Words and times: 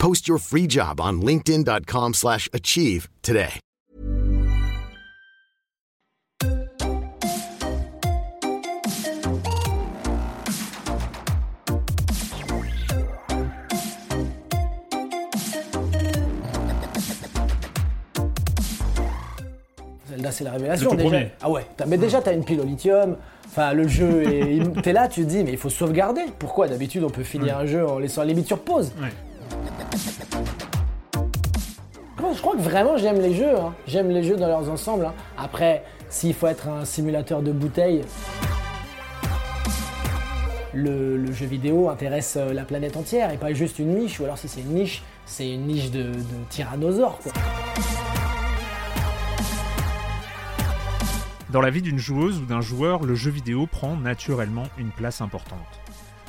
Post 0.00 0.26
your 0.26 0.38
free 0.38 0.66
job 0.66 0.98
on 0.98 1.20
linkedin.com/achieve 1.20 2.14
slash 2.14 2.48
achieve 2.54 3.08
today. 3.20 3.60
Zelda, 20.08 20.32
c'est 20.32 20.44
la 20.44 20.52
révélation. 20.52 20.94
Déjà. 20.94 21.08
premier. 21.10 21.30
Ah 21.42 21.50
ouais, 21.50 21.66
mais 21.86 21.98
déjà, 21.98 22.22
t'as 22.22 22.32
une 22.32 22.44
pile 22.44 22.60
au 22.60 22.64
lithium. 22.64 23.18
Enfin, 23.46 23.74
le 23.74 23.86
jeu, 23.86 24.24
t'es 24.82 24.94
là, 24.94 25.08
tu 25.08 25.24
te 25.24 25.28
dis, 25.28 25.44
mais 25.44 25.52
il 25.52 25.58
faut 25.58 25.68
sauvegarder. 25.68 26.22
Pourquoi? 26.38 26.68
D'habitude, 26.68 27.04
on 27.04 27.10
peut 27.10 27.22
finir 27.22 27.58
un 27.58 27.66
jeu 27.66 27.86
en 27.86 27.98
laissant 27.98 28.22
limite 28.22 28.46
sur 28.46 28.60
pause. 28.60 28.92
Ouais. 28.98 29.10
Je 32.34 32.40
crois 32.40 32.54
que 32.56 32.62
vraiment, 32.62 32.96
j'aime 32.96 33.20
les 33.20 33.34
jeux. 33.34 33.56
hein. 33.58 33.74
J'aime 33.86 34.08
les 34.10 34.22
jeux 34.22 34.36
dans 34.36 34.46
leurs 34.46 34.70
ensembles. 34.70 35.04
hein. 35.06 35.14
Après, 35.36 35.84
s'il 36.08 36.32
faut 36.32 36.46
être 36.46 36.68
un 36.68 36.84
simulateur 36.84 37.42
de 37.42 37.52
bouteilles, 37.52 38.02
le, 40.72 41.30
jeu 41.32 41.46
vidéo 41.46 41.88
intéresse 41.88 42.36
euh, 42.38 42.52
la 42.52 42.64
planète 42.64 42.96
entière 42.96 43.32
et 43.32 43.36
pas 43.36 43.52
juste 43.52 43.78
une 43.78 43.94
niche. 43.96 44.20
Ou 44.20 44.24
alors, 44.24 44.38
si 44.38 44.48
c'est 44.48 44.60
une 44.60 44.74
niche, 44.74 45.02
c'est 45.26 45.52
une 45.52 45.66
niche 45.66 45.90
de, 45.90 46.04
de 46.04 46.22
tyrannosaure. 46.48 47.18
Dans 51.50 51.60
la 51.60 51.70
vie 51.70 51.82
d'une 51.82 51.98
joueuse 51.98 52.38
ou 52.38 52.46
d'un 52.46 52.60
joueur, 52.60 53.02
le 53.02 53.16
jeu 53.16 53.30
vidéo 53.30 53.66
prend 53.66 53.96
naturellement 53.96 54.64
une 54.78 54.90
place 54.90 55.20
importante. 55.20 55.79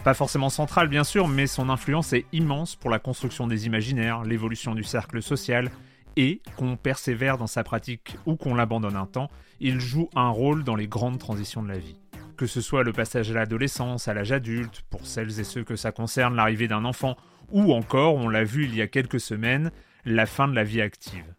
Pas 0.03 0.13
forcément 0.15 0.49
centrale 0.49 0.87
bien 0.87 1.03
sûr, 1.03 1.27
mais 1.27 1.45
son 1.45 1.69
influence 1.69 2.13
est 2.13 2.25
immense 2.31 2.75
pour 2.75 2.89
la 2.89 2.97
construction 2.97 3.45
des 3.45 3.67
imaginaires, 3.67 4.23
l'évolution 4.23 4.73
du 4.73 4.83
cercle 4.83 5.21
social, 5.21 5.69
et 6.17 6.41
qu'on 6.57 6.75
persévère 6.75 7.37
dans 7.37 7.47
sa 7.47 7.63
pratique 7.63 8.17
ou 8.25 8.35
qu'on 8.35 8.55
l'abandonne 8.55 8.95
un 8.95 9.05
temps, 9.05 9.29
il 9.59 9.79
joue 9.79 10.09
un 10.15 10.29
rôle 10.29 10.63
dans 10.63 10.75
les 10.75 10.87
grandes 10.87 11.19
transitions 11.19 11.61
de 11.61 11.69
la 11.69 11.77
vie. 11.77 11.97
Que 12.35 12.47
ce 12.47 12.61
soit 12.61 12.83
le 12.83 12.93
passage 12.93 13.29
à 13.29 13.35
l'adolescence, 13.35 14.07
à 14.07 14.15
l'âge 14.15 14.31
adulte, 14.31 14.81
pour 14.89 15.05
celles 15.05 15.39
et 15.39 15.43
ceux 15.43 15.63
que 15.63 15.75
ça 15.75 15.91
concerne 15.91 16.35
l'arrivée 16.35 16.67
d'un 16.67 16.83
enfant, 16.83 17.15
ou 17.51 17.71
encore, 17.71 18.15
on 18.15 18.27
l'a 18.27 18.43
vu 18.43 18.65
il 18.65 18.75
y 18.75 18.81
a 18.81 18.87
quelques 18.87 19.19
semaines, 19.19 19.71
la 20.03 20.25
fin 20.25 20.47
de 20.47 20.55
la 20.55 20.63
vie 20.63 20.81
active. 20.81 21.35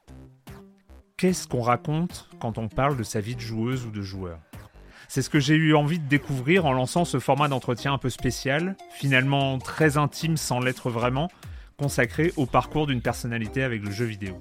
Qu'est-ce 1.16 1.48
qu'on 1.48 1.62
raconte 1.62 2.30
quand 2.40 2.58
on 2.58 2.68
parle 2.68 2.96
de 2.96 3.02
sa 3.02 3.20
vie 3.20 3.34
de 3.34 3.40
joueuse 3.40 3.86
ou 3.86 3.90
de 3.90 4.02
joueur? 4.02 4.38
C'est 5.14 5.20
ce 5.20 5.28
que 5.28 5.40
j'ai 5.40 5.56
eu 5.56 5.74
envie 5.74 5.98
de 5.98 6.08
découvrir 6.08 6.64
en 6.64 6.72
lançant 6.72 7.04
ce 7.04 7.18
format 7.18 7.46
d'entretien 7.46 7.92
un 7.92 7.98
peu 7.98 8.08
spécial, 8.08 8.76
finalement 8.94 9.58
très 9.58 9.98
intime 9.98 10.38
sans 10.38 10.58
l'être 10.58 10.88
vraiment, 10.88 11.30
consacré 11.76 12.32
au 12.38 12.46
parcours 12.46 12.86
d'une 12.86 13.02
personnalité 13.02 13.62
avec 13.62 13.84
le 13.84 13.90
jeu 13.90 14.06
vidéo. 14.06 14.40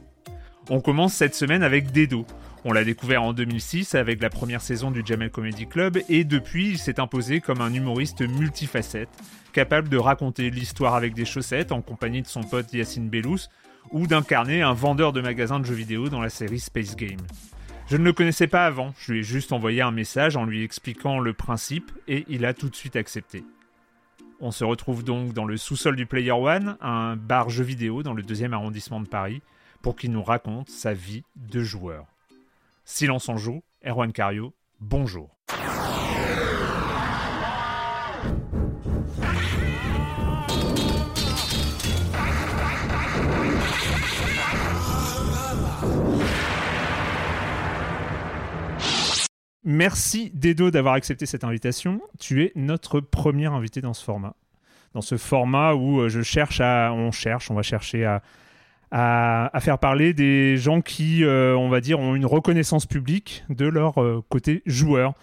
On 0.70 0.80
commence 0.80 1.14
cette 1.14 1.36
semaine 1.36 1.62
avec 1.62 1.92
Dedo. 1.92 2.26
On 2.64 2.72
l'a 2.72 2.86
découvert 2.86 3.22
en 3.22 3.34
2006 3.34 3.96
avec 3.96 4.22
la 4.22 4.30
première 4.30 4.62
saison 4.62 4.92
du 4.92 5.04
Jamel 5.06 5.30
Comedy 5.30 5.68
Club 5.68 6.00
et 6.08 6.24
depuis 6.24 6.70
il 6.70 6.78
s'est 6.78 7.02
imposé 7.02 7.42
comme 7.42 7.60
un 7.60 7.74
humoriste 7.74 8.22
multifacette, 8.22 9.10
capable 9.52 9.90
de 9.90 9.98
raconter 9.98 10.50
l'histoire 10.52 10.96
avec 10.96 11.14
des 11.14 11.26
chaussettes 11.26 11.74
en 11.74 11.82
compagnie 11.82 12.22
de 12.22 12.28
son 12.28 12.44
pote 12.44 12.72
Yacine 12.72 13.10
Bellous 13.10 13.50
ou 13.92 14.08
d'incarner 14.08 14.62
un 14.62 14.72
vendeur 14.72 15.12
de 15.12 15.20
magasins 15.20 15.60
de 15.60 15.66
jeux 15.66 15.74
vidéo 15.74 16.08
dans 16.08 16.22
la 16.22 16.30
série 16.30 16.62
Space 16.62 16.96
Game. 16.96 17.20
Je 17.92 17.98
ne 17.98 18.06
le 18.06 18.14
connaissais 18.14 18.48
pas 18.48 18.66
avant, 18.66 18.94
je 18.98 19.12
lui 19.12 19.20
ai 19.20 19.24
juste 19.24 19.52
envoyé 19.52 19.82
un 19.82 19.92
message 19.92 20.38
en 20.38 20.46
lui 20.46 20.64
expliquant 20.64 21.20
le 21.20 21.34
principe 21.34 21.92
et 22.08 22.24
il 22.30 22.46
a 22.46 22.54
tout 22.54 22.70
de 22.70 22.76
suite 22.78 22.96
accepté. 22.96 23.44
On 24.40 24.52
se 24.52 24.64
retrouve 24.64 25.04
donc 25.04 25.34
dans 25.34 25.44
le 25.44 25.58
sous-sol 25.58 25.98
du 25.98 26.06
Player 26.06 26.32
One, 26.32 26.78
un 26.80 27.18
bar 27.18 27.50
jeux 27.50 27.66
vidéo 27.66 28.02
dans 28.02 28.14
le 28.14 28.24
deuxième 28.24 28.54
arrondissement 28.54 29.02
de 29.02 29.10
Paris, 29.10 29.42
pour 29.82 29.98
qu'il 29.98 30.14
nous 30.14 30.24
raconte 30.24 30.70
sa 30.70 30.94
vie 30.94 31.26
de 31.36 31.64
joueur. 31.64 32.06
Silence 32.86 33.28
en 33.28 33.36
joue, 33.36 33.62
Erwan 33.86 34.14
Cario, 34.14 34.54
bonjour. 34.80 35.36
Merci 49.64 50.32
Dedo 50.34 50.72
d'avoir 50.72 50.96
accepté 50.96 51.26
cette 51.26 51.44
invitation. 51.44 52.02
Tu 52.20 52.44
es 52.44 52.52
notre 52.56 53.00
premier 53.00 53.46
invité 53.46 53.80
dans 53.80 53.94
ce 53.94 54.04
format. 54.04 54.36
Dans 54.94 55.02
ce 55.02 55.18
format 55.18 55.76
où 55.76 56.02
euh, 56.02 56.10
je 56.10 56.22
cherche 56.22 56.62
à, 56.62 56.92
on 56.94 57.12
cherche, 57.12 57.52
on 57.52 57.54
va 57.54 57.62
chercher 57.62 58.06
à, 58.92 59.60
faire 59.60 59.78
parler 59.78 60.14
des 60.14 60.58
gens 60.58 60.82
qui, 60.82 61.24
euh, 61.24 61.56
on 61.56 61.70
va 61.70 61.80
dire, 61.80 62.00
ont 62.00 62.16
une 62.16 62.26
reconnaissance 62.26 62.86
publique 62.86 63.46
de 63.50 63.66
leur 63.66 64.02
euh, 64.02 64.24
côté 64.30 64.64
joueur. 64.66 65.14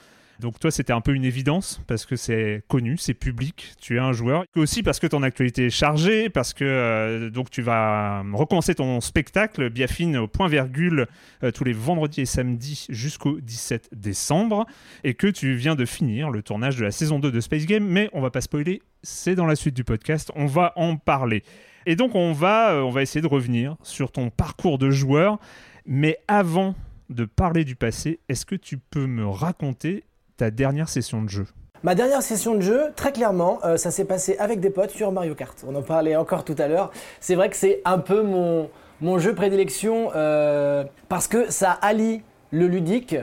Donc 0.40 0.60
toi, 0.60 0.70
c'était 0.70 0.92
un 0.92 1.00
peu 1.00 1.14
une 1.14 1.24
évidence 1.24 1.80
parce 1.88 2.06
que 2.06 2.14
c'est 2.14 2.62
connu, 2.68 2.96
c'est 2.96 3.14
public, 3.14 3.74
tu 3.80 3.96
es 3.96 3.98
un 3.98 4.12
joueur. 4.12 4.44
Aussi 4.54 4.84
parce 4.84 5.00
que 5.00 5.08
ton 5.08 5.24
actualité 5.24 5.66
est 5.66 5.70
chargée, 5.70 6.28
parce 6.30 6.54
que 6.54 6.64
euh, 6.64 7.30
donc 7.30 7.50
tu 7.50 7.60
vas 7.60 8.22
recommencer 8.32 8.76
ton 8.76 9.00
spectacle 9.00 9.68
Biafine 9.68 10.16
au 10.16 10.28
point 10.28 10.46
virgule 10.46 11.08
euh, 11.42 11.50
tous 11.50 11.64
les 11.64 11.72
vendredis 11.72 12.20
et 12.20 12.26
samedis 12.26 12.86
jusqu'au 12.88 13.40
17 13.40 13.90
décembre 13.92 14.66
et 15.02 15.14
que 15.14 15.26
tu 15.26 15.54
viens 15.54 15.74
de 15.74 15.84
finir 15.84 16.30
le 16.30 16.42
tournage 16.42 16.76
de 16.76 16.84
la 16.84 16.92
saison 16.92 17.18
2 17.18 17.32
de 17.32 17.40
Space 17.40 17.66
Game, 17.66 17.84
mais 17.84 18.08
on 18.12 18.20
va 18.20 18.30
pas 18.30 18.40
spoiler, 18.40 18.80
c'est 19.02 19.34
dans 19.34 19.46
la 19.46 19.56
suite 19.56 19.74
du 19.74 19.82
podcast, 19.82 20.30
on 20.36 20.46
va 20.46 20.72
en 20.76 20.96
parler. 20.96 21.42
Et 21.84 21.96
donc 21.96 22.14
on 22.14 22.32
va, 22.32 22.74
euh, 22.74 22.82
on 22.82 22.90
va 22.90 23.02
essayer 23.02 23.22
de 23.22 23.26
revenir 23.26 23.76
sur 23.82 24.12
ton 24.12 24.30
parcours 24.30 24.78
de 24.78 24.90
joueur, 24.90 25.40
mais 25.84 26.16
avant 26.28 26.76
de 27.08 27.24
parler 27.24 27.64
du 27.64 27.74
passé, 27.74 28.20
est-ce 28.28 28.46
que 28.46 28.54
tu 28.54 28.78
peux 28.78 29.06
me 29.06 29.26
raconter 29.26 30.04
ta 30.38 30.50
dernière 30.50 30.88
session 30.88 31.20
de 31.20 31.28
jeu 31.28 31.46
Ma 31.84 31.94
dernière 31.94 32.22
session 32.22 32.54
de 32.54 32.60
jeu, 32.60 32.86
très 32.96 33.12
clairement, 33.12 33.60
euh, 33.64 33.76
ça 33.76 33.92
s'est 33.92 34.04
passé 34.04 34.36
avec 34.38 34.58
des 34.58 34.70
potes 34.70 34.90
sur 34.90 35.12
Mario 35.12 35.34
Kart. 35.34 35.64
On 35.68 35.74
en 35.76 35.82
parlait 35.82 36.16
encore 36.16 36.44
tout 36.44 36.56
à 36.58 36.66
l'heure. 36.66 36.90
C'est 37.20 37.36
vrai 37.36 37.50
que 37.50 37.56
c'est 37.56 37.82
un 37.84 37.98
peu 37.98 38.22
mon, 38.22 38.68
mon 39.00 39.18
jeu 39.18 39.32
prédilection 39.32 40.10
euh, 40.16 40.82
parce 41.08 41.28
que 41.28 41.52
ça 41.52 41.70
allie 41.70 42.22
le 42.50 42.66
ludique 42.66 43.14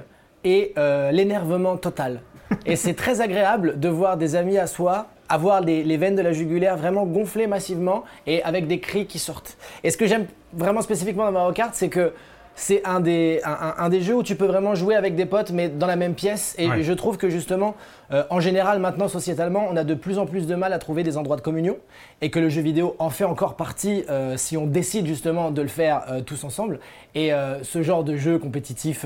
et 0.45 0.73
euh, 0.77 1.11
l'énervement 1.11 1.75
total. 1.75 2.21
Et 2.65 2.75
c'est 2.75 2.93
très 2.93 3.19
agréable 3.21 3.79
de 3.79 3.89
voir 3.89 4.17
des 4.17 4.35
amis 4.35 4.57
à 4.57 4.67
soi 4.67 5.07
avoir 5.27 5.59
les, 5.59 5.83
les 5.83 5.97
veines 5.97 6.15
de 6.15 6.21
la 6.21 6.31
jugulaire 6.31 6.77
vraiment 6.77 7.05
gonflées 7.05 7.47
massivement 7.47 8.03
et 8.27 8.43
avec 8.43 8.67
des 8.67 8.79
cris 8.79 9.07
qui 9.07 9.17
sortent. 9.19 9.57
Et 9.83 9.89
ce 9.89 9.97
que 9.97 10.05
j'aime 10.05 10.27
vraiment 10.53 10.81
spécifiquement 10.81 11.25
dans 11.25 11.31
Mario 11.31 11.53
Kart, 11.53 11.73
c'est 11.73 11.89
que 11.89 12.13
c'est 12.55 12.85
un 12.85 12.99
des, 13.01 13.41
un, 13.43 13.51
un- 13.51 13.75
un 13.77 13.89
des 13.89 14.01
jeux 14.01 14.15
où 14.15 14.23
tu 14.23 14.35
peux 14.35 14.45
vraiment 14.45 14.75
jouer 14.75 14.95
avec 14.95 15.15
des 15.15 15.25
potes, 15.25 15.51
mais 15.51 15.67
dans 15.69 15.87
la 15.87 15.95
même 15.97 16.13
pièce. 16.15 16.55
Et 16.57 16.69
Ouais. 16.69 16.83
je 16.83 16.93
trouve 16.93 17.17
que 17.17 17.29
justement, 17.29 17.75
euh, 18.11 18.23
en 18.29 18.39
général, 18.39 18.79
maintenant, 18.79 19.07
sociétalement, 19.07 19.67
on 19.69 19.75
a 19.75 19.83
de 19.83 19.93
plus 19.93 20.17
en 20.19 20.25
plus 20.25 20.47
de 20.47 20.55
mal 20.55 20.71
à 20.73 20.79
trouver 20.79 21.03
des 21.03 21.17
endroits 21.17 21.35
de 21.35 21.41
communion. 21.41 21.77
Et 22.21 22.29
que 22.31 22.39
le 22.39 22.47
jeu 22.49 22.61
vidéo 22.61 22.95
en 22.97 23.09
fait 23.09 23.25
encore 23.25 23.55
partie 23.55 24.05
euh, 24.09 24.37
si 24.37 24.55
on 24.57 24.65
décide 24.67 25.05
justement 25.05 25.51
de 25.51 25.61
le 25.61 25.67
faire 25.67 26.03
euh, 26.09 26.21
tous 26.21 26.43
ensemble. 26.45 26.79
Et 27.13 27.31
ce 27.61 27.81
genre 27.81 28.03
de 28.03 28.17
jeu 28.17 28.37
compétitif 28.39 29.05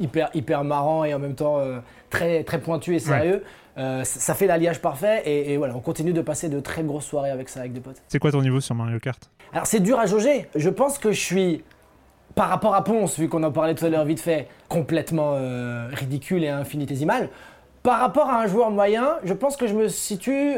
hyper, 0.00 0.30
hyper 0.32 0.64
marrant 0.64 1.04
et 1.04 1.12
en 1.12 1.18
même 1.18 1.34
temps 1.34 1.60
très, 2.08 2.44
très 2.44 2.58
pointu 2.58 2.94
et 2.94 2.98
sérieux, 2.98 3.42
ça 3.76 4.04
ça 4.04 4.34
fait 4.34 4.46
l'alliage 4.46 4.80
parfait. 4.80 5.20
Et, 5.26 5.52
et 5.52 5.56
voilà, 5.58 5.76
on 5.76 5.80
continue 5.80 6.14
de 6.14 6.22
passer 6.22 6.48
de 6.48 6.60
très 6.60 6.82
grosses 6.82 7.04
soirées 7.04 7.30
avec 7.30 7.50
ça, 7.50 7.60
avec 7.60 7.74
des 7.74 7.80
potes. 7.80 8.00
C'est 8.08 8.18
quoi 8.18 8.32
ton 8.32 8.40
niveau 8.40 8.60
sur 8.60 8.74
Mario 8.74 8.98
Kart? 9.00 9.30
Alors 9.52 9.66
c'est 9.66 9.80
dur 9.80 9.98
à 9.98 10.06
jauger. 10.06 10.48
Je 10.54 10.70
pense 10.70 10.96
que 10.98 11.12
je 11.12 11.20
suis, 11.20 11.62
par 12.36 12.48
rapport 12.50 12.74
à 12.76 12.84
Ponce, 12.84 13.18
vu 13.18 13.28
qu'on 13.28 13.42
en 13.42 13.50
parlait 13.50 13.74
tout 13.74 13.84
à 13.84 13.88
l'heure 13.88 14.04
vite 14.04 14.20
fait, 14.20 14.46
complètement 14.68 15.32
euh, 15.34 15.88
ridicule 15.92 16.44
et 16.44 16.48
infinitésimal. 16.50 17.30
Par 17.82 17.98
rapport 17.98 18.28
à 18.30 18.42
un 18.42 18.46
joueur 18.46 18.70
moyen, 18.70 19.16
je 19.24 19.32
pense 19.32 19.56
que 19.56 19.66
je 19.66 19.74
me 19.74 19.88
situe 19.88 20.56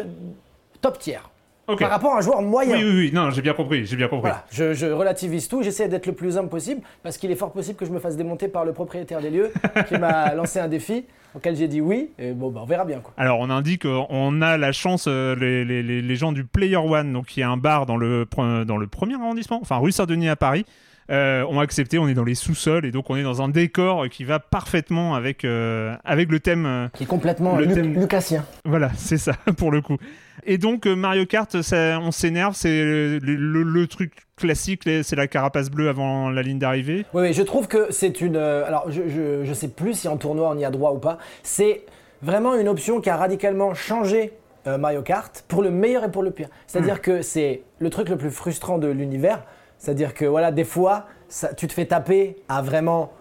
top 0.80 0.98
tiers. 0.98 1.30
Par 1.78 1.90
rapport 1.90 2.14
à 2.14 2.18
un 2.18 2.20
joueur 2.22 2.40
moyen. 2.40 2.76
Oui, 2.78 2.82
oui, 2.84 2.96
oui, 2.96 3.10
non, 3.12 3.30
j'ai 3.30 3.42
bien 3.42 3.52
compris, 3.52 3.84
j'ai 3.84 3.94
bien 3.96 4.08
compris. 4.08 4.30
Voilà, 4.30 4.44
je, 4.50 4.72
je 4.72 4.86
relativise 4.86 5.48
tout, 5.48 5.62
j'essaie 5.62 5.86
d'être 5.86 6.06
le 6.06 6.14
plus 6.14 6.38
humble 6.38 6.48
possible 6.48 6.80
parce 7.02 7.18
qu'il 7.18 7.30
est 7.30 7.36
fort 7.36 7.52
possible 7.52 7.76
que 7.76 7.84
je 7.84 7.90
me 7.92 7.98
fasse 7.98 8.16
démonter 8.16 8.48
par 8.48 8.64
le 8.64 8.72
propriétaire 8.72 9.20
des 9.20 9.28
lieux 9.30 9.52
qui 9.88 9.98
m'a 9.98 10.34
lancé 10.34 10.58
un 10.60 10.68
défi 10.68 11.04
auquel 11.34 11.54
j'ai 11.56 11.68
dit 11.68 11.82
oui 11.82 12.10
et 12.18 12.32
bon 12.32 12.48
bah 12.50 12.60
on 12.62 12.66
verra 12.66 12.86
bien 12.86 13.00
quoi. 13.00 13.12
Alors, 13.18 13.38
on 13.38 13.50
indique 13.50 13.82
qu'on 13.82 14.40
a 14.40 14.56
la 14.56 14.72
chance, 14.72 15.04
euh, 15.08 15.36
les, 15.36 15.62
les- 15.66 15.82
les- 15.82 16.00
les 16.00 16.16
gens 16.16 16.32
du 16.32 16.44
Player 16.44 16.76
One, 16.78 17.12
donc 17.12 17.26
qui 17.26 17.40
est 17.42 17.44
un 17.44 17.58
bar 17.58 17.84
dans 17.84 17.98
le, 17.98 18.26
dans 18.64 18.78
le 18.78 18.86
premier 18.86 19.14
arrondissement, 19.16 19.58
enfin 19.60 19.76
rue 19.76 19.92
Saint-Denis 19.92 20.30
à 20.30 20.36
Paris, 20.36 20.64
euh, 21.10 21.44
ont 21.46 21.60
accepté. 21.60 21.98
On 21.98 22.08
est 22.08 22.14
dans 22.14 22.24
les 22.24 22.34
sous-sols 22.34 22.84
et 22.84 22.90
donc 22.90 23.08
on 23.10 23.16
est 23.16 23.22
dans 23.22 23.40
un 23.42 23.48
décor 23.48 24.08
qui 24.08 24.24
va 24.24 24.38
parfaitement 24.38 25.14
avec, 25.14 25.44
euh, 25.44 25.94
avec 26.04 26.30
le 26.30 26.40
thème. 26.40 26.66
euh, 26.66 26.88
Qui 26.94 27.04
est 27.04 27.06
complètement 27.06 27.56
Le 27.56 27.66
thème- 27.68 27.94
Lucassien. 27.98 28.44
voilà, 28.64 28.90
c'est 28.96 29.18
ça 29.18 29.32
pour 29.56 29.70
le 29.70 29.80
coup. 29.80 29.96
Et 30.44 30.58
donc 30.58 30.86
euh, 30.86 30.94
Mario 30.94 31.26
Kart, 31.26 31.60
ça- 31.62 31.98
on 32.00 32.10
s'énerve, 32.10 32.54
c'est 32.54 32.82
le, 32.82 33.18
le- 33.18 33.62
le 33.62 33.86
truc 33.86 34.12
classique, 34.36 34.82
c'est 35.02 35.16
la 35.16 35.26
carapace 35.26 35.68
bleue 35.70 35.88
avant 35.88 36.30
la 36.30 36.42
ligne 36.42 36.58
d'arrivée. 36.58 37.04
Oui, 37.14 37.32
je 37.32 37.42
trouve 37.42 37.66
que 37.68 37.86
c'est 37.90 38.20
une. 38.20 38.36
alors, 38.36 38.90
je, 38.90 39.02
je, 39.08 39.44
je 39.44 39.52
sais 39.54 39.68
plus 39.68 39.94
si 39.94 40.08
en 40.08 40.16
tournoi 40.16 40.48
on 40.54 40.58
y 40.58 40.64
a 40.64 40.70
droit 40.70 40.92
ou 40.92 40.98
pas. 40.98 41.18
C'est 41.42 41.82
vraiment 42.22 42.54
une 42.54 42.68
option 42.68 43.00
qui 43.00 43.10
a 43.10 43.16
radicalement 43.16 43.74
changé 43.74 44.32
Mario 44.66 45.00
Kart 45.02 45.44
pour 45.48 45.62
le 45.62 45.70
meilleur 45.70 46.04
et 46.04 46.10
pour 46.10 46.22
le 46.22 46.30
pire. 46.30 46.48
C'est-à-dire 46.66 47.00
que 47.00 47.22
c'est 47.22 47.62
le 47.78 47.88
truc 47.90 48.10
le 48.10 48.16
plus 48.18 48.30
frustrant 48.30 48.76
de 48.78 48.86
l'univers. 48.88 49.42
C'est-à-dire 49.78 50.12
que 50.14 50.24
voilà, 50.24 50.50
des 50.52 50.64
fois, 50.64 51.06
ça- 51.28 51.54
tu 51.54 51.66
te 51.66 51.72
fais 51.72 51.86
taper 51.86 52.36
à 52.48 52.62
vraiment 52.62 53.12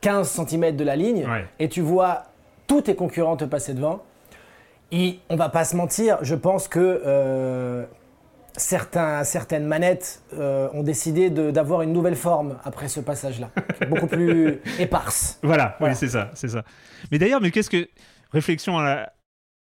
15 0.00 0.28
cm 0.30 0.76
de 0.76 0.84
la 0.84 0.96
ligne 0.96 1.26
Ouais. 1.26 1.44
et 1.58 1.68
tu 1.68 1.80
vois 1.80 2.24
tous 2.66 2.82
tes 2.82 2.94
concurrents 2.94 3.36
te 3.36 3.44
passer 3.44 3.74
devant. 3.74 4.02
Et 4.92 5.18
on 5.28 5.36
va 5.36 5.48
pas 5.48 5.64
se 5.64 5.74
mentir, 5.76 6.18
je 6.22 6.34
pense 6.34 6.68
que 6.68 7.02
euh, 7.04 7.84
certains, 8.56 9.24
certaines 9.24 9.66
manettes 9.66 10.22
euh, 10.34 10.68
ont 10.72 10.82
décidé 10.82 11.30
d'avoir 11.30 11.82
une 11.82 11.92
nouvelle 11.92 12.14
forme 12.16 12.56
après 12.64 12.88
ce 12.88 13.00
passage-là, 13.00 13.50
beaucoup 13.88 14.06
plus 14.06 14.60
éparse. 14.78 15.38
Voilà, 15.42 15.76
Voilà. 15.78 15.92
oui, 15.94 15.98
c'est 15.98 16.08
ça, 16.08 16.30
c'est 16.34 16.48
ça. 16.48 16.62
Mais 17.10 17.18
d'ailleurs, 17.18 17.40
mais 17.40 17.50
qu'est-ce 17.50 17.70
que 17.70 17.88
réflexion 18.30 18.78
à 18.78 18.84
la... 18.84 19.12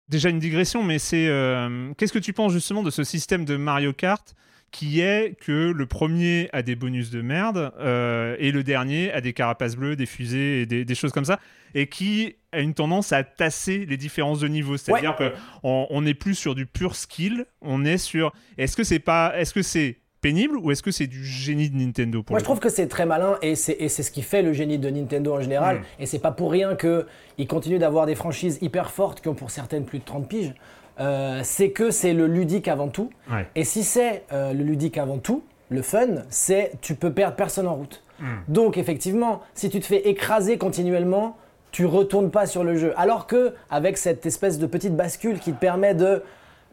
déjà 0.09 0.31
une 0.31 0.39
digression, 0.39 0.83
mais 0.83 0.99
c'est 0.99 1.27
euh, 1.29 1.93
qu'est-ce 1.99 2.13
que 2.13 2.19
tu 2.19 2.33
penses 2.33 2.53
justement 2.53 2.83
de 2.83 2.91
ce 2.91 3.05
système 3.05 3.45
de 3.45 3.57
Mario 3.57 3.93
Kart 3.93 4.35
qui 4.71 5.01
est 5.01 5.35
que 5.41 5.71
le 5.71 5.87
premier 5.87 6.49
a 6.53 6.63
des 6.63 6.77
bonus 6.77 7.11
de 7.11 7.23
merde 7.23 7.73
euh, 7.79 8.37
et 8.39 8.53
le 8.53 8.63
dernier 8.63 9.11
a 9.13 9.21
des 9.21 9.33
carapaces 9.33 9.77
bleues, 9.77 9.97
des 9.97 10.07
fusées 10.07 10.63
et 10.63 10.67
des, 10.67 10.85
des 10.85 10.95
choses 10.95 11.13
comme 11.13 11.25
ça, 11.25 11.41
et 11.75 11.89
qui 11.89 12.37
a 12.53 12.61
une 12.61 12.75
tendance 12.75 13.13
à 13.13 13.25
tasser 13.25 13.87
les 13.87 13.97
différences 13.97 14.41
de 14.41 14.49
niveau. 14.49 14.77
C'est-à-dire 14.77 15.17
que 15.17 15.33
on, 15.63 15.87
on 15.91 16.07
est 16.07 16.15
plus 16.15 16.35
sur 16.35 16.55
du 16.55 16.67
pur 16.67 16.97
skill, 16.97 17.47
on 17.61 17.85
est 17.85 17.99
sur. 17.99 18.33
Est-ce 18.59 18.77
que 18.77 18.85
c'est 18.85 18.99
pas, 18.99 19.33
est-ce 19.39 19.55
que 19.55 19.63
c'est 19.63 19.99
pénible 20.21 20.57
ou 20.59 20.71
est-ce 20.71 20.83
que 20.83 20.91
c'est 20.91 21.07
du 21.07 21.25
génie 21.25 21.71
de 21.71 21.77
Nintendo 21.77 22.23
pour 22.23 22.35
Moi, 22.35 22.41
je 22.41 22.45
trouve 22.45 22.59
que 22.59 22.69
c'est 22.69 22.89
très 22.89 23.07
malin 23.07 23.39
et 23.43 23.55
c'est 23.55 23.89
ce 23.89 24.11
qui 24.11 24.23
fait 24.23 24.43
le 24.43 24.53
génie 24.53 24.79
de 24.79 24.91
Nintendo 24.91 25.35
en 25.35 25.41
général. 25.41 25.79
Mm. 25.79 25.83
Et 26.01 26.07
c'est 26.07 26.19
pas 26.19 26.33
pour 26.33 26.51
rien 26.51 26.77
qu'ils 26.77 27.47
continuent 27.47 27.79
d'avoir 27.79 28.07
des 28.07 28.15
franchises 28.15 28.59
hyper 28.61 28.91
fortes 28.91 29.21
qui 29.21 29.29
ont 29.29 29.35
pour 29.35 29.51
certaines 29.51 29.85
plus 29.85 30.01
de 30.01 30.05
30 30.05 30.29
piges. 30.29 30.55
Euh, 31.01 31.41
c'est 31.45 31.71
que 31.71 31.91
c'est 31.91 32.13
le 32.13 32.27
ludique 32.27 32.69
avant 32.69 32.89
tout. 32.89 33.11
Ouais. 33.31 33.47
Et 33.55 33.65
si 33.65 33.85
c'est 33.85 34.25
euh, 34.33 34.53
le 34.53 34.65
ludique 34.65 34.99
avant 34.99 35.19
tout, 35.19 35.43
le 35.71 35.83
fun, 35.83 36.07
c'est 36.29 36.73
tu 36.81 36.95
peux 36.95 37.13
perdre 37.13 37.37
personne 37.37 37.67
en 37.67 37.75
route. 37.75 38.03
Hmm. 38.21 38.39
Donc 38.49 38.79
effectivement, 38.79 39.41
si 39.55 39.71
tu 39.71 39.81
te 39.81 39.87
fais 39.87 40.09
écraser 40.09 40.59
continuellement, 40.59 41.37
tu 41.71 41.87
retournes 41.87 42.31
pas 42.31 42.47
sur 42.47 42.65
le 42.65 42.77
jeu. 42.77 42.93
Alors 42.97 43.27
que 43.27 43.55
avec 43.71 43.97
cette 43.99 44.27
espèce 44.27 44.59
de 44.59 44.67
petite 44.67 44.97
bascule 44.97 45.39
qui 45.39 45.53
te 45.53 45.59
permet 45.59 45.95
de 45.95 46.23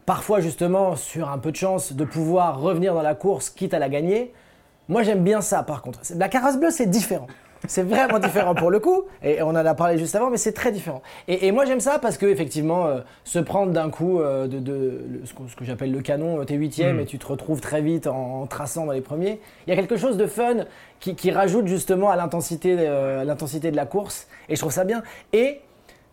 parfois 0.06 0.40
justement 0.40 0.96
sur 0.96 1.30
un 1.30 1.38
peu 1.38 1.52
de 1.52 1.56
chance 1.56 1.92
de 1.92 2.04
pouvoir 2.04 2.60
revenir 2.60 2.94
dans 2.94 3.02
la 3.02 3.14
course 3.14 3.50
quitte 3.50 3.74
à 3.74 3.78
la 3.78 3.88
gagner, 3.88 4.32
moi 4.88 5.02
j'aime 5.02 5.22
bien 5.22 5.40
ça 5.40 5.62
par 5.62 5.82
contre. 5.82 6.00
La 6.16 6.28
carasse 6.28 6.58
bleue 6.58 6.70
c'est 6.70 6.86
différent. 6.86 7.26
C'est 7.68 7.82
vraiment 7.82 8.18
différent 8.18 8.54
pour 8.54 8.70
le 8.70 8.78
coup, 8.80 9.04
et 9.22 9.42
on 9.42 9.48
en 9.48 9.56
a 9.56 9.74
parlé 9.74 9.98
juste 9.98 10.14
avant, 10.14 10.30
mais 10.30 10.36
c'est 10.36 10.52
très 10.52 10.72
différent. 10.72 11.02
Et, 11.28 11.46
et 11.46 11.52
moi 11.52 11.64
j'aime 11.64 11.80
ça 11.80 11.98
parce 11.98 12.16
que 12.18 12.26
effectivement, 12.26 12.86
euh, 12.86 13.00
se 13.24 13.38
prendre 13.38 13.72
d'un 13.72 13.90
coup 13.90 14.20
euh, 14.20 14.46
de, 14.46 14.58
de- 14.58 15.04
le- 15.10 15.22
ce, 15.26 15.56
que 15.56 15.64
j'appelle 15.64 15.92
le 15.92 16.00
canon, 16.00 16.40
euh, 16.40 16.44
t'es 16.44 16.54
huitième 16.54 16.96
Mm. 16.96 17.00
et 17.00 17.04
tu 17.06 17.18
te 17.18 17.26
retrouves 17.26 17.60
très 17.60 17.80
vite 17.82 18.06
en, 18.06 18.42
en 18.42 18.46
traçant 18.46 18.86
dans 18.86 18.92
les 18.92 19.00
premiers. 19.00 19.40
Il 19.66 19.70
y 19.70 19.72
a 19.72 19.76
quelque 19.76 19.96
chose 19.96 20.16
de 20.16 20.26
fun 20.26 20.64
qui, 21.00 21.14
qui 21.14 21.30
rajoute 21.30 21.66
justement 21.66 22.10
à 22.10 22.16
l'intensité, 22.16 22.76
euh, 22.78 23.24
l'intensité 23.24 23.70
de 23.70 23.76
la 23.76 23.86
course, 23.86 24.28
et 24.48 24.56
je 24.56 24.60
trouve 24.60 24.72
ça 24.72 24.84
bien. 24.84 25.02
Et 25.32 25.60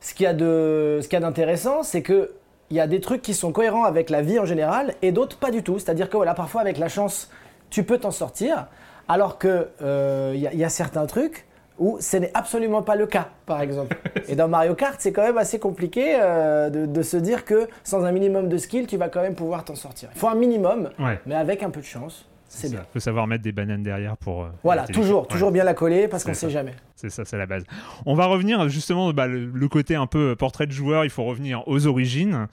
ce 0.01 0.13
qu'il 0.13 0.23
y 0.25 0.27
a 0.27 0.33
de, 0.33 0.99
ce 1.01 1.07
qu'il 1.07 1.13
y 1.13 1.21
a 1.21 1.25
d'intéressant, 1.25 1.83
c'est 1.83 2.01
que 2.01 2.31
il 2.69 2.77
y 2.77 2.79
a 2.79 2.88
des 2.88 3.01
trucs 3.01 3.21
qui 3.21 3.33
sont 3.35 3.51
cohérents 3.51 3.83
avec 3.83 4.09
la 4.09 4.21
vie 4.21 4.39
en 4.39 4.45
général 4.45 4.95
et 5.03 5.11
d'autres 5.11 5.38
pas 5.38 5.51
du 5.51 5.61
tout. 5.61 5.77
C'est-à-dire 5.77 6.09
que 6.09 6.17
voilà, 6.17 6.33
parfois 6.33 6.61
avec 6.61 6.77
la 6.79 6.88
chance, 6.89 7.29
tu 7.69 7.83
peux 7.83 7.99
t'en 7.99 8.09
sortir, 8.11 8.67
alors 9.07 9.38
que 9.38 9.67
euh, 9.81 10.31
il 10.35 10.41
y, 10.41 10.47
a- 10.47 10.53
il 10.53 10.59
y 10.59 10.63
a 10.63 10.69
certains 10.69 11.05
trucs 11.05 11.45
où 11.79 11.97
ce 12.00 12.17
n'est 12.17 12.31
absolument 12.35 12.83
pas 12.83 12.95
le 12.95 13.07
cas, 13.07 13.29
par 13.45 13.59
exemple. 13.61 13.97
Et 14.29 14.35
dans 14.35 14.47
Mario 14.47 14.75
Kart, 14.75 14.95
c'est 15.00 15.11
quand 15.11 15.23
même 15.23 15.38
assez 15.39 15.57
compliqué 15.59 16.15
euh, 16.19 16.69
de, 16.69 16.85
de 16.85 17.01
se 17.01 17.17
dire 17.17 17.45
que 17.45 17.67
sans 17.83 18.03
un 18.05 18.11
minimum 18.11 18.47
de 18.47 18.57
skill, 18.57 18.85
tu 18.88 18.95
vas 18.97 19.09
quand 19.09 19.21
même 19.21 19.33
pouvoir 19.35 19.65
t'en 19.65 19.75
sortir. 19.75 20.09
Il 20.13 20.19
faut 20.19 20.27
un 20.27 20.35
minimum, 20.35 20.89
Ouais. 21.00 21.19
mais 21.25 21.33
avec 21.35 21.63
un 21.63 21.71
peu 21.71 21.79
de 21.81 21.85
chance, 21.85 22.27
c'est 22.47 22.69
bien. 22.69 22.85
Faut 22.94 22.99
savoir 22.99 23.25
mettre 23.25 23.42
des 23.44 23.51
bananes 23.51 23.81
derrière 23.81 24.16
pour. 24.18 24.44
euh, 24.44 24.49
Voilà, 24.63 24.85
toujours, 24.85 25.28
toujours 25.28 25.49
bien 25.51 25.63
la 25.63 25.73
coller 25.73 26.07
parce 26.07 26.23
qu'on 26.23 26.35
C'est 26.35 26.42
sait 26.47 26.51
jamais. 26.51 26.75
C'est 26.95 27.09
ça, 27.09 27.25
c'est 27.25 27.37
la 27.37 27.47
base. 27.47 27.63
On 28.06 28.13
va 28.13 28.28
revenir 28.28 28.69
justement 28.69 29.11
bah, 29.11 29.25
le, 29.25 29.45
le 29.47 29.68
côté 29.68 29.95
un 29.95 30.06
peu 30.06 30.35
portrait 30.35 30.68
de 30.68 30.71
joueur. 30.71 31.04
Il 31.06 31.09
faut 31.09 31.23
revenir 31.23 31.63
aux 31.68 31.87
origines. 31.87 32.47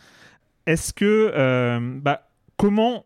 Est-ce 0.66 0.94
que 0.94 1.30
euh, 1.36 1.78
bah, 1.82 2.22
comment 2.56 3.04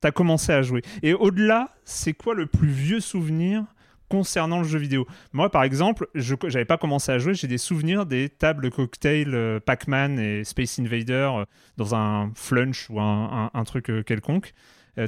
t'as 0.00 0.10
commencé 0.10 0.52
à 0.52 0.62
jouer 0.62 0.82
Et 1.02 1.14
au-delà, 1.14 1.68
c'est 1.84 2.12
quoi 2.12 2.34
le 2.34 2.46
plus 2.46 2.68
vieux 2.68 3.00
souvenir 3.00 3.64
concernant 4.08 4.58
le 4.58 4.64
jeu 4.64 4.78
vidéo? 4.78 5.06
Moi, 5.32 5.50
par 5.50 5.62
exemple, 5.64 6.06
je 6.14 6.34
j'avais 6.46 6.64
pas 6.64 6.78
commencé 6.78 7.12
à 7.12 7.18
jouer. 7.18 7.34
J'ai 7.34 7.46
des 7.48 7.58
souvenirs 7.58 8.06
des 8.06 8.28
tables 8.28 8.70
cocktail 8.70 9.34
euh, 9.34 9.60
Pac-Man 9.60 10.18
et 10.18 10.44
Space 10.44 10.78
Invader 10.78 11.30
euh, 11.34 11.44
dans 11.76 11.94
un 11.94 12.30
flunch 12.34 12.88
ou 12.90 13.00
un, 13.00 13.50
un- 13.54 13.58
un 13.58 13.64
truc 13.64 13.90
euh, 13.90 14.02
quelconque. 14.02 14.52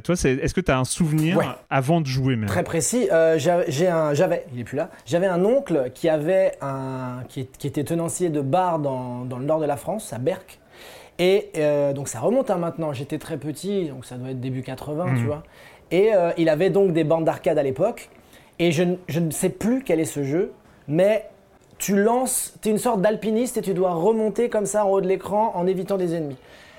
Toi, 0.05 0.15
c'est- 0.15 0.35
est-ce 0.35 0.53
que 0.53 0.61
tu 0.61 0.71
as 0.71 0.79
un 0.79 0.85
souvenir 0.85 1.35
Ouais. 1.35 1.43
avant 1.69 1.99
de 1.99 2.05
jouer 2.05 2.37
même? 2.37 2.47
Très 2.47 2.63
précis. 2.63 3.09
J'avais, 3.35 3.65
j'ai 3.69 3.89
un, 3.89 4.13
j'avais, 4.13 4.45
il 4.53 4.61
est 4.61 4.63
plus 4.63 4.77
là. 4.77 4.89
J'avais 5.05 5.27
un 5.27 5.43
oncle 5.43 5.91
qui 5.93 6.07
avait 6.07 6.53
un, 6.61 7.23
qui 7.27 7.41
était 7.67 7.83
tenancier 7.83 8.29
de 8.29 8.39
bar 8.39 8.79
dans, 8.79 9.25
dans 9.25 9.37
le 9.37 9.43
nord 9.43 9.59
de 9.59 9.65
la 9.65 9.75
France, 9.75 10.13
à 10.13 10.17
Berck. 10.17 10.60
Et 11.19 11.49
euh, 11.57 11.93
donc 11.93 12.07
ça 12.07 12.19
remonte 12.19 12.49
à 12.49 12.55
maintenant. 12.57 12.93
J'étais 12.93 13.17
très 13.17 13.37
petit, 13.37 13.85
donc 13.89 14.05
ça 14.05 14.15
doit 14.15 14.31
être 14.31 14.39
début 14.41 14.61
80, 14.63 15.05
tu 15.15 15.21
Mhm. 15.21 15.25
vois. 15.27 15.43
Et 15.91 16.13
euh, 16.15 16.31
il 16.37 16.49
avait 16.49 16.69
donc 16.69 16.93
des 16.93 17.03
bandes 17.03 17.25
d'arcade 17.25 17.57
à 17.57 17.63
l'époque. 17.63 18.09
Et 18.59 18.71
je, 18.71 18.83
ne- 18.83 18.95
je 19.07 19.19
ne 19.19 19.31
sais 19.31 19.49
plus 19.49 19.83
quel 19.83 19.99
est 19.99 20.05
ce 20.05 20.23
jeu, 20.23 20.51
mais 20.87 21.27
tu 21.77 21.95
lances, 22.01 22.53
tu 22.61 22.69
es 22.69 22.71
une 22.71 22.77
sorte 22.77 23.01
d'alpiniste 23.01 23.57
et 23.57 23.61
tu 23.61 23.73
dois 23.73 23.93
remonter 23.93 24.49
comme 24.49 24.65
ça 24.65 24.85
en 24.85 24.89
haut 24.89 25.01
de 25.01 25.07
l'écran 25.07 25.51
en 25.55 25.65
évitant 25.67 25.97
des 25.97 26.13
ennemis. 26.15 26.37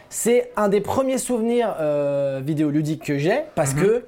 C'est 0.08 0.50
un 0.56 0.68
des 0.68 0.80
premiers 0.80 1.18
souvenirs 1.18 1.74
euh, 1.80 2.40
vidéoludiques 2.44 3.02
que 3.04 3.18
j'ai 3.18 3.40
parce 3.54 3.74
que 3.74 4.04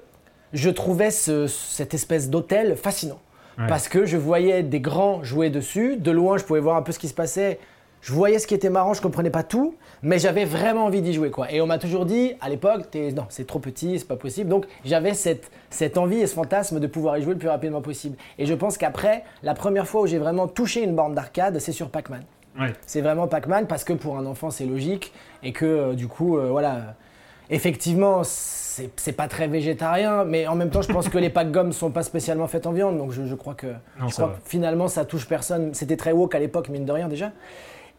je 0.52 0.70
trouvais 0.70 1.10
ce- 1.10 1.46
cette 1.46 1.94
espèce 1.94 2.30
d'hôtel 2.30 2.76
fascinant. 2.76 3.18
Ouais. 3.58 3.66
Parce 3.68 3.88
que 3.88 4.04
je 4.04 4.16
voyais 4.16 4.62
des 4.62 4.80
grands 4.80 5.22
jouer 5.22 5.48
dessus. 5.50 5.96
De 5.96 6.10
loin, 6.10 6.38
je 6.38 6.44
pouvais 6.44 6.60
voir 6.60 6.76
un 6.76 6.82
peu 6.82 6.92
ce 6.92 6.98
qui 6.98 7.08
se 7.08 7.14
passait. 7.14 7.58
Je 8.04 8.12
voyais 8.12 8.38
ce 8.38 8.46
qui 8.46 8.52
était 8.52 8.68
marrant, 8.68 8.92
je 8.92 9.00
comprenais 9.00 9.30
pas 9.30 9.42
tout, 9.42 9.76
mais 10.02 10.18
j'avais 10.18 10.44
vraiment 10.44 10.84
envie 10.84 11.00
d'y 11.00 11.14
jouer. 11.14 11.30
quoi. 11.30 11.50
Et 11.50 11.62
on 11.62 11.66
m'a 11.66 11.78
toujours 11.78 12.04
dit, 12.04 12.34
à 12.42 12.50
l'époque, 12.50 12.82
non, 13.16 13.24
c'est 13.30 13.46
trop 13.46 13.60
petit, 13.60 13.98
c'est 13.98 14.06
pas 14.06 14.16
possible. 14.16 14.50
Donc 14.50 14.66
j'avais 14.84 15.14
cette, 15.14 15.50
cette 15.70 15.96
envie 15.96 16.18
et 16.18 16.26
ce 16.26 16.34
fantasme 16.34 16.80
de 16.80 16.86
pouvoir 16.86 17.16
y 17.16 17.22
jouer 17.22 17.32
le 17.32 17.38
plus 17.38 17.48
rapidement 17.48 17.80
possible. 17.80 18.18
Et 18.38 18.44
je 18.44 18.52
pense 18.52 18.76
qu'après, 18.76 19.24
la 19.42 19.54
première 19.54 19.86
fois 19.86 20.02
où 20.02 20.06
j'ai 20.06 20.18
vraiment 20.18 20.48
touché 20.48 20.82
une 20.82 20.94
borne 20.94 21.14
d'arcade, 21.14 21.58
c'est 21.60 21.72
sur 21.72 21.88
Pac-Man. 21.88 22.24
Ouais. 22.60 22.74
C'est 22.86 23.00
vraiment 23.00 23.26
Pac-Man 23.26 23.66
parce 23.66 23.84
que 23.84 23.94
pour 23.94 24.18
un 24.18 24.26
enfant 24.26 24.50
c'est 24.50 24.66
logique 24.66 25.14
et 25.42 25.52
que 25.52 25.64
euh, 25.64 25.94
du 25.94 26.06
coup, 26.06 26.36
euh, 26.36 26.50
voilà, 26.50 26.96
effectivement, 27.48 28.20
c'est 28.22 29.16
pas 29.16 29.28
très 29.28 29.48
végétarien, 29.48 30.24
mais 30.24 30.46
en 30.46 30.56
même 30.56 30.68
temps, 30.68 30.82
je 30.82 30.92
pense 30.92 31.08
que 31.08 31.16
les 31.16 31.30
Pac-Gommes 31.30 31.72
sont 31.72 31.90
pas 31.90 32.02
spécialement 32.02 32.48
faites 32.48 32.66
en 32.66 32.72
viande, 32.72 32.98
donc 32.98 33.12
je, 33.12 33.24
je 33.24 33.34
crois 33.34 33.54
que, 33.54 33.68
Non, 33.98 34.08
je 34.08 34.12
crois 34.12 34.28
que 34.28 34.48
finalement 34.48 34.88
ça 34.88 35.06
touche 35.06 35.26
personne. 35.26 35.72
C'était 35.72 35.96
très 35.96 36.12
woke 36.12 36.34
à 36.34 36.38
l'époque, 36.38 36.68
mine 36.68 36.84
de 36.84 36.92
rien 36.92 37.08
déjà. 37.08 37.32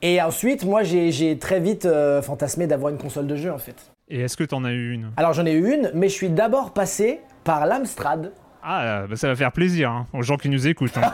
Et 0.01 0.21
ensuite, 0.21 0.65
moi 0.65 0.83
j'ai 0.83 1.37
très 1.39 1.59
vite 1.59 1.85
euh, 1.85 2.21
fantasmé 2.21 2.67
d'avoir 2.67 2.91
une 2.91 2.97
console 2.97 3.27
de 3.27 3.35
jeu 3.35 3.51
en 3.51 3.57
fait. 3.57 3.75
Et 4.09 4.21
est-ce 4.21 4.37
que 4.37 4.43
t'en 4.43 4.63
as 4.63 4.71
eu 4.71 4.91
une? 4.93 5.11
Alors 5.17 5.33
j'en 5.33 5.45
ai 5.45 5.53
eu 5.53 5.73
une, 5.73 5.91
mais 5.95 6.09
je 6.09 6.13
suis 6.13 6.29
d'abord 6.29 6.71
passé 6.73 7.21
par 7.43 7.65
l'Amstrad. 7.65 8.31
Ah, 8.67 9.05
bah, 9.07 9.15
ça 9.15 9.27
va 9.27 9.35
faire 9.35 9.51
plaisir 9.51 9.91
hein, 9.91 10.07
aux 10.13 10.21
gens 10.23 10.37
qui 10.37 10.49
nous 10.49 10.67
écoutent. 10.67 10.97
hein. 10.97 11.11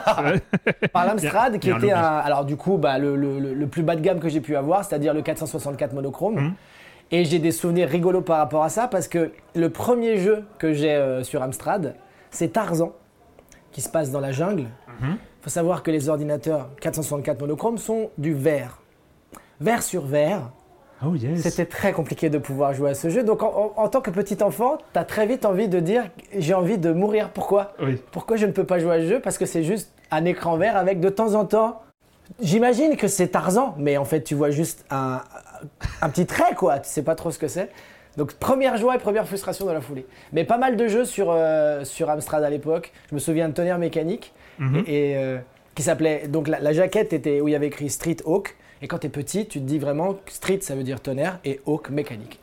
par 0.92 1.06
l'Amstrad, 1.06 1.58
qui 1.58 1.68
bien 1.68 1.78
était 1.78 1.92
un, 1.92 2.00
alors 2.02 2.44
du 2.44 2.56
coup 2.56 2.76
bah, 2.78 2.98
le, 2.98 3.14
le- 3.16 3.38
le- 3.38 3.54
le 3.54 3.66
plus 3.66 3.82
bas 3.82 3.94
de 3.96 4.00
gamme 4.00 4.20
que 4.20 4.28
j'ai 4.28 4.40
pu 4.40 4.56
avoir, 4.56 4.84
c'est-à-dire 4.84 5.12
le 5.14 5.22
464 5.22 5.94
monochrome. 5.94 6.34
Mhm. 6.36 6.52
Et 7.10 7.24
j'ai 7.26 7.38
des 7.38 7.50
souvenirs 7.52 7.88
rigolos 7.90 8.22
par 8.22 8.38
rapport 8.38 8.64
à 8.64 8.70
ça 8.70 8.88
parce 8.88 9.06
que 9.06 9.32
le 9.54 9.68
premier 9.70 10.16
jeu 10.18 10.44
que 10.58 10.72
j'ai 10.72 10.94
euh, 10.94 11.22
sur 11.22 11.42
Amstrad, 11.42 11.94
c'est 12.30 12.54
Tarzan, 12.54 12.92
qui 13.70 13.82
se 13.82 13.90
passe 13.90 14.10
dans 14.10 14.20
la 14.20 14.32
jungle. 14.32 14.64
Mhm. 15.00 15.16
Faut 15.42 15.50
savoir 15.50 15.82
que 15.82 15.90
les 15.90 16.08
ordinateurs 16.08 16.68
464 16.80 17.40
monochrome 17.40 17.76
sont 17.78 18.10
du 18.16 18.32
verre. 18.32 18.78
Verre 19.60 19.82
sur 19.82 20.06
verre, 20.06 20.50
oh 21.04 21.14
yes. 21.14 21.40
c'était 21.42 21.66
très 21.66 21.92
compliqué 21.92 22.30
de 22.30 22.38
pouvoir 22.38 22.72
jouer 22.74 22.90
à 22.90 22.94
ce 22.94 23.10
jeu. 23.10 23.22
Donc 23.22 23.42
en, 23.42 23.48
en- 23.76 23.82
en 23.82 23.88
tant 23.88 24.00
que 24.00 24.10
petit 24.10 24.42
enfant, 24.42 24.78
t'as 24.92 25.04
très 25.04 25.26
vite 25.26 25.44
envie 25.44 25.68
de 25.68 25.80
dire 25.80 26.04
j'ai 26.36 26.54
envie 26.54 26.78
de 26.78 26.92
mourir. 26.92 27.30
Pourquoi? 27.30 27.72
Oui. 27.82 28.00
pourquoi 28.12 28.36
je 28.36 28.46
ne 28.46 28.52
peux 28.52 28.64
pas 28.64 28.78
jouer 28.78 28.94
à 28.94 28.98
ce 29.00 29.06
jeu? 29.06 29.20
Parce 29.20 29.36
que 29.38 29.46
c'est 29.46 29.62
juste 29.64 29.92
un 30.10 30.24
écran 30.24 30.56
vert 30.56 30.76
avec 30.76 31.00
de 31.00 31.08
temps 31.08 31.34
en 31.34 31.44
temps. 31.44 31.82
J'imagine 32.40 32.96
que 32.96 33.08
c'est 33.08 33.28
Tarzan, 33.28 33.74
mais 33.78 33.96
en 33.98 34.04
fait 34.04 34.22
tu 34.22 34.34
vois 34.34 34.50
juste 34.50 34.84
un, 34.90 35.20
un 36.00 36.08
petit 36.08 36.24
trait 36.26 36.54
quoi, 36.56 36.78
tu 36.78 36.88
sais 36.88 37.02
pas 37.02 37.14
trop 37.14 37.30
ce 37.30 37.38
que 37.38 37.48
c'est. 37.48 37.68
Donc 38.16 38.34
première 38.34 38.76
joie 38.76 38.94
et 38.96 38.98
première 38.98 39.26
frustration 39.26 39.64
dans 39.66 39.72
la 39.72 39.80
foulée. 39.80 40.06
Mais 40.32 40.44
pas 40.44 40.58
mal 40.58 40.76
de 40.76 40.86
jeux 40.86 41.04
sur, 41.04 41.30
euh, 41.30 41.84
sur 41.84 42.10
Amstrad 42.10 42.42
à 42.44 42.50
l'époque. 42.50 42.92
Je 43.10 43.14
me 43.14 43.20
souviens 43.20 43.48
de 43.48 43.54
Tonnerre 43.54 43.78
Mécanique, 43.78 44.32
Mhm. 44.62 44.84
et, 44.86 45.10
et, 45.12 45.16
euh, 45.16 45.38
qui 45.74 45.82
s'appelait. 45.82 46.28
Donc 46.28 46.48
la, 46.48 46.60
la 46.60 46.72
jaquette 46.72 47.12
était 47.12 47.40
où 47.40 47.48
il 47.48 47.52
y 47.52 47.54
avait 47.54 47.66
écrit 47.68 47.88
Street 47.90 48.16
Hawk, 48.26 48.56
et 48.82 48.88
quand 48.88 48.98
t'es 48.98 49.08
petit, 49.08 49.46
tu 49.46 49.58
te 49.60 49.64
dis 49.64 49.78
vraiment 49.78 50.16
Street 50.26 50.58
ça 50.60 50.74
veut 50.74 50.82
dire 50.84 51.00
tonnerre 51.00 51.38
et 51.44 51.60
Hawk 51.66 51.90
mécanique. 51.90 52.38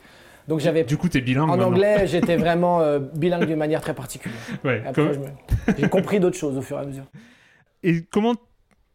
Donc 0.48 0.58
j'avais. 0.60 0.82
Du 0.84 0.96
coup, 0.96 1.08
t'es 1.08 1.20
bilingue. 1.20 1.44
En 1.44 1.56
maintenant. 1.56 1.66
anglais, 1.68 2.06
j'étais 2.06 2.36
vraiment 2.36 2.80
euh, 2.80 2.98
bilingue 2.98 3.44
d'une 3.46 3.56
manière 3.58 3.80
très 3.80 3.94
particulière. 3.94 4.38
Ouais. 4.64 4.82
Après, 4.86 5.02
me- 5.16 5.74
j'ai 5.78 5.88
compris 5.88 6.18
d'autres 6.18 6.36
choses 6.38 6.56
au 6.56 6.62
fur 6.62 6.78
et 6.78 6.80
à 6.82 6.84
mesure. 6.86 7.04
Et 7.82 8.02
comment. 8.10 8.34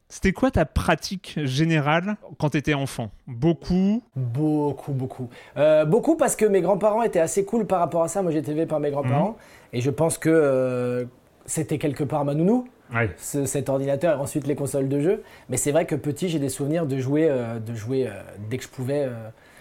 C'était 0.08 0.34
quoi 0.34 0.51
ta 0.51 0.65
pratique 0.65 1.39
générale 1.46 2.17
quand 2.38 2.50
t'étais 2.51 2.75
enfant? 2.75 3.10
Beaucoup? 3.25 4.03
Beaucoup, 4.15 4.91
beaucoup. 4.91 5.29
Euh, 5.58 5.84
beaucoup 5.84 6.15
parce 6.15 6.36
que 6.36 6.46
mes 6.46 6.62
grands-parents 6.62 7.01
étaient 7.01 7.20
assez 7.20 7.44
cool 7.44 7.65
par 7.65 7.79
rapport 7.79 8.03
à 8.03 8.08
ça. 8.08 8.22
Moi, 8.22 8.32
j'ai 8.32 8.38
été 8.38 8.51
élevé 8.51 8.67
par 8.67 8.79
mes 8.79 8.91
grands-parents. 8.91 9.36
Et 9.74 9.82
je 9.82 9.89
pense 9.89 10.20
que 10.20 10.29
euh, 10.29 11.05
c'était 11.48 11.79
quelque 11.79 12.03
part 12.03 12.24
ma 12.24 12.36
nounou, 12.36 12.67
Ouais. 12.94 13.10
ce- 13.18 13.46
cet 13.46 13.70
ordinateur, 13.70 14.18
et 14.18 14.22
ensuite 14.22 14.46
les 14.48 14.56
consoles 14.56 14.88
de 14.89 15.00
jeu. 15.00 15.24
Mais 15.50 15.58
c'est 15.58 15.72
vrai 15.72 15.86
que 15.86 15.96
petit, 15.96 16.30
j'ai 16.30 16.39
des 16.39 16.50
souvenirs 16.50 16.86
de 16.86 16.98
jouer, 16.98 17.27
euh, 17.30 17.60
de 17.60 17.74
jouer 17.74 18.08
euh, 18.08 18.12
dès 18.50 18.58
que 18.58 18.63
je 18.63 18.70
pouvais. 18.70 19.04
euh, 19.06 19.13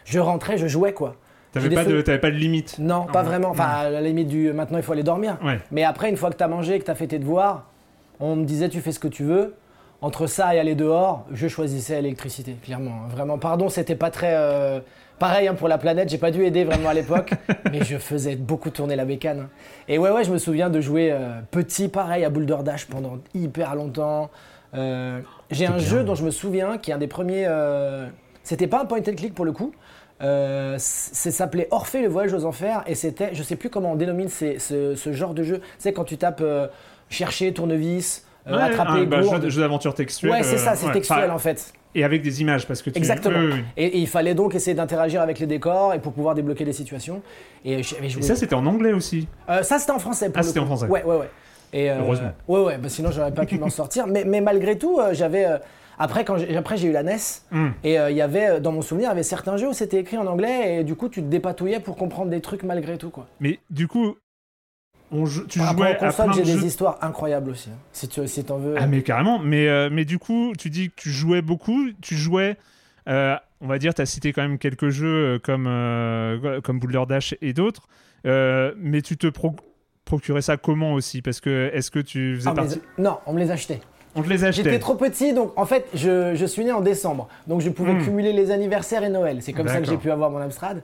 je 0.04 0.18
rentrais, 0.18 0.58
je 0.58 0.66
jouais 0.66 0.92
quoi. 0.92 1.16
T'avais 1.52 1.70
pas, 1.74 1.84
de, 1.84 2.00
pas 2.02 2.30
de 2.30 2.36
limite 2.36 2.78
Non, 2.80 3.06
pas 3.06 3.22
vraiment. 3.22 3.50
Enfin, 3.50 3.64
à 3.68 3.88
la 3.90 4.00
limite 4.00 4.26
du 4.28 4.52
maintenant, 4.52 4.76
il 4.78 4.82
faut 4.82 4.92
aller 4.92 5.04
dormir. 5.04 5.38
Ouais. 5.44 5.60
Mais 5.70 5.84
après, 5.84 6.10
une 6.10 6.16
fois 6.16 6.30
que 6.30 6.36
tu 6.36 6.42
as 6.42 6.48
mangé, 6.48 6.78
que 6.80 6.84
tu 6.84 6.90
as 6.90 6.96
fait 6.96 7.06
tes 7.06 7.20
devoirs, 7.20 7.70
on 8.18 8.34
me 8.36 8.44
disait 8.44 8.68
tu 8.68 8.80
fais 8.80 8.90
ce 8.92 8.98
que 8.98 9.06
tu 9.08 9.22
veux. 9.22 9.54
Entre 10.02 10.26
ça 10.26 10.54
et 10.54 10.58
aller 10.58 10.74
dehors, 10.74 11.24
je 11.32 11.46
choisissais 11.48 12.02
l'électricité, 12.02 12.56
clairement. 12.62 13.06
Vraiment, 13.08 13.38
pardon, 13.38 13.68
c'était 13.70 13.94
pas 13.94 14.10
très. 14.10 14.34
Pareil 15.18 15.46
hein, 15.48 15.54
pour 15.54 15.68
la 15.68 15.78
planète, 15.78 16.08
j'ai 16.08 16.18
pas 16.18 16.30
dû 16.30 16.44
aider 16.44 16.64
vraiment 16.64 16.88
à 16.88 16.94
l'époque, 16.94 17.30
mais 17.72 17.84
je 17.84 17.96
faisais 17.98 18.34
beaucoup 18.36 18.70
tourner 18.70 18.96
la 18.96 19.04
bécane. 19.04 19.48
Et 19.88 19.96
ouais, 19.98 20.10
ouais, 20.10 20.24
je 20.24 20.32
me 20.32 20.38
souviens 20.38 20.70
de 20.70 20.80
jouer 20.80 21.10
euh, 21.12 21.40
petit, 21.50 21.88
pareil, 21.88 22.24
à 22.24 22.30
Boulder 22.30 22.58
Dash 22.64 22.86
pendant 22.86 23.18
hyper 23.34 23.74
longtemps. 23.76 24.30
Euh, 24.74 25.20
j'ai 25.50 25.66
un 25.66 25.78
jeu 25.78 26.02
dont 26.02 26.14
je 26.16 26.24
me 26.24 26.30
souviens 26.30 26.78
qui 26.78 26.90
est 26.90 26.94
un 26.94 26.98
des 26.98 27.06
premiers. 27.06 27.44
euh, 27.46 28.08
C'était 28.42 28.66
pas 28.66 28.82
un 28.82 28.86
point 28.86 28.98
and 28.98 29.14
click 29.16 29.34
pour 29.34 29.44
le 29.44 29.52
coup. 29.52 29.72
Euh, 30.22 30.76
c'est 30.78 31.30
ça 31.30 31.38
s'appelait 31.38 31.66
Orphée 31.70 32.00
le 32.02 32.08
voyage 32.08 32.32
aux 32.34 32.44
enfers 32.44 32.82
et 32.86 32.94
c'était 32.94 33.34
je 33.34 33.42
sais 33.42 33.56
plus 33.56 33.68
comment 33.68 33.92
on 33.92 33.96
dénomine 33.96 34.28
ces- 34.28 34.60
ce, 34.60 34.94
ce 34.94 35.12
genre 35.12 35.34
de 35.34 35.42
jeu 35.42 35.60
c'est 35.76 35.92
quand 35.92 36.04
tu 36.04 36.16
tapes 36.16 36.40
euh, 36.40 36.68
chercher 37.08 37.52
tournevis 37.52 38.24
euh, 38.46 38.56
Ouais, 38.56 38.62
attraper 38.62 39.00
un 39.00 39.04
bah, 39.06 39.22
gourde. 39.22 39.42
jeu, 39.42 39.48
jeu 39.50 39.62
d'aventure 39.62 39.92
textuel. 39.92 40.30
ouais 40.30 40.44
c'est 40.44 40.56
ça 40.58 40.76
c'est 40.76 40.90
textuel 40.92 41.32
en 41.32 41.38
fait 41.38 41.72
Et 41.94 42.02
avec 42.04 42.22
des 42.22 42.40
images, 42.40 42.66
parce 42.66 42.82
que 42.82 42.90
tu. 42.90 42.98
exactement 42.98 43.38
oui. 43.38 43.62
Et, 43.76 43.86
et 43.86 43.98
il 43.98 44.08
fallait 44.08 44.34
donc 44.34 44.54
essayer 44.54 44.74
d'interagir 44.74 45.20
avec 45.22 45.38
les 45.38 45.46
décors 45.46 45.94
et 45.94 46.00
pour 46.00 46.12
pouvoir 46.12 46.34
débloquer 46.34 46.64
des 46.64 46.72
situations 46.72 47.22
et 47.64 47.82
ça, 47.82 48.34
c'était 48.36 48.54
en 48.54 48.66
anglais 48.66 48.92
aussi. 48.92 49.28
euh, 49.48 49.62
ça, 49.62 49.78
c'était 49.78 49.92
en 49.92 49.98
français. 49.98 50.28
Pour 50.28 50.38
Ah, 50.38 50.42
c'était 50.42 50.58
en 50.60 50.66
français. 50.66 50.86
Ouais, 50.86 51.02
ouais, 51.04 51.16
ouais. 51.16 51.30
Et, 51.72 51.90
euh, 51.90 51.98
Heureusement. 52.00 52.32
Ouais, 52.48 52.60
ouais, 52.62 52.78
bah 52.78 52.88
sinon 52.88 53.10
j'aurais 53.10 53.32
pas 53.32 53.46
pu 53.46 53.58
m'en 53.58 53.68
sortir. 53.70 54.06
Mais, 54.06 54.24
mais 54.24 54.40
malgré 54.40 54.76
tout, 54.78 54.98
euh, 55.00 55.12
j'avais. 55.14 55.44
euh, 55.46 55.58
après, 55.98 56.24
quand 56.24 56.36
j'ai, 56.38 56.56
après, 56.56 56.76
j'ai 56.76 56.88
eu 56.88 56.92
la 56.92 57.02
NES. 57.04 57.16
Hmm. 57.52 57.68
Et 57.84 57.98
euh, 58.00 58.10
il 58.10 58.16
y 58.16 58.20
avait, 58.20 58.48
euh, 58.48 58.60
dans 58.60 58.72
mon 58.72 58.82
souvenir, 58.82 59.06
il 59.08 59.10
y 59.10 59.12
avait 59.12 59.22
certains 59.22 59.56
jeux 59.56 59.68
où 59.68 59.72
c'était 59.72 59.98
écrit 59.98 60.16
en 60.18 60.26
anglais 60.26 60.80
et 60.80 60.84
du 60.84 60.96
coup, 60.96 61.08
tu 61.08 61.20
te 61.22 61.26
dépatouillais 61.28 61.78
pour 61.80 61.96
comprendre 61.96 62.30
des 62.30 62.40
trucs 62.40 62.64
malgré 62.64 62.98
tout, 62.98 63.10
quoi. 63.10 63.26
Mais 63.40 63.60
du 63.70 63.86
coup, 63.86 64.16
on 65.14 65.24
jou- 65.26 65.46
tu 65.46 65.58
Par 65.58 65.68
rapport 65.68 65.86
jouais 65.86 65.96
consoles, 65.96 66.24
plein 66.26 66.34
j'ai 66.34 66.40
de 66.42 66.46
des 66.46 66.58
jeux. 66.60 66.66
histoires 66.66 66.98
incroyables 67.00 67.50
aussi. 67.50 67.70
hein. 67.70 67.78
Si 67.92 68.08
tu 68.08 68.26
si 68.28 68.44
t'en 68.44 68.58
veux. 68.58 68.74
Ah 68.78 68.86
mais 68.86 69.02
carrément, 69.02 69.38
mais, 69.38 69.68
euh, 69.68 69.88
mais 69.90 70.04
du 70.04 70.18
coup, 70.18 70.52
tu 70.58 70.68
dis 70.70 70.90
que 70.90 70.94
tu 70.96 71.10
jouais 71.10 71.40
beaucoup, 71.42 71.86
tu 72.02 72.16
jouais, 72.16 72.56
euh, 73.08 73.36
on 73.60 73.66
va 73.68 73.78
dire, 73.78 73.94
tu 73.94 74.02
as 74.02 74.06
cité 74.06 74.32
quand 74.32 74.42
même 74.42 74.58
quelques 74.58 74.88
jeux 74.90 75.06
euh, 75.34 75.38
comme, 75.38 75.66
euh, 75.68 76.60
comme 76.60 76.78
Boulder 76.80 77.04
Dash 77.08 77.34
et 77.40 77.52
d'autres, 77.52 77.88
mais 78.24 79.00
tu 79.02 79.16
te 79.16 79.26
pro- 79.28 79.56
procurais 80.04 80.42
ça 80.42 80.56
comment 80.56 80.92
aussi? 80.94 81.22
Parce 81.22 81.40
que 81.40 81.70
est-ce 81.72 81.90
que 81.90 81.98
tu 81.98 82.34
faisais 82.36 82.50
Ah, 82.50 82.54
partie... 82.54 82.80
Non, 82.98 83.18
on 83.26 83.32
me 83.32 83.38
les 83.38 83.50
achetait. 83.50 83.80
On 84.16 84.22
te 84.22 84.28
les 84.28 84.44
achetait 84.44 84.62
J'étais 84.64 84.78
trop 84.78 84.94
petit, 84.94 85.32
donc 85.32 85.52
en 85.56 85.66
fait, 85.66 85.86
je, 85.94 86.34
je 86.36 86.46
suis 86.46 86.64
né 86.64 86.70
en 86.72 86.80
décembre. 86.80 87.28
Donc 87.48 87.60
je 87.62 87.68
pouvais 87.70 87.94
Hmm. 87.94 88.04
cumuler 88.04 88.32
les 88.32 88.50
anniversaires 88.52 89.02
et 89.02 89.08
Noël. 89.08 89.38
C'est 89.40 89.52
comme 89.52 89.66
ça 89.68 89.80
que 89.80 89.86
j'ai 89.86 89.96
pu 89.96 90.10
avoir 90.10 90.30
mon 90.30 90.38
Amstrad. 90.38 90.82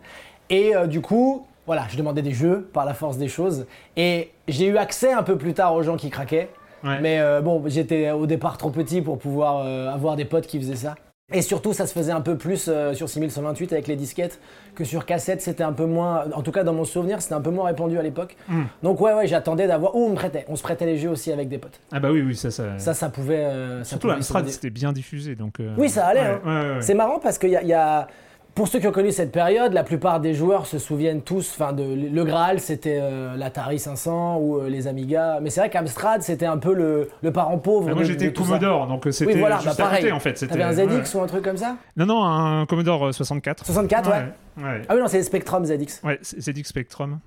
Et 0.48 0.74
euh, 0.74 0.86
du 0.88 1.00
coup, 1.00 1.46
voilà, 1.70 1.86
je 1.88 1.96
demandais 1.96 2.20
des 2.22 2.32
jeux 2.32 2.68
par 2.72 2.84
la 2.84 2.94
force 2.94 3.16
des 3.16 3.28
choses. 3.28 3.64
Et 3.96 4.32
j'ai 4.48 4.66
eu 4.66 4.76
accès 4.76 5.12
un 5.12 5.22
peu 5.22 5.36
plus 5.38 5.54
tard 5.54 5.72
aux 5.74 5.84
gens 5.84 5.96
qui 5.96 6.10
craquaient. 6.10 6.48
Ouais. 6.82 6.98
Mais 7.00 7.20
euh, 7.20 7.40
bon, 7.40 7.62
j'étais 7.66 8.10
au 8.10 8.26
départ 8.26 8.58
trop 8.58 8.70
petit 8.70 9.02
pour 9.02 9.18
pouvoir 9.18 9.62
euh, 9.64 9.88
avoir 9.88 10.16
des 10.16 10.24
potes 10.24 10.48
qui 10.48 10.58
faisaient 10.58 10.74
ça. 10.74 10.96
Et 11.32 11.42
surtout, 11.42 11.72
ça 11.72 11.86
se 11.86 11.92
faisait 11.92 12.10
un 12.10 12.22
peu 12.22 12.36
plus 12.36 12.66
euh, 12.66 12.92
sur 12.92 13.08
6128 13.08 13.72
avec 13.72 13.86
les 13.86 13.94
disquettes 13.94 14.40
que 14.74 14.82
sur 14.82 15.06
cassette. 15.06 15.40
C'était 15.42 15.62
un 15.62 15.72
peu 15.72 15.84
moins, 15.86 16.24
en 16.34 16.42
tout 16.42 16.50
cas 16.50 16.64
dans 16.64 16.72
mon 16.72 16.84
souvenir, 16.84 17.22
c'était 17.22 17.36
un 17.36 17.40
peu 17.40 17.50
moins 17.50 17.66
répandu 17.66 17.96
à 17.96 18.02
l'époque. 18.02 18.36
Hmm. 18.48 18.62
Donc 18.82 19.00
ouais, 19.00 19.12
ouais, 19.14 19.28
j'attendais 19.28 19.68
d'avoir. 19.68 19.94
Ou 19.94 20.06
on 20.06 20.10
me 20.10 20.16
prêtait. 20.16 20.44
On 20.48 20.56
se 20.56 20.62
prêtait 20.64 20.86
les 20.86 20.96
jeux 20.98 21.10
aussi 21.10 21.30
avec 21.30 21.48
des 21.48 21.58
potes. 21.58 21.78
Ah 21.92 22.00
bah 22.00 22.10
oui, 22.10 22.20
oui, 22.22 22.34
ça, 22.34 22.50
ça... 22.50 22.76
Ça, 22.80 22.94
ça 22.94 23.10
pouvait. 23.10 23.44
euh, 23.44 23.84
Surtout 23.84 24.10
se- 24.20 24.48
c'était 24.48 24.70
bien 24.70 24.92
diffusé, 24.92 25.36
donc... 25.36 25.60
euh, 25.60 25.72
Oui, 25.78 25.88
ça 25.88 26.06
allait, 26.08 26.20
ouais, 26.20 26.26
hein. 26.26 26.40
ouais, 26.44 26.50
ouais, 26.70 26.74
ouais. 26.76 26.82
C'est 26.82 26.94
marrant 26.94 27.20
parce 27.20 27.38
qu'il 27.38 27.50
y, 27.50 27.56
a- 27.56 27.62
il 27.62 27.68
y 27.68 27.74
a. 27.74 28.08
Pour 28.54 28.68
ceux 28.68 28.78
qui 28.80 28.86
ont 28.86 28.92
connu 28.92 29.12
cette 29.12 29.32
période, 29.32 29.72
la 29.72 29.84
plupart 29.84 30.20
des 30.20 30.34
joueurs 30.34 30.66
se 30.66 30.78
souviennent 30.78 31.22
tous, 31.22 31.50
enfin, 31.58 31.72
de 31.72 31.82
le 31.82 32.24
Graal, 32.24 32.60
c'était 32.60 32.98
euh, 33.00 33.36
l'Atari 33.36 33.78
500 33.78 34.38
ou 34.38 34.58
euh, 34.58 34.68
les 34.68 34.86
Amiga. 34.86 35.38
Mais 35.40 35.50
c'est 35.50 35.60
vrai 35.60 35.70
qu'Amstrad, 35.70 36.22
c'était 36.22 36.46
un 36.46 36.58
peu 36.58 36.74
le, 36.74 37.08
le 37.22 37.32
parent 37.32 37.58
pauvre. 37.58 37.88
Ah, 37.90 37.94
moi 37.94 38.02
j'étais. 38.04 38.32
Commodore, 38.32 38.86
donc 38.86 39.06
euh, 39.06 39.12
c'était 39.12 39.34
Oui, 39.34 39.38
voilà, 39.40 39.58
juste 39.60 39.66
bah, 39.78 39.84
à 39.84 39.88
côté 39.90 40.00
pareil. 40.02 40.12
en 40.12 40.20
fait. 40.20 40.34
T'avais 40.46 40.62
un 40.62 40.76
ouais. 40.76 41.02
ZX 41.04 41.14
ou 41.14 41.20
un 41.20 41.26
truc 41.26 41.42
comme 41.44 41.56
ça? 41.56 41.76
Non, 41.96 42.06
non, 42.06 42.24
un 42.24 42.66
Commodore 42.66 43.06
euh, 43.08 43.12
64. 43.12 43.64
64, 43.66 44.10
ouais. 44.10 44.16
Ouais, 44.62 44.82
Ah 44.88 44.94
oui, 44.94 45.00
non, 45.00 45.06
c'est 45.08 45.22
Spectrum 45.22 45.64
ZX. 45.64 46.00
ouais, 46.04 46.18
ZX 46.22 46.64
Spectrum. 46.64 47.18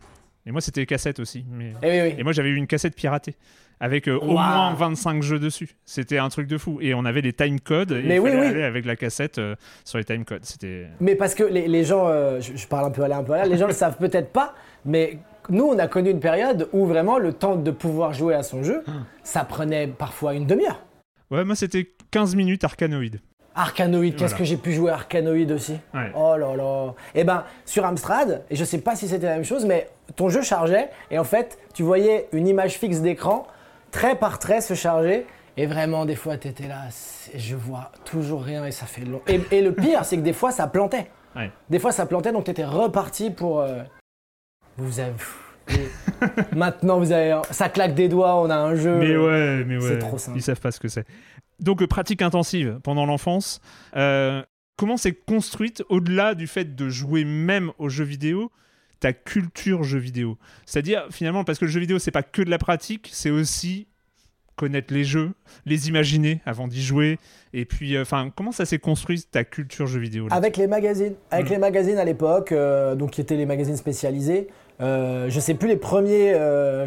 Et 0.46 0.52
moi 0.52 0.62
c'était 0.62 0.86
cassette 0.86 1.20
aussi. 1.20 1.46
Mais... 1.50 1.74
Eh 1.82 1.90
oui, 1.90 2.02
oui. 2.10 2.16
Et 2.18 2.24
moi 2.24 2.34
j'avais 2.34 2.50
eu 2.50 2.56
une 2.56 2.68
cassette 2.68 2.96
piratée 2.96 3.36
avec 3.80 4.08
euh, 4.08 4.18
au 4.20 4.32
moins 4.32 4.74
25 4.74 5.22
jeux 5.24 5.40
dessus. 5.40 5.72
C'était 5.86 6.18
un 6.18 6.30
truc 6.30 6.48
de 6.48 6.58
fou. 6.58 6.80
Et 6.82 6.94
on 6.94 7.06
avait 7.06 7.22
des 7.22 7.34
timecodes. 7.34 7.92
Et 7.92 8.02
Mais 8.04 8.16
il 8.16 8.20
oui, 8.20 8.30
fallait 8.30 8.42
oui. 8.42 8.48
aller 8.48 8.64
avec 8.64 8.86
la 8.86 8.96
cassette 8.96 9.38
euh, 9.40 9.56
sur 9.84 9.98
les 9.98 10.04
timecodes. 10.06 10.46
C'était. 10.46 10.88
Mais 11.00 11.16
parce 11.16 11.34
que 11.36 11.44
les, 11.44 11.68
les 11.68 11.84
gens, 11.84 12.08
euh, 12.08 12.40
je, 12.40 12.56
je 12.56 12.68
parle 12.68 12.86
un 12.86 12.92
peu 12.92 13.04
à 13.04 13.08
là, 13.08 13.18
un 13.18 13.24
peu 13.24 13.34
à 13.34 13.38
là, 13.40 13.46
les 13.46 13.58
gens 13.58 13.66
ne 13.66 13.72
le 13.72 13.76
savent 13.76 13.98
peut-être 13.98 14.32
pas, 14.32 14.54
mais 14.86 15.18
nous, 15.50 15.66
on 15.66 15.78
a 15.80 15.88
connu 15.88 16.10
une 16.12 16.20
période 16.22 16.70
où 16.72 16.86
vraiment 16.86 17.18
le 17.18 17.34
temps 17.34 17.56
de 17.58 17.72
pouvoir 17.72 18.14
jouer 18.14 18.34
à 18.36 18.44
son 18.44 18.64
jeu, 18.64 18.84
Ah. 18.88 18.92
ça 19.24 19.44
prenait 19.44 19.88
parfois 19.88 20.34
une 20.36 20.46
demi-heure. 20.46 20.82
Ouais, 21.32 21.44
moi 21.44 21.56
c'était 21.56 21.90
15 22.12 22.36
minutes 22.36 22.64
Arcanoid. 22.64 23.18
Arcanoid, 23.56 24.12
qu'est-ce 24.12 24.20
Voilà. 24.20 24.38
que 24.38 24.44
j'ai 24.44 24.58
pu 24.58 24.72
jouer 24.74 24.92
à 24.92 24.96
Arcanoid 24.96 25.52
aussi 25.52 25.78
Ouais. 25.94 26.12
Oh 26.16 26.36
là 26.38 26.56
là 26.56 26.94
Et 27.16 27.24
ben 27.24 27.44
sur 27.66 27.86
Amstrad, 27.86 28.44
et 28.50 28.56
je 28.56 28.64
sais 28.66 28.80
pas 28.80 28.96
si 28.96 29.08
c'était 29.08 29.28
la 29.28 29.36
même 29.36 29.44
chose, 29.46 29.66
mais 29.66 29.90
ton 30.16 30.30
jeu 30.30 30.42
chargeait 30.42 30.90
et 31.12 31.20
en 31.20 31.24
fait 31.24 31.58
tu 31.74 31.84
voyais 31.84 32.28
une 32.32 32.48
image 32.48 32.74
fixe 32.80 33.00
d'écran, 33.00 33.46
trait 33.92 34.16
par 34.16 34.40
trait 34.40 34.62
se 34.62 34.74
charger. 34.74 35.26
Et 35.56 35.68
vraiment, 35.68 36.06
des 36.08 36.16
fois, 36.16 36.36
t'étais 36.36 36.68
là, 36.68 36.80
c'est- 36.90 37.38
je 37.38 37.56
vois 37.56 37.92
toujours 38.06 38.42
rien 38.42 38.66
et 38.66 38.72
ça 38.72 38.88
fait 38.88 39.06
long. 39.06 39.22
Et, 39.28 39.40
et 39.52 39.62
le 39.62 39.72
pire, 39.72 40.04
c'est 40.04 40.18
que 40.18 40.24
des 40.24 40.34
fois, 40.34 40.52
ça 40.52 40.66
plantait. 40.66 41.12
Ouais. 41.36 41.52
Des 41.70 41.78
fois, 41.78 41.92
ça 41.92 42.08
plantait, 42.08 42.32
donc 42.32 42.46
t'étais 42.46 42.66
reparti 42.66 43.30
pour. 43.30 43.60
euh, 43.62 43.84
Vous 44.78 45.00
avez. 45.00 45.14
Maintenant, 46.56 46.98
vous 46.98 47.12
avez. 47.12 47.40
Ça 47.52 47.70
claque 47.70 47.94
des 47.94 48.08
doigts, 48.10 48.36
on 48.42 48.50
a 48.50 48.56
un 48.56 48.74
jeu. 48.76 48.96
Mais 48.98 49.16
ouais, 49.16 49.64
mais 49.66 49.80
c'est 49.80 49.90
ouais. 49.94 50.00
trop 50.00 50.18
simple. 50.18 50.38
Ils 50.38 50.42
savent 50.42 50.60
pas 50.60 50.72
ce 50.72 50.80
que 50.80 50.88
c'est. 50.88 51.06
Donc 51.60 51.82
euh, 51.82 51.88
pratique 51.88 52.22
intensive 52.22 52.80
pendant 52.84 53.06
l'enfance. 53.06 53.62
Euh, 53.96 54.44
comment 54.78 54.98
s'est 54.98 55.14
construite 55.14 55.84
au-delà 55.90 56.36
du 56.36 56.48
fait 56.48 56.76
de 56.76 56.90
jouer 56.90 57.26
même 57.26 57.72
aux 57.78 57.90
jeux 57.90 58.04
vidéo 58.04 58.52
ta 59.00 59.14
culture 59.14 59.84
jeu 59.84 60.00
vidéo? 60.00 60.38
C'est-à-dire 60.66 61.08
finalement 61.12 61.44
parce 61.44 61.60
que 61.60 61.66
le 61.66 61.72
jeu 61.72 61.80
vidéo 61.80 62.00
c'est 62.00 62.12
pas 62.12 62.24
que 62.24 62.42
de 62.42 62.50
la 62.50 62.58
pratique, 62.58 63.10
c'est 63.12 63.30
aussi 63.30 63.88
connaître 64.56 64.94
les 64.94 65.04
jeux, 65.04 65.32
les 65.66 65.90
imaginer 65.90 66.42
avant 66.46 66.68
d'y 66.68 66.82
jouer. 66.82 67.18
Et 67.54 67.66
puis, 67.66 67.96
euh, 67.96 68.04
enfin, 68.04 68.32
comment 68.36 68.52
ça 68.52 68.66
s'est 68.66 68.80
construit 68.80 69.24
ta 69.24 69.44
culture 69.44 69.88
jeu 69.88 70.00
vidéo 70.00 70.28
Avec 70.32 70.58
les 70.58 70.68
magazines, 70.68 71.16
avec 71.32 71.48
Mm. 71.48 71.54
les 71.54 71.58
magazines 71.58 71.98
à 71.98 72.06
l'époque, 72.06 72.52
euh, 72.52 72.96
donc 72.96 73.12
qui 73.12 73.22
étaient 73.22 73.36
les 73.36 73.46
magazines 73.46 73.78
spécialisés. 73.78 74.48
Euh, 74.82 75.30
je 75.30 75.40
sais 75.40 75.54
plus 75.54 75.68
les 75.68 75.78
premiers 75.78 76.34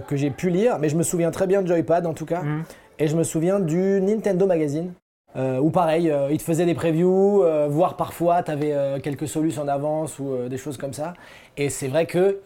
que 0.09 0.17
j'ai 0.17 0.31
pu 0.31 0.51
lire, 0.51 0.79
mais 0.79 0.89
je 0.89 0.97
me 0.97 1.03
souviens 1.03 1.31
très 1.31 1.47
bien 1.47 1.63
de 1.63 1.69
Joypad 1.69 2.07
en 2.07 2.15
tout 2.15 2.27
cas. 2.27 2.43
Mm. 2.43 2.65
Et 2.99 3.09
je 3.09 3.17
me 3.17 3.23
souviens 3.25 3.61
du 3.61 4.01
Nintendo 4.01 4.47
Magazine, 4.47 4.93
euh, 5.37 5.59
où 5.59 5.71
pareil, 5.71 6.11
euh, 6.11 6.29
ils 6.31 6.39
te 6.39 6.43
faisaient 6.43 6.65
des 6.67 6.75
previews, 6.75 7.43
euh, 7.45 7.69
voire 7.69 7.97
parfois 7.97 8.43
tu 8.43 8.51
avais 8.51 9.01
quelques 9.03 9.29
solutions 9.29 9.63
en 9.63 9.69
avance 9.69 10.19
ou 10.19 10.33
euh, 10.33 10.49
des 10.49 10.57
choses 10.57 10.77
comme 10.79 10.93
ça. 10.95 11.15
Et 11.57 11.69
c'est 11.69 11.89
vrai 11.89 12.07
que, 12.07 12.41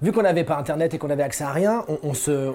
vu 0.00 0.12
qu'on 0.12 0.22
n'avait 0.22 0.44
pas 0.44 0.56
Internet 0.56 0.94
et 0.94 0.98
qu'on 0.98 1.10
avait 1.10 1.22
accès 1.22 1.44
à 1.44 1.52
rien, 1.52 1.84
on, 1.88 1.98
on 2.02 2.14
se. 2.14 2.52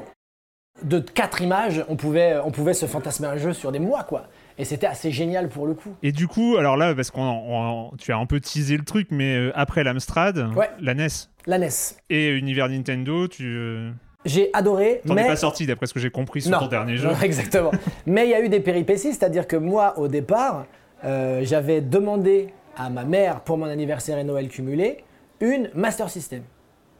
De 0.83 0.99
quatre 0.99 1.41
images, 1.41 1.85
on 1.87 1.95
pouvait, 1.95 2.35
on 2.43 2.51
pouvait 2.51 2.73
se 2.73 2.85
fantasmer 2.85 3.27
un 3.27 3.37
jeu 3.37 3.53
sur 3.53 3.71
des 3.71 3.79
mois, 3.79 4.03
quoi. 4.03 4.25
Et 4.57 4.65
c'était 4.65 4.87
assez 4.87 5.09
génial 5.09 5.47
pour 5.47 5.67
le 5.67 5.73
coup. 5.73 5.95
Et 6.03 6.11
du 6.11 6.27
coup, 6.27 6.57
alors 6.57 6.75
là, 6.75 6.93
parce 6.93 7.11
qu'on 7.11 7.21
on- 7.21 7.91
tu 7.97 8.11
as 8.11 8.17
un 8.17 8.25
peu 8.25 8.41
teasé 8.41 8.75
le 8.75 8.83
truc, 8.83 9.07
mais 9.09 9.37
euh, 9.37 9.51
après 9.55 9.85
l'Amstrad, 9.85 10.37
Ouais. 10.53 10.69
la 10.81 10.93
NES 10.93 11.07
La 11.45 11.59
NES. 11.59 11.69
et 12.09 12.27
Univers 12.27 12.67
Nintendo, 12.67 13.29
tu 13.29 13.45
euh, 13.45 13.89
J'ai 14.25 14.49
adoré, 14.53 15.01
t'en 15.07 15.13
mais. 15.13 15.23
es 15.23 15.27
pas 15.27 15.35
sorti 15.35 15.65
d'après 15.65 15.85
ce 15.87 15.93
que 15.93 15.99
j'ai 15.99 16.09
compris 16.09 16.41
sur 16.41 16.51
Non. 16.51 16.59
ton 16.59 16.67
dernier 16.67 16.97
jeu. 16.97 17.07
Non, 17.09 17.15
exactement. 17.21 17.71
Mais 18.05 18.25
il 18.25 18.31
y 18.31 18.33
a 18.33 18.41
eu 18.41 18.49
des 18.49 18.59
péripéties, 18.59 19.13
c'est-à-dire 19.13 19.47
que 19.47 19.55
moi, 19.55 19.97
au 19.99 20.07
départ, 20.07 20.65
euh, 21.03 21.41
j'avais 21.43 21.81
demandé 21.81 22.49
à 22.77 22.89
ma 22.89 23.03
mère, 23.03 23.41
pour 23.41 23.57
mon 23.57 23.65
anniversaire 23.67 24.17
et 24.17 24.23
Noël 24.23 24.49
cumulé, 24.49 25.03
une 25.39 25.69
Master 25.75 26.09
System. 26.09 26.41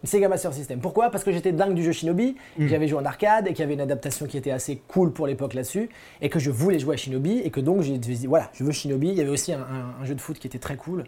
Une 0.04 0.08
Sega 0.10 0.30
Master 0.30 0.54
System. 0.54 0.80
Pourquoi? 0.80 1.10
Parce 1.10 1.24
que 1.24 1.32
j'étais 1.32 1.52
dingue 1.52 1.74
du 1.74 1.84
jeu 1.84 1.92
Shinobi, 1.92 2.36
que 2.58 2.68
j'avais 2.68 2.88
joué 2.88 3.00
en 3.00 3.06
arcade 3.06 3.48
et 3.48 3.52
qu'il 3.54 3.62
y 3.62 3.64
avait 3.64 3.74
une 3.74 3.82
adaptation 3.82 4.28
qui 4.28 4.38
était 4.38 4.52
assez 4.52 4.80
cool 4.88 5.12
pour 5.12 5.26
l'époque 5.26 5.56
là-dessus, 5.56 5.90
et 6.22 6.30
que 6.30 6.38
je 6.38 6.52
voulais 6.52 6.78
jouer 6.78 6.94
à 6.94 6.98
Shinobi, 6.98 7.40
et 7.44 7.50
que 7.50 7.60
donc 7.60 7.82
j'ai 7.82 7.98
dit, 7.98 8.28
voilà, 8.28 8.50
je 8.54 8.64
veux 8.64 8.72
Shinobi. 8.72 9.08
Il 9.08 9.16
y 9.16 9.22
avait 9.22 9.32
aussi 9.32 9.52
un, 9.52 9.62
un- 9.62 10.02
un 10.02 10.06
jeu 10.06 10.14
de 10.14 10.22
foot 10.22 10.38
qui 10.38 10.46
était 10.46 10.60
très 10.60 10.76
cool. 10.76 11.06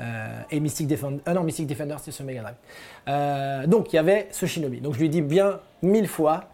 Euh, 0.00 0.40
et 0.50 0.60
Mystic 0.60 0.86
Defender, 0.86 1.20
ah 1.26 1.34
non, 1.34 1.42
Mystic 1.44 1.66
Defender, 1.66 1.94
c'était 1.98 2.10
sur 2.12 2.24
Mega 2.24 2.42
Drive. 2.42 2.54
Euh, 3.08 3.66
donc 3.66 3.92
il 3.92 3.96
y 3.96 3.98
avait 3.98 4.28
ce 4.30 4.46
Shinobi. 4.46 4.80
Donc 4.80 4.94
je 4.94 5.00
lui 5.00 5.08
dis 5.08 5.22
bien 5.22 5.60
mille 5.82 6.08
fois, 6.08 6.44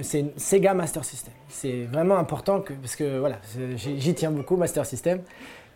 c'est 0.00 0.20
une 0.20 0.30
Sega 0.38 0.72
Master 0.74 1.04
System. 1.04 1.34
C'est 1.48 1.82
vraiment 1.84 2.16
important 2.16 2.60
que, 2.62 2.72
parce 2.72 2.96
que 2.96 3.18
voilà, 3.18 3.36
c'est- 3.42 3.76
j'y 3.98 4.14
tiens 4.14 4.30
beaucoup, 4.30 4.56
Master 4.56 4.86
System. 4.86 5.20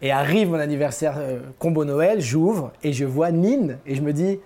Et 0.03 0.11
arrive 0.11 0.50
mon 0.50 0.59
anniversaire 0.59 1.15
euh, 1.19 1.41
combo 1.59 1.85
Noël, 1.85 2.21
j'ouvre 2.21 2.73
et 2.83 2.93
je 2.93 3.05
vois 3.07 3.31
Nin 3.31 3.76
et 3.87 3.95
je 3.95 4.03
me 4.03 4.12
dis, 4.12 4.38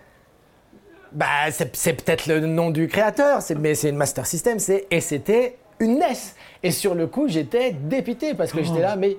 bah 1.13 1.51
c'est 1.51 1.75
c'est 1.75 1.93
peut-être 1.95 2.27
le 2.27 2.41
nom 2.41 2.71
du 2.71 2.87
créateur, 2.89 3.43
c'est- 3.43 3.57
mais 3.57 3.75
c'est 3.75 3.89
une 3.91 3.97
Master 3.97 4.27
System, 4.27 4.59
c'est 4.61 4.87
et 4.91 5.01
c'était 5.01 5.57
une 5.81 5.99
NES. 5.99 6.35
Et 6.63 6.71
sur 6.71 6.95
le 6.95 7.07
coup, 7.07 7.27
j'étais 7.27 7.73
dépité 7.73 8.35
parce 8.35 8.53
que 8.53 8.63
j'étais 8.63 8.81
là, 8.81 8.95
mais 8.97 9.17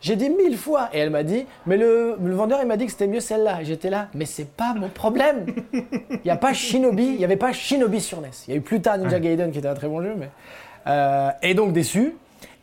j'ai 0.00 0.16
dit 0.16 0.30
mille 0.30 0.56
fois. 0.56 0.88
Et 0.92 0.98
elle 0.98 1.10
m'a 1.10 1.22
dit, 1.22 1.46
mais 1.66 1.76
le, 1.76 2.16
le 2.22 2.34
vendeur, 2.34 2.60
il 2.62 2.66
m'a 2.68 2.76
dit 2.76 2.86
que 2.86 2.92
c'était 2.92 3.06
mieux 3.06 3.20
celle-là. 3.20 3.62
J'étais 3.62 3.90
là, 3.90 4.08
mais 4.14 4.24
c'est 4.24 4.48
pas 4.48 4.74
mon 4.74 4.88
problème. 4.88 5.46
Il 5.72 6.20
n'y 6.24 6.30
a 6.30 6.36
pas 6.36 6.52
Shinobi, 6.52 7.04
il 7.04 7.16
n'y 7.18 7.24
avait 7.24 7.36
pas 7.36 7.52
Shinobi 7.52 8.00
sur 8.00 8.20
NES. 8.20 8.28
Il 8.48 8.50
y 8.50 8.54
a 8.54 8.56
eu 8.58 8.62
plus 8.62 8.80
tard 8.80 8.98
Ninja 8.98 9.18
Gaiden 9.20 9.50
qui 9.52 9.58
était 9.58 9.68
un 9.68 9.74
très 9.74 9.88
bon 9.88 10.02
jeu, 10.02 10.14
mais. 10.16 10.28
Euh, 10.86 11.30
et 11.42 11.54
donc 11.54 11.72
déçu. 11.72 12.14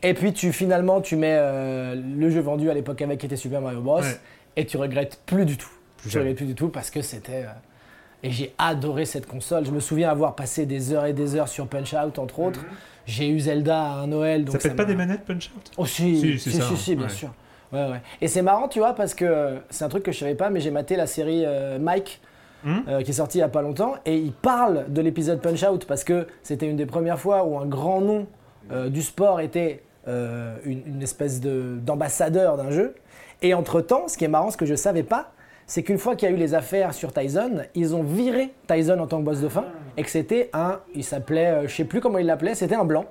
Et 0.04 0.14
puis 0.14 0.32
tu 0.34 0.52
finalement 0.54 1.02
tu 1.02 1.16
mets 1.16 1.36
euh, 1.38 1.96
le 1.96 2.30
jeu 2.30 2.40
vendu 2.42 2.70
à 2.70 2.74
l'époque 2.74 3.02
avec 3.02 3.20
qui 3.20 3.26
était 3.26 3.36
Super 3.36 3.62
Mario 3.62 3.82
Bros. 3.82 4.02
Ouais. 4.02 4.20
Et 4.56 4.66
tu 4.66 4.78
regrettes 4.78 5.20
plus 5.26 5.46
du 5.46 5.58
tout. 5.58 5.70
Plus 5.98 6.10
jamais. 6.10 6.24
regrettes 6.26 6.38
plus 6.38 6.46
du 6.48 6.56
tout 6.56 6.70
parce 6.70 6.90
que 6.92 7.02
c'était. 7.02 7.44
euh, 7.46 8.24
Et 8.24 8.32
j'ai 8.32 8.54
adoré 8.58 9.06
cette 9.06 9.26
console. 9.28 9.66
Je 9.66 9.72
me 9.72 9.80
souviens 9.80 10.10
avoir 10.10 10.36
passé 10.36 10.66
des 10.66 10.94
heures 10.94 11.06
et 11.06 11.14
des 11.14 11.36
heures 11.36 11.48
sur 11.48 11.68
Punch 11.68 11.94
Out 11.94 12.20
entre 12.20 12.40
autres. 12.40 12.62
J'ai 13.08 13.30
eu 13.30 13.40
Zelda 13.40 13.82
à 13.82 13.90
un 14.02 14.08
Noël. 14.08 14.46
Donc 14.46 14.54
ça 14.54 14.60
fait 14.60 14.76
pas 14.76 14.86
des 14.86 14.96
manettes 14.96 15.24
Punch 15.26 15.50
Out 15.58 15.72
Oh 15.78 15.86
si, 15.86 16.18
Si, 16.20 16.38
si, 16.38 16.52
c'est 16.52 16.52
si, 16.52 16.58
ça, 16.58 16.76
si, 16.76 16.96
bien 16.96 17.06
ouais. 17.08 17.12
sûr. 17.12 17.34
Ouais, 17.74 17.90
ouais. 17.90 18.02
Et 18.22 18.28
c'est 18.28 18.42
marrant, 18.44 18.68
tu 18.68 18.80
vois, 18.80 18.94
parce 18.94 19.14
que 19.14 19.26
euh, 19.26 19.58
c'est 19.70 19.84
un 19.84 19.90
truc 19.90 20.04
que 20.04 20.12
je 20.12 20.20
savais 20.20 20.36
pas, 20.36 20.50
mais 20.50 20.60
j'ai 20.60 20.72
maté 20.72 20.96
la 20.96 21.08
série 21.08 21.44
euh, 21.46 21.80
Mike, 21.80 22.22
Hmm? 22.64 22.78
euh, 22.88 23.04
qui 23.04 23.12
est 23.12 23.14
sortie 23.14 23.38
il 23.38 23.42
y 23.42 23.44
a 23.44 23.50
pas 23.50 23.62
longtemps, 23.62 23.94
et 24.04 24.18
il 24.18 24.34
parle 24.34 24.86
de 24.92 25.00
l'épisode 25.02 25.40
Punch 25.42 25.62
Out 25.64 25.86
parce 25.86 26.04
que 26.04 26.26
c'était 26.42 26.68
une 26.68 26.76
des 26.76 26.88
premières 26.88 27.20
fois 27.20 27.44
où 27.46 27.56
un 27.60 27.68
grand 27.68 28.02
nom 28.02 28.26
euh, 28.72 28.90
du 28.90 29.04
sport 29.04 29.40
était 29.42 29.84
euh, 30.08 30.56
une, 30.66 30.82
une 30.88 31.04
espèce 31.04 31.40
de- 31.40 31.78
d'ambassadeur 31.80 32.58
d'un 32.58 32.72
jeu. 32.72 32.96
Et 33.44 33.54
entre-temps, 33.54 34.08
ce 34.08 34.18
qui 34.18 34.26
est 34.26 34.28
marrant, 34.28 34.50
ce 34.50 34.58
que 34.58 34.66
je 34.66 34.74
savais 34.74 35.04
pas, 35.04 35.32
c'est 35.68 35.84
qu'une 35.84 35.98
fois 36.00 36.16
qu'il 36.16 36.28
y 36.30 36.32
a 36.32 36.36
eu 36.36 36.40
les 36.40 36.54
affaires 36.56 36.94
sur 36.94 37.14
Tyson, 37.14 37.62
ils 37.76 37.94
ont 37.94 38.02
viré 38.04 38.52
Tyson 38.68 38.98
en 39.00 39.06
tant 39.08 39.20
que 39.20 39.24
boss 39.26 39.42
de 39.42 39.50
fin, 39.50 39.66
et 39.98 40.04
que 40.04 40.10
c'était 40.10 40.50
un, 40.54 40.80
il 40.96 41.04
s'appelait, 41.04 41.48
euh, 41.48 41.68
je 41.68 41.76
sais 41.76 41.84
plus 41.86 42.00
comment 42.02 42.18
il 42.18 42.26
l'appelait, 42.26 42.56
c'était 42.56 42.76
un 42.76 42.86
blanc, 42.86 43.06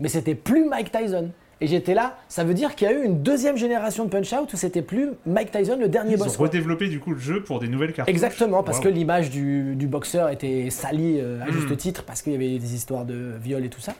mais 0.00 0.08
c'était 0.08 0.34
plus 0.34 0.64
Mike 0.64 0.90
Tyson. 0.90 1.30
Et 1.60 1.66
j'étais 1.66 1.92
là, 1.94 2.16
ça 2.28 2.44
veut 2.44 2.54
dire 2.54 2.76
qu'il 2.76 2.88
y 2.88 2.90
a 2.90 2.94
eu 2.94 3.02
une 3.04 3.20
deuxième 3.22 3.56
génération 3.56 4.04
de 4.04 4.10
Punch 4.10 4.32
Out 4.32 4.52
où 4.52 4.56
c'était 4.56 4.80
plus 4.80 5.10
Mike 5.26 5.50
Tyson 5.50 5.76
le 5.80 5.88
dernier 5.88 6.12
Ils 6.14 6.22
ont 6.22 6.26
boss. 6.26 6.36
redéveloppé 6.36 6.86
du 6.88 7.00
coup 7.00 7.10
le 7.10 7.18
jeu 7.18 7.42
pour 7.42 7.58
des 7.58 7.66
nouvelles 7.66 7.92
cartes. 7.92 8.08
Exactement, 8.08 8.62
parce 8.62 8.78
Wow. 8.78 8.84
que 8.84 8.88
l'image 8.90 9.28
du, 9.30 9.74
du 9.74 9.88
boxeur 9.88 10.28
était 10.30 10.70
salie 10.70 11.18
euh, 11.20 11.42
à 11.42 11.46
Mm. 11.46 11.52
juste 11.52 11.76
titre, 11.76 12.04
parce 12.04 12.22
qu'il 12.22 12.32
y 12.32 12.36
avait 12.36 12.58
des 12.60 12.74
histoires 12.74 13.04
de 13.04 13.32
viol 13.42 13.64
et 13.64 13.68
tout 13.70 13.80
ça. 13.80 13.94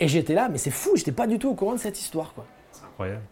Et 0.00 0.08
j'étais 0.08 0.34
là, 0.34 0.48
mais 0.50 0.58
c'est 0.58 0.72
fou, 0.72 0.90
j'étais 0.96 1.12
pas 1.12 1.28
du 1.28 1.38
tout 1.38 1.48
au 1.48 1.54
courant 1.54 1.74
de 1.74 1.78
cette 1.78 1.98
histoire. 2.00 2.34
quoi. 2.34 2.44
C'est 2.72 2.84
incroyable. 2.84 3.22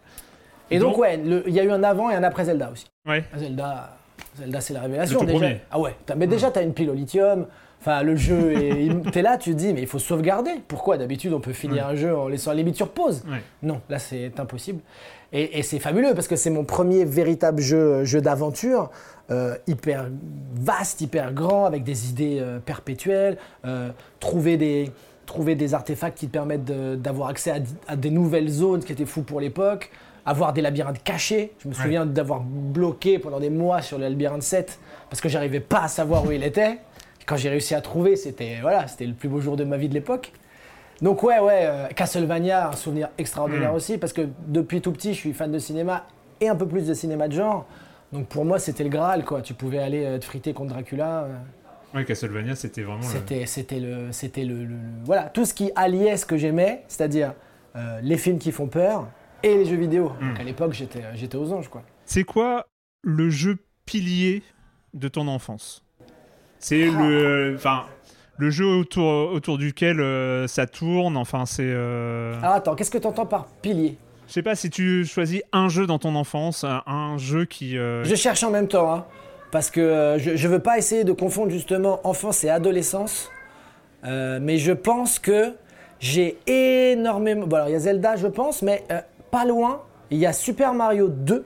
Et 0.71 0.79
donc, 0.79 0.93
Donc- 0.93 0.99
ouais, 1.01 1.19
il 1.45 1.53
y 1.53 1.59
a 1.59 1.63
eu 1.63 1.69
un 1.69 1.83
avant 1.83 2.09
et 2.09 2.15
un 2.15 2.23
après 2.23 2.45
Zelda 2.45 2.71
aussi. 2.71 2.85
Ouais. 3.05 3.25
Zelda, 3.37 3.97
Zelda 4.37 4.61
c'est 4.61 4.73
la 4.73 4.81
révélation. 4.81 5.19
Le 5.21 5.25
tout 5.27 5.31
déjà. 5.33 5.39
premier. 5.45 5.61
Ah 5.71 5.79
ouais, 5.79 5.95
mais 6.17 6.27
déjà, 6.27 6.51
tu 6.51 6.59
as 6.59 6.61
une 6.61 6.73
pile 6.73 6.89
au 6.89 6.93
lithium. 6.93 7.47
Enfin, 7.81 8.01
le 8.01 8.15
jeu, 8.15 8.53
t'es 9.11 9.21
là, 9.21 9.37
tu 9.37 9.51
te 9.51 9.57
dis, 9.57 9.73
mais 9.73 9.81
il 9.81 9.87
faut 9.87 9.99
sauvegarder. 9.99 10.51
Pourquoi 10.67 10.97
D'habitude, 10.97 11.33
on 11.33 11.39
peut 11.39 11.53
finir 11.53 11.87
un 11.87 11.95
jeu 11.95 12.15
en 12.17 12.27
laissant 12.27 12.51
la 12.51 12.57
limite 12.57 12.75
sur 12.75 12.89
pause? 12.89 13.23
Non, 13.61 13.81
là, 13.89 13.99
c'est 13.99 14.39
impossible. 14.39 14.79
Et, 15.33 15.59
et 15.59 15.63
c'est 15.63 15.79
fabuleux 15.79 16.13
parce 16.15 16.27
que 16.27 16.35
c'est 16.35 16.49
mon 16.49 16.63
premier 16.63 17.05
véritable 17.05 17.61
jeu, 17.61 18.03
jeu 18.05 18.21
d'aventure, 18.21 18.89
euh, 19.29 19.55
hyper 19.67 20.07
vaste, 20.55 21.01
hyper 21.01 21.33
grand, 21.33 21.65
avec 21.65 21.83
des 21.83 22.09
idées 22.09 22.37
euh, 22.39 22.59
perpétuelles. 22.59 23.37
euh, 23.65 23.89
trouver, 24.19 24.57
des, 24.57 24.91
trouver 25.25 25.55
des 25.55 25.73
artefacts 25.73 26.17
qui 26.17 26.27
te 26.27 26.31
permettent 26.31 26.65
d'avoir 26.65 27.29
accès 27.29 27.51
à, 27.51 27.57
à 27.87 27.95
des 27.95 28.09
nouvelles 28.11 28.49
zones, 28.49 28.81
ce 28.81 28.85
qui 28.85 28.93
était 28.93 29.05
fou 29.05 29.21
pour 29.23 29.39
l'époque. 29.39 29.91
Avoir 30.25 30.53
des 30.53 30.61
labyrinthes 30.61 31.03
cachés. 31.03 31.53
Je 31.59 31.67
me 31.67 31.73
souviens 31.73 32.05
d'avoir 32.05 32.39
bloqué 32.41 33.19
pendant 33.19 33.39
des 33.39 33.49
mois 33.51 33.81
sur 33.81 33.97
le 33.99 34.05
labyrinthe 34.07 34.41
7 34.43 34.79
parce 35.09 35.21
que 35.21 35.29
j'arrivais 35.29 35.59
pas 35.59 35.83
à 35.83 35.87
savoir 35.87 36.25
où 36.25 36.31
il 36.31 36.43
était. 36.43 36.79
Quand 37.27 37.37
j'ai 37.37 37.49
réussi 37.49 37.75
à 37.75 37.81
trouver, 37.81 38.15
c'était 38.15 38.57
voilà, 38.61 38.87
c'était 38.87 39.05
le 39.05 39.13
plus 39.13 39.29
beau 39.29 39.39
jour 39.39 39.55
de 39.55 39.63
ma 39.63 39.77
vie 39.77 39.89
de 39.89 39.93
l'époque. 39.93 40.31
Donc 41.01 41.23
ouais, 41.23 41.39
ouais, 41.39 41.61
euh, 41.65 41.87
Castlevania, 41.89 42.69
un 42.69 42.71
souvenir 42.73 43.09
extraordinaire 43.17 43.71
Mm. 43.73 43.75
aussi, 43.75 43.97
parce 43.97 44.13
que 44.13 44.27
depuis 44.47 44.81
tout 44.81 44.91
petit, 44.91 45.13
je 45.13 45.19
suis 45.19 45.33
fan 45.33 45.51
de 45.51 45.59
cinéma 45.59 46.05
et 46.41 46.47
un 46.49 46.55
peu 46.55 46.67
plus 46.67 46.87
de 46.87 46.93
cinéma 46.93 47.27
de 47.27 47.33
genre. 47.33 47.65
Donc 48.13 48.27
pour 48.27 48.45
moi, 48.45 48.59
c'était 48.59 48.83
le 48.83 48.89
Graal, 48.89 49.25
quoi. 49.25 49.41
Tu 49.41 49.53
pouvais 49.53 49.79
aller 49.79 50.05
euh, 50.05 50.17
te 50.19 50.25
friter 50.25 50.53
contre 50.53 50.73
Dracula. 50.73 51.23
euh, 51.25 51.35
Ouais, 51.93 52.05
Castlevania, 52.05 52.55
c'était 52.55 52.81
vraiment. 52.81 52.99
le- 53.01 53.05
C'était, 53.05 53.45
c'était 53.45 53.79
le, 53.79 54.11
c'était 54.11 54.43
le, 54.43 54.55
le- 54.55 54.63
le- 54.65 54.75
voilà, 55.03 55.23
tout 55.23 55.45
ce 55.45 55.53
qui 55.53 55.71
alliait 55.75 56.17
ce 56.17 56.25
que 56.25 56.37
j'aimais, 56.37 56.83
c'est-à-dire 56.87 57.33
euh, 57.75 57.99
les 58.01 58.17
films 58.17 58.37
qui 58.39 58.51
font 58.51 58.67
peur 58.67 59.07
et 59.45 59.55
les 59.57 59.65
jeux 59.65 59.75
vidéo. 59.77 60.11
Mm. 60.19 60.27
Donc 60.29 60.39
à 60.39 60.43
l'époque, 60.43 60.73
j'étais, 60.73 61.01
j'étais 61.13 61.37
aux 61.37 61.51
anges, 61.53 61.69
quoi. 61.69 61.83
C'est 62.05 62.23
quoi 62.23 62.67
le 63.03 63.29
jeu 63.29 63.57
pilier 63.85 64.43
de 64.93 65.07
ton 65.07 65.27
enfance? 65.27 65.83
C'est 66.59 66.87
Ah. 66.89 66.99
le, 67.07 67.53
enfin, 67.55 67.83
le 68.37 68.49
jeu 68.49 68.65
autour 68.65 69.31
autour 69.31 69.57
duquel 69.57 69.99
euh, 70.01 70.47
ça 70.47 70.65
tourne. 70.65 71.15
Enfin, 71.17 71.45
c'est. 71.45 71.63
euh, 71.65 72.35
Alors 72.41 72.55
attends, 72.55 72.75
qu'est-ce 72.75 72.91
que 72.91 72.97
tu 72.97 73.07
entends 73.07 73.25
par 73.25 73.45
pilier? 73.61 73.97
Je 74.27 74.33
sais 74.33 74.41
pas 74.41 74.55
si 74.55 74.71
tu 74.71 75.05
choisis 75.05 75.43
un 75.51 75.69
jeu 75.69 75.85
dans 75.85 75.99
ton 75.99 76.15
enfance, 76.15 76.63
un, 76.63 76.81
un 76.87 77.17
jeu 77.19 77.45
qui. 77.45 77.77
euh, 77.77 78.03
Je 78.03 78.15
cherche 78.15 78.43
en 78.43 78.49
même 78.49 78.67
temps, 78.67 78.91
hein, 78.91 79.05
parce 79.51 79.69
que 79.69 79.79
euh, 79.81 80.17
je 80.17 80.31
ne 80.31 80.51
veux 80.51 80.59
pas 80.59 80.79
essayer 80.79 81.03
de 81.03 81.11
confondre 81.11 81.51
justement 81.51 81.99
enfance 82.03 82.43
et 82.43 82.49
adolescence, 82.49 83.29
euh, 84.03 84.39
mais 84.41 84.57
je 84.57 84.71
pense 84.71 85.19
que 85.19 85.53
j'ai 85.99 86.37
énormément... 86.47 87.45
Bon 87.47 87.55
alors 87.57 87.69
il 87.69 87.73
y 87.73 87.75
a 87.75 87.79
Zelda 87.79 88.15
je 88.15 88.27
pense, 88.27 88.63
mais 88.63 88.83
euh, 88.91 88.99
pas 89.35 89.43
loin, 89.43 89.81
il 90.11 90.17
y 90.17 90.25
a 90.25 90.31
Super 90.31 90.73
Mario 90.73 91.09
2, 91.09 91.43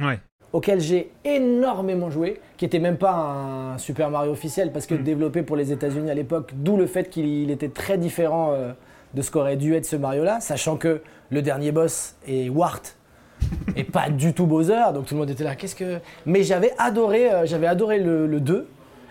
Ouais. 0.00 0.20
auquel 0.52 0.78
j'ai 0.80 1.10
énormément 1.24 2.08
joué, 2.08 2.40
qui 2.56 2.64
était 2.64 2.78
même 2.78 2.98
pas 2.98 3.14
un 3.14 3.78
Super 3.78 4.10
Mario 4.10 4.30
officiel, 4.30 4.70
parce 4.70 4.86
que 4.86 4.94
Mm. 4.94 5.02
développé 5.02 5.42
pour 5.42 5.56
les 5.56 5.72
États-Unis 5.72 6.08
à 6.08 6.14
l'époque, 6.14 6.52
d'où 6.54 6.76
le 6.76 6.86
fait 6.86 7.10
qu'il 7.10 7.26
il 7.26 7.50
était 7.50 7.68
très 7.70 7.98
différent 7.98 8.52
euh, 8.52 8.70
de 9.14 9.22
ce 9.22 9.32
qu'aurait 9.32 9.56
dû 9.56 9.74
être 9.74 9.84
ce 9.86 9.96
Mario-là, 9.96 10.38
sachant 10.38 10.76
que 10.76 11.02
le 11.30 11.42
dernier 11.42 11.72
boss 11.72 12.14
est 12.28 12.48
Wart 12.48 12.96
et 13.76 13.82
pas 13.82 14.08
du 14.08 14.34
tout 14.34 14.46
Bowser, 14.46 14.92
donc 14.94 15.06
tout 15.06 15.14
le 15.14 15.20
monde 15.20 15.30
était 15.30 15.42
là. 15.42 15.56
Qu'est-ce 15.56 15.74
que 15.74 15.98
Mais 16.26 16.44
j'avais 16.44 16.72
adoré, 16.78 17.28
euh, 17.28 17.44
j'avais 17.44 17.66
adoré 17.66 17.98
le, 17.98 18.28
le 18.28 18.38
2, 18.38 18.68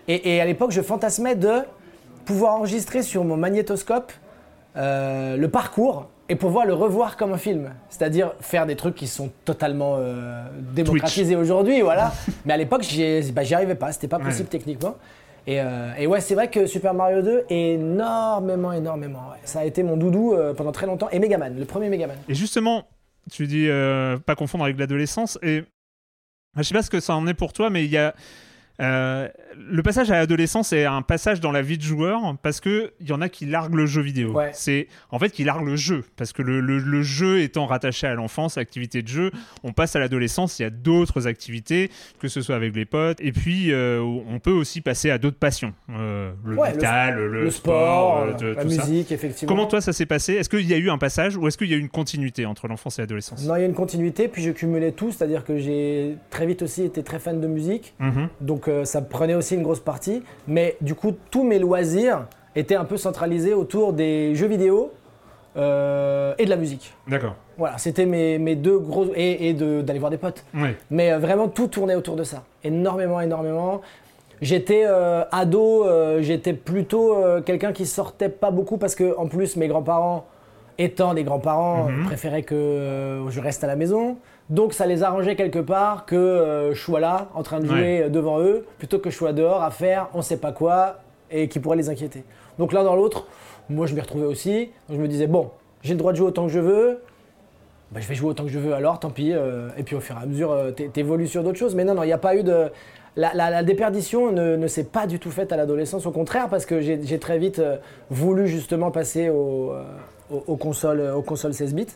et, 0.07 0.35
et 0.35 0.39
à 0.39 0.45
l'époque 0.45 0.71
je 0.71 0.81
fantasmais 0.81 1.35
de 1.35 1.51
pouvoir 2.23 2.53
enregistrer 2.55 3.01
sur 3.03 3.25
mon 3.25 3.35
magnétoscope 3.35 4.13
euh, 4.77 5.35
le 5.35 5.49
parcours 5.49 6.07
et 6.31 6.35
pouvoir 6.35 6.65
le 6.65 6.73
revoir 6.73 7.17
comme 7.17 7.33
un 7.33 7.37
film. 7.37 7.73
C'est-à-dire 7.89 8.31
faire 8.39 8.65
des 8.65 8.77
trucs 8.77 8.95
qui 8.95 9.07
sont 9.07 9.29
totalement 9.43 9.97
euh, 9.97 10.45
démocratisés 10.73 11.35
aujourd'hui, 11.35 11.81
voilà. 11.81 12.13
Mais 12.45 12.53
à 12.53 12.57
l'époque, 12.57 12.83
j'y 12.83 13.33
bah, 13.33 13.43
j'y 13.43 13.53
arrivais 13.53 13.75
pas, 13.75 13.91
c'était 13.91 14.07
pas 14.07 14.17
possible 14.17 14.47
techniquement. 14.47 14.95
Et, 15.45 15.59
euh, 15.59 15.93
et 15.97 16.07
ouais, 16.07 16.21
c'est 16.21 16.35
vrai 16.35 16.49
que 16.49 16.67
Super 16.67 16.93
Mario 16.93 17.21
2, 17.21 17.43
énormément, 17.49 18.71
énormément. 18.71 19.31
ouais. 19.31 19.39
Ça 19.43 19.59
a 19.59 19.65
été 19.65 19.83
mon 19.83 19.97
doudou 19.97 20.33
euh, 20.33 20.53
pendant 20.53 20.71
très 20.71 20.85
longtemps. 20.85 21.09
Et 21.09 21.19
Megaman, 21.19 21.59
le 21.59 21.65
premier 21.65 21.89
Megaman. 21.89 22.15
Et 22.29 22.33
justement, 22.33 22.87
tu 23.29 23.45
dis 23.45 23.67
pas 24.25 24.35
confondre 24.35 24.63
avec 24.63 24.79
l'adolescence. 24.79 25.37
Et 25.41 25.65
je 26.55 26.63
sais 26.63 26.73
pas 26.73 26.83
ce 26.83 26.89
que 26.89 27.01
ça 27.01 27.13
en 27.13 27.27
est 27.27 27.33
pour 27.33 27.51
toi, 27.51 27.69
mais 27.69 27.83
il 27.83 27.91
y 27.91 27.97
a. 27.97 28.15
euh, 28.81 29.27
le 29.57 29.83
passage 29.83 30.09
à 30.11 30.15
l'adolescence 30.17 30.73
est 30.73 30.85
un 30.85 31.01
passage 31.01 31.39
dans 31.39 31.51
la 31.51 31.61
vie 31.61 31.77
de 31.77 31.83
joueur 31.83 32.35
parce 32.41 32.59
que 32.59 32.93
il 32.99 33.07
y 33.09 33.11
en 33.13 33.21
a 33.21 33.29
qui 33.29 33.45
larguent 33.45 33.75
le 33.75 33.85
jeu 33.85 34.01
vidéo. 34.01 34.31
Ouais. 34.31 34.49
C'est 34.53 34.87
en 35.11 35.19
fait 35.19 35.29
qui 35.29 35.43
larguent 35.43 35.67
le 35.67 35.75
jeu 35.75 36.03
parce 36.17 36.33
que 36.33 36.41
le, 36.41 36.59
le- 36.61 36.79
le 36.79 37.01
jeu 37.03 37.41
étant 37.41 37.65
rattaché 37.67 38.07
à 38.07 38.15
l'enfance, 38.15 38.57
activité 38.57 39.01
de 39.01 39.07
jeu, 39.07 39.31
on 39.63 39.71
passe 39.73 39.95
à 39.95 39.99
l'adolescence. 39.99 40.57
Il 40.59 40.63
y 40.63 40.65
a 40.65 40.69
d'autres 40.69 41.27
activités, 41.27 41.91
que 42.19 42.27
ce 42.27 42.41
soit 42.41 42.55
avec 42.55 42.75
les 42.75 42.85
potes, 42.85 43.19
et 43.21 43.31
puis 43.31 43.71
euh, 43.71 44.01
on 44.01 44.39
peut 44.39 44.51
aussi 44.51 44.81
passer 44.81 45.11
à 45.11 45.17
d'autres 45.17 45.37
passions, 45.37 45.73
Euh, 45.89 46.31
le 46.45 46.55
Ouais, 46.57 46.69
le- 46.69 46.75
métal, 46.75 47.15
le, 47.17 47.43
Le, 47.43 47.51
sport, 47.51 48.35
de- 48.35 48.47
la 48.47 48.63
tout 48.63 48.69
ça. 48.71 48.85
musique, 48.85 49.11
effectivement. 49.11 49.53
Comment 49.53 49.67
toi 49.67 49.81
ça 49.81 49.93
s'est 49.93 50.05
passé? 50.05 50.33
Est-ce 50.33 50.49
qu'il 50.49 50.67
y 50.67 50.73
a 50.73 50.77
eu 50.77 50.89
un 50.89 50.97
passage 50.97 51.37
ou 51.37 51.47
est-ce 51.47 51.57
qu'il 51.57 51.69
y 51.69 51.73
a 51.73 51.77
eu 51.77 51.79
une 51.81 51.89
continuité 51.89 52.45
entre 52.45 52.67
l'enfance 52.67 52.97
et 52.99 53.03
l'adolescence? 53.03 53.45
Non, 53.45 53.55
il 53.55 53.59
y 53.61 53.63
a 53.63 53.67
une 53.67 53.73
continuité, 53.73 54.27
puis 54.27 54.41
je 54.43 54.51
cumulais 54.51 54.91
tout, 54.91 55.11
c'est-à-dire 55.11 55.43
que 55.43 55.57
j'ai 55.57 56.15
très 56.29 56.45
vite 56.45 56.61
aussi 56.61 56.83
été 56.83 57.03
très 57.03 57.19
fan 57.19 57.39
de 57.41 57.47
musique, 57.47 57.93
Mhm. 57.99 58.27
donc 58.41 58.67
euh, 58.71 58.85
ça 58.85 59.01
prenait 59.01 59.35
aussi 59.35 59.55
une 59.55 59.63
grosse 59.63 59.79
partie. 59.79 60.23
Mais 60.47 60.77
du 60.81 60.95
coup, 60.95 61.13
tous 61.29 61.43
mes 61.43 61.59
loisirs 61.59 62.25
étaient 62.55 62.75
un 62.75 62.85
peu 62.85 62.97
centralisés 62.97 63.53
autour 63.53 63.93
des 63.93 64.33
jeux 64.35 64.47
vidéo 64.47 64.91
euh, 65.57 66.33
et 66.37 66.45
de 66.45 66.49
la 66.49 66.55
musique. 66.55 66.93
D'accord. 67.07 67.35
Voilà, 67.57 67.77
c'était 67.77 68.05
mes, 68.05 68.37
mes 68.39 68.55
deux 68.55 68.79
gros. 68.79 69.07
et, 69.15 69.49
et 69.49 69.53
de- 69.53 69.81
d'aller 69.81 69.99
voir 69.99 70.11
des 70.11 70.17
potes. 70.17 70.43
Mais 70.89 71.11
euh, 71.11 71.19
vraiment, 71.19 71.47
tout 71.47 71.67
tournait 71.67 71.95
autour 71.95 72.15
de 72.15 72.23
ça. 72.23 72.43
Énormément, 72.63 73.19
énormément. 73.21 73.81
J'étais 74.41 74.83
euh, 74.87 75.23
ado, 75.31 75.85
euh, 75.85 76.21
j'étais 76.21 76.53
plutôt 76.53 77.15
quelqu'un 77.45 77.73
qui 77.73 77.85
sortait 77.85 78.29
pas 78.29 78.49
beaucoup 78.49 78.77
parce 78.77 78.95
que, 78.95 79.15
en 79.17 79.27
plus, 79.27 79.55
mes 79.55 79.67
grands-parents, 79.67 80.25
étant 80.79 81.13
des 81.13 81.23
grands-parents, 81.23 81.89
Mhm. 81.89 82.05
préféraient 82.05 82.41
que 82.43 83.19
je 83.29 83.39
reste 83.39 83.63
à 83.63 83.67
la 83.67 83.75
maison. 83.75 84.17
Donc, 84.51 84.73
ça 84.73 84.85
les 84.85 85.01
arrangeait 85.01 85.35
quelque 85.35 85.59
part 85.59 86.05
que 86.05 86.15
euh, 86.15 86.73
je 86.73 86.79
sois 86.79 86.99
là, 86.99 87.29
en 87.33 87.41
train 87.41 87.59
de 87.59 87.65
jouer 87.65 87.75
Ouais. 87.99 88.03
euh, 88.03 88.09
devant 88.09 88.39
eux, 88.41 88.65
plutôt 88.77 88.99
que 88.99 89.09
je 89.09 89.15
sois 89.15 89.33
dehors 89.33 89.63
à 89.63 89.71
faire 89.71 90.09
on 90.13 90.21
sait 90.21 90.37
pas 90.37 90.51
quoi 90.51 90.97
et 91.31 91.47
qui 91.47 91.59
pourrait 91.59 91.77
les 91.77 91.89
inquiéter. 91.89 92.23
Donc, 92.59 92.73
l'un 92.73 92.83
dans 92.83 92.95
l'autre, 92.95 93.25
moi, 93.69 93.87
je 93.87 93.95
m'y 93.95 94.01
retrouvais 94.01 94.25
aussi. 94.27 94.65
Donc, 94.89 94.97
je 94.97 95.01
me 95.01 95.07
disais, 95.07 95.25
bon, 95.27 95.49
j'ai 95.81 95.93
le 95.93 95.99
droit 95.99 96.11
de 96.11 96.17
jouer 96.17 96.27
autant 96.27 96.45
que 96.47 96.51
je 96.51 96.59
veux. 96.59 96.99
Bah, 97.91 97.99
je 98.01 98.07
vais 98.07 98.15
jouer 98.15 98.29
autant 98.29 98.43
que 98.43 98.49
je 98.51 98.59
veux 98.59 98.73
alors, 98.73 98.99
tant 98.99 99.09
pis. 99.09 99.31
euh, 99.33 99.69
et 99.77 99.83
puis 99.83 99.95
au 99.95 99.99
fur 99.99 100.15
et 100.19 100.23
à 100.23 100.25
mesure, 100.25 100.55
t'é- 100.75 100.89
t'évolues 100.89 101.27
sur 101.27 101.43
d'autres 101.43 101.57
choses. 101.57 101.73
Mais 101.75 101.83
non, 101.83 101.93
non, 101.95 102.03
il 102.03 102.07
n'y 102.07 102.13
a 102.13 102.17
pas 102.17 102.35
eu 102.35 102.43
de. 102.43 102.69
La, 103.17 103.33
la- 103.33 103.49
la 103.49 103.63
déperdition 103.63 104.31
ne, 104.31 104.55
ne 104.55 104.67
s'est 104.67 104.85
pas 104.85 105.05
du 105.05 105.19
tout 105.19 105.31
faite 105.31 105.51
à 105.51 105.57
l'adolescence, 105.57 106.05
au 106.05 106.11
contraire, 106.11 106.47
parce 106.49 106.65
que 106.65 106.79
j'ai 106.81 107.19
très 107.19 107.37
vite 107.37 107.59
euh, 107.59 107.75
voulu 108.09 108.47
justement 108.47 108.89
passer 108.89 109.29
au, 109.29 109.71
euh, 109.73 109.83
aux, 110.31 110.43
aux 110.47 110.55
consoles, 110.55 111.01
aux 111.13 111.21
consoles 111.21 111.53
16 111.53 111.75
bits. 111.75 111.87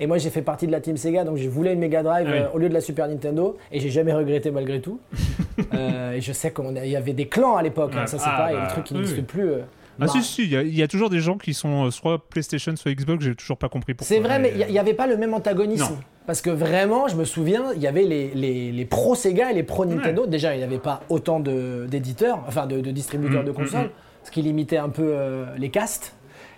Et 0.00 0.08
moi, 0.08 0.18
j'ai 0.18 0.30
fait 0.30 0.42
partie 0.42 0.66
de 0.66 0.72
la 0.72 0.80
team 0.80 0.96
Sega, 0.96 1.22
donc 1.22 1.36
j'ai 1.36 1.46
voulu 1.46 1.70
une 1.70 1.78
Mega 1.78 2.02
Drive 2.02 2.26
Ah 2.28 2.32
oui. 2.32 2.38
euh, 2.40 2.48
au 2.52 2.58
lieu 2.58 2.68
de 2.68 2.74
la 2.74 2.80
Super 2.80 3.06
Nintendo, 3.06 3.56
et 3.70 3.78
j'ai 3.78 3.90
jamais 3.90 4.12
regretté 4.12 4.50
malgré 4.50 4.80
tout. 4.80 4.98
Euh, 5.72 6.12
et 6.14 6.20
je 6.20 6.32
sais 6.32 6.52
qu'il 6.52 6.86
y 6.86 6.96
avait 6.96 7.12
des 7.12 7.28
clans 7.28 7.56
à 7.56 7.62
l'époque, 7.62 7.92
hein, 7.96 8.06
ça 8.06 8.18
c'est 8.18 8.24
Ah, 8.28 8.36
pareil, 8.36 8.56
bah, 8.56 8.62
des 8.66 8.68
trucs 8.72 8.84
qui 8.84 8.94
oui, 8.94 9.22
plus. 9.22 9.50
euh, 9.50 9.58
Ah 10.00 10.06
bah, 10.06 10.06
si, 10.08 10.22
si, 10.22 10.42
il 10.42 10.50
y, 10.52 10.56
a- 10.56 10.62
il 10.62 10.74
y 10.74 10.82
a 10.82 10.88
toujours 10.88 11.10
des 11.10 11.20
gens 11.20 11.38
qui 11.38 11.54
sont 11.54 11.86
euh, 11.86 11.90
soit 11.92 12.18
PlayStation, 12.28 12.74
soit 12.74 12.92
Xbox, 12.92 13.24
j'ai 13.24 13.34
toujours 13.36 13.56
pas 13.56 13.68
compris 13.68 13.94
pourquoi. 13.94 14.16
C'est 14.16 14.20
vrai, 14.20 14.40
mais 14.40 14.52
il 14.66 14.72
n'y 14.72 14.78
avait 14.80 14.94
pas 14.94 15.06
le 15.06 15.16
même 15.16 15.32
antagonisme. 15.32 15.84
Non. 15.92 15.98
Parce 16.26 16.40
que 16.40 16.48
vraiment, 16.50 17.06
je 17.08 17.16
me 17.16 17.24
souviens, 17.24 17.72
il 17.74 17.82
y 17.82 17.86
avait 17.86 18.04
les, 18.04 18.30
les, 18.34 18.72
les 18.72 18.84
pros 18.86 19.14
Sega 19.14 19.50
et 19.50 19.54
les 19.54 19.62
pros 19.62 19.84
Nintendo. 19.84 20.26
Déjà, 20.26 20.54
il 20.54 20.58
n'y 20.58 20.64
avait 20.64 20.78
pas 20.78 21.00
autant 21.10 21.38
de- 21.38 21.86
d'éditeurs, 21.88 22.42
enfin 22.48 22.66
de, 22.66 22.80
de 22.80 22.90
distributeurs 22.90 23.42
Mm, 23.42 23.46
de 23.46 23.50
mm, 23.50 23.54
consoles, 23.54 23.86
mm. 23.86 23.90
ce 24.24 24.30
qui 24.30 24.40
limitait 24.42 24.78
un 24.78 24.88
peu 24.88 25.02
euh, 25.06 25.44
les 25.58 25.68
castes. 25.68 26.14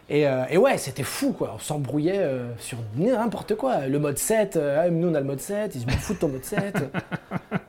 Et, 0.08 0.28
euh, 0.28 0.44
et 0.50 0.56
ouais, 0.56 0.78
c'était 0.78 1.02
fou, 1.02 1.32
quoi. 1.32 1.54
On 1.56 1.58
s'embrouillait 1.58 2.18
euh, 2.20 2.46
sur 2.58 2.78
n'importe 2.96 3.56
quoi. 3.56 3.88
Le 3.88 3.98
mode 3.98 4.18
7, 4.18 4.54
euh, 4.56 4.84
ah, 4.86 4.88
nous 4.88 5.08
on 5.08 5.14
a 5.14 5.20
le 5.20 5.26
mode 5.26 5.40
7, 5.40 5.74
ils 5.74 5.80
se 5.80 5.86
foutent 5.96 6.20
ton 6.20 6.28
mode 6.28 6.44
7. 6.44 6.76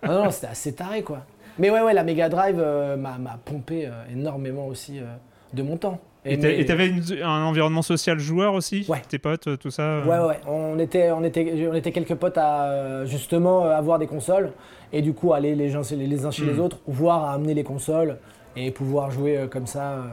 Ah 0.03 0.07
non, 0.07 0.25
non, 0.25 0.29
c'était 0.31 0.45
assez 0.47 0.73
taré, 0.73 1.01
quoi. 1.01 1.21
Mais 1.57 1.71
ouais, 1.71 1.81
ouais, 1.81 1.95
la 1.95 2.03
Mega 2.03 2.29
Drive 2.29 2.57
m'a 2.99 3.39
pompé 3.43 3.89
énormément 4.13 4.67
aussi 4.67 4.99
de 5.53 5.63
mon 5.63 5.77
temps. 5.77 5.99
Et 6.25 6.33
et 6.33 6.65
t'avais 6.65 6.91
un 7.23 7.43
environnement 7.43 7.81
social 7.81 8.19
joueur 8.19 8.53
aussi 8.53 8.85
Ouais. 8.89 9.01
Tes 9.07 9.17
potes, 9.17 9.57
tout 9.59 9.71
ça 9.71 9.83
euh, 9.83 10.03
Ouais, 10.05 10.27
ouais. 10.27 10.39
On 10.47 10.77
était, 10.79 11.11
on 11.11 11.23
était, 11.23 11.67
on 11.71 11.73
était 11.73 11.91
quelques 11.91 12.15
potes 12.15 12.37
à 12.37 12.63
euh, 12.65 13.05
justement 13.05 13.65
euh, 13.65 13.69
avoir 13.71 13.97
des 13.97 14.07
consoles 14.07 14.51
et 14.91 15.01
du 15.01 15.13
coup 15.13 15.33
aller 15.33 15.55
les, 15.55 15.69
gens, 15.69 15.81
les, 15.91 16.25
uns 16.25 16.31
chez 16.31 16.43
les 16.45 16.53
Mm. 16.53 16.59
autres, 16.59 16.79
voir 16.87 17.23
à 17.25 17.33
amener 17.33 17.53
les 17.53 17.63
consoles 17.63 18.17
et 18.55 18.71
pouvoir 18.71 19.11
jouer 19.11 19.47
comme 19.49 19.67
ça. 19.67 20.03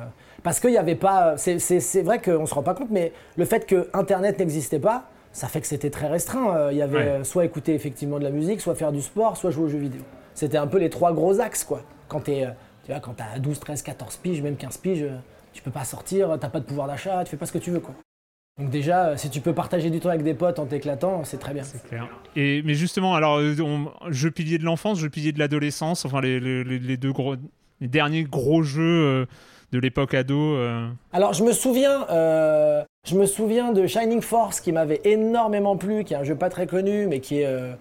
Parce 0.43 0.61
qu'il 0.61 0.71
n'y 0.71 0.77
avait 0.77 0.95
pas. 0.95 1.37
C'est 1.39 2.03
vrai 2.03 2.21
qu'on 2.21 2.45
se 2.47 2.55
rend 2.55 2.63
pas 2.63 2.75
compte, 2.75 2.91
mais 2.91 3.13
le 3.37 3.45
fait 3.47 3.67
que 3.67 3.89
Internet 3.95 4.39
n'existait 4.39 4.79
pas, 4.79 5.05
ça 5.33 5.49
fait 5.49 5.61
que 5.63 5.67
c'était 5.67 5.91
très 5.91 6.07
restreint. 6.09 6.71
Il 6.71 6.77
y 6.77 6.83
avait 6.83 7.19
Ouais. 7.19 7.25
soit 7.25 7.45
écouter 7.47 7.75
effectivement 7.75 8.19
de 8.19 8.25
la 8.25 8.31
musique, 8.31 8.61
soit 8.61 8.75
faire 8.75 8.93
du 8.93 9.01
sport, 9.01 9.37
soit 9.39 9.51
jouer 9.51 9.65
aux 9.65 9.69
jeux 9.69 9.79
vidéo. 9.79 10.03
C'était 10.35 10.59
un 10.59 10.67
peu 10.67 10.79
les 10.79 10.91
trois 10.91 11.13
gros 11.15 11.41
axes, 11.41 11.65
quoi. 11.65 11.81
Quand 12.09 12.21
t'es, 12.21 12.47
tu 12.85 12.91
vois, 12.93 13.01
quand 13.01 13.15
t'as 13.17 13.39
12, 13.39 13.59
13, 13.59 13.83
14 13.83 14.17
piges, 14.19 14.43
même 14.43 14.57
15 14.57 14.77
piges, 14.77 15.07
tu 15.55 15.63
peux 15.63 15.71
pas 15.71 15.85
sortir, 15.85 16.37
t'as 16.41 16.49
pas 16.51 16.61
de 16.61 16.65
pouvoir 16.67 16.87
d'achat, 16.89 17.25
tu 17.25 17.31
fais 17.31 17.37
pas 17.39 17.47
ce 17.47 17.53
que 17.53 17.59
tu 17.59 17.71
veux, 17.71 17.81
quoi. 17.81 17.95
Donc 18.59 18.71
déjà, 18.71 19.07
euh, 19.09 19.17
si 19.17 19.31
tu 19.31 19.41
peux 19.41 19.53
partager 19.53 19.91
du 19.91 19.99
temps 19.99 20.11
avec 20.11 20.23
des 20.23 20.35
potes 20.35 20.59
en 20.61 20.67
t'éclatant, 20.67 21.25
c'est 21.25 21.39
très 21.39 21.55
bien. 21.55 21.65
C'est 21.65 21.83
clair. 21.89 22.07
Et, 22.37 22.63
mais 22.65 22.75
justement, 22.75 23.15
alors, 23.15 23.39
euh, 23.39 23.57
on- 23.61 23.91
jeu 24.13 24.31
pilier 24.31 24.59
de 24.59 24.65
l'enfance, 24.65 24.99
jeu 25.01 25.09
pilier 25.09 25.33
de 25.33 25.39
l'adolescence, 25.41 26.05
enfin 26.05 26.21
les, 26.21 26.39
les- 26.39 26.63
les- 26.63 26.79
les 26.79 26.97
deux 26.97 27.13
gros, 27.13 27.35
les 27.81 27.89
derniers 27.89 28.23
gros 28.25 28.63
jeux 28.63 28.83
euh, 28.83 29.27
de 29.73 29.79
l'époque 29.81 30.15
ado. 30.15 30.55
euh. 30.55 30.89
Alors 31.13 31.33
je 31.33 31.43
me 31.43 31.53
souviens, 31.53 32.07
euh, 32.11 32.85
je 33.07 33.17
me 33.17 33.27
souviens 33.27 33.73
de 33.73 33.89
Shining 33.89 34.21
Force 34.21 34.61
qui 34.61 34.71
m'avait 34.71 35.01
énormément 35.05 35.77
plu, 35.77 36.05
qui 36.05 36.15
est 36.15 36.17
un 36.17 36.23
jeu 36.25 36.37
pas 36.37 36.49
très 36.49 36.69
connu, 36.69 37.09
mais 37.09 37.19
qui 37.19 37.41
est 37.41 37.47
euh, 37.47 37.73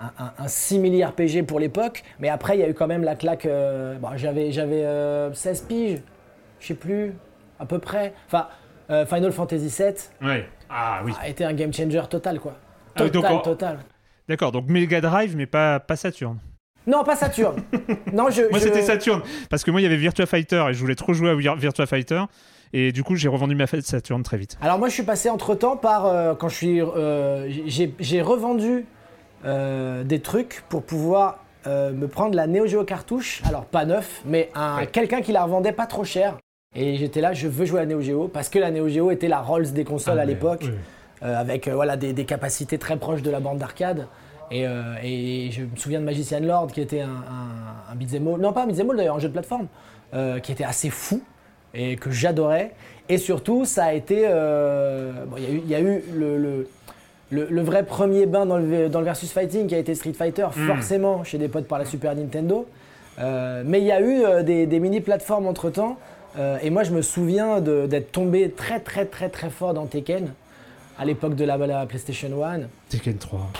un, 0.00 0.10
un, 0.24 0.32
un 0.38 0.48
simili 0.48 1.04
RPG 1.04 1.44
pour 1.46 1.60
l'époque. 1.60 2.02
Mais 2.18 2.28
après, 2.30 2.56
il 2.56 2.60
y 2.60 2.64
a 2.64 2.68
eu 2.68 2.74
quand 2.74 2.88
même 2.88 3.04
la 3.04 3.14
claque. 3.14 3.46
bon, 3.46 4.08
j'avais 4.16 4.50
j'avais 4.50 4.82
euh, 4.84 5.32
16 5.34 5.60
piges, 5.68 5.98
je 6.60 6.66
sais 6.68 6.74
plus, 6.74 7.14
à 7.58 7.66
peu 7.66 7.78
près. 7.78 8.14
Enfin, 8.26 8.48
euh, 8.90 9.04
Final 9.06 9.32
Fantasy 9.32 9.68
VII 9.82 9.94
Ouais. 10.28 10.48
Ah 10.68 11.00
oui. 11.04 11.12
a 11.20 11.28
été 11.28 11.44
un 11.44 11.52
game 11.52 11.72
changer 11.72 12.02
total, 12.08 12.38
quoi. 12.40 12.54
Ah 12.96 13.00
Total, 13.08 13.32
donc, 13.32 13.42
total. 13.42 13.78
D'accord, 14.28 14.52
donc 14.52 14.68
Mega 14.68 15.00
Drive, 15.00 15.36
mais 15.36 15.46
pas, 15.46 15.80
pas 15.80 15.96
Saturn. 15.96 16.38
Non, 16.86 17.02
pas 17.04 17.16
Saturn. 17.16 17.56
non, 18.12 18.30
je. 18.30 18.42
Moi, 18.48 18.58
je- 18.58 18.64
c'était 18.64 18.82
Saturn. 18.82 19.22
Parce 19.48 19.64
que 19.64 19.70
moi, 19.70 19.80
il 19.80 19.84
y 19.84 19.86
avait 19.86 19.96
Virtua 19.96 20.26
Fighter 20.26 20.64
et 20.68 20.72
je 20.74 20.78
voulais 20.80 20.94
trop 20.94 21.12
jouer 21.12 21.30
à 21.30 21.34
Vir- 21.34 21.56
Virtua 21.56 21.86
Fighter. 21.86 22.22
Et 22.72 22.92
du 22.92 23.02
coup, 23.02 23.16
j'ai 23.16 23.28
revendu 23.28 23.54
ma 23.56 23.66
fête 23.66 23.84
Saturn 23.84 24.22
très 24.22 24.36
vite. 24.38 24.56
Alors 24.62 24.78
moi 24.78 24.88
je 24.88 24.94
suis 24.94 25.02
passé 25.02 25.28
entre 25.28 25.56
temps 25.56 25.76
par 25.76 26.06
euh, 26.06 26.34
quand 26.36 26.48
je 26.48 26.54
suis 26.54 26.80
euh, 26.80 27.48
j'ai 27.98 28.22
revendu 28.22 28.86
euh, 29.44 30.04
des 30.04 30.20
trucs 30.20 30.62
pour 30.68 30.84
pouvoir 30.84 31.38
me 31.66 32.06
prendre 32.06 32.34
la 32.36 32.46
Neo 32.46 32.66
Geo 32.66 32.84
cartouche 32.84 33.42
alors 33.44 33.64
pas 33.66 33.84
neuf 33.84 34.22
mais 34.24 34.50
un 34.54 34.78
Ouais. 34.78 34.86
quelqu'un 34.86 35.20
qui 35.20 35.32
la 35.32 35.42
revendait 35.44 35.72
pas 35.72 35.86
trop 35.86 36.04
cher 36.04 36.36
et 36.76 36.96
j'étais 36.96 37.20
là 37.20 37.32
je 37.32 37.48
veux 37.48 37.64
jouer 37.64 37.80
à 37.80 37.84
la 37.84 37.88
Neo 37.94 38.00
Geo 38.00 38.28
parce 38.28 38.48
que 38.48 38.58
la 38.60 38.70
Neo 38.70 38.88
Geo 38.88 39.10
était 39.10 39.26
la 39.26 39.40
Rolls 39.40 39.72
des 39.72 39.82
consoles 39.84 40.18
Ah, 40.18 40.22
à 40.22 40.24
l'époque 40.24 40.62
oui. 40.64 40.70
euh, 41.24 41.36
avec 41.36 41.66
euh, 41.66 41.74
voilà 41.74 41.96
des, 41.96 42.12
des 42.12 42.24
capacités 42.24 42.78
très 42.78 42.96
proches 42.96 43.22
de 43.22 43.30
la 43.30 43.40
bande 43.40 43.58
d'arcade 43.58 44.06
et, 44.52 44.66
euh, 44.68 44.94
et 45.02 45.50
je 45.50 45.62
me 45.62 45.74
souviens 45.76 45.98
de 45.98 46.04
Magician 46.04 46.38
Lord 46.40 46.68
qui 46.68 46.80
était 46.80 47.00
un, 47.00 47.08
un, 47.08 47.92
un 47.92 47.94
beat'em 47.96 48.26
all- 48.28 48.40
non 48.40 48.52
pas 48.52 48.62
un 48.62 48.66
beat'em 48.68 48.88
all 48.88 48.96
d'ailleurs 48.96 49.16
un 49.16 49.20
jeu 49.20 49.28
de 49.28 49.32
plateforme 49.32 49.66
qui 50.42 50.50
était 50.52 50.64
assez 50.64 50.90
fou 50.90 51.22
et 51.72 51.94
que 51.94 52.10
j'adorais. 52.10 52.72
Et 53.08 53.16
surtout, 53.16 53.64
ça 53.64 53.84
a 53.84 53.92
été. 53.92 54.24
euh, 54.26 55.24
bon, 55.24 55.36
il 55.38 55.44
y 55.44 55.46
a 55.46 55.50
eu- 55.52 55.60
il 55.64 55.70
y, 55.70 55.74
a 55.76 55.80
eu 55.80 56.02
le, 56.16 56.36
le, 56.36 56.68
le- 57.30 57.46
le 57.48 57.62
vrai 57.62 57.84
premier 57.84 58.26
bain 58.26 58.44
dans 58.44 58.56
le, 58.58 58.88
dans 58.88 58.98
le 58.98 59.04
versus 59.04 59.30
fighting 59.30 59.68
qui 59.68 59.76
a 59.76 59.78
été 59.78 59.94
Street 59.94 60.12
Fighter, 60.12 60.48
Mm. 60.56 60.66
forcément 60.66 61.22
chez 61.22 61.38
des 61.38 61.46
potes 61.46 61.68
par 61.68 61.78
la 61.78 61.84
Super 61.84 62.16
Nintendo. 62.16 62.66
Euh, 63.20 63.62
mais 63.64 63.80
il 63.80 63.86
y 63.86 63.92
a 63.92 64.00
eu 64.00 64.24
euh, 64.24 64.42
des, 64.42 64.66
des 64.66 64.80
mini-plateformes 64.80 65.46
entre 65.46 65.70
temps. 66.34 66.56
et 66.62 66.70
moi, 66.70 66.82
je 66.84 66.90
me 66.92 67.02
souviens 67.02 67.60
d'être 67.60 68.12
tombé 68.12 68.50
très, 68.50 68.80
très, 68.80 69.04
très, 69.06 69.28
très 69.28 69.50
fort 69.50 69.74
dans 69.74 69.86
Tekken 69.86 70.32
à 70.98 71.04
l'époque 71.04 71.34
de 71.34 71.44
la, 71.44 71.56
la 71.56 71.86
PlayStation 71.86 72.28
1. 72.44 72.60
Tekken 72.88 73.16
3. 73.16 73.50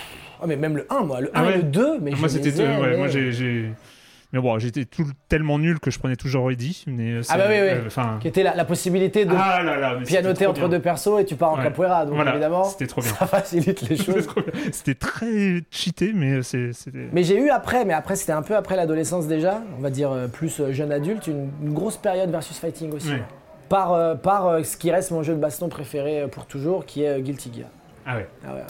Oh, 0.43 0.47
mais 0.47 0.57
même 0.57 0.77
le 0.77 0.87
1, 0.91 1.01
moi, 1.05 1.21
le 1.21 1.29
1 1.29 1.31
Ah 1.35 1.45
ouais 1.45 1.55
et 1.55 1.57
le 1.59 1.63
2, 1.65 1.99
mais 2.01 2.11
moi, 2.13 2.29
je 2.29 2.29
c'était. 2.29 2.63
ai, 2.63 2.67
ouais, 2.67 2.91
mais- 2.91 2.97
moi, 2.97 3.09
j'ai. 3.09 3.71
Mais 4.33 4.39
bon, 4.41 4.59
j'étais 4.59 4.87
tellement 5.29 5.59
nul 5.59 5.81
que 5.81 5.91
je 5.91 5.99
prenais 5.99 6.15
toujours 6.17 6.51
Eddie. 6.53 6.85
Mais 6.87 7.11
euh, 7.13 7.23
Ah 7.29 7.37
bah 7.37 7.45
oui, 7.49 7.55
oui. 7.55 7.69
euh, 7.69 7.83
Enfin. 7.87 8.19
Qui 8.21 8.29
était 8.29 8.43
la, 8.45 8.55
la 8.55 8.65
possibilité 8.65 9.25
de 9.25 9.35
Ah 9.37 9.63
là 9.63 9.77
là, 9.77 9.97
pianoter 10.07 10.47
entre 10.47 10.61
bien. 10.61 10.69
deux 10.69 10.79
persos 10.81 11.19
et 11.21 11.25
tu 11.25 11.35
pars 11.35 11.53
en 11.53 11.57
Ouais. 11.57 11.65
capoeira. 11.65 12.07
Donc 12.07 12.15
Voilà, 12.15 12.31
évidemment, 12.33 12.65
c'était 12.65 12.87
trop 12.87 13.01
bien. 13.01 13.11
ça 13.13 13.27
facilite 13.27 13.83
les 13.89 13.97
choses. 14.05 14.29
C'était 14.73 14.95
très 14.95 15.63
cheaté, 15.71 16.13
mais 16.15 16.43
c'est- 16.43 16.73
c'était. 16.73 17.09
Mais 17.13 17.25
j'ai 17.25 17.39
eu 17.41 17.51
après, 17.51 17.85
mais 17.85 17.93
après 17.95 18.15
c'était 18.17 18.33
un 18.33 18.43
peu 18.43 18.55
après 18.55 18.77
l'adolescence 18.77 19.27
déjà, 19.27 19.63
on 19.77 19.81
va 19.83 19.91
dire 19.91 20.13
euh, 20.13 20.29
plus 20.29 20.61
euh, 20.61 20.73
jeune 20.73 20.93
adulte, 20.93 21.27
une, 21.27 21.51
une 21.63 21.73
grosse 21.75 21.97
période 21.97 22.31
versus 22.31 22.57
fighting 22.59 22.93
aussi. 22.93 23.11
Ouais. 23.11 23.23
par, 23.69 23.93
euh, 23.93 24.15
par 24.15 24.47
euh, 24.47 24.63
ce 24.63 24.77
qui 24.77 24.91
reste 24.91 25.11
mon 25.13 25.23
jeu 25.23 25.35
de 25.35 25.41
baston 25.41 25.69
préféré 25.69 26.23
euh, 26.23 26.29
pour 26.29 26.47
toujours, 26.47 26.87
qui 26.87 27.03
est 27.05 27.09
euh, 27.09 27.21
Guilty 27.21 27.53
Gear. 27.55 27.69
Ah 28.07 28.17
ouais. 28.17 28.29
Ah 28.47 28.51
ouais, 28.53 28.61
ouais. 28.61 28.67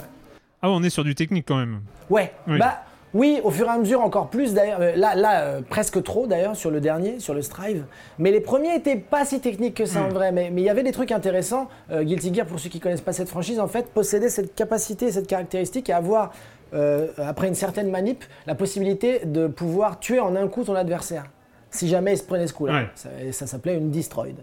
Ah 0.63 0.69
ouais, 0.71 0.75
on 0.79 0.83
est 0.83 0.91
sur 0.91 1.05
du 1.05 1.15
technique 1.15 1.47
quand 1.49 1.57
même. 1.57 1.81
Ouais, 2.11 2.33
Oui. 2.47 2.59
bah 2.59 2.83
oui, 3.13 3.41
au 3.43 3.51
fur 3.51 3.67
et 3.67 3.71
à 3.71 3.79
mesure 3.79 4.01
encore 4.01 4.29
plus 4.29 4.55
d'ailleurs. 4.55 4.79
Euh, 4.81 4.97
Là, 4.97 5.15
là 5.15 5.43
euh, 5.43 5.61
presque 5.69 6.03
trop 6.03 6.27
d'ailleurs 6.27 6.57
sur 6.57 6.71
le 6.71 6.81
dernier, 6.81 7.19
sur 7.21 7.35
le 7.35 7.43
Strive. 7.43 7.85
Mais 8.19 8.31
les 8.31 8.41
premiers 8.41 8.75
étaient 8.75 8.97
pas 8.97 9.25
si 9.25 9.41
techniques 9.41 9.75
que 9.75 9.87
ça 9.87 10.03
en 10.03 10.09
vrai. 10.09 10.33
Mais 10.33 10.51
mais 10.51 10.63
il 10.63 10.65
y 10.65 10.71
avait 10.71 10.83
des 10.83 10.93
trucs 10.93 11.13
intéressants. 11.13 11.69
Euh, 11.91 12.03
Guilty 12.03 12.35
Gear, 12.35 12.47
pour 12.47 12.59
ceux 12.61 12.69
qui 12.69 12.81
connaissent 12.81 13.01
pas 13.01 13.13
cette 13.13 13.29
franchise, 13.29 13.59
en 13.59 13.69
fait, 13.69 13.87
possédait 13.87 14.29
cette 14.29 14.55
capacité, 14.55 15.11
cette 15.11 15.27
caractéristique 15.27 15.91
à 15.91 15.97
avoir, 15.97 16.33
euh, 16.75 17.09
après 17.19 17.49
une 17.49 17.55
certaine 17.55 17.91
manip, 17.91 18.25
la 18.47 18.55
possibilité 18.55 19.21
de 19.25 19.47
pouvoir 19.47 19.99
tuer 20.01 20.21
en 20.21 20.37
un 20.37 20.47
coup 20.49 20.65
ton 20.65 20.75
adversaire. 20.75 21.25
Si 21.71 21.89
jamais 21.89 22.15
il 22.15 22.19
se 22.19 22.25
prenait 22.25 22.47
ce 22.47 22.53
coup-là. 22.53 22.73
Ouais. 22.75 22.89
Ça, 22.95 23.09
et 23.25 23.33
ça 23.33 23.47
s'appelait 23.47 23.77
une 23.77 23.91
destroyed. 23.91 24.37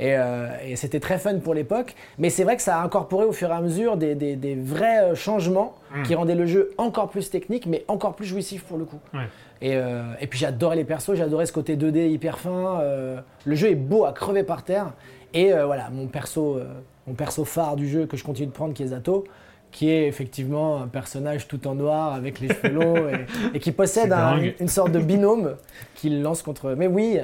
Et, 0.00 0.16
euh, 0.16 0.48
et 0.66 0.76
c'était 0.76 0.98
très 1.00 1.18
fun 1.18 1.38
pour 1.38 1.54
l'époque. 1.54 1.94
Mais 2.18 2.28
c'est 2.30 2.42
vrai 2.44 2.56
que 2.56 2.62
ça 2.62 2.78
a 2.78 2.82
incorporé 2.84 3.24
au 3.24 3.32
fur 3.32 3.50
et 3.50 3.52
à 3.52 3.60
mesure 3.60 3.96
des, 3.96 4.14
des- 4.14 4.34
des 4.36 4.54
vrais 4.56 5.04
euh, 5.04 5.14
changements 5.14 5.74
qui 6.04 6.14
rendaient 6.16 6.34
le 6.34 6.46
jeu 6.46 6.70
encore 6.78 7.08
plus 7.10 7.30
technique, 7.30 7.66
mais 7.66 7.84
encore 7.86 8.16
plus 8.16 8.26
jouissif 8.26 8.64
pour 8.64 8.76
le 8.78 8.84
coup. 8.84 8.98
Ouais. 9.12 9.20
Et, 9.62 9.76
euh, 9.76 10.02
et 10.20 10.26
puis 10.26 10.38
j'adorais 10.38 10.74
les 10.76 10.84
persos, 10.84 11.14
j'adorais 11.14 11.46
ce 11.46 11.52
côté 11.52 11.76
2D 11.76 12.08
hyper 12.10 12.38
fin. 12.40 12.80
euh, 12.80 13.20
le 13.44 13.54
jeu 13.54 13.70
est 13.70 13.74
beau 13.76 14.04
à 14.04 14.12
crever 14.12 14.42
par 14.42 14.64
terre. 14.64 14.92
Et 15.32 15.52
voilà, 15.52 15.90
mon 15.90 16.06
perso, 16.06 16.58
mon 17.06 17.14
perso 17.14 17.44
phare 17.44 17.76
du 17.76 17.88
jeu 17.88 18.06
que 18.06 18.16
je 18.16 18.22
continue 18.24 18.46
de 18.48 18.52
prendre, 18.52 18.72
qui 18.74 18.82
est 18.84 18.88
Zato, 18.88 19.24
qui 19.72 19.90
est 19.90 20.06
effectivement 20.06 20.80
un 20.80 20.86
personnage 20.86 21.48
tout 21.48 21.66
en 21.66 21.74
noir 21.74 22.12
avec 22.14 22.38
les 22.38 22.46
cheveux 22.48 22.68
longs 22.72 23.08
et, 23.08 23.26
et 23.56 23.58
qui 23.58 23.72
possède 23.72 24.12
un- 24.12 24.38
une 24.60 24.68
sorte 24.68 24.92
de 24.92 25.00
binôme 25.00 25.56
qu'il 25.96 26.22
lance 26.22 26.42
contre. 26.42 26.74
Mais 26.78 26.86
oui, 26.86 27.18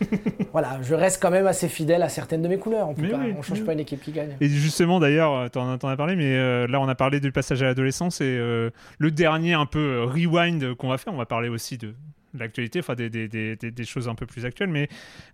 voilà, 0.52 0.78
je 0.82 0.94
reste 0.94 1.20
quand 1.22 1.30
même 1.30 1.46
assez 1.46 1.68
fidèle 1.68 2.02
à 2.02 2.08
certaines 2.08 2.42
de 2.42 2.48
mes 2.48 2.58
couleurs. 2.58 2.88
On 2.88 2.94
oui, 2.94 3.12
on 3.38 3.42
change 3.42 3.64
pas 3.64 3.72
une 3.72 3.80
équipe 3.80 4.00
qui 4.02 4.12
gagne. 4.12 4.36
Et 4.40 4.48
justement, 4.48 5.00
d'ailleurs, 5.00 5.34
euh, 5.34 5.48
t'en 5.48 5.78
t'en 5.78 5.88
as 5.88 5.96
parlé, 5.96 6.16
mais 6.16 6.36
euh, 6.36 6.66
là, 6.66 6.80
on 6.80 6.88
a 6.88 6.94
parlé 6.94 7.20
du 7.20 7.32
passage 7.32 7.62
à 7.62 7.66
l'adolescence 7.66 8.20
et 8.20 8.24
euh, 8.38 8.70
le 8.98 9.10
dernier 9.10 9.54
un 9.54 9.66
peu 9.66 10.02
rewind 10.04 10.74
qu'on 10.74 10.88
va 10.88 10.98
faire, 10.98 11.12
on 11.12 11.16
va 11.18 11.26
parler 11.26 11.48
aussi 11.48 11.78
de 11.78 11.94
l'actualité, 12.38 12.80
enfin 12.80 12.94
des, 12.94 13.08
des, 13.08 13.28
des, 13.28 13.56
des- 13.56 13.70
des 13.70 13.84
choses 13.84 14.08
un 14.08 14.14
peu 14.14 14.26
plus 14.26 14.44
actuelles, 14.44 14.68
mais 14.68 14.88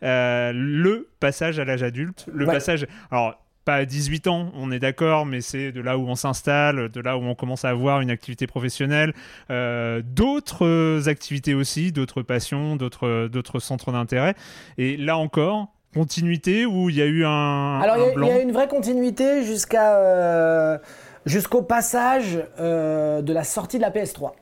euh, 0.04 0.52
le 0.54 1.08
passage 1.18 1.58
à 1.58 1.64
l'âge 1.64 1.82
adulte, 1.82 2.26
le 2.32 2.46
Ouais. 2.46 2.52
passage, 2.52 2.86
alors 3.10 3.41
pas 3.64 3.76
à 3.76 3.84
18 3.84 4.26
ans, 4.26 4.50
on 4.54 4.72
est 4.72 4.78
d'accord, 4.78 5.26
mais 5.26 5.40
c'est 5.40 5.72
de 5.72 5.80
là 5.80 5.96
où 5.96 6.08
on 6.08 6.14
s'installe, 6.14 6.88
de 6.88 7.00
là 7.00 7.16
où 7.16 7.22
on 7.22 7.34
commence 7.34 7.64
à 7.64 7.68
avoir 7.68 8.00
une 8.00 8.10
activité 8.10 8.46
professionnelle, 8.46 9.14
euh, 9.50 10.02
d'autres 10.04 11.08
activités 11.08 11.54
aussi, 11.54 11.92
d'autres 11.92 12.22
passions, 12.22 12.76
d'autres 12.76 13.58
centres 13.60 13.92
d'intérêt. 13.92 14.34
Et 14.78 14.96
là 14.96 15.16
encore, 15.16 15.68
continuité 15.94 16.66
où 16.66 16.90
il 16.90 16.96
y 16.96 17.02
a 17.02 17.06
eu 17.06 17.24
un, 17.24 17.80
Alors, 17.80 17.96
il 18.16 18.24
y 18.24 18.26
y, 18.26 18.30
a 18.30 18.40
une 18.40 18.52
vraie 18.52 18.68
continuité 18.68 19.44
jusqu'à 19.44 19.96
euh, 19.96 20.78
jusqu'au 21.26 21.62
passage 21.62 22.40
euh, 22.58 23.22
de 23.22 23.32
la 23.32 23.44
sortie 23.44 23.76
de 23.76 23.82
la 23.82 23.90
PS3. 23.90 24.32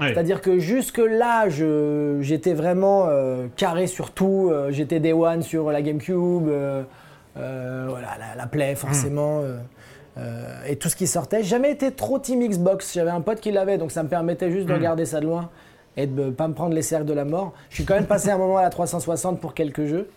Ouais. 0.00 0.08
C'est-à-dire 0.08 0.40
que 0.40 0.58
jusque-là, 0.58 1.48
j'étais 1.48 2.54
vraiment 2.54 3.08
carré 3.56 3.86
sur 3.86 4.10
tout. 4.10 4.52
J'étais 4.70 4.98
Day 4.98 5.12
One 5.12 5.42
sur 5.42 5.70
la 5.70 5.82
GameCube, 5.82 6.48
voilà, 7.36 8.16
la, 8.18 8.34
la 8.36 8.46
Play 8.46 8.74
forcément, 8.74 9.40
euh, 9.40 9.56
euh, 10.18 10.64
et 10.66 10.76
tout 10.76 10.88
ce 10.88 10.96
qui 10.96 11.06
sortait. 11.06 11.42
Jamais 11.42 11.70
été 11.70 11.90
trop 11.92 12.18
Team 12.18 12.46
Xbox. 12.46 12.94
J'avais 12.94 13.10
un 13.10 13.20
pote 13.20 13.40
qui 13.40 13.50
l'avait, 13.50 13.78
donc 13.78 13.90
ça 13.90 14.02
me 14.02 14.08
permettait 14.08 14.50
juste 14.50 14.66
de 14.66 14.74
regarder 14.74 15.06
ça 15.06 15.20
de 15.20 15.26
loin 15.26 15.50
et 15.96 16.06
de 16.06 16.24
ne 16.24 16.30
pas 16.30 16.48
me 16.48 16.54
prendre 16.54 16.74
les 16.74 16.82
cercles 16.82 17.06
de 17.06 17.14
la 17.14 17.24
mort. 17.24 17.52
Je 17.70 17.76
suis 17.76 17.84
quand 17.84 17.94
même 17.94 18.06
passé 18.06 18.30
un 18.30 18.38
moment 18.38 18.58
à 18.58 18.62
la 18.62 18.70
360 18.70 19.40
pour 19.40 19.54
quelques 19.54 19.86
jeux. 19.86 20.08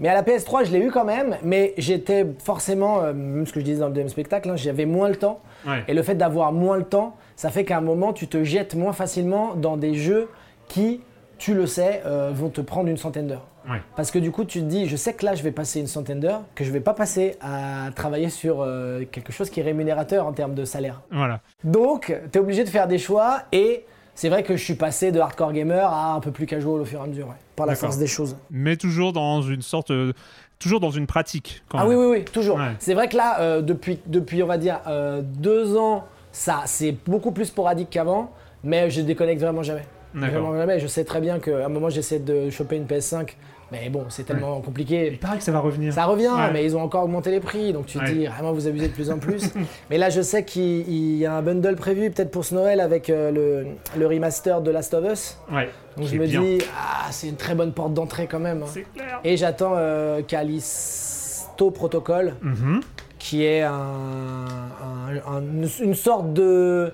Mais 0.00 0.08
à 0.08 0.14
la 0.14 0.22
PS3, 0.22 0.64
je 0.64 0.72
l'ai 0.72 0.78
eu 0.78 0.90
quand 0.90 1.04
même, 1.04 1.36
mais 1.42 1.74
j'étais 1.76 2.26
forcément, 2.42 3.02
euh, 3.02 3.12
même 3.12 3.46
ce 3.46 3.52
que 3.52 3.60
je 3.60 3.64
disais 3.66 3.80
dans 3.80 3.88
le 3.88 3.92
deuxième 3.92 4.08
spectacle, 4.08 4.48
hein, 4.48 4.56
j'avais 4.56 4.86
moins 4.86 5.10
le 5.10 5.16
temps. 5.16 5.40
Ouais. 5.66 5.84
Et 5.88 5.92
le 5.92 6.02
fait 6.02 6.14
d'avoir 6.14 6.52
moins 6.52 6.78
le 6.78 6.84
temps, 6.84 7.14
ça 7.36 7.50
fait 7.50 7.64
qu'à 7.64 7.76
un 7.76 7.82
moment, 7.82 8.14
tu 8.14 8.26
te 8.26 8.42
jettes 8.42 8.74
moins 8.74 8.94
facilement 8.94 9.54
dans 9.54 9.76
des 9.76 9.94
jeux 9.94 10.30
qui, 10.68 11.02
tu 11.36 11.52
le 11.52 11.66
sais, 11.66 12.02
euh, 12.06 12.30
vont 12.34 12.48
te 12.48 12.62
prendre 12.62 12.88
une 12.88 12.96
centaine 12.96 13.26
d'heures. 13.26 13.46
Ouais. 13.68 13.80
Parce 13.96 14.10
que 14.10 14.18
du 14.18 14.30
coup, 14.30 14.44
tu 14.44 14.60
te 14.60 14.64
dis, 14.64 14.86
je 14.88 14.96
sais 14.96 15.12
que 15.14 15.24
là, 15.24 15.34
je 15.34 15.42
vais 15.42 15.50
passer 15.52 15.80
une 15.80 15.86
centaine 15.86 16.20
d'heures, 16.20 16.42
que 16.54 16.64
je 16.64 16.70
vais 16.70 16.80
pas 16.80 16.94
passer 16.94 17.36
à 17.40 17.90
travailler 17.94 18.30
sur 18.30 18.60
euh, 18.62 19.04
quelque 19.10 19.32
chose 19.32 19.50
qui 19.50 19.60
est 19.60 19.62
rémunérateur 19.64 20.26
en 20.26 20.32
termes 20.32 20.54
de 20.54 20.64
salaire. 20.64 21.02
Voilà. 21.10 21.40
Donc, 21.64 22.14
tu 22.32 22.38
es 22.38 22.40
obligé 22.40 22.64
de 22.64 22.68
faire 22.68 22.86
des 22.86 22.98
choix 22.98 23.42
et 23.52 23.84
c'est 24.14 24.28
vrai 24.28 24.42
que 24.42 24.56
je 24.56 24.62
suis 24.64 24.74
passé 24.74 25.12
de 25.12 25.20
hardcore 25.20 25.52
gamer 25.52 25.84
à 25.92 26.12
un 26.14 26.20
peu 26.20 26.30
plus 26.30 26.46
casual 26.46 26.80
au 26.80 26.84
fur 26.84 27.00
et 27.00 27.02
à 27.02 27.06
mesure, 27.06 27.26
ouais, 27.28 27.34
par 27.56 27.66
la 27.66 27.74
force 27.74 27.98
des 27.98 28.06
choses. 28.06 28.36
mais 28.50 28.76
toujours 28.76 29.12
dans 29.12 29.42
une 29.42 29.62
sorte, 29.62 29.90
euh, 29.90 30.12
toujours 30.58 30.80
dans 30.80 30.90
une 30.90 31.06
pratique. 31.06 31.62
Quand 31.68 31.78
Ah 31.78 31.84
même. 31.86 31.98
oui, 31.98 32.04
oui, 32.06 32.16
oui, 32.18 32.24
toujours. 32.24 32.56
Ouais. 32.58 32.72
C'est 32.78 32.94
vrai 32.94 33.08
que 33.08 33.16
là, 33.16 33.40
euh, 33.40 33.60
depuis, 33.62 33.98
depuis, 34.06 34.42
on 34.42 34.46
va 34.46 34.58
dire, 34.58 34.80
deux 35.22 35.76
ans, 35.76 36.04
ça, 36.32 36.62
c'est 36.66 36.92
beaucoup 37.06 37.32
plus 37.32 37.46
sporadique 37.46 37.90
qu'avant, 37.90 38.30
mais 38.64 38.90
je 38.90 39.00
déconnecte 39.00 39.40
vraiment 39.42 39.62
jamais. 39.62 39.84
Vraiment 40.14 40.56
jamais. 40.56 40.78
Je 40.80 40.86
sais 40.86 41.04
très 41.04 41.20
bien 41.20 41.38
qu'à 41.40 41.66
un 41.66 41.68
moment, 41.68 41.90
j'essaie 41.90 42.18
de 42.20 42.48
choper 42.48 42.76
une 42.76 42.86
PS5, 42.86 43.34
mais 43.72 43.88
bon, 43.90 44.04
c'est 44.08 44.24
tellement 44.24 44.58
Il 44.60 44.64
compliqué. 44.64 45.10
paraît 45.20 45.38
que 45.38 45.42
ça 45.42 45.52
va 45.52 45.58
revenir. 45.60 45.92
Ça 45.92 46.04
revient, 46.04 46.28
Ouais. 46.28 46.52
mais 46.52 46.64
ils 46.64 46.76
ont 46.76 46.82
encore 46.82 47.04
augmenté 47.04 47.30
les 47.30 47.40
prix, 47.40 47.72
donc 47.72 47.86
tu 47.86 47.98
te 47.98 48.04
Ouais. 48.04 48.12
dis 48.12 48.26
vraiment 48.26 48.52
vous 48.52 48.66
abusez 48.68 48.88
de 48.88 48.92
plus 48.92 49.10
en 49.10 49.18
plus. 49.18 49.42
mais 49.90 49.98
là, 49.98 50.08
je 50.10 50.20
sais 50.20 50.44
qu'il 50.44 50.88
il 50.88 51.16
y 51.16 51.26
a 51.26 51.34
un 51.34 51.42
bundle 51.42 51.76
prévu 51.76 52.10
peut-être 52.10 52.30
pour 52.30 52.44
ce 52.44 52.54
Noël 52.54 52.80
avec 52.80 53.10
euh, 53.10 53.30
le, 53.30 53.66
le 53.98 54.06
remaster 54.06 54.60
de 54.60 54.70
Last 54.70 54.94
of 54.94 55.04
Us. 55.12 55.36
Ouais. 55.52 55.68
Donc 55.96 56.06
je 56.06 56.16
me 56.16 56.26
bien. 56.26 56.40
dis, 56.42 56.58
ah, 56.78 57.06
c'est 57.10 57.28
une 57.28 57.36
très 57.36 57.54
bonne 57.54 57.72
porte 57.72 57.94
d'entrée 57.94 58.26
quand 58.30 58.38
même. 58.40 58.62
hein. 58.62 58.66
C'est 58.68 58.84
clair. 58.94 59.20
Et 59.24 59.36
j'attends 59.36 59.72
euh, 59.76 60.20
Callisto 60.22 61.70
Protocol, 61.70 62.34
Mhm. 62.42 62.80
qui 63.18 63.44
est 63.44 63.62
un, 63.62 63.72
un- 63.72 65.32
un- 65.36 65.66
une 65.82 65.94
sorte 65.94 66.32
de. 66.32 66.92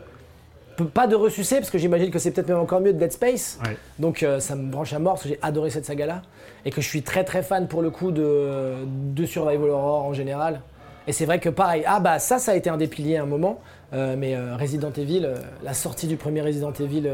Pas 0.94 1.06
de 1.06 1.14
ressucé, 1.14 1.56
parce 1.56 1.70
que 1.70 1.78
j'imagine 1.78 2.10
que 2.10 2.18
c'est 2.18 2.30
peut-être 2.30 2.48
même 2.48 2.58
encore 2.58 2.80
mieux 2.80 2.92
de 2.92 2.98
Dead 2.98 3.12
Space. 3.12 3.58
Ouais. 3.64 3.76
Donc 3.98 4.22
euh, 4.22 4.40
ça 4.40 4.56
me 4.56 4.70
branche 4.70 4.92
à 4.92 4.98
mort, 4.98 5.14
parce 5.14 5.24
que 5.24 5.28
j'ai 5.28 5.38
adoré 5.42 5.70
cette 5.70 5.84
saga-là. 5.84 6.22
Et 6.64 6.70
que 6.70 6.80
je 6.80 6.88
suis 6.88 7.02
très 7.02 7.24
très 7.24 7.42
fan 7.42 7.68
pour 7.68 7.82
le 7.82 7.90
coup 7.90 8.10
de, 8.10 8.74
de 8.86 9.26
Survival 9.26 9.70
Horror 9.70 10.04
en 10.04 10.12
général. 10.14 10.62
Et 11.06 11.12
c'est 11.12 11.26
vrai 11.26 11.40
que 11.40 11.48
pareil, 11.48 11.82
ah 11.86 12.00
bah 12.00 12.18
ça, 12.18 12.38
ça 12.38 12.52
a 12.52 12.54
été 12.54 12.70
un 12.70 12.76
des 12.76 12.86
piliers 12.86 13.16
à 13.16 13.22
un 13.22 13.26
moment. 13.26 13.60
euh, 13.92 14.14
mais 14.16 14.34
euh, 14.34 14.56
Resident 14.56 14.92
Evil, 14.92 15.28
la 15.62 15.74
sortie 15.74 16.06
du 16.06 16.16
premier 16.16 16.40
Resident 16.40 16.72
Evil 16.72 17.10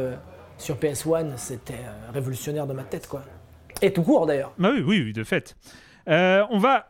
sur 0.58 0.76
PS1, 0.76 1.36
c'était 1.36 1.74
révolutionnaire 2.12 2.66
dans 2.66 2.74
ma 2.74 2.84
tête, 2.84 3.06
quoi. 3.08 3.22
Et 3.82 3.92
tout 3.92 4.02
court 4.02 4.26
d'ailleurs. 4.26 4.52
Bah 4.58 4.70
oui, 4.74 4.82
oui, 4.86 5.02
oui, 5.04 5.12
de 5.12 5.24
fait. 5.24 5.56
On 6.06 6.58
va, 6.58 6.86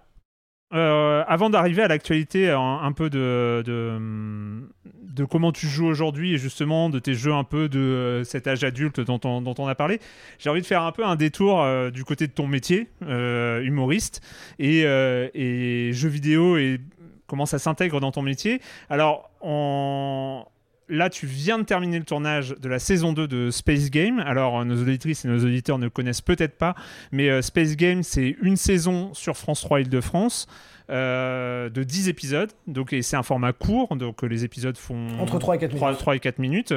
euh, 0.74 1.24
avant 1.26 1.48
d'arriver 1.50 1.82
à 1.82 1.88
l'actualité, 1.88 2.50
un, 2.50 2.80
un 2.82 2.92
peu 2.92 3.08
de, 3.08 3.62
de, 3.64 5.24
comment 5.24 5.50
tu 5.50 5.66
joues 5.66 5.86
aujourd'hui 5.86 6.34
et 6.34 6.38
justement 6.38 6.90
de 6.90 6.98
tes 6.98 7.14
jeux 7.14 7.32
un 7.32 7.44
peu 7.44 7.68
de 7.68 7.78
euh, 7.78 8.24
cet 8.24 8.46
âge 8.46 8.64
adulte 8.64 9.00
dont 9.00 9.20
on, 9.24 9.66
a 9.66 9.74
parlé. 9.74 9.98
J'ai 10.38 10.50
envie 10.50 10.60
de 10.60 10.66
faire 10.66 10.82
un 10.82 10.92
peu 10.92 11.04
un 11.04 11.16
détour 11.16 11.62
euh, 11.62 11.90
du 11.90 12.04
côté 12.04 12.26
de 12.26 12.32
ton 12.32 12.46
métier, 12.46 12.88
euh, 13.02 13.62
humoriste, 13.62 14.20
et, 14.58 14.82
euh, 14.84 15.28
et 15.34 15.92
jeux 15.92 16.08
vidéo 16.08 16.56
et 16.56 16.80
comment 17.26 17.46
ça 17.46 17.58
s'intègre 17.58 18.00
dans 18.00 18.12
ton 18.12 18.22
métier. 18.22 18.60
Alors, 18.90 19.30
on... 19.40 20.44
Là, 20.88 21.10
tu 21.10 21.26
viens 21.26 21.58
de 21.58 21.64
terminer 21.64 21.98
le 21.98 22.04
tournage 22.04 22.54
de 22.58 22.68
la 22.68 22.78
saison 22.78 23.12
2 23.12 23.28
de 23.28 23.50
Space 23.50 23.90
Game. 23.90 24.20
Alors, 24.20 24.60
euh, 24.60 24.64
nos 24.64 24.80
auditrices 24.80 25.24
et 25.24 25.28
nos 25.28 25.44
auditeurs 25.44 25.78
ne 25.78 25.88
connaissent 25.88 26.22
peut-être 26.22 26.56
pas, 26.56 26.74
mais 27.12 27.28
euh, 27.28 27.42
Space 27.42 27.76
Game, 27.76 28.02
c'est 28.02 28.36
une 28.40 28.56
saison 28.56 29.12
sur 29.12 29.36
France 29.36 29.60
3 29.60 29.80
Île-de-France 29.80 30.46
euh, 30.90 31.68
de 31.68 31.82
10 31.82 32.08
épisodes. 32.08 32.50
Donc, 32.66 32.96
c'est 33.02 33.16
un 33.16 33.22
format 33.22 33.52
court, 33.52 33.96
donc 33.96 34.22
les 34.22 34.44
épisodes 34.44 34.78
font 34.78 35.08
Entre 35.20 35.38
3 35.38 35.56
et 35.56 35.58
4 35.58 35.74
minutes. 35.74 35.98
3, 35.98 36.16
et 36.16 36.20
4 36.20 36.38
minutes. 36.38 36.74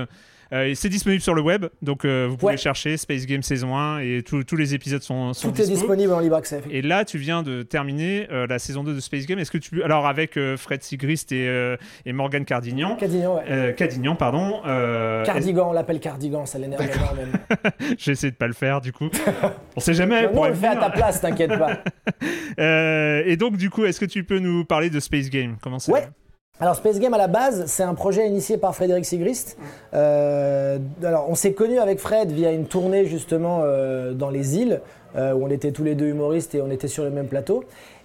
Euh, 0.54 0.74
c'est 0.76 0.90
disponible 0.90 1.22
sur 1.22 1.34
le 1.34 1.42
web, 1.42 1.66
donc 1.82 2.04
euh, 2.04 2.28
vous 2.30 2.36
pouvez 2.36 2.52
Ouais. 2.54 2.58
chercher 2.58 2.98
Space 2.98 3.26
Game 3.26 3.42
saison 3.42 3.78
1 3.78 4.00
et 4.00 4.22
tous- 4.22 4.44
tous 4.44 4.58
les 4.58 4.74
épisodes 4.76 5.02
sont, 5.02 5.32
sont 5.34 5.50
Tout 5.50 5.56
est 5.62 5.66
dispo. 5.66 5.76
disponible 5.76 6.12
en 6.12 6.20
libre 6.20 6.36
accès. 6.36 6.62
Et 6.70 6.82
là, 6.82 7.06
tu 7.06 7.18
viens 7.18 7.42
de 7.42 7.62
terminer 7.64 8.28
euh, 8.32 8.48
la 8.48 8.60
saison 8.60 8.84
2 8.84 8.94
de 8.94 9.00
Space 9.00 9.26
Game. 9.26 9.40
Est-ce 9.40 9.52
que 9.52 9.58
tu 9.58 9.82
alors 9.82 10.06
avec 10.08 10.38
Fred 10.58 10.84
Sigrist 10.84 11.32
et, 11.32 11.76
et 12.06 12.12
Morgan 12.14 12.44
Cardignan, 12.44 12.96
Cadignan, 12.98 13.36
ouais. 13.38 13.74
Cadignan, 13.78 14.16
pardon. 14.16 14.62
Cardigan, 15.26 15.70
on 15.70 15.74
l'appelle 15.74 16.00
Cardigan, 16.00 16.46
ça 16.46 16.60
l'énerve 16.60 16.82
énormément. 16.84 17.32
J'ai 17.98 18.12
essayé 18.12 18.32
de 18.32 18.36
pas 18.38 18.48
le 18.48 18.54
faire 18.54 18.82
du 18.82 18.92
coup. 18.92 19.10
on 19.76 19.80
sait 19.80 19.94
jamais. 19.94 20.28
On 20.34 20.46
le 20.48 20.54
fait 20.54 20.68
à 20.68 20.76
ta 20.76 20.90
place, 20.90 21.22
t'inquiète 21.22 21.58
pas. 21.58 21.80
Et 23.26 23.38
donc 23.38 23.58
du 23.58 23.70
coup, 23.70 23.86
est-ce 23.86 24.00
que 24.00 24.06
tu 24.06 24.24
peux 24.24 24.40
nous 24.40 24.66
parler 24.66 24.90
de 24.90 25.00
Space 25.00 25.30
Game? 25.30 25.56
Comment 25.62 25.80
ça 25.80 25.92
Ouais. 25.92 26.08
Alors 26.62 26.76
Space 26.76 27.00
Game 27.00 27.16
à 27.16 27.18
la 27.18 27.28
base, 27.28 27.66
c'est 27.66 27.82
un 27.82 27.96
projet 27.96 28.28
initié 28.28 28.56
par 28.56 28.76
Frédéric 28.76 29.04
Sigrist. 29.04 29.58
Euh, 29.96 30.78
alors 31.04 31.26
on 31.28 31.34
s'est 31.34 31.54
connu 31.54 31.80
avec 31.80 31.98
Fred 31.98 32.32
via 32.32 32.52
une 32.52 32.68
tournée 32.68 33.08
justement 33.08 33.62
euh, 33.64 34.14
dans 34.14 34.30
les 34.30 34.58
îles 34.58 34.80
euh, 35.16 35.34
où 35.34 35.44
on 35.44 35.50
était 35.50 35.72
tous 35.72 35.84
les 35.84 35.96
deux 35.96 36.06
humoristes 36.06 36.54
et 36.54 36.62
on 36.62 36.70
était 36.70 36.88
sur 36.88 37.04
le 37.04 37.10
même 37.10 37.26
plateau. 37.26 37.64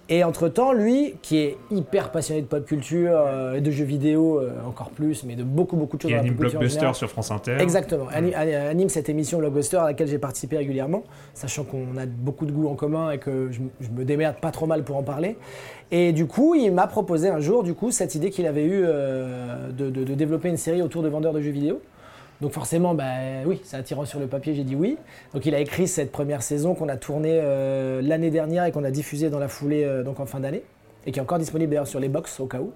Et 0.09 0.23
entre-temps, 0.23 0.71
lui, 0.71 1.15
qui 1.21 1.37
est 1.39 1.57
hyper 1.69 2.11
passionné 2.11 2.41
de 2.41 2.45
pop 2.47 2.65
culture 2.65 3.11
euh, 3.13 3.55
et 3.55 3.61
de 3.61 3.69
jeux 3.71 3.83
vidéo 3.83 4.39
euh, 4.39 4.51
encore 4.65 4.89
plus, 4.91 5.25
mais 5.25 5.35
de 5.35 5.43
beaucoup, 5.43 5.75
beaucoup 5.75 5.97
de 5.97 6.01
choses 6.03 6.11
Il 6.11 6.13
dans 6.15 6.21
la 6.21 6.27
anime 6.27 6.35
pop 6.35 6.43
culture 6.43 6.59
en 6.59 6.61
Blockbuster 6.61 6.93
sur 6.93 7.09
France 7.09 7.29
Inter. 7.29 7.57
Exactement. 7.59 8.07
Ani- 8.13 8.33
Anime 8.33 8.87
cette 8.87 9.09
émission 9.09 9.39
Blockbuster 9.39 9.77
à 9.77 9.83
laquelle 9.83 10.07
j'ai 10.07 10.17
participé 10.17 10.55
régulièrement, 10.57 11.03
sachant 11.33 11.65
qu'on 11.65 11.97
a 11.97 12.05
beaucoup 12.05 12.45
de 12.45 12.53
goûts 12.53 12.69
en 12.69 12.75
commun 12.75 13.11
et 13.11 13.17
que 13.17 13.49
je, 13.51 13.59
me 13.89 14.05
démerde 14.05 14.37
pas 14.37 14.51
trop 14.51 14.65
mal 14.65 14.83
pour 14.85 14.95
en 14.95 15.03
parler. 15.03 15.35
Et 15.91 16.13
du 16.13 16.25
coup, 16.25 16.55
il 16.55 16.71
m'a 16.71 16.87
proposé 16.87 17.27
un 17.27 17.41
jour, 17.41 17.63
du 17.63 17.73
coup, 17.73 17.91
cette 17.91 18.15
idée 18.15 18.29
qu'il 18.29 18.45
avait 18.47 18.63
eue 18.65 18.83
euh, 18.85 19.69
de, 19.71 19.89
de- 19.89 20.03
de 20.05 20.13
développer 20.13 20.47
une 20.47 20.57
série 20.57 20.81
autour 20.81 21.03
de 21.03 21.09
vendeurs 21.09 21.33
de 21.33 21.41
jeux 21.41 21.51
vidéo. 21.51 21.81
Donc 22.41 22.51
forcément, 22.51 22.93
bah, 22.93 23.05
oui, 23.45 23.59
c'est 23.63 23.77
attirant 23.77 24.05
sur 24.05 24.19
le 24.19 24.27
papier, 24.27 24.53
j'ai 24.53 24.63
dit 24.63 24.75
oui. 24.75 24.97
Donc 25.33 25.45
il 25.45 25.55
a 25.55 25.59
écrit 25.59 25.87
cette 25.87 26.11
première 26.11 26.43
saison 26.43 26.75
qu'on 26.75 26.89
a 26.89 26.97
tournée 26.97 27.39
euh, 27.41 28.01
l'année 28.01 28.29
dernière 28.29 28.65
et 28.65 28.71
qu'on 28.71 28.83
a 28.83 28.91
diffusée 28.91 29.29
dans 29.29 29.39
la 29.39 29.47
foulée 29.47 29.83
euh, 29.83 30.03
donc 30.03 30.19
en 30.19 30.25
fin 30.27 30.39
d'année, 30.39 30.63
et 31.05 31.11
qui 31.11 31.19
est 31.19 31.21
encore 31.21 31.39
disponible 31.39 31.71
d'ailleurs 31.71 31.87
sur 31.87 31.99
les 31.99 32.09
box 32.09 32.39
au 32.39 32.45
cas 32.45 32.59
où. 32.59 32.71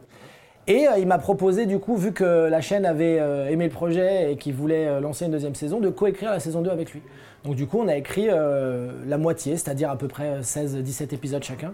Et 0.67 0.87
euh, 0.87 0.97
il 0.97 1.05
m'a 1.05 1.19
proposé, 1.19 1.67
du 1.67 1.77
coup, 1.77 1.95
vu 1.95 2.11
que 2.11 2.23
la 2.23 2.61
chaîne 2.61 2.85
avait 2.85 3.17
aimé 3.51 3.65
le 3.65 3.71
projet 3.71 4.31
et 4.31 4.37
qu'il 4.37 4.53
voulait 4.55 4.99
lancer 4.99 5.25
une 5.25 5.31
deuxième 5.31 5.55
saison, 5.55 5.79
de 5.79 5.89
coécrire 5.89 6.31
la 6.31 6.39
saison 6.39 6.61
2 6.61 6.69
avec 6.69 6.91
lui. 6.93 7.01
Donc 7.43 7.55
du 7.55 7.65
coup, 7.67 7.79
on 7.79 7.87
a 7.87 7.95
écrit 7.95 8.27
la 8.27 9.17
moitié, 9.17 9.57
c'est-à-dire 9.57 9.89
à 9.89 9.97
peu 9.97 10.07
près 10.07 10.41
16-17 10.41 11.15
épisodes 11.15 11.43
chacun, 11.43 11.73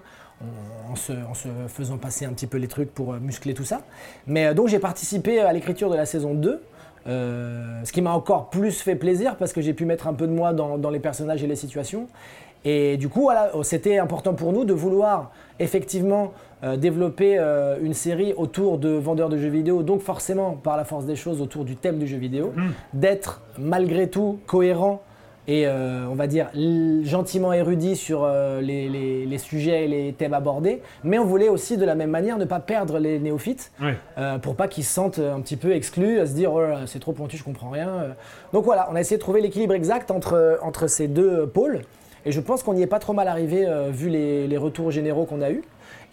se, 0.96 1.12
en 1.12 1.34
se 1.34 1.50
faisant 1.68 1.98
passer 1.98 2.26
un 2.26 2.32
petit 2.32 2.48
peu 2.48 2.58
les 2.58 2.70
trucs 2.70 2.94
pour 2.94 3.14
muscler 3.16 3.54
tout 3.54 3.66
ça. 3.66 3.82
Mais 4.26 4.54
donc 4.56 4.70
j'ai 4.70 4.80
participé 4.80 5.42
à 5.42 5.52
l'écriture 5.52 5.90
de 5.90 5.96
la 5.96 6.06
saison 6.06 6.34
2. 6.34 6.62
Euh, 7.08 7.82
ce 7.84 7.92
qui 7.92 8.02
m'a 8.02 8.12
encore 8.12 8.50
plus 8.50 8.82
fait 8.82 8.96
plaisir 8.96 9.38
parce 9.38 9.54
que 9.54 9.62
j'ai 9.62 9.74
pu 9.74 9.86
mettre 9.86 10.08
un 10.08 10.14
peu 10.14 10.28
de 10.28 10.32
moi 10.32 10.54
dans, 10.54 10.78
dans 10.78 10.90
les 10.90 11.00
personnages 11.00 11.44
et 11.44 11.48
les 11.48 11.56
situations. 11.56 12.08
Et 12.66 12.98
du 12.98 13.08
coup, 13.08 13.22
voilà, 13.22 13.52
c'était 13.64 13.98
important 13.98 14.34
pour 14.34 14.52
nous 14.52 14.66
de 14.66 14.74
vouloir 14.74 15.32
effectivement 15.60 16.34
euh, 16.64 16.76
développer 16.76 17.38
euh, 17.38 17.78
une 17.82 17.94
série 17.94 18.34
autour 18.34 18.78
de 18.78 18.90
vendeurs 18.90 19.30
de 19.30 19.38
jeux 19.38 19.48
vidéo, 19.50 19.84
donc 19.84 20.02
forcément 20.02 20.54
par 20.54 20.76
la 20.76 20.84
force 20.84 21.06
des 21.06 21.16
choses 21.16 21.42
autour 21.42 21.66
du 21.66 21.76
thème 21.76 22.00
du 22.00 22.08
jeu 22.08 22.18
vidéo, 22.18 22.54
d'être 22.94 23.42
malgré 23.58 24.10
tout 24.10 24.40
cohérent 24.48 25.02
et 25.48 25.66
euh, 25.66 26.06
on 26.10 26.16
va 26.16 26.28
dire 26.28 26.50
gentiment 27.04 27.54
érudit 27.54 27.96
sur 27.96 28.24
euh, 28.24 28.60
les, 28.62 28.90
les- 28.90 29.26
les 29.26 29.38
sujets 29.38 29.86
et 29.86 29.88
les 29.88 30.14
thèmes 30.14 30.34
abordés, 30.34 30.82
mais 31.04 31.18
on 31.20 31.26
voulait 31.26 31.50
aussi 31.50 31.78
de 31.78 31.86
la 31.86 31.96
même 31.96 32.10
manière 32.10 32.38
ne 32.38 32.46
pas 32.46 32.60
perdre 32.60 33.00
les 33.00 33.20
néophytes 33.20 33.72
Ouais. 33.82 33.96
euh, 34.18 34.38
pour 34.40 34.56
pas 34.56 34.68
qu'ils 34.68 34.84
se 34.84 34.94
sentent 34.94 35.20
un 35.20 35.40
petit 35.42 35.56
peu 35.58 35.72
exclus, 35.74 36.20
à 36.20 36.26
se 36.26 36.34
dire 36.34 36.54
oh 36.54 36.62
c'est 36.86 37.00
trop 37.00 37.14
pointu, 37.14 37.38
je 37.38 37.44
comprends 37.44 37.70
rien. 37.70 37.90
Euh, 37.90 38.10
Donc 38.54 38.66
voilà, 38.66 38.88
on 38.92 38.96
a 38.96 39.00
essayé 39.00 39.18
de 39.18 39.22
trouver 39.22 39.42
l'équilibre 39.42 39.74
exact 39.74 40.12
entre, 40.12 40.60
entre 40.62 40.88
ces 40.88 41.08
deux 41.08 41.48
pôles. 41.48 41.82
Et 42.26 42.32
je 42.34 42.42
pense 42.42 42.62
qu'on 42.62 42.74
n'y 42.74 42.82
est 42.82 42.88
pas 42.88 43.00
trop 43.00 43.14
mal 43.14 43.30
arrivé 43.30 43.66
vu 43.92 44.10
les, 44.10 44.48
les 44.48 44.58
retours 44.58 44.92
généraux 44.92 45.24
qu'on 45.26 45.42
a 45.42 45.50
eus. 45.52 45.62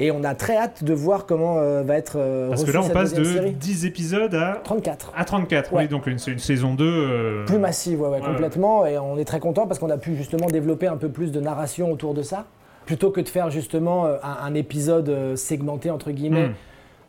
Et 0.01 0.11
on 0.11 0.25
a 0.25 0.35
très 0.35 0.57
hâte 0.57 0.83
de 0.83 0.93
voir 0.93 1.25
comment 1.25 1.59
euh, 1.59 1.83
va 1.83 1.97
être 1.97 2.15
euh, 2.17 2.49
Parce 2.49 2.65
que 2.65 2.73
là, 2.73 2.83
on 2.83 2.89
passe 2.89 3.15
de 3.15 3.23
série. 3.23 3.53
10 3.53 3.87
épisodes 3.87 4.35
à, 4.35 4.61
34. 4.65 5.13
à 5.17 5.25
34. 5.25 5.73
Ouais. 5.73 5.83
Oui, 5.83 5.89
donc 5.89 6.09
une, 6.09 6.19
c'est 6.19 6.33
une 6.33 6.41
saison 6.41 6.75
2. 6.75 6.85
euh, 6.85 7.45
Plus 7.47 7.59
massive, 7.59 8.01
ouais, 8.01 8.21
complètement. 8.21 8.87
Et 8.87 8.99
on 8.99 9.17
est 9.19 9.25
très 9.25 9.39
content 9.39 9.67
parce 9.69 9.79
qu'on 9.79 9.91
a 9.91 9.99
pu 9.99 10.17
justement 10.17 10.47
développer 10.47 10.89
un 10.89 10.97
peu 10.97 11.09
plus 11.09 11.31
de 11.31 11.41
narration 11.41 11.93
autour 11.93 12.13
de 12.13 12.23
ça, 12.23 12.47
plutôt 12.87 13.11
que 13.11 13.21
de 13.21 13.29
faire 13.29 13.51
justement 13.51 14.07
un, 14.07 14.19
un 14.23 14.55
épisode 14.55 15.37
segmenté 15.37 15.91
entre 15.91 16.11
guillemets. 16.11 16.49
Hmm. 16.49 16.55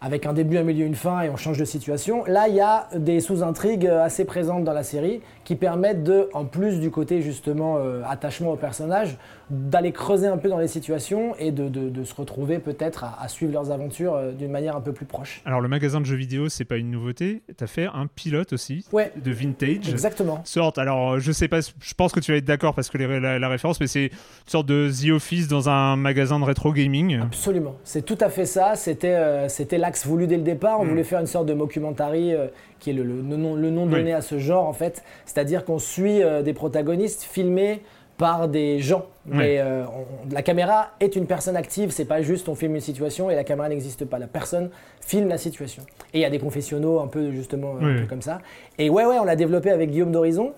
Avec 0.02 0.28
un 0.28 0.34
début, 0.34 0.58
un 0.58 0.64
milieu, 0.64 0.86
une 0.86 0.94
fin 0.94 1.22
et 1.22 1.30
on 1.30 1.38
change 1.38 1.58
de 1.58 1.66
situation. 1.66 2.26
Là, 2.28 2.48
il 2.48 2.54
y 2.54 2.62
a 2.62 2.90
des 2.96 3.22
sous-intrigues 3.22 3.88
assez 3.88 4.24
présentes 4.26 4.64
dans 4.64 4.74
la 4.74 4.84
série 4.84 5.22
qui 5.46 5.56
permettent 5.56 6.04
de, 6.04 6.28
en 6.34 6.44
plus 6.44 6.80
du 6.82 6.92
côté 6.92 7.22
justement 7.22 7.78
euh, 7.78 8.02
attachement 8.06 8.52
au 8.52 8.56
personnage, 8.58 9.16
d'aller 9.52 9.92
creuser 9.92 10.26
un 10.28 10.38
peu 10.38 10.50
dans 10.50 10.58
les 10.58 10.68
situations 10.68 11.36
et 11.38 11.52
de, 11.52 11.70
de- 11.70 11.90
de 11.90 12.04
se 12.04 12.16
retrouver 12.16 12.58
peut-être 12.58 13.04
à, 13.04 13.16
à 13.22 13.28
suivre 13.28 13.54
leurs 13.54 13.70
aventures 13.72 14.16
euh, 14.16 14.32
d'une 14.32 14.50
manière 14.50 14.76
un 14.76 14.82
peu 14.82 14.92
plus 14.92 15.06
proche. 15.06 15.42
Alors, 15.46 15.62
le 15.62 15.68
magasin 15.68 16.02
de 16.02 16.06
jeux 16.08 16.16
vidéo, 16.16 16.50
c'est 16.50 16.66
pas 16.66 16.78
une 16.78 16.90
nouveauté. 16.90 17.44
T'as 17.56 17.68
fait 17.68 17.86
un 17.86 18.08
pilote 18.08 18.54
aussi 18.54 18.86
Ouais, 18.92 19.12
de 19.24 19.32
vintage. 19.32 19.88
exactement. 19.88 20.42
sorte, 20.46 20.80
alors 20.80 21.20
je 21.20 21.32
sais 21.32 21.48
pas, 21.48 21.60
je 21.62 21.94
pense 21.94 22.12
que 22.12 22.20
tu 22.20 22.32
vas 22.32 22.38
être 22.40 22.46
d'accord 22.46 22.74
parce 22.74 22.90
que 22.90 22.98
les- 22.98 23.20
la, 23.20 23.38
la 23.38 23.48
référence, 23.50 23.80
mais 23.80 23.86
c'est 23.88 24.06
une 24.06 24.12
sorte 24.48 24.66
de 24.66 24.90
The 24.90 25.12
Office 25.12 25.48
dans 25.48 25.70
un 25.70 25.96
magasin 25.96 26.40
de 26.40 26.46
rétro 26.46 26.74
gaming. 26.74 27.20
Absolument, 27.22 27.76
c'est 27.84 28.04
tout 28.04 28.18
à 28.20 28.30
fait 28.30 28.46
ça. 28.48 28.74
C'était 28.76 29.14
euh, 29.14 29.48
c'était 29.48 29.78
l'axe 29.78 30.08
voulu 30.08 30.26
dès 30.26 30.38
le 30.38 30.44
départ. 30.44 30.80
On 30.80 30.86
Mm. 30.86 30.90
voulait 30.90 31.04
faire 31.04 31.20
une 31.20 31.28
sorte 31.28 31.46
de 31.46 31.54
mockumentary 31.54 32.34
euh, 32.34 32.48
qui 32.80 32.90
est 32.90 32.94
le, 32.94 33.04
le- 33.04 33.22
le 33.22 33.38
nom, 33.38 33.56
le 33.56 33.70
nom 33.70 33.86
Oui. 33.86 33.92
donné 33.92 34.12
à 34.14 34.22
ce 34.22 34.40
genre 34.40 34.68
en 34.68 34.74
fait. 34.74 35.04
C'est-à-dire 35.36 35.66
qu'on 35.66 35.80
suit 35.80 36.24
euh, 36.24 36.42
des 36.44 36.54
protagonistes 36.54 37.24
filmés 37.24 37.82
par 38.18 38.48
des 38.48 38.80
gens. 38.80 39.06
Mais 39.26 39.58
euh, 39.60 39.84
on- 39.86 40.34
la 40.34 40.42
caméra 40.42 40.92
est 41.02 41.18
une 41.18 41.28
personne 41.28 41.58
active. 41.58 41.92
C'est 41.92 42.06
pas 42.06 42.22
juste 42.22 42.48
on 42.48 42.56
filme 42.56 42.76
une 42.76 42.80
situation 42.82 43.30
et 43.30 43.36
la 43.36 43.44
caméra 43.44 43.68
n'existe 43.68 44.06
pas. 44.06 44.18
La 44.18 44.28
personne 44.28 44.70
filme 45.02 45.28
la 45.28 45.38
situation. 45.38 45.84
Et 46.14 46.20
il 46.20 46.22
y 46.22 46.26
a 46.26 46.30
des 46.30 46.40
confessionnaux 46.40 47.02
un 47.02 47.08
peu 47.08 47.32
justement 47.32 47.74
un 47.76 48.02
peu 48.02 48.06
comme 48.08 48.22
ça. 48.22 48.40
Et 48.78 48.90
ouais 48.90 49.06
ouais, 49.06 49.20
on 49.20 49.26
l'a 49.26 49.36
développé 49.36 49.70
avec 49.72 49.90
Guillaume 49.92 50.14
d'Horizon. 50.14 50.54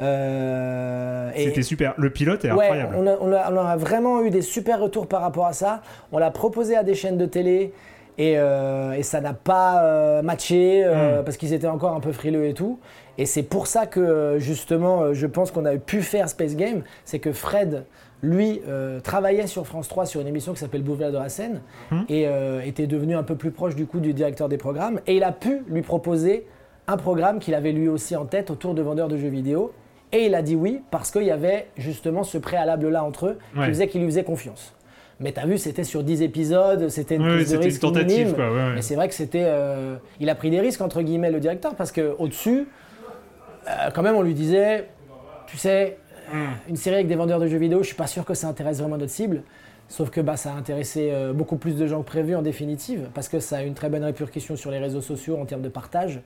Euh, 0.00 1.30
C'était 1.34 1.62
super. 1.62 1.94
Le 1.96 2.10
pilote 2.10 2.44
est 2.44 2.52
Ouais, 2.52 2.64
incroyable. 2.66 2.96
on 2.98 3.06
a, 3.06 3.16
on 3.20 3.32
a- 3.32 3.52
on 3.52 3.66
a 3.66 3.76
vraiment 3.76 4.22
eu 4.22 4.30
des 4.30 4.42
super 4.42 4.78
retours 4.80 5.06
par 5.06 5.22
rapport 5.22 5.46
à 5.46 5.52
ça. 5.54 5.80
On 6.12 6.18
l'a 6.18 6.30
proposé 6.30 6.76
à 6.76 6.82
des 6.82 6.94
chaînes 6.94 7.16
de 7.18 7.26
télé 7.26 7.72
et, 8.18 8.34
euh, 8.36 8.92
et 8.92 9.02
ça 9.02 9.20
n'a 9.20 9.32
pas 9.32 9.82
euh, 9.84 10.22
matché 10.22 10.82
euh, 10.84 11.20
Mm. 11.20 11.24
parce 11.24 11.36
qu'ils 11.36 11.52
étaient 11.54 11.66
encore 11.68 11.94
un 11.94 12.00
peu 12.00 12.12
frileux 12.12 12.44
et 12.46 12.54
tout. 12.54 12.78
Et 13.16 13.26
c'est 13.26 13.42
pour 13.42 13.66
ça 13.66 13.86
que 13.86 14.36
justement, 14.38 15.12
je 15.14 15.26
pense 15.26 15.50
qu'on 15.50 15.64
a 15.64 15.76
pu 15.76 16.02
faire 16.02 16.28
Space 16.28 16.54
Game, 16.56 16.82
c'est 17.04 17.18
que 17.18 17.32
Fred, 17.32 17.84
lui, 18.22 18.60
travaillait 19.02 19.46
sur 19.48 19.66
France 19.66 19.88
3 19.88 20.06
sur 20.06 20.20
une 20.20 20.26
émission 20.28 20.52
qui 20.52 20.58
s'appelle 20.60 20.82
Boulevard 20.82 21.10
de 21.12 21.18
la 21.18 21.28
Seine 21.28 21.60
Mm. 21.90 22.00
et 22.08 22.26
était 22.64 22.86
devenu 22.86 23.16
un 23.16 23.24
peu 23.24 23.34
plus 23.34 23.50
proche 23.50 23.74
du 23.74 23.86
coup 23.86 23.98
du 24.00 24.12
directeur 24.14 24.48
des 24.48 24.56
programmes. 24.58 25.00
Et 25.08 25.16
il 25.16 25.24
a 25.24 25.32
pu 25.32 25.62
lui 25.68 25.82
proposer 25.82 26.46
un 26.86 26.96
programme 26.96 27.38
qu'il 27.40 27.54
avait 27.54 27.72
lui 27.72 27.88
aussi 27.88 28.14
en 28.16 28.24
tête 28.24 28.50
autour 28.52 28.74
de 28.74 28.82
vendeurs 28.82 29.08
de 29.08 29.16
jeux 29.16 29.28
vidéo. 29.28 29.72
Et 30.12 30.26
il 30.26 30.34
a 30.34 30.42
dit 30.42 30.54
oui 30.54 30.80
parce 30.90 31.10
qu'il 31.10 31.24
y 31.24 31.30
avait 31.30 31.66
justement 31.76 32.22
ce 32.22 32.38
préalable-là 32.38 33.02
entre 33.04 33.26
eux 33.26 33.38
qui 33.54 33.60
faisait 33.68 33.88
qu'il 33.88 34.00
lui 34.00 34.08
faisait 34.08 34.24
confiance. 34.24 34.74
Mais 35.20 35.32
t'as 35.32 35.46
vu, 35.46 35.58
c'était 35.58 35.84
sur 35.84 36.04
10 36.04 36.22
épisodes, 36.22 36.88
c'était 36.90 37.16
une 37.16 37.22
Oui, 37.26 37.34
prise 37.36 37.50
de 37.50 37.56
une 37.64 37.78
tentative, 37.78 38.18
minime. 38.18 38.34
quoi, 38.34 38.50
ouais, 38.52 38.56
ouais. 38.56 38.74
Mais 38.76 38.82
c'est 38.82 38.94
vrai 38.94 39.08
que 39.08 39.14
c'était, 39.14 39.44
euh, 39.44 39.96
il 40.20 40.30
a 40.30 40.34
pris 40.34 40.50
des 40.50 40.60
risques 40.60 40.80
entre 40.80 41.02
guillemets 41.02 41.30
le 41.30 41.40
directeur 41.40 41.74
parce 41.74 41.90
que 41.92 42.14
au 42.18 42.28
dessus, 42.28 42.68
quand 43.94 44.02
même, 44.02 44.14
on 44.16 44.22
lui 44.22 44.34
disait, 44.34 44.88
tu 45.46 45.56
sais, 45.56 45.98
Hmm. 46.30 46.48
une 46.68 46.76
série 46.76 46.96
avec 46.96 47.08
des 47.08 47.14
vendeurs 47.14 47.40
de 47.40 47.46
jeux 47.46 47.56
vidéo, 47.56 47.80
je 47.80 47.86
suis 47.86 47.96
pas 47.96 48.06
sûr 48.06 48.26
que 48.26 48.34
ça 48.34 48.48
intéresse 48.48 48.80
vraiment 48.80 48.98
notre 48.98 49.10
cible. 49.10 49.44
Sauf 49.88 50.10
que 50.10 50.20
bah, 50.20 50.36
ça 50.36 50.52
a 50.52 50.56
intéressé 50.56 51.08
euh, 51.10 51.32
beaucoup 51.32 51.56
plus 51.56 51.74
de 51.76 51.86
gens 51.86 52.02
que 52.02 52.06
prévu 52.06 52.36
en 52.36 52.42
définitive, 52.42 53.08
parce 53.14 53.30
que 53.30 53.40
ça 53.40 53.56
a 53.56 53.62
une 53.62 53.72
très 53.72 53.88
bonne 53.88 54.04
répercussion 54.04 54.54
sur 54.54 54.70
les 54.70 54.78
réseaux 54.78 55.00
sociaux 55.00 55.38
en 55.40 55.46
termes 55.46 55.62
de 55.62 55.70
partage. 55.70 56.20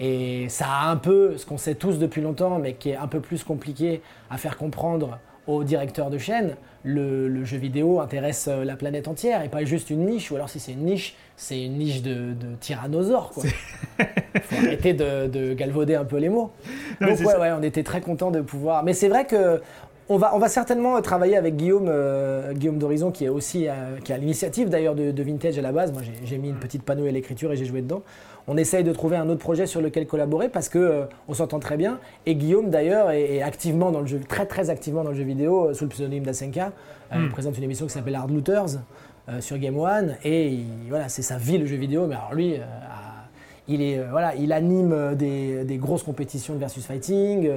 Et 0.00 0.48
ça 0.48 0.66
a 0.68 0.90
un 0.90 0.96
peu, 0.96 1.36
ce 1.36 1.46
qu'on 1.46 1.58
sait 1.58 1.76
tous 1.76 2.00
depuis 2.00 2.20
longtemps, 2.22 2.58
mais 2.58 2.72
qui 2.74 2.90
est 2.90 2.96
un 2.96 3.06
peu 3.06 3.20
plus 3.20 3.44
compliqué 3.44 4.02
à 4.30 4.36
faire 4.36 4.56
comprendre 4.56 5.20
aux 5.46 5.64
directeurs 5.64 6.10
de 6.10 6.18
chaîne, 6.18 6.56
le, 6.82 7.28
le 7.28 7.44
jeu 7.44 7.56
vidéo 7.56 8.00
intéresse 8.00 8.48
euh, 8.48 8.64
la 8.64 8.76
planète 8.76 9.08
entière 9.08 9.42
et 9.42 9.48
pas 9.48 9.64
juste 9.64 9.90
une 9.90 10.06
niche, 10.06 10.30
ou 10.30 10.36
alors 10.36 10.48
si 10.48 10.60
c'est 10.60 10.72
une 10.72 10.84
niche, 10.84 11.16
c'est 11.36 11.62
une 11.62 11.78
niche 11.78 12.02
de, 12.02 12.32
de 12.32 12.54
tyrannosaure. 12.60 13.30
Quoi. 13.30 13.44
faut 14.42 14.56
arrêter 14.56 14.92
de, 14.92 15.26
de 15.26 15.54
galvauder 15.54 15.94
un 15.94 16.04
peu 16.04 16.18
les 16.18 16.28
mots. 16.28 16.50
Non, 17.00 17.08
Donc 17.08 17.20
ouais, 17.20 17.52
on 17.58 17.62
était 17.62 17.82
très 17.82 18.00
contents 18.00 18.30
de 18.30 18.40
pouvoir. 18.40 18.84
Mais 18.84 18.92
c'est 18.92 19.08
vrai 19.08 19.26
que 19.26 19.60
on 20.08 20.18
va, 20.18 20.36
on 20.36 20.38
va 20.38 20.48
certainement 20.48 21.00
travailler 21.02 21.36
avec 21.36 21.56
Guillaume, 21.56 21.88
euh, 21.88 22.52
Guillaume 22.52 22.78
d'Horizon, 22.78 23.10
qui 23.10 23.24
est 23.24 23.28
aussi 23.28 23.68
euh, 23.68 23.98
qui 24.04 24.12
a 24.12 24.18
l'initiative 24.18 24.68
d'ailleurs 24.68 24.94
de, 24.94 25.10
de 25.10 25.22
Vintage 25.22 25.58
à 25.58 25.62
la 25.62 25.72
base. 25.72 25.92
Moi, 25.92 26.02
j'ai 26.24 26.38
mis 26.38 26.48
une 26.48 26.60
petite 26.60 26.84
panneau 26.84 27.06
à 27.06 27.10
l'écriture 27.10 27.50
et 27.52 27.56
j'ai 27.56 27.64
joué 27.64 27.82
dedans. 27.82 28.02
On 28.48 28.56
essaye 28.56 28.84
de 28.84 28.92
trouver 28.92 29.16
un 29.16 29.28
autre 29.28 29.40
projet 29.40 29.66
sur 29.66 29.80
lequel 29.80 30.06
collaborer 30.06 30.48
parce 30.48 30.68
que 30.68 30.78
euh, 30.78 31.04
on 31.28 31.34
s'entend 31.34 31.58
très 31.58 31.76
bien. 31.76 31.98
Et 32.26 32.36
Guillaume 32.36 32.70
d'ailleurs 32.70 33.10
est, 33.10 33.36
est 33.36 33.42
activement 33.42 33.90
dans 33.90 34.00
le 34.00 34.06
jeu, 34.06 34.20
très 34.28 34.46
très 34.46 34.70
activement 34.70 35.02
dans 35.02 35.10
le 35.10 35.16
jeu 35.16 35.24
vidéo 35.24 35.68
euh, 35.70 35.74
sous 35.74 35.84
le 35.84 35.90
pseudonyme 35.90 36.24
d'Asenka. 36.24 36.72
Euh, 37.12 37.16
Il 37.24 37.28
présente 37.30 37.56
une 37.58 37.64
émission 37.64 37.86
qui 37.86 37.92
s'appelle 37.92 38.14
Hard 38.14 38.30
Looters 38.30 38.78
sur 39.40 39.58
Game 39.58 39.76
One 39.76 40.16
et 40.22 40.46
il- 40.46 40.88
voilà, 40.88 41.08
c'est 41.08 41.22
sa 41.22 41.36
vie 41.38 41.58
le 41.58 41.66
jeu 41.66 41.76
vidéo. 41.76 42.06
Mais 42.06 42.14
alors 42.14 42.32
lui. 42.34 42.54
il, 43.66 43.82
est, 43.82 44.00
voilà, 44.08 44.36
il 44.36 44.52
anime 44.52 45.16
des, 45.16 45.64
des 45.64 45.76
grosses 45.78 46.04
compétitions 46.04 46.54
de 46.54 46.60
versus 46.60 46.86
fighting, 46.86 47.50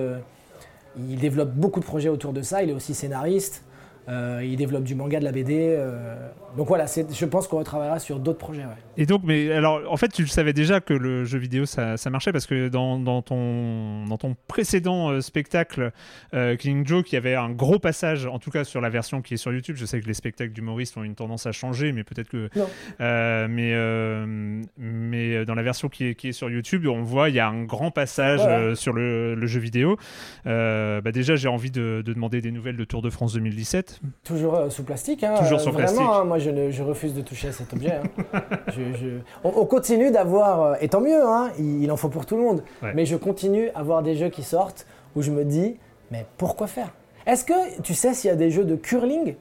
il 0.97 1.19
développe 1.19 1.52
beaucoup 1.52 1.80
de 1.80 1.86
projets 1.86 2.10
autour 2.10 2.34
de 2.34 2.41
ça, 2.41 2.63
il 2.63 2.71
est 2.71 2.73
aussi 2.73 2.95
scénariste. 2.95 3.63
Euh, 4.09 4.41
il 4.43 4.55
développe 4.57 4.83
du 4.83 4.95
manga, 4.95 5.19
de 5.19 5.23
la 5.23 5.31
BD. 5.31 5.75
euh, 5.77 6.15
donc 6.57 6.67
voilà, 6.67 6.85
je 6.87 7.25
pense 7.25 7.47
qu'on 7.47 7.59
retravaillera 7.59 7.99
sur 7.99 8.19
d'autres 8.19 8.39
projets. 8.39 8.63
ouais. 8.63 8.73
Et 8.97 9.05
donc, 9.05 9.21
mais 9.23 9.51
alors, 9.51 9.81
en 9.87 9.97
fait, 9.97 10.07
tu 10.07 10.23
le 10.23 10.27
savais 10.27 10.51
déjà 10.51 10.81
que 10.81 10.93
le 10.95 11.23
jeu 11.23 11.37
vidéo 11.37 11.65
ça, 11.67 11.95
ça 11.95 12.09
marchait 12.09 12.31
parce 12.31 12.47
que 12.47 12.69
dans, 12.69 12.97
dans 12.97 13.21
ton, 13.21 14.05
dans 14.05 14.17
ton 14.17 14.35
précédent 14.47 15.10
euh, 15.12 15.21
spectacle, 15.21 15.91
Joke, 16.33 17.12
il 17.12 17.15
y 17.15 17.17
avait 17.17 17.35
un 17.35 17.51
gros 17.51 17.77
passage, 17.77 18.25
en 18.25 18.39
tout 18.39 18.49
cas 18.49 18.63
sur 18.63 18.81
la 18.81 18.89
version 18.89 19.21
qui 19.21 19.35
est 19.35 19.37
sur 19.37 19.53
YouTube. 19.53 19.75
Je 19.77 19.85
sais 19.85 20.01
que 20.01 20.07
les 20.07 20.13
spectacles 20.15 20.53
d'humoristes 20.53 20.97
ont 20.97 21.03
une 21.03 21.15
tendance 21.15 21.45
à 21.45 21.51
changer, 21.51 21.91
mais 21.91 22.03
peut-être 22.03 22.29
que. 22.29 22.49
Non. 22.55 22.67
Mais, 23.47 23.73
mais 24.77 25.45
dans 25.45 25.55
la 25.55 25.63
version 25.63 25.87
qui 25.89 26.05
est, 26.07 26.15
qui 26.15 26.29
est 26.29 26.33
sur 26.33 26.49
YouTube, 26.49 26.87
on 26.87 27.03
voit, 27.03 27.29
il 27.29 27.35
y 27.35 27.39
a 27.39 27.47
un 27.47 27.63
grand 27.63 27.91
passage 27.91 28.39
Voilà. 28.39 28.75
sur 28.75 28.93
le, 28.93 29.35
le 29.35 29.47
jeu 29.47 29.60
vidéo. 29.60 29.97
Bah 30.45 31.12
déjà, 31.12 31.35
j'ai 31.35 31.47
envie 31.47 31.71
de, 31.71 32.01
de 32.03 32.13
demander 32.13 32.41
des 32.41 32.51
nouvelles 32.51 32.77
de 32.77 32.85
Tour 32.85 33.01
de 33.01 33.10
France 33.10 33.33
2017. 33.33 33.98
Toujours 34.23 34.56
euh, 34.56 34.69
sous 34.69 34.83
plastique. 34.83 35.23
Hein, 35.23 35.33
Toujours 35.39 35.60
euh, 35.60 35.63
sous 35.63 35.71
vraiment, 35.71 35.87
plastique. 35.93 36.08
hein, 36.10 36.23
moi, 36.23 36.39
je, 36.39 36.50
ne- 36.52 36.71
je 36.71 36.83
refuse 36.83 37.13
de 37.13 37.21
toucher 37.21 37.50
à 37.50 37.52
cet 37.52 37.73
objet. 37.73 37.93
hein. 37.95 38.41
Je- 38.67 38.97
je- 38.97 39.19
On, 39.43 39.50
on 39.58 39.65
continue 39.65 40.10
d'avoir, 40.12 40.62
euh, 40.62 40.75
et 40.79 40.87
tant 40.87 41.02
mieux, 41.02 41.19
il, 41.58 41.83
il 41.83 41.91
en 41.91 41.97
faut 41.97 42.08
pour 42.10 42.25
tout 42.25 42.37
le 42.37 42.43
monde, 42.43 42.63
Ouais. 42.81 42.93
mais 42.95 43.06
je 43.06 43.17
continue 43.17 43.69
à 43.75 43.83
voir 43.83 44.02
des 44.02 44.15
jeux 44.15 44.29
qui 44.29 44.43
sortent 44.43 44.85
où 45.15 45.21
je 45.21 45.31
me 45.31 45.43
dis, 45.43 45.75
mais 46.12 46.25
pourquoi 46.37 46.67
faire? 46.67 46.93
Est-ce 47.25 47.43
que 47.43 47.81
tu 47.81 47.93
sais 47.93 48.13
s'il 48.13 48.29
y 48.29 48.33
a 48.33 48.37
des 48.37 48.52
jeux 48.52 48.63
de 48.63 48.75
curling? 48.75 49.35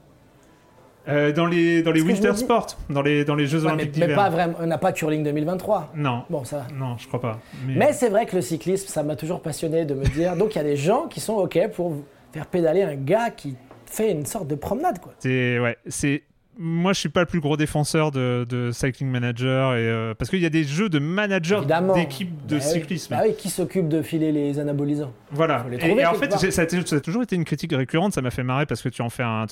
Euh, 1.09 1.33
dans 1.33 1.47
les, 1.47 1.83
dans 1.83 1.93
les 1.93 2.03
Winter 2.03 2.33
dis- 2.33 2.41
Sports, 2.41 2.67
dans 2.91 3.01
les, 3.01 3.25
dans 3.25 3.35
les 3.35 3.47
Jeux 3.47 3.61
Ouais, 3.61 3.67
mais, 3.69 3.73
Olympiques 3.75 3.97
mais 3.97 4.07
d'hiver. 4.09 4.17
pas 4.17 4.29
vraiment, 4.29 4.55
on 4.61 4.67
n'a 4.67 4.77
pas 4.77 4.93
curling 4.93 5.23
2023. 5.25 5.93
Non. 5.95 6.25
Bon, 6.29 6.45
ça. 6.45 6.67
Non, 6.75 6.97
je 6.99 7.07
crois 7.09 7.21
pas. 7.21 7.39
Mais, 7.67 7.75
Mais 7.77 7.93
c'est 7.95 8.11
vrai 8.11 8.27
que 8.27 8.37
le 8.37 8.43
cyclisme, 8.43 8.89
ça 8.89 9.03
m'a 9.03 9.17
toujours 9.17 9.41
passionné 9.41 9.87
de 9.87 9.95
me 9.95 10.05
dire, 10.05 10.37
donc 10.37 10.55
il 10.55 10.59
y 10.59 10.61
a 10.61 10.65
des 10.65 10.77
gens 10.77 11.07
qui 11.07 11.21
sont 11.21 11.35
OK 11.37 11.59
pour 11.75 11.95
faire 12.33 12.45
pédaler 12.47 12.83
un 12.83 12.95
gars 12.97 13.31
qui 13.31 13.57
fait 13.91 14.13
une 14.13 14.27
sorte 14.27 14.47
de 14.49 14.55
promenade, 14.55 14.99
quoi. 15.01 15.15
c'est 15.19 15.59
ouais, 15.59 15.77
c'est 15.89 16.23
moi 16.61 16.93
je 16.93 16.99
suis 16.99 17.09
pas 17.09 17.21
le 17.21 17.27
plus 17.27 17.39
gros 17.39 17.57
défenseur 17.57 18.11
de, 18.11 18.45
de 18.49 18.73
Cycling 18.73 19.09
Manager 19.09 19.75
et 19.75 19.79
euh, 19.89 20.13
parce 20.15 20.29
qu'il 20.29 20.41
y 20.41 20.47
a 20.47 20.51
des 20.51 20.65
jeux 20.65 20.89
de 20.89 20.99
manager 20.99 21.65
d'équipe 21.95 22.47
de 22.47 22.57
Bah 22.59 22.65
oui. 22.67 22.73
cyclisme. 22.73 23.15
Bah 23.15 23.23
oui, 23.25 23.35
qui 23.39 23.49
s'occupe 23.49 23.87
de 23.89 24.03
filer 24.03 24.33
les 24.33 24.59
anabolisants 24.59 25.13
Voilà. 25.31 25.65
Les 25.71 25.77
Et, 25.77 25.79
trouver 25.79 26.03
et 26.03 26.07
en 26.07 26.15
fait, 26.15 26.33
ça 26.33 26.63
a, 26.63 26.65
été- 26.65 26.85
ça 26.85 26.97
a 26.97 27.01
toujours 27.01 27.23
été 27.23 27.37
une 27.37 27.45
critique 27.45 27.73
récurrente. 27.73 28.13
Ça 28.13 28.23
m'a 28.23 28.31
fait 28.33 28.43
marrer 28.43 28.67
parce 28.67 28.83
que 28.83 28.89
tu 28.89 29.03
en 29.03 29.09
fais 29.09 29.23
un, 29.23 29.47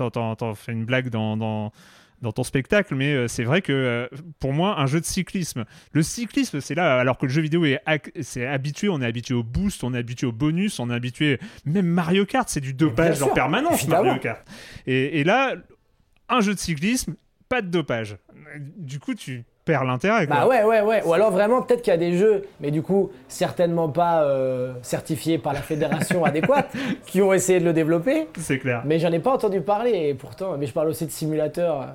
fais 0.57 0.73
une 0.73 0.85
blague 0.85 1.09
dans, 1.09 1.37
dans 1.37 1.71
dans 2.23 2.33
ton 2.33 2.45
spectacle, 2.45 2.95
mais 2.95 3.13
euh, 3.13 3.29
c'est 3.29 3.45
vrai 3.45 3.63
que 3.63 3.73
euh, 3.73 4.09
pour 4.39 4.53
moi, 4.53 4.81
un 4.81 4.87
jeu 4.87 5.01
de 5.01 5.05
cyclisme, 5.05 5.65
le 5.93 6.03
cyclisme, 6.03 6.61
c'est 6.61 6.75
là, 6.75 6.99
alors 6.99 7.19
que 7.19 7.27
le 7.27 7.33
jeu 7.33 7.43
vidéo 7.43 7.65
est 7.65 7.81
c'est 8.21 8.47
habitué, 8.47 8.89
on 8.89 9.01
est 9.03 9.07
habitué 9.07 9.35
au 9.35 9.43
boost, 9.43 9.85
on 9.85 9.95
est 9.95 9.99
habitué 9.99 10.27
au 10.27 10.33
bonus, 10.33 10.81
on 10.81 10.91
est 10.91 10.95
habitué, 10.95 11.39
même 11.65 11.87
Mario 11.87 12.25
Kart, 12.25 12.49
c'est 12.49 12.61
du 12.61 12.75
dopage 12.75 13.17
sûr, 13.17 13.29
en 13.29 13.35
permanence, 13.35 13.83
évidemment. 13.83 14.05
Mario 14.05 14.21
Kart. 14.21 14.47
Et, 14.87 15.21
et 15.21 15.25
là, 15.25 15.55
un 16.29 16.41
jeu 16.41 16.55
de 16.55 16.59
cyclisme, 16.59 17.15
pas 17.49 17.63
de 17.63 17.69
dopage. 17.69 18.17
Du 18.77 18.99
coup, 18.99 19.15
tu 19.15 19.45
perds 19.67 19.85
l'intérêt. 19.85 20.27
Bah 20.27 20.47
ouais, 20.47 20.63
ouais, 20.65 20.81
ouais. 20.81 21.03
Ou 21.05 21.13
alors 21.13 21.31
vraiment, 21.31 21.61
peut-être 21.61 21.83
qu'il 21.83 21.91
y 21.91 21.95
a 21.95 21.99
des 21.99 22.17
jeux, 22.17 22.45
mais 22.61 22.71
du 22.71 22.83
coup, 22.83 23.11
certainement 23.29 23.89
pas 23.89 24.23
euh, 24.23 24.73
certifiés 24.81 25.39
par 25.39 25.53
la 25.53 25.61
fédération 25.61 26.25
adéquate, 26.25 26.73
qui 27.05 27.21
ont 27.21 27.35
essayé 27.35 27.61
de 27.61 27.65
le 27.65 27.73
développer. 27.73 28.29
C'est 28.39 28.59
clair. 28.59 28.83
Mais 28.87 28.99
j'en 28.99 29.13
ai 29.13 29.19
pas 29.19 29.33
entendu 29.33 29.61
parler, 29.61 30.09
et 30.09 30.15
pourtant, 30.15 30.57
mais 30.57 30.67
je 30.67 30.73
parle 30.73 30.89
aussi 30.89 31.05
de 31.05 31.11
simulateurs 31.11 31.89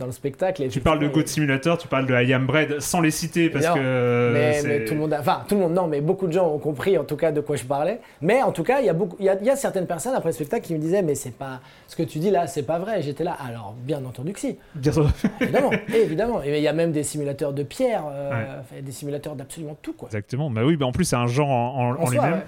dans 0.00 0.06
le 0.06 0.12
spectacle. 0.12 0.62
et 0.64 0.68
Tu 0.68 0.80
parles 0.80 0.98
de 0.98 1.06
Goat 1.06 1.26
Simulator, 1.26 1.78
tu 1.78 1.86
parles 1.86 2.06
de 2.06 2.14
I 2.14 2.32
Am 2.32 2.46
Bread, 2.46 2.80
sans 2.80 3.00
les 3.00 3.12
citer 3.12 3.48
parce 3.50 3.66
Non, 3.68 3.74
que. 3.74 3.78
euh, 3.80 4.32
Mais, 4.32 4.62
mais 4.68 4.84
tout 4.84 4.94
le 4.94 5.00
monde, 5.00 5.12
a- 5.12 5.20
enfin 5.20 5.44
tout 5.48 5.54
le 5.54 5.60
monde, 5.60 5.74
non, 5.74 5.86
mais 5.86 6.00
beaucoup 6.00 6.26
de 6.26 6.32
gens 6.32 6.48
ont 6.52 6.58
compris 6.58 6.98
en 6.98 7.04
tout 7.04 7.16
cas 7.16 7.30
de 7.30 7.40
quoi 7.40 7.54
je 7.54 7.64
parlais. 7.64 8.00
Mais 8.20 8.42
en 8.42 8.50
tout 8.50 8.64
cas, 8.64 8.80
il 8.80 8.86
y 8.86 8.88
a 8.88 8.92
beaucoup, 8.94 9.16
il 9.20 9.26
y 9.26 9.28
a, 9.28 9.36
il 9.40 9.46
y 9.46 9.50
a 9.50 9.54
certaines 9.56 9.86
personnes 9.86 10.14
après 10.14 10.30
le 10.30 10.34
spectacle 10.34 10.66
qui 10.66 10.74
me 10.74 10.78
disaient, 10.80 11.02
mais 11.02 11.14
c'est 11.14 11.34
pas 11.36 11.60
ce 11.86 11.94
que 11.94 12.02
tu 12.02 12.18
dis 12.18 12.30
là, 12.30 12.46
c'est 12.48 12.64
pas 12.64 12.78
vrai. 12.80 13.02
J'étais 13.02 13.22
là, 13.24 13.36
alors 13.46 13.74
bien 13.84 14.04
entendu 14.04 14.32
que 14.32 14.40
si, 14.40 14.56
Bien 14.74 14.90
sûr. 14.92 15.08
évidemment, 15.40 15.70
évidemment. 15.94 16.42
Et 16.42 16.56
il 16.56 16.62
y 16.64 16.68
a 16.68 16.72
même 16.72 16.90
des 16.92 17.02
simulateurs 17.04 17.52
de 17.52 17.62
pierre, 17.62 18.04
euh, 18.10 18.30
Ouais. 18.72 18.82
des 18.82 18.92
simulateurs 18.92 19.36
d'absolument 19.36 19.76
tout 19.82 19.92
quoi. 19.92 20.08
Exactement. 20.08 20.50
Bah 20.50 20.62
oui, 20.64 20.76
bah 20.76 20.86
en 20.86 20.92
plus, 20.92 21.04
c'est 21.04 21.16
un 21.16 21.26
genre 21.26 21.50
en, 21.50 21.94
en- 22.00 22.10
lui-même. 22.10 22.32
ouais. 22.32 22.40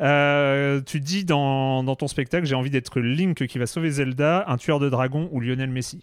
Euh, 0.00 0.80
tu 0.84 0.98
dis 0.98 1.24
dans, 1.24 1.84
dans 1.84 1.94
ton 1.94 2.08
spectacle, 2.08 2.46
j'ai 2.46 2.56
envie 2.56 2.70
d'être 2.70 2.98
Link 3.00 3.46
qui 3.46 3.58
va 3.60 3.66
sauver 3.66 3.90
Zelda, 3.90 4.44
un 4.48 4.56
tueur 4.56 4.80
de 4.80 4.88
dragon 4.88 5.28
ou 5.30 5.38
Lionel 5.40 5.70
Messi. 5.70 6.02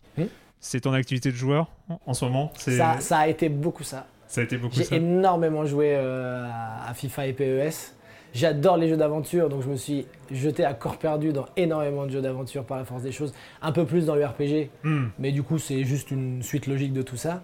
C'est 0.64 0.82
ton 0.82 0.94
activité 0.94 1.32
de 1.32 1.36
joueur 1.36 1.68
en- 2.06 2.14
ce 2.14 2.24
moment 2.24 2.52
Ça, 2.56 3.00
ça 3.00 3.18
a 3.18 3.28
été 3.28 3.50
beaucoup 3.50 3.84
ça. 3.84 4.06
ça 4.28 4.42
a 4.42 4.44
été 4.44 4.58
beaucoup 4.58 4.76
J'ai 4.76 4.96
énormément 4.96 5.66
joué 5.66 5.94
euh, 5.96 6.48
à- 6.88 6.94
FIFA 6.94 7.28
et 7.28 7.34
PES. 7.34 7.96
J'adore 8.34 8.78
les 8.78 8.88
jeux 8.88 8.96
d'aventure, 8.96 9.50
donc 9.50 9.62
je 9.64 9.68
me 9.68 9.76
suis 9.76 10.06
jeté 10.32 10.64
à 10.64 10.74
corps 10.74 10.96
perdu 10.98 11.34
dans 11.34 11.48
énormément 11.58 12.06
de 12.06 12.12
jeux 12.12 12.22
d'aventure 12.22 12.64
par 12.64 12.78
la 12.78 12.86
force 12.86 13.02
des 13.02 13.12
choses. 13.12 13.34
Un 13.62 13.72
peu 13.74 13.86
plus 13.86 14.06
dans 14.06 14.16
le 14.16 14.24
RPG, 14.26 14.70
Hmm. 14.84 15.08
mais 15.20 15.32
du 15.34 15.44
coup 15.44 15.58
c'est 15.58 15.84
juste 15.84 16.12
une 16.12 16.42
suite 16.42 16.68
logique 16.68 16.94
de 16.94 17.02
tout 17.02 17.18
ça. 17.18 17.42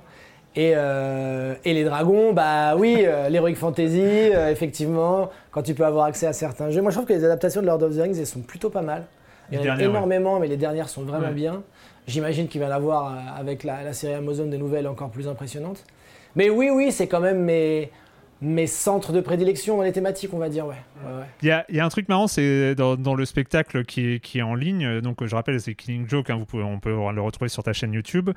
Et, 0.56 0.74
euh, 0.76 1.56
et 1.66 1.74
les 1.74 1.84
dragons, 1.84 2.32
bah 2.34 2.76
oui, 2.78 2.98
euh, 3.00 3.30
l'Heroic 3.30 3.56
Fantasy, 3.56 4.00
effectivement, 4.50 5.30
quand 5.52 5.62
tu 5.62 5.74
peux 5.76 5.86
avoir 5.86 6.06
accès 6.06 6.26
à 6.26 6.34
certains 6.34 6.70
jeux. 6.70 6.82
Moi 6.82 6.92
je 6.92 6.96
trouve 6.98 7.08
que 7.08 7.14
les 7.14 7.26
adaptations 7.26 7.62
de 7.62 7.66
Lord 7.68 7.82
of 7.84 7.96
the 7.96 8.00
Rings, 8.00 8.18
elles 8.18 8.26
sont 8.28 8.42
plutôt 8.42 8.70
pas 8.70 8.82
mal. 8.82 9.06
Il 9.52 9.60
y 9.62 9.70
en 9.70 9.74
a 9.74 9.78
ouais. 9.78 9.84
énormément, 9.86 10.40
mais 10.40 10.48
les 10.48 10.58
dernières 10.58 10.90
sont 10.90 11.04
vraiment 11.04 11.28
Ouais. 11.28 11.34
bien. 11.34 11.64
J'imagine 12.08 12.48
qu'il 12.48 12.62
va 12.62 12.68
y 12.68 12.70
en 12.70 12.76
avoir 12.76 13.12
euh, 13.12 13.18
avec 13.40 13.64
la, 13.64 13.84
la 13.84 13.94
série 13.94 14.14
Amazon 14.14 14.48
des 14.48 14.58
nouvelles 14.58 14.88
encore 14.88 15.12
plus 15.12 15.28
impressionnantes. 15.28 15.84
Mais 16.36 16.50
oui, 16.50 16.70
oui, 16.72 16.92
c'est 16.92 17.08
quand 17.08 17.20
même 17.20 17.44
mes, 17.44 17.92
mes 18.42 18.68
centres 18.68 19.12
de 19.12 19.20
prédilection 19.22 19.78
dans 19.78 19.84
les 19.84 19.92
thématiques, 19.92 20.34
on 20.34 20.38
va 20.38 20.50
dire, 20.50 20.66
ouais. 20.68 20.76
ouais, 21.06 21.12
ouais. 21.20 21.26
Il 21.42 21.48
y 21.48 21.52
a, 21.52 21.66
il 21.70 21.76
y 21.76 21.80
a 21.80 21.86
un 21.86 21.90
truc 21.90 22.08
marrant, 22.08 22.28
c'est 22.28 22.76
dans, 22.76 22.96
dans 22.96 23.16
le 23.16 23.26
spectacle 23.26 23.84
qui 23.86 24.14
est, 24.14 24.20
qui 24.20 24.40
est 24.40 24.44
en 24.44 24.56
ligne. 24.56 25.02
Donc, 25.02 25.26
je 25.26 25.36
rappelle, 25.36 25.60
c'est 25.60 25.76
Killing 25.76 26.08
Joke. 26.08 26.30
hein, 26.30 26.38
vous 26.38 26.46
pouvez, 26.46 26.64
on 26.64 26.80
peut 26.80 26.92
le 26.92 27.22
retrouver 27.22 27.50
sur 27.50 27.64
ta 27.64 27.74
chaîne 27.74 27.92
YouTube. 27.94 28.30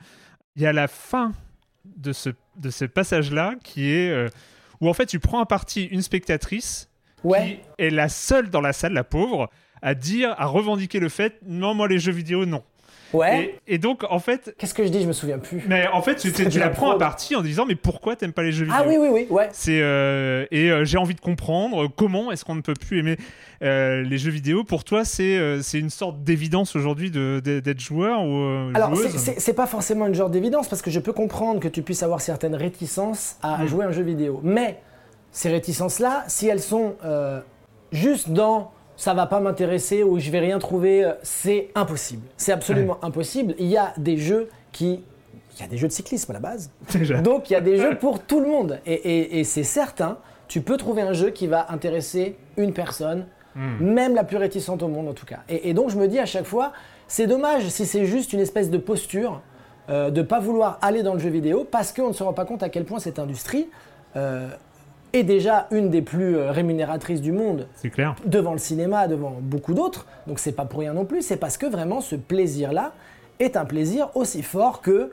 Il 0.56 0.62
y 0.62 0.66
a 0.66 0.72
la 0.72 0.88
fin 0.88 1.32
de 1.84 2.12
ce, 2.12 2.30
de 2.56 2.70
ce 2.70 2.84
passage-là 2.84 3.54
qui 3.62 3.92
est 3.92 4.10
euh, 4.10 4.28
où 4.80 4.88
en 4.88 4.92
fait 4.92 5.06
tu 5.06 5.18
prends 5.20 5.40
à 5.40 5.46
partie 5.46 5.84
une 5.86 6.02
spectatrice 6.02 6.88
Ouais. 7.22 7.60
qui 7.78 7.84
est 7.84 7.90
la 7.90 8.08
seule 8.08 8.48
dans 8.50 8.60
la 8.62 8.72
salle, 8.72 8.94
la 8.94 9.04
pauvre, 9.04 9.50
à 9.82 9.94
dire, 9.94 10.34
à 10.38 10.46
revendiquer 10.46 11.00
le 11.00 11.08
fait, 11.10 11.38
non, 11.46 11.74
moi 11.74 11.86
les 11.86 11.98
jeux 11.98 12.12
vidéo, 12.12 12.46
non. 12.46 12.62
Ouais. 13.12 13.56
Et, 13.66 13.74
et 13.74 13.78
donc 13.78 14.04
en 14.08 14.18
fait, 14.18 14.54
Qu'est-ce 14.58 14.74
que 14.74 14.84
je 14.84 14.88
dis 14.88 15.02
Je 15.02 15.06
me 15.08 15.12
souviens 15.12 15.38
plus. 15.38 15.64
mais 15.68 15.86
en 15.88 16.00
fait, 16.02 16.16
tu, 16.16 16.30
la 16.58 16.70
prends 16.70 16.90
à 16.92 16.98
partie 16.98 17.34
en 17.36 17.42
disant, 17.42 17.64
mais 17.66 17.74
pourquoi 17.74 18.14
t'aimes 18.16 18.32
pas 18.32 18.42
les 18.42 18.52
jeux 18.52 18.64
vidéo 18.66 18.78
Ah 18.80 18.84
oui, 18.86 18.96
oui, 18.98 19.08
oui, 19.10 19.26
ouais. 19.30 19.48
C'est 19.52 19.80
euh, 19.82 20.46
et 20.50 20.70
euh, 20.70 20.84
j'ai 20.84 20.98
envie 20.98 21.14
de 21.14 21.20
comprendre 21.20 21.88
comment 21.88 22.30
est-ce 22.30 22.44
qu'on 22.44 22.54
ne 22.54 22.60
peut 22.60 22.74
plus 22.74 23.00
aimer 23.00 23.16
euh, 23.62 24.02
les 24.02 24.16
jeux 24.18 24.30
vidéo. 24.30 24.64
Pour 24.64 24.84
toi, 24.84 25.04
c'est 25.04 25.36
euh, 25.36 25.60
c'est 25.62 25.78
une 25.80 25.90
sorte 25.90 26.22
d'évidence 26.22 26.76
aujourd'hui 26.76 27.10
de- 27.10 27.40
de- 27.44 27.60
d'être 27.60 27.80
joueur 27.80 28.22
ou 28.22 28.36
euh, 28.36 28.72
Alors, 28.74 28.96
c'est- 28.96 29.18
c'est 29.18 29.40
c'est 29.40 29.54
pas 29.54 29.66
forcément 29.66 30.06
une 30.06 30.14
genre 30.14 30.30
d'évidence 30.30 30.68
parce 30.68 30.80
que 30.82 30.90
je 30.90 31.00
peux 31.00 31.12
comprendre 31.12 31.60
que 31.60 31.68
tu 31.68 31.82
puisses 31.82 32.02
avoir 32.02 32.20
certaines 32.20 32.54
réticences 32.54 33.36
à 33.42 33.64
Mm. 33.64 33.66
jouer 33.66 33.84
à 33.84 33.88
un 33.88 33.92
jeu 33.92 34.02
vidéo. 34.02 34.40
Mais 34.42 34.78
ces 35.32 35.48
réticences-là, 35.50 36.24
si 36.28 36.46
elles 36.46 36.60
sont 36.62 36.94
euh, 37.04 37.40
juste 37.92 38.30
dans 38.30 38.72
ça 39.00 39.14
va 39.14 39.24
pas 39.26 39.40
m'intéresser 39.40 40.02
ou 40.02 40.18
je 40.18 40.30
vais 40.30 40.40
rien 40.40 40.58
trouver, 40.58 41.04
euh, 41.04 41.12
c'est 41.22 41.68
impossible. 41.74 42.26
C'est 42.36 42.52
absolument 42.52 42.98
impossible. 43.02 43.54
Il 43.58 43.66
y 43.66 43.78
a 43.78 43.94
des 43.96 44.18
jeux 44.18 44.50
qui. 44.72 45.00
Il 45.56 45.60
y 45.62 45.64
a 45.64 45.68
des 45.68 45.78
jeux 45.78 45.88
de 45.88 45.92
cyclisme 45.92 46.30
à 46.32 46.34
la 46.34 46.40
base. 46.40 46.70
Déjà. 46.92 47.20
Donc 47.22 47.48
il 47.48 47.54
y 47.54 47.56
a 47.56 47.62
des 47.62 47.78
jeux 47.78 47.96
pour 47.96 48.20
tout 48.20 48.40
le 48.40 48.46
monde. 48.46 48.78
Et, 48.84 48.92
et- 48.92 49.38
et 49.40 49.44
c'est 49.44 49.62
certain, 49.64 50.18
tu 50.48 50.60
peux 50.60 50.76
trouver 50.76 51.00
un 51.02 51.14
jeu 51.14 51.30
qui 51.30 51.46
va 51.46 51.72
intéresser 51.72 52.36
une 52.58 52.72
personne, 52.74 53.24
même 53.80 54.14
la 54.14 54.22
plus 54.24 54.36
réticente 54.36 54.82
au 54.82 54.88
monde 54.88 55.08
en 55.08 55.12
tout 55.14 55.26
cas. 55.26 55.40
Et, 55.48 55.70
et 55.70 55.74
donc 55.74 55.88
je 55.90 55.96
me 55.96 56.06
dis 56.06 56.18
à 56.18 56.26
chaque 56.26 56.44
fois, 56.44 56.72
c'est 57.08 57.26
dommage 57.26 57.66
si 57.68 57.86
c'est 57.86 58.04
juste 58.04 58.32
une 58.34 58.40
espèce 58.40 58.70
de 58.70 58.78
posture 58.78 59.40
euh, 59.88 60.10
de 60.10 60.22
pas 60.22 60.40
vouloir 60.40 60.78
aller 60.82 61.02
dans 61.02 61.14
le 61.14 61.18
jeu 61.20 61.30
vidéo 61.30 61.66
parce 61.68 61.92
qu'on 61.92 62.08
ne 62.08 62.12
se 62.12 62.22
rend 62.22 62.32
pas 62.34 62.44
compte 62.44 62.62
à 62.62 62.68
quel 62.68 62.84
point 62.84 62.98
cette 63.00 63.18
industrie 63.18 63.68
euh, 64.16 64.48
est 65.12 65.22
déjà 65.24 65.66
une 65.70 65.90
des 65.90 66.02
plus 66.02 66.36
euh, 66.36 66.50
rémunératrices 66.52 67.20
du 67.20 67.32
monde 67.32 67.66
C'est 67.74 67.90
clair. 67.90 68.14
devant 68.26 68.52
le 68.52 68.58
cinéma, 68.58 69.08
devant 69.08 69.36
beaucoup 69.40 69.74
d'autres. 69.74 70.06
Donc 70.26 70.38
c'est 70.38 70.52
pas 70.52 70.64
pour 70.64 70.80
rien 70.80 70.92
non 70.92 71.04
plus, 71.04 71.22
c'est 71.22 71.36
parce 71.36 71.56
que 71.56 71.66
vraiment 71.66 72.00
ce 72.00 72.16
plaisir-là 72.16 72.92
est 73.38 73.56
un 73.56 73.64
plaisir 73.64 74.10
aussi 74.14 74.42
fort 74.42 74.80
que, 74.82 75.12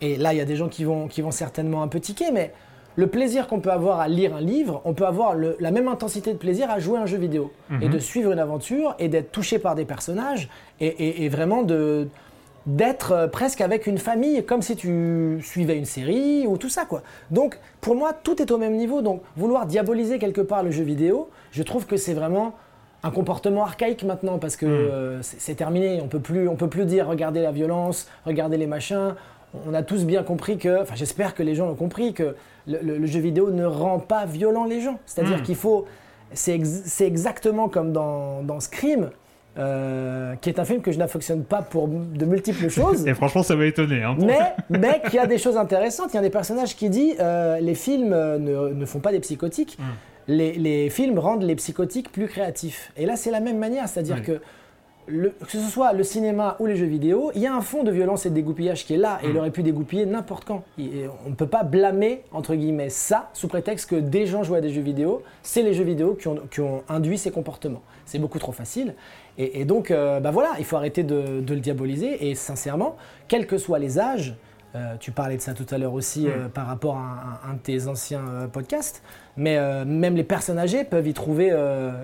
et 0.00 0.16
là 0.16 0.32
il 0.32 0.38
y 0.38 0.40
a 0.40 0.44
des 0.44 0.56
gens 0.56 0.68
qui 0.68 0.84
vont, 0.84 1.08
qui 1.08 1.22
vont 1.22 1.30
certainement 1.30 1.82
un 1.82 1.88
peu 1.88 2.00
tiquer, 2.00 2.30
mais 2.32 2.52
le 2.96 3.06
plaisir 3.06 3.46
qu'on 3.46 3.60
peut 3.60 3.70
avoir 3.72 4.00
à 4.00 4.08
lire 4.08 4.34
un 4.36 4.40
livre, 4.42 4.82
on 4.84 4.92
peut 4.92 5.06
avoir 5.06 5.34
le- 5.34 5.56
la 5.60 5.70
même 5.70 5.88
intensité 5.88 6.32
de 6.34 6.38
plaisir 6.38 6.70
à 6.70 6.78
jouer 6.78 6.98
à 6.98 7.02
un 7.02 7.06
jeu 7.06 7.16
vidéo 7.16 7.50
et 7.80 7.88
de 7.88 7.98
suivre 7.98 8.32
une 8.32 8.38
aventure 8.38 8.94
et 8.98 9.08
d'être 9.08 9.32
touché 9.32 9.58
par 9.58 9.74
des 9.74 9.86
personnages 9.86 10.50
et, 10.78 10.88
et- 10.88 11.24
et 11.24 11.28
vraiment 11.30 11.62
de 11.62 12.08
d'être 12.66 13.12
euh, 13.12 13.26
presque 13.28 13.60
avec 13.60 13.86
une 13.86 13.98
famille, 13.98 14.44
comme 14.44 14.62
si 14.62 14.76
tu 14.76 15.40
suivais 15.42 15.76
une 15.76 15.84
série 15.84 16.46
ou 16.46 16.56
tout 16.58 16.68
ça 16.68 16.84
quoi. 16.84 17.02
Donc 17.30 17.58
pour 17.80 17.94
moi 17.96 18.12
tout 18.12 18.40
est 18.40 18.50
au 18.50 18.58
même 18.58 18.76
niveau. 18.76 19.02
Donc 19.02 19.22
vouloir 19.36 19.66
diaboliser 19.66 20.18
quelque 20.18 20.40
part 20.40 20.62
le 20.62 20.70
jeu 20.70 20.84
vidéo, 20.84 21.28
je 21.50 21.62
trouve 21.62 21.86
que 21.86 21.96
c'est 21.96 22.14
vraiment 22.14 22.54
un 23.04 23.10
comportement 23.10 23.64
archaïque 23.64 24.04
maintenant 24.04 24.38
parce 24.38 24.54
que 24.54 24.64
euh, 24.66 25.18
c'est 25.22 25.56
terminé. 25.56 26.00
On 26.02 26.06
peut 26.06 26.20
plus, 26.20 26.48
on 26.48 26.54
peut 26.54 26.68
plus 26.68 26.84
dire 26.84 27.08
regardez 27.08 27.42
la 27.42 27.50
violence, 27.50 28.06
regardez 28.26 28.56
les 28.56 28.68
machins. 28.68 29.14
On 29.68 29.74
a 29.74 29.82
tous 29.82 30.04
bien 30.04 30.22
compris 30.22 30.56
que, 30.56 30.82
enfin 30.82 30.94
j'espère 30.94 31.34
que 31.34 31.42
les 31.42 31.54
gens 31.56 31.68
ont 31.68 31.74
compris 31.74 32.14
que 32.14 32.36
le, 32.68 32.78
le- 32.80 32.98
le 32.98 33.06
jeu 33.06 33.18
vidéo 33.20 33.50
ne 33.50 33.64
rend 33.66 33.98
pas 33.98 34.24
violent 34.24 34.64
les 34.64 34.80
gens. 34.80 34.98
C'est-à-dire 35.04 35.38
qu'il 35.42 35.56
faut, 35.56 35.84
c'est 36.32 36.54
ex- 36.54 36.82
c'est 36.86 37.06
exactement 37.06 37.68
comme 37.68 37.92
dans, 37.92 38.42
dans 38.44 38.60
Scream. 38.60 39.10
Euh, 39.58 40.34
qui 40.36 40.48
est 40.48 40.58
un 40.58 40.64
film 40.64 40.80
que 40.80 40.92
je 40.92 40.98
n'affectionne 40.98 41.44
pas 41.44 41.62
pour 41.62 41.88
de 41.88 42.24
multiples 42.24 42.68
choses. 42.70 43.06
Et 43.06 43.14
franchement, 43.14 43.42
ça 43.42 43.54
m'a 43.56 43.66
étonné. 43.66 44.02
Hein. 44.02 44.16
Mais, 44.18 44.54
mais 44.70 45.02
qui 45.10 45.18
a 45.18 45.26
des 45.26 45.38
choses 45.44 45.56
intéressantes. 45.56 46.10
Il 46.12 46.16
y 46.16 46.18
a 46.18 46.22
des 46.22 46.30
personnages 46.30 46.74
qui 46.76 46.88
disent 46.88 47.16
euh, 47.20 47.60
les 47.60 47.74
films 47.74 48.12
euh, 48.12 48.38
ne, 48.38 48.74
ne 48.74 48.86
font 48.86 49.00
pas 49.00 49.12
des 49.12 49.20
psychotiques. 49.20 49.76
Mm. 49.78 49.82
Les, 50.28 50.52
les 50.52 50.88
films 50.90 51.18
rendent 51.18 51.42
les 51.42 51.56
psychotiques 51.56 52.10
plus 52.12 52.28
créatifs. 52.28 52.92
Et 52.96 53.06
là, 53.06 53.16
c'est 53.16 53.30
la 53.30 53.40
même 53.40 53.58
manière. 53.58 53.88
C'est-à-dire 53.88 54.16
Oui. 54.20 54.22
que 54.22 54.40
le- 55.08 55.30
que 55.30 55.50
ce 55.50 55.58
soit 55.58 55.92
le 55.92 56.04
cinéma 56.04 56.54
ou 56.60 56.66
les 56.66 56.76
jeux 56.76 56.86
vidéo, 56.86 57.32
il 57.34 57.42
y 57.42 57.46
a 57.48 57.52
un 57.52 57.60
fond 57.60 57.82
de 57.82 57.90
violence 57.90 58.24
et 58.24 58.30
de 58.30 58.34
dégoupillage 58.36 58.86
qui 58.86 58.94
est 58.94 58.98
là. 58.98 59.18
Et 59.22 59.26
Mm. 59.26 59.30
il 59.32 59.38
aurait 59.38 59.50
pu 59.50 59.62
dégoupiller 59.64 60.06
n'importe 60.06 60.44
quand. 60.44 60.62
Et 60.78 61.06
on 61.26 61.30
ne 61.30 61.34
peut 61.34 61.48
pas 61.48 61.64
blâmer, 61.64 62.22
entre 62.32 62.54
guillemets, 62.54 62.88
ça 62.88 63.28
sous 63.34 63.48
prétexte 63.48 63.90
que 63.90 63.96
des 63.96 64.26
gens 64.26 64.44
jouent 64.44 64.54
à 64.54 64.60
des 64.60 64.70
jeux 64.70 64.80
vidéo. 64.80 65.22
C'est 65.42 65.62
les 65.62 65.74
jeux 65.74 65.84
vidéo 65.84 66.14
qui 66.14 66.28
ont, 66.28 66.38
qui 66.50 66.60
ont 66.60 66.84
induit 66.88 67.18
ces 67.18 67.32
comportements. 67.32 67.82
C'est 68.06 68.18
beaucoup 68.20 68.38
trop 68.38 68.52
facile. 68.52 68.94
Et, 69.38 69.60
et 69.60 69.64
donc, 69.64 69.90
euh, 69.90 70.20
bah 70.20 70.30
voilà, 70.30 70.50
il 70.58 70.64
faut 70.64 70.76
arrêter 70.76 71.02
de, 71.04 71.40
de 71.40 71.54
le 71.54 71.60
diaboliser. 71.60 72.28
Et 72.30 72.34
sincèrement, 72.34 72.96
quels 73.28 73.46
que 73.46 73.56
soient 73.58 73.78
les 73.78 73.98
âges, 73.98 74.34
euh, 74.74 74.94
tu 75.00 75.10
parlais 75.10 75.36
de 75.36 75.42
ça 75.42 75.54
tout 75.54 75.66
à 75.70 75.78
l'heure 75.78 75.92
aussi 75.94 76.28
euh, 76.28 76.48
par 76.48 76.66
rapport 76.66 76.96
à 76.96 77.40
un, 77.46 77.50
un 77.50 77.54
de 77.54 77.58
tes 77.58 77.86
anciens 77.88 78.22
podcasts, 78.52 79.02
mais 79.36 79.58
même 79.84 80.16
les 80.16 80.24
personnes 80.24 80.58
âgées 80.58 80.84
peuvent 80.84 81.06
y 81.08 81.14
trouver 81.14 81.50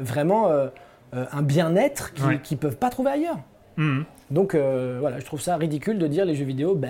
vraiment 0.01 0.51
un 1.13 1.43
bien-être 1.43 2.13
qu'ils 2.15 2.25
Ouais. 2.27 2.41
ne 2.51 2.57
peuvent 2.57 2.77
pas 2.77 2.91
trouver 2.91 3.11
ailleurs. 3.11 3.39
Mhm. 3.77 4.05
Donc 4.31 4.55
voilà, 4.55 5.19
je 5.21 5.25
trouve 5.25 5.41
ça 5.41 5.57
ridicule 5.57 5.99
de 5.99 6.07
dire 6.07 6.25
les 6.25 6.35
jeux 6.35 6.45
vidéo, 6.47 6.75
bah. 6.75 6.89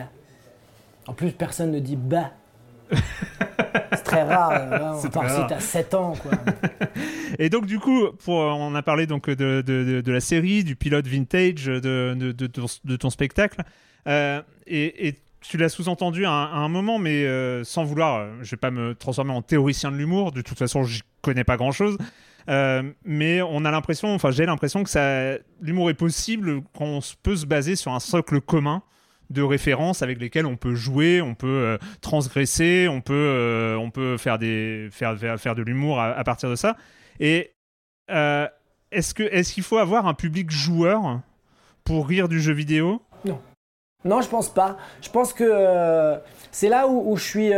En 1.07 1.13
plus, 1.15 1.33
personne 1.33 1.71
ne 1.73 1.79
dit 1.81 1.97
bah. 1.97 2.31
C'est 3.93 4.03
très 4.05 4.23
rare, 4.23 4.97
C'est 5.01 5.09
à 5.09 5.11
part 5.21 5.31
si 5.31 5.41
t'as 5.49 5.61
7 5.61 5.95
ans, 5.95 6.15
quoi. 6.21 6.33
Et 7.39 7.49
donc 7.51 7.67
du 7.67 7.79
coup, 7.79 8.07
pour, 8.25 8.37
on 8.37 8.75
a 8.75 8.83
parlé 8.83 9.07
donc 9.07 9.29
de, 9.29 9.35
de, 9.35 9.63
de- 9.85 10.01
de 10.01 10.13
la 10.13 10.21
série, 10.21 10.65
du 10.65 10.77
pilote 10.77 11.07
vintage, 11.07 11.65
de, 11.67 12.33
ton, 12.97 13.11
spectacle, 13.11 13.63
Euh, 14.07 14.41
et, 14.67 15.09
et 15.09 15.15
tu 15.41 15.57
l'as 15.59 15.69
sous-entendu 15.69 16.25
à, 16.25 16.31
un- 16.31 16.45
à 16.47 16.57
un 16.59 16.69
moment, 16.69 16.99
mais 16.99 17.25
euh, 17.27 17.63
sans 17.65 17.85
vouloir, 17.85 18.17
euh, 18.21 18.31
je 18.43 18.51
vais 18.53 18.57
pas 18.57 18.71
me 18.71 18.95
transformer 18.95 19.33
en 19.33 19.43
théoricien 19.43 19.91
de 19.93 19.97
l'humour. 19.97 20.33
De 20.33 20.41
toute 20.41 20.59
façon, 20.59 20.83
j'y 20.85 21.03
connais 21.21 21.45
pas 21.45 21.57
grand-chose. 21.57 21.99
Euh, 22.49 22.83
mais 23.05 23.43
on 23.43 23.65
a 23.67 23.71
l'impression, 23.71 24.15
enfin 24.15 24.31
j'ai 24.31 24.47
l'impression 24.47 24.83
que 24.83 24.89
ça, 24.89 25.35
l'humour 25.61 25.91
est 25.91 25.95
possible, 25.95 26.63
qu'on 26.75 26.99
s- 26.99 27.15
peut 27.23 27.37
se 27.37 27.45
baser 27.45 27.77
sur 27.77 27.93
un 27.93 28.01
socle 28.01 28.41
commun 28.41 28.83
de 29.31 29.43
références 29.43 30.03
avec 30.03 30.19
lesquelles 30.19 30.47
on 30.47 30.57
peut 30.57 30.75
jouer, 30.75 31.21
on 31.21 31.35
peut 31.35 31.47
euh, 31.47 31.79
transgresser, 32.01 32.89
on 32.89 33.01
peut, 33.01 33.15
euh, 33.15 33.77
on 33.77 33.91
peut 33.91 34.17
faire, 34.17 34.39
des, 34.39 34.89
faire, 34.91 35.19
faire, 35.19 35.39
faire 35.39 35.55
de 35.55 35.63
l'humour 35.63 36.01
à, 36.01 36.23
partir 36.25 36.49
de 36.51 36.57
ça. 36.57 36.77
Et 37.21 37.53
euh, 38.11 38.47
est-ce 38.91 39.15
qu'il 39.15 39.63
faut 39.63 39.79
avoir 39.79 40.07
un 40.07 40.15
public 40.15 40.51
joueur 40.51 41.21
pour 41.85 42.09
rire 42.09 42.29
du 42.29 42.41
jeu 42.41 42.53
vidéo? 42.53 43.03
Non, 44.05 44.21
je 44.21 44.29
pense 44.29 44.49
pas. 44.49 44.79
Je 45.03 45.11
pense 45.11 45.33
que 45.33 46.17
c'est 46.53 46.69
là 46.69 46.87
où, 46.87 47.17
je 47.17 47.23
suis 47.23 47.51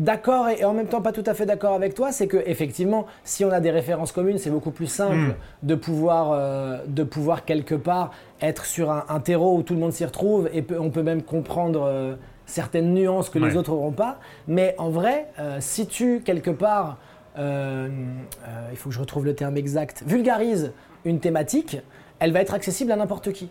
d'accord 0.00 0.48
et, 0.48 0.64
en 0.64 0.72
même 0.72 0.86
temps 0.86 1.00
pas 1.00 1.12
tout 1.12 1.22
à 1.26 1.34
fait 1.34 1.46
d'accord 1.46 1.74
avec 1.74 1.94
toi. 1.94 2.10
C'est 2.12 2.26
que 2.26 2.38
effectivement, 2.46 3.06
si 3.24 3.44
on 3.44 3.50
a 3.52 3.60
des 3.60 3.70
références 3.70 4.12
communes, 4.12 4.38
c'est 4.38 4.50
beaucoup 4.50 4.70
plus 4.72 4.86
simple 4.86 5.14
Mm. 5.16 5.34
de 5.62 5.74
pouvoir 5.74 6.32
euh, 6.32 6.78
de 6.86 7.04
pouvoir 7.04 7.44
quelque 7.44 7.74
part 7.74 8.10
être 8.40 8.64
sur 8.64 8.90
un, 8.90 9.04
un 9.08 9.20
terreau 9.20 9.56
où 9.56 9.62
tout 9.62 9.74
le 9.74 9.80
monde 9.80 9.92
s'y 9.92 10.04
retrouve 10.04 10.48
et 10.52 10.62
peut- 10.62 10.78
on 10.80 10.90
peut 10.90 11.02
même 11.02 11.22
comprendre 11.22 11.82
euh, 11.84 12.14
certaines 12.46 12.92
nuances 12.94 13.30
que 13.30 13.38
les 13.38 13.56
autres 13.56 13.70
n'auront 13.70 13.92
pas. 13.92 14.18
Mais 14.48 14.74
en 14.78 14.90
vrai, 14.90 15.28
euh, 15.38 15.58
si 15.60 15.86
tu 15.86 16.20
quelque 16.24 16.50
part, 16.50 16.96
il 17.38 18.76
faut 18.76 18.88
que 18.90 18.94
je 18.94 19.00
retrouve 19.00 19.24
le 19.24 19.34
terme 19.34 19.56
exact, 19.56 20.02
vulgarise 20.06 20.72
une 21.04 21.20
thématique, 21.20 21.78
elle 22.18 22.32
va 22.32 22.40
être 22.40 22.52
accessible 22.54 22.92
à 22.92 22.96
n'importe 22.96 23.32
qui. 23.32 23.50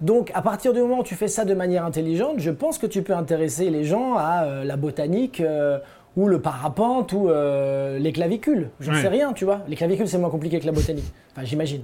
Donc, 0.00 0.30
à 0.34 0.40
partir 0.42 0.72
du 0.72 0.80
moment 0.80 1.00
où 1.00 1.02
tu 1.02 1.14
fais 1.14 1.28
ça 1.28 1.44
de 1.44 1.52
manière 1.54 1.84
intelligente, 1.84 2.36
je 2.38 2.50
pense 2.50 2.78
que 2.78 2.86
tu 2.86 3.02
peux 3.02 3.12
intéresser 3.14 3.68
les 3.70 3.84
gens 3.84 4.14
à 4.16 4.44
euh, 4.44 4.64
la 4.64 4.76
botanique 4.76 5.40
euh, 5.40 5.78
ou 6.16 6.26
le 6.26 6.40
parapente 6.40 7.12
ou 7.12 7.28
euh, 7.28 7.98
les 7.98 8.12
clavicules. 8.12 8.70
J'en 8.80 8.92
Ouais. 8.94 9.02
sais 9.02 9.08
rien, 9.08 9.32
tu 9.34 9.44
vois. 9.44 9.60
Les 9.68 9.76
clavicules, 9.76 10.08
c'est 10.08 10.16
moins 10.18 10.30
compliqué 10.30 10.58
que 10.58 10.66
la 10.66 10.72
botanique. 10.72 11.04
Enfin, 11.32 11.44
j'imagine. 11.44 11.82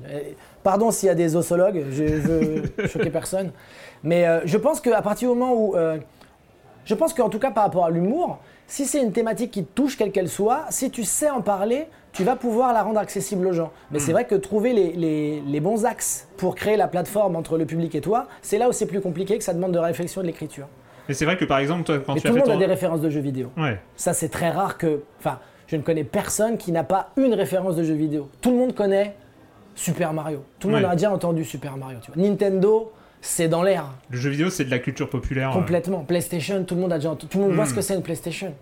Pardon 0.62 0.90
s'il 0.90 1.08
y 1.08 1.10
a 1.10 1.14
des 1.14 1.28
zoologues, 1.28 1.84
je 1.90 2.04
veux 2.04 2.62
choquer 2.86 3.10
personne. 3.10 3.50
Mais 4.02 4.26
je 4.44 4.56
pense 4.56 4.80
qu'à 4.80 5.02
partir 5.02 5.30
du 5.32 5.38
moment 5.38 5.54
où. 5.54 5.74
je 6.84 6.94
pense 6.94 7.14
qu'en 7.14 7.28
tout 7.28 7.38
cas, 7.38 7.50
par 7.52 7.64
rapport 7.64 7.84
à 7.84 7.90
l'humour, 7.90 8.38
si 8.66 8.84
c'est 8.84 9.00
une 9.00 9.12
thématique 9.12 9.52
qui 9.52 9.62
te 9.64 9.72
touche, 9.74 9.96
quelle 9.96 10.10
qu'elle 10.10 10.28
soit, 10.28 10.64
si 10.70 10.90
tu 10.90 11.04
sais 11.04 11.30
en 11.30 11.40
parler, 11.40 11.86
tu 12.16 12.24
vas 12.24 12.36
pouvoir 12.36 12.72
la 12.72 12.82
rendre 12.82 12.98
accessible 12.98 13.46
aux 13.46 13.52
gens. 13.52 13.70
Mais 13.90 13.98
c'est 13.98 14.12
vrai 14.12 14.24
que 14.26 14.34
trouver 14.34 14.72
les, 14.72 14.92
les- 14.92 15.40
les 15.46 15.60
bons 15.60 15.84
axes 15.84 16.26
pour 16.36 16.54
créer 16.54 16.76
la 16.76 16.88
plateforme 16.88 17.36
entre 17.36 17.58
le 17.58 17.66
public 17.66 17.94
et 17.94 18.00
toi, 18.00 18.26
c'est 18.42 18.58
là 18.58 18.68
où 18.68 18.72
c'est 18.72 18.86
plus 18.86 19.00
compliqué, 19.00 19.36
que 19.38 19.44
ça 19.44 19.52
demande 19.54 19.72
de 19.72 19.78
réflexion 19.78 20.20
et 20.22 20.24
de 20.24 20.28
l'écriture. 20.28 20.66
Mais 21.08 21.14
c'est 21.14 21.24
vrai 21.24 21.36
que 21.36 21.44
par 21.44 21.58
exemple, 21.58 21.84
toi, 21.84 21.98
quand 22.04 22.14
Et 22.16 22.20
tu 22.20 22.26
tout 22.26 22.32
le 22.34 22.40
as 22.40 22.44
fait 22.44 22.48
monde 22.50 22.56
a 22.56 22.58
des 22.66 22.66
références 22.72 23.00
de 23.00 23.10
jeux 23.10 23.20
vidéo. 23.20 23.50
Ouais. 23.56 23.78
Ça, 23.96 24.12
c'est 24.12 24.28
très 24.28 24.50
rare 24.50 24.76
que. 24.78 25.02
Enfin, 25.20 25.38
je 25.68 25.76
ne 25.76 25.82
connais 25.82 26.04
personne 26.04 26.56
qui 26.58 26.72
n'a 26.72 26.84
pas 26.84 27.10
une 27.16 27.34
référence 27.34 27.76
de 27.76 27.84
jeu 27.84 27.94
vidéo. 27.94 28.28
Tout 28.40 28.50
le 28.50 28.56
monde 28.56 28.74
connaît 28.74 29.14
Super 29.74 30.12
Mario. 30.12 30.42
Tout 30.58 30.68
le 30.68 30.74
monde 30.74 30.84
a 30.84 30.92
déjà 30.96 31.12
entendu 31.12 31.44
Super 31.44 31.76
Mario. 31.76 31.98
Tu 32.02 32.10
vois. 32.10 32.22
Nintendo, 32.22 32.92
c'est 33.20 33.46
dans 33.48 33.62
l'air. 33.62 33.84
Le 34.10 34.16
jeu 34.16 34.30
vidéo, 34.30 34.48
c'est 34.50 34.64
de 34.64 34.70
la 34.70 34.78
culture 34.78 35.08
populaire. 35.10 35.50
euh. 35.50 35.54
Complètement. 35.54 36.00
PlayStation, 36.00 36.64
tout 36.64 36.74
le 36.74 36.80
monde 36.80 36.92
a 36.92 36.96
déjà 36.96 37.10
entendu. 37.10 37.28
Tout 37.28 37.38
le 37.38 37.44
monde 37.44 37.52
voit 37.54 37.64
Mm. 37.64 37.68
ce 37.68 37.74
que 37.74 37.80
c'est 37.82 37.94
une 37.94 38.02
PlayStation. 38.02 38.52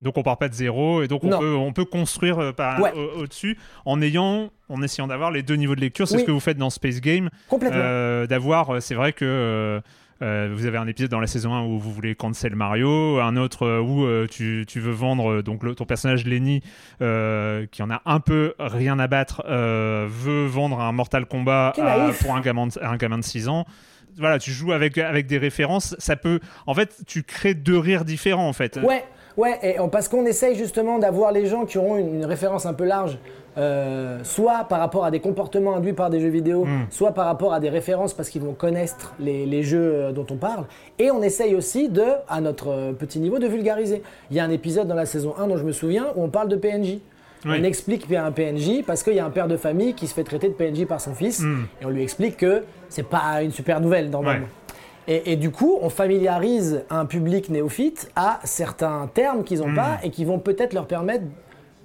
Donc 0.00 0.16
on 0.16 0.22
part 0.22 0.38
pas 0.38 0.48
de 0.48 0.54
zéro 0.54 1.02
et 1.02 1.08
donc 1.08 1.24
on 1.24 1.30
peut, 1.38 1.54
on 1.56 1.72
peut 1.72 1.84
construire 1.84 2.38
euh, 2.38 2.52
par- 2.52 2.80
Ouais. 2.80 2.92
au- 2.94 3.22
au-dessus 3.22 3.58
en 3.84 4.00
ayant, 4.00 4.50
en 4.68 4.82
essayant 4.82 5.08
d'avoir 5.08 5.32
les 5.32 5.42
deux 5.42 5.56
niveaux 5.56 5.74
de 5.74 5.80
lecture. 5.80 6.06
C'est 6.06 6.14
Oui. 6.16 6.20
ce 6.20 6.26
que 6.26 6.30
vous 6.30 6.38
faites 6.40 6.56
dans 6.58 6.70
Space 6.70 7.00
Game. 7.00 7.30
Complètement. 7.48 7.78
Euh, 7.80 8.26
d'avoir, 8.28 8.76
euh, 8.76 8.80
c'est 8.80 8.94
vrai 8.94 9.12
que 9.12 9.80
euh, 10.22 10.52
vous 10.52 10.66
avez 10.66 10.78
un 10.78 10.86
épisode 10.86 11.10
dans 11.10 11.18
la 11.20 11.26
saison 11.26 11.52
1 11.54 11.62
où 11.64 11.78
vous 11.78 11.92
voulez 11.92 12.14
cancel 12.14 12.54
Mario, 12.56 13.18
un 13.20 13.36
autre 13.36 13.80
où 13.80 14.04
euh, 14.04 14.26
tu, 14.30 14.64
tu 14.68 14.78
veux 14.80 14.92
vendre, 14.92 15.42
donc 15.42 15.62
le- 15.64 15.74
ton 15.74 15.84
personnage 15.84 16.24
Lenny, 16.26 16.60
euh, 17.02 17.66
qui 17.70 17.82
en 17.82 17.90
a 17.90 18.00
un 18.04 18.20
peu 18.20 18.54
rien 18.60 18.98
à 19.00 19.06
battre, 19.08 19.42
veut 19.48 20.46
vendre 20.46 20.80
un 20.80 20.92
Mortal 20.92 21.26
Kombat 21.26 21.72
à- 21.76 22.10
pour 22.20 22.34
un 22.36 22.40
gamin, 22.40 22.68
de, 22.68 22.72
un 22.82 22.96
gamin 22.96 23.18
de 23.18 23.24
6 23.24 23.48
ans. 23.48 23.64
Voilà, 24.16 24.38
tu 24.40 24.50
joues 24.50 24.72
avec, 24.72 24.98
avec 24.98 25.26
des 25.28 25.38
références, 25.38 25.94
ça 26.00 26.16
peut... 26.16 26.40
En 26.66 26.74
fait, 26.74 27.02
tu 27.06 27.22
crées 27.22 27.54
deux 27.54 27.78
rires 27.78 28.04
différents, 28.04 28.48
en 28.48 28.52
fait. 28.52 28.76
Ouais, 28.82 29.04
ouais, 29.38 29.58
et 29.62 29.76
parce 29.90 30.08
qu'on 30.08 30.26
essaye 30.26 30.54
justement 30.54 30.98
d'avoir 30.98 31.32
les 31.32 31.46
gens 31.46 31.64
qui 31.64 31.78
auront 31.78 31.96
une, 31.96 32.16
une 32.16 32.24
référence 32.26 32.66
un 32.66 32.74
peu 32.74 32.84
large, 32.84 33.18
euh, 33.56 34.18
soit 34.22 34.64
par 34.68 34.78
rapport 34.78 35.04
à 35.04 35.10
des 35.10 35.18
comportements 35.20 35.74
induits 35.74 35.92
par 35.94 36.10
des 36.10 36.20
jeux 36.20 36.28
vidéo, 36.28 36.64
Mm. 36.64 36.86
soit 36.90 37.12
par 37.12 37.24
rapport 37.26 37.52
à 37.52 37.58
des 37.60 37.70
références 37.70 38.14
parce 38.14 38.28
qu'ils 38.28 38.42
vont 38.42 38.52
connaître 38.52 39.14
les, 39.18 39.46
les 39.46 39.62
jeux 39.62 39.92
euh, 39.94 40.12
dont 40.12 40.26
on 40.30 40.36
parle. 40.36 40.64
Et 40.98 41.10
on 41.10 41.22
essaye 41.22 41.54
aussi 41.56 41.88
de, 41.88 42.04
à 42.28 42.40
notre 42.40 42.68
euh, 42.68 42.92
petit 42.92 43.18
niveau, 43.18 43.38
de 43.38 43.46
vulgariser. 43.48 44.02
Il 44.30 44.36
y 44.36 44.40
a 44.40 44.44
un 44.44 44.50
épisode 44.50 44.86
dans 44.86 44.94
la 44.94 45.06
saison 45.06 45.34
1 45.38 45.48
dont 45.48 45.56
je 45.56 45.64
me 45.64 45.72
souviens 45.72 46.06
où 46.14 46.22
on 46.22 46.28
parle 46.28 46.48
de 46.48 46.56
PNJ. 46.56 46.98
Oui. 47.44 47.56
On 47.60 47.64
explique 47.64 48.02
qu'il 48.02 48.12
y 48.12 48.16
a 48.16 48.24
un 48.24 48.32
PNJ 48.32 48.82
parce 48.86 49.02
qu'il 49.02 49.14
y 49.14 49.20
a 49.20 49.24
un 49.24 49.30
père 49.30 49.46
de 49.48 49.56
famille 49.56 49.94
qui 49.94 50.06
se 50.08 50.14
fait 50.14 50.24
traiter 50.24 50.48
de 50.48 50.54
PNJ 50.54 50.86
par 50.86 51.00
son 51.00 51.14
fils. 51.14 51.40
Mm. 51.40 51.66
Et 51.82 51.84
on 51.86 51.90
lui 51.90 52.02
explique 52.02 52.36
que 52.36 52.62
c'est 52.88 53.06
pas 53.08 53.42
une 53.42 53.52
super 53.52 53.80
nouvelle 53.80 54.10
normalement. 54.10 54.44
Ouais. 54.46 54.52
Et, 55.08 55.32
et 55.32 55.36
du 55.36 55.50
coup, 55.50 55.78
on 55.80 55.88
familiarise 55.90 56.84
un 56.90 57.06
public 57.06 57.48
néophyte 57.48 58.10
à 58.14 58.40
certains 58.44 59.08
termes 59.12 59.42
qu'ils 59.42 59.60
n'ont 59.60 59.68
Mm. 59.68 59.74
pas 59.76 59.98
et 60.02 60.10
qui 60.10 60.24
vont 60.24 60.38
peut-être 60.38 60.74
leur 60.74 60.86
permettre 60.86 61.24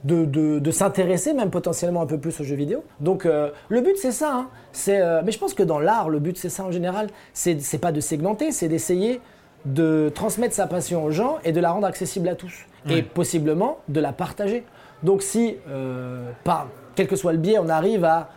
de, 0.04 0.26
de- 0.26 0.60
de 0.60 0.72
s'intéresser 0.72 1.34
même 1.34 1.50
potentiellement 1.50 2.02
un 2.02 2.06
peu 2.06 2.18
plus 2.18 2.38
aux 2.42 2.44
jeux 2.44 2.58
vidéo. 2.58 2.84
Donc 3.00 3.26
euh, 3.26 3.50
le 3.70 3.80
but 3.80 3.96
c'est 3.98 4.12
ça. 4.12 4.34
hein. 4.36 4.48
C'est, 4.74 5.00
euh, 5.02 5.22
mais 5.24 5.32
je 5.32 5.40
pense 5.40 5.54
que 5.54 5.64
dans 5.64 5.80
l'art, 5.80 6.10
le 6.10 6.20
but 6.20 6.38
c'est 6.38 6.50
ça 6.50 6.66
en 6.66 6.72
général. 6.72 7.08
C'est, 7.34 7.62
c'est 7.62 7.78
pas 7.78 7.94
de 7.94 8.02
segmenter, 8.02 8.52
c'est 8.52 8.68
d'essayer 8.68 9.22
de 9.64 10.12
transmettre 10.14 10.54
sa 10.54 10.68
passion 10.68 11.06
aux 11.06 11.12
gens 11.12 11.38
et 11.46 11.54
de 11.54 11.62
la 11.62 11.72
rendre 11.72 11.88
accessible 11.88 12.28
à 12.28 12.36
tous. 12.36 12.54
Ouais. 12.86 12.98
Et 12.98 13.02
possiblement 13.02 13.78
de 13.88 14.02
la 14.02 14.12
partager. 14.12 14.66
Donc 15.04 15.22
si, 15.22 15.56
euh, 15.70 16.30
par 16.44 16.68
quel 16.96 17.08
que 17.08 17.16
soit 17.16 17.32
le 17.32 17.38
biais, 17.38 17.58
on 17.60 17.70
arrive 17.70 18.04
à 18.04 18.30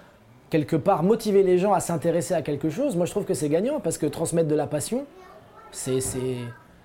quelque 0.51 0.77
part 0.77 1.03
motiver 1.03 1.43
les 1.43 1.59
gens 1.59 1.73
à 1.73 1.81
s'intéresser 1.81 2.35
à 2.35 2.43
quelque 2.43 2.71
chose, 2.71 2.97
moi 2.97 3.07
je 3.07 3.11
trouve 3.11 3.25
que 3.25 3.35
c'est 3.35 3.49
gagnant 3.49 3.81
parce 3.81 3.99
que 3.99 4.07
transmettre 4.07 4.49
de 4.49 4.55
la 4.55 4.67
passion, 4.67 5.07
c'est, 5.73 5.99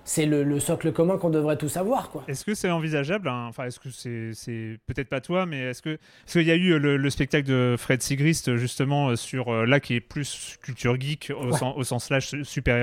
c'est, 0.04 0.26
le, 0.26 0.42
le 0.42 0.58
socle 0.60 0.92
commun 0.92 1.16
qu'on 1.16 1.30
devrait 1.30 1.56
tous 1.56 1.76
avoir. 1.76 2.10
Quoi. 2.10 2.24
Est-ce 2.28 2.44
que 2.44 2.54
c'est 2.54 2.70
envisageable 2.70 3.28
hein, 3.28 3.46
Enfin, 3.48 3.64
est-ce 3.66 3.78
que 3.78 3.88
c'est, 4.32 4.78
peut-être 4.86 5.08
pas 5.08 5.20
toi, 5.20 5.46
mais 5.46 5.60
est-ce 5.70 5.80
que 5.82 5.96
parce 6.24 6.32
qu'il 6.32 6.42
y 6.42 6.50
a 6.50 6.56
eu 6.56 6.78
le, 6.78 6.96
le 6.96 7.10
spectacle 7.10 7.46
de 7.48 7.76
Fred 7.78 8.02
Sigrist 8.02 8.56
justement 8.56 9.10
euh, 9.10 9.16
sur 9.16 9.48
euh, 9.52 9.64
là 9.64 9.78
qui 9.80 9.94
est 9.94 10.00
plus 10.00 10.56
culture 10.62 11.00
geek 11.00 11.32
au, 11.34 11.46
Ouais. 11.46 11.56
sens, 11.56 11.74
au 11.76 11.84
sens 11.84 12.04
slash 12.06 12.34
super 12.42 12.76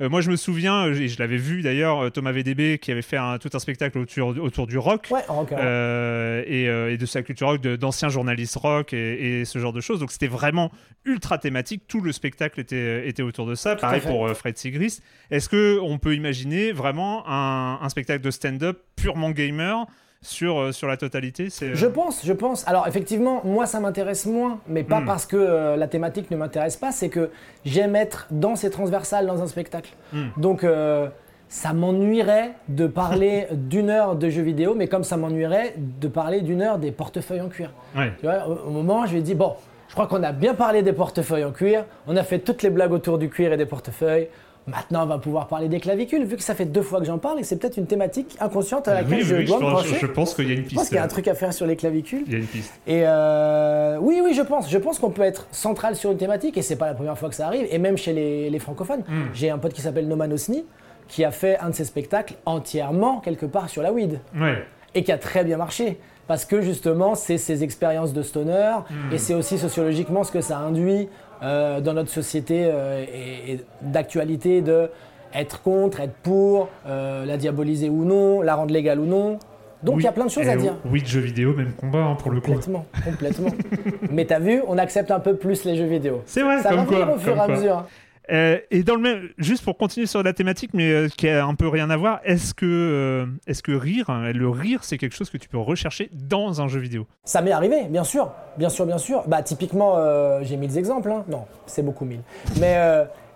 héros. 0.00 0.10
moi, 0.10 0.20
je 0.20 0.30
me 0.30 0.36
souviens, 0.36 0.86
euh, 0.86 0.94
et 0.94 1.08
je 1.08 1.18
l'avais 1.18 1.36
vu 1.36 1.62
d'ailleurs, 1.62 2.00
euh, 2.04 2.10
Thomas 2.10 2.32
VDB 2.32 2.78
qui 2.78 2.92
avait 2.92 3.02
fait 3.02 3.16
un- 3.16 3.38
tout 3.38 3.50
un 3.54 3.58
spectacle 3.58 3.98
autour, 3.98 4.28
autour 4.38 4.66
du 4.66 4.78
rock. 4.78 5.08
Ouais, 5.10 5.20
Euh, 5.52 6.42
et, 6.46 6.68
euh, 6.68 6.92
et 6.92 6.96
de 6.96 7.06
sa 7.06 7.22
culture 7.22 7.48
rock, 7.48 7.60
d'anciens 7.60 8.08
journalistes 8.08 8.56
rock 8.56 8.92
et, 8.92 9.40
et 9.40 9.44
ce 9.44 9.58
genre 9.58 9.72
de 9.72 9.80
choses. 9.80 10.00
Donc 10.00 10.12
c'était 10.12 10.26
vraiment 10.26 10.70
ultra 11.04 11.38
thématique. 11.38 11.82
Tout 11.88 12.00
le 12.00 12.12
spectacle 12.12 12.60
était, 12.60 13.08
était 13.08 13.22
autour 13.22 13.46
de 13.46 13.54
ça. 13.54 13.76
Pareil 13.76 14.00
pour 14.00 14.26
euh, 14.26 14.34
Fred 14.34 14.56
Sigrist. 14.58 15.02
Est-ce 15.30 15.48
que 15.48 15.78
on 15.82 15.98
peut 15.98 16.14
imaginer 16.14 16.72
vraiment 16.72 17.24
un, 17.28 17.78
un 17.82 17.88
spectacle 17.88 18.22
de 18.22 18.30
stand-up 18.30 18.80
purement 18.96 19.30
gamer 19.30 19.86
sur, 20.22 20.58
euh, 20.60 20.72
sur 20.72 20.88
la 20.88 20.96
totalité 20.96 21.50
c'est, 21.50 21.66
euh, 21.66 21.74
Je 21.74 21.86
pense, 21.86 22.24
je 22.24 22.32
pense. 22.32 22.66
Alors 22.66 22.88
effectivement, 22.88 23.42
moi 23.44 23.66
ça 23.66 23.80
m'intéresse 23.80 24.26
moins, 24.26 24.60
mais 24.66 24.82
pas 24.82 25.00
Hmm. 25.00 25.06
parce 25.06 25.26
que 25.26 25.36
euh, 25.36 25.76
la 25.76 25.86
thématique 25.88 26.30
ne 26.30 26.36
m'intéresse 26.36 26.76
pas, 26.76 26.90
c'est 26.92 27.08
que 27.08 27.30
j'aime 27.64 27.94
être 27.96 28.26
dans 28.30 28.56
ces 28.56 28.70
transversales 28.70 29.26
dans 29.26 29.42
un 29.42 29.46
spectacle. 29.46 29.92
Hmm. 30.12 30.26
Donc 30.36 30.64
euh, 30.64 31.08
ça 31.48 31.72
m'ennuierait 31.72 32.52
de 32.68 32.86
parler 32.86 33.46
d'une 33.52 33.90
heure 33.90 34.16
de 34.16 34.28
jeux 34.30 34.42
vidéo, 34.42 34.74
mais 34.74 34.88
comme 34.88 35.04
ça 35.04 35.16
m'ennuierait 35.16 35.74
de 35.76 36.08
parler 36.08 36.40
d'une 36.40 36.62
heure 36.62 36.78
des 36.78 36.90
portefeuilles 36.92 37.40
en 37.42 37.48
cuir. 37.48 37.72
Ouais. 37.96 38.12
Tu 38.18 38.26
vois, 38.26 38.48
au, 38.48 38.68
au 38.68 38.70
moment, 38.70 39.06
je 39.06 39.12
lui 39.12 39.18
ai 39.20 39.22
dit 39.22 39.34
bon, 39.34 39.54
je 39.88 39.94
crois 39.94 40.08
qu'on 40.08 40.22
a 40.24 40.32
bien 40.32 40.54
parlé 40.54 40.82
des 40.82 40.92
portefeuilles 40.92 41.44
en 41.44 41.52
cuir, 41.52 41.84
on 42.08 42.16
a 42.16 42.24
fait 42.24 42.40
toutes 42.40 42.62
les 42.64 42.70
blagues 42.70 42.92
autour 42.92 43.18
du 43.18 43.28
cuir 43.28 43.52
et 43.52 43.56
des 43.56 43.66
portefeuilles. 43.66 44.28
Maintenant, 44.66 45.04
on 45.04 45.06
va 45.06 45.18
pouvoir 45.18 45.46
parler 45.46 45.68
des 45.68 45.78
clavicules, 45.78 46.24
vu 46.24 46.36
que 46.36 46.42
ça 46.42 46.54
fait 46.56 46.64
deux 46.64 46.82
fois 46.82 46.98
que 46.98 47.04
j'en 47.06 47.18
parle 47.18 47.38
et 47.38 47.44
c'est 47.44 47.56
peut-être 47.56 47.76
une 47.76 47.86
thématique 47.86 48.36
inconsciente 48.40 48.88
à 48.88 48.94
laquelle 48.94 49.18
Oui, 49.18 49.22
je 49.22 49.36
oui, 49.36 49.44
dois 49.44 49.58
je, 49.60 49.64
me 49.64 49.70
pense, 49.70 49.82
pencher. 49.84 49.98
je 50.00 50.06
pense 50.06 50.34
qu'il 50.34 50.48
y 50.48 50.50
a 50.50 50.54
une 50.54 50.58
Je 50.58 50.62
pense 50.64 50.70
piste. 50.72 50.88
qu'il 50.88 50.96
y 50.96 50.98
a 50.98 51.04
un 51.04 51.08
truc 51.08 51.28
à 51.28 51.34
faire 51.34 51.52
sur 51.52 51.66
les 51.66 51.76
clavicules. 51.76 52.24
Il 52.26 52.32
y 52.32 52.36
a 52.36 52.38
une 52.38 52.46
piste. 52.46 52.72
Et 52.86 53.02
euh, 53.06 53.96
oui, 54.00 54.20
oui, 54.24 54.34
je 54.34 54.42
pense. 54.42 54.68
Je 54.68 54.78
pense 54.78 54.98
qu'on 54.98 55.10
peut 55.10 55.22
être 55.22 55.46
central 55.52 55.94
sur 55.94 56.10
une 56.10 56.18
thématique 56.18 56.58
et 56.58 56.62
c'est 56.62 56.76
pas 56.76 56.86
la 56.86 56.94
première 56.94 57.16
fois 57.16 57.28
que 57.28 57.34
ça 57.36 57.46
arrive. 57.46 57.66
Et 57.70 57.78
même 57.78 57.96
chez 57.96 58.12
les, 58.12 58.50
les 58.50 58.58
francophones, 58.58 59.04
Hmm. 59.06 59.26
j'ai 59.34 59.50
un 59.50 59.58
pote 59.58 59.72
qui 59.72 59.82
s'appelle 59.82 60.08
Noman 60.08 60.32
Osni 60.32 60.64
qui 61.08 61.22
a 61.24 61.30
fait 61.30 61.56
un 61.60 61.70
de 61.70 61.74
ses 61.74 61.84
spectacles 61.84 62.34
entièrement 62.46 63.20
quelque 63.20 63.46
part 63.46 63.68
sur 63.68 63.82
la 63.82 63.92
weed 63.92 64.18
Ouais. 64.36 64.64
et 64.96 65.04
qui 65.04 65.12
a 65.12 65.18
très 65.18 65.44
bien 65.44 65.56
marché. 65.58 65.98
Parce 66.26 66.44
que 66.44 66.60
justement, 66.60 67.14
c'est 67.14 67.38
ses 67.38 67.62
expériences 67.62 68.12
de 68.12 68.22
stoner 68.22 68.72
Hmm. 68.90 69.12
et 69.14 69.18
c'est 69.18 69.34
aussi 69.34 69.58
sociologiquement 69.58 70.24
ce 70.24 70.32
que 70.32 70.40
ça 70.40 70.58
induit 70.58 71.08
euh, 71.42 71.80
dans 71.80 71.94
notre 71.94 72.10
société 72.10 72.64
euh, 72.64 73.04
et, 73.04 73.52
et 73.52 73.60
d'actualité 73.82 74.62
de 74.62 74.90
être 75.34 75.62
contre, 75.62 76.00
être 76.00 76.14
pour, 76.22 76.68
euh, 76.86 77.24
la 77.24 77.36
diaboliser 77.36 77.88
ou 77.88 78.04
non, 78.04 78.42
la 78.42 78.54
rendre 78.54 78.72
légale 78.72 79.00
ou 79.00 79.06
non. 79.06 79.38
Donc 79.82 79.96
il 79.98 80.04
y 80.04 80.08
a 80.08 80.12
plein 80.12 80.24
de 80.24 80.30
choses 80.30 80.48
à 80.48 80.56
dire. 80.56 80.74
Oui, 80.90 81.02
de 81.02 81.06
jeux 81.06 81.20
vidéo, 81.20 81.52
même 81.54 81.72
combat 81.72 81.98
hein, 81.98 82.14
pour 82.14 82.30
le 82.30 82.40
coup. 82.40 82.52
Complètement, 82.52 82.86
complètement. 83.04 83.50
Mais 84.10 84.24
t'as 84.24 84.38
vu, 84.38 84.62
on 84.66 84.78
accepte 84.78 85.10
un 85.10 85.20
peu 85.20 85.36
plus 85.36 85.64
les 85.64 85.76
jeux 85.76 85.84
vidéo. 85.84 86.22
C'est 86.24 86.42
vrai, 86.42 86.62
Ça 86.62 86.70
comme 86.70 86.78
va 86.78 86.84
venir 86.84 87.10
au 87.14 87.18
fur 87.18 87.36
et 87.36 87.40
à 87.40 87.48
mesure. 87.48 87.84
Euh, 88.32 88.58
et 88.70 88.82
dans 88.82 88.94
le 88.96 89.00
même, 89.00 89.28
juste 89.38 89.62
pour 89.64 89.76
continuer 89.76 90.06
sur 90.06 90.22
la 90.22 90.32
thématique, 90.32 90.70
mais 90.74 90.90
euh, 90.90 91.08
qui 91.08 91.28
a 91.28 91.44
un 91.46 91.54
peu 91.54 91.68
rien 91.68 91.90
à 91.90 91.96
voir, 91.96 92.20
est-ce 92.24 92.54
que, 92.54 92.66
euh, 92.66 93.26
est-ce 93.46 93.62
que 93.62 93.72
rire, 93.72 94.10
hein, 94.10 94.32
le 94.32 94.48
rire, 94.48 94.80
c'est 94.82 94.98
quelque 94.98 95.14
chose 95.14 95.30
que 95.30 95.38
tu 95.38 95.48
peux 95.48 95.58
rechercher 95.58 96.10
dans 96.12 96.60
un 96.60 96.68
jeu 96.68 96.80
vidéo? 96.80 97.06
Ça 97.24 97.40
m'est 97.42 97.52
arrivé, 97.52 97.84
bien 97.88 98.04
sûr, 98.04 98.32
bien 98.56 98.68
sûr, 98.68 98.86
bien 98.86 98.98
sûr. 98.98 99.22
Bah 99.26 99.42
typiquement, 99.42 99.96
j'ai 100.42 100.56
mis 100.56 100.68
des 100.68 100.78
exemples. 100.78 101.10
hein. 101.10 101.24
Non, 101.28 101.44
c'est 101.66 101.82
beaucoup 101.82 102.04
mille. 102.04 102.22
Mais 102.60 102.76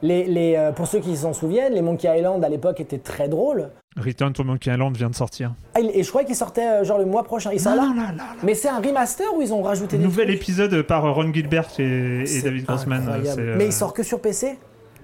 les, 0.02 0.24
les, 0.24 0.70
pour 0.74 0.86
ceux 0.86 1.00
qui 1.00 1.16
s'en 1.16 1.32
souviennent, 1.32 1.74
les 1.74 1.82
Monkey 1.82 2.08
Island 2.18 2.42
à 2.44 2.48
l'époque 2.48 2.80
étaient 2.80 2.98
très 2.98 3.28
drôles. 3.28 3.70
Return 3.96 4.32
to 4.32 4.44
Monkey 4.44 4.70
Island 4.70 4.96
vient 4.96 5.10
de 5.10 5.14
sortir. 5.14 5.52
Ah, 5.74 5.80
et 5.80 6.02
je 6.02 6.08
crois 6.08 6.22
qu'ils 6.24 6.36
sortaient 6.36 6.66
euh, 6.66 6.84
genre 6.84 6.98
le 6.98 7.06
mois 7.06 7.24
prochain. 7.24 7.50
Là. 7.52 8.14
Mais 8.42 8.54
c'est 8.54 8.68
un 8.68 8.80
remaster 8.80 9.26
ou 9.36 9.42
ils 9.42 9.52
ont 9.52 9.62
rajouté 9.62 9.98
des 9.98 10.04
Nouvel 10.04 10.30
épisode 10.30 10.82
par 10.82 11.12
Ron 11.12 11.32
Gilbert 11.32 11.68
et, 11.78 12.22
et 12.24 12.42
David 12.42 12.66
Grossman. 12.66 13.02
Mais 13.56 13.66
il 13.66 13.72
sort 13.72 13.92
que 13.92 14.02
sur 14.02 14.20
PC 14.20 14.58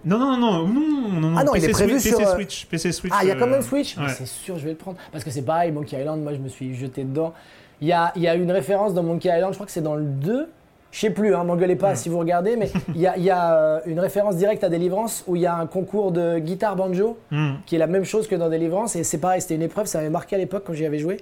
Non, 0.06 0.18
non, 0.18 0.36
non, 0.36 0.66
non, 0.68 0.80
non, 1.10 1.20
non, 1.20 1.34
Ah 1.36 1.42
non, 1.42 1.54
il 1.56 1.60
PC 1.60 1.70
est 1.70 1.72
prévu 1.72 1.98
Switch, 1.98 2.14
sur, 2.14 2.18
PC 2.18 2.30
euh, 2.30 2.34
Switch, 2.34 2.66
PC 2.66 2.92
Switch. 2.92 3.12
Ah, 3.14 3.20
il 3.22 3.28
y 3.28 3.30
a 3.32 3.34
quand 3.34 3.46
euh, 3.46 3.50
même 3.50 3.62
Switch 3.62 3.96
ouais. 3.96 4.04
C'est 4.16 4.26
sûr, 4.26 4.56
je 4.56 4.64
vais 4.64 4.70
le 4.70 4.76
prendre. 4.76 4.96
Parce 5.10 5.24
que 5.24 5.30
c'est 5.30 5.42
pareil, 5.42 5.72
Monkey 5.72 6.00
Island, 6.00 6.22
moi 6.22 6.32
je 6.32 6.38
me 6.38 6.48
suis 6.48 6.74
jeté 6.76 7.02
dedans. 7.02 7.34
Il 7.80 7.88
y 7.88 7.92
a, 7.92 8.12
il 8.14 8.22
y 8.22 8.28
a 8.28 8.36
une 8.36 8.52
référence 8.52 8.94
dans 8.94 9.02
Monkey 9.02 9.28
Island, 9.28 9.52
je 9.52 9.56
crois 9.56 9.66
que 9.66 9.72
c'est 9.72 9.82
dans 9.82 9.96
le 9.96 10.04
2. 10.04 10.48
Je 10.92 11.00
sais 11.00 11.10
plus, 11.10 11.34
hein, 11.34 11.44
m'engueulez 11.44 11.76
pas 11.76 11.94
si 11.96 12.08
vous 12.08 12.18
regardez, 12.18 12.56
mais 12.56 12.70
il 12.94 13.00
y 13.00 13.06
a, 13.06 13.16
il 13.16 13.24
y 13.24 13.30
a, 13.30 13.54
euh, 13.56 13.80
une 13.86 13.98
référence 13.98 14.36
directe 14.36 14.62
à 14.62 14.68
Délivrance 14.68 15.24
où 15.26 15.34
il 15.34 15.42
y 15.42 15.46
a 15.46 15.56
un 15.56 15.66
concours 15.66 16.12
de 16.12 16.38
guitare 16.38 16.76
banjo 16.76 17.18
Hmm. 17.30 17.54
qui 17.66 17.74
est 17.74 17.78
la 17.78 17.88
même 17.88 18.04
chose 18.04 18.28
que 18.28 18.36
dans 18.36 18.48
Délivrance. 18.48 18.94
Et 18.94 19.02
c'est 19.02 19.18
pareil, 19.18 19.40
c'était 19.40 19.56
une 19.56 19.62
épreuve, 19.62 19.86
ça 19.86 19.98
m'avait 19.98 20.10
marqué 20.10 20.36
à 20.36 20.38
l'époque 20.38 20.62
quand 20.66 20.72
j'y 20.72 20.86
avais 20.86 20.98
joué. 21.00 21.18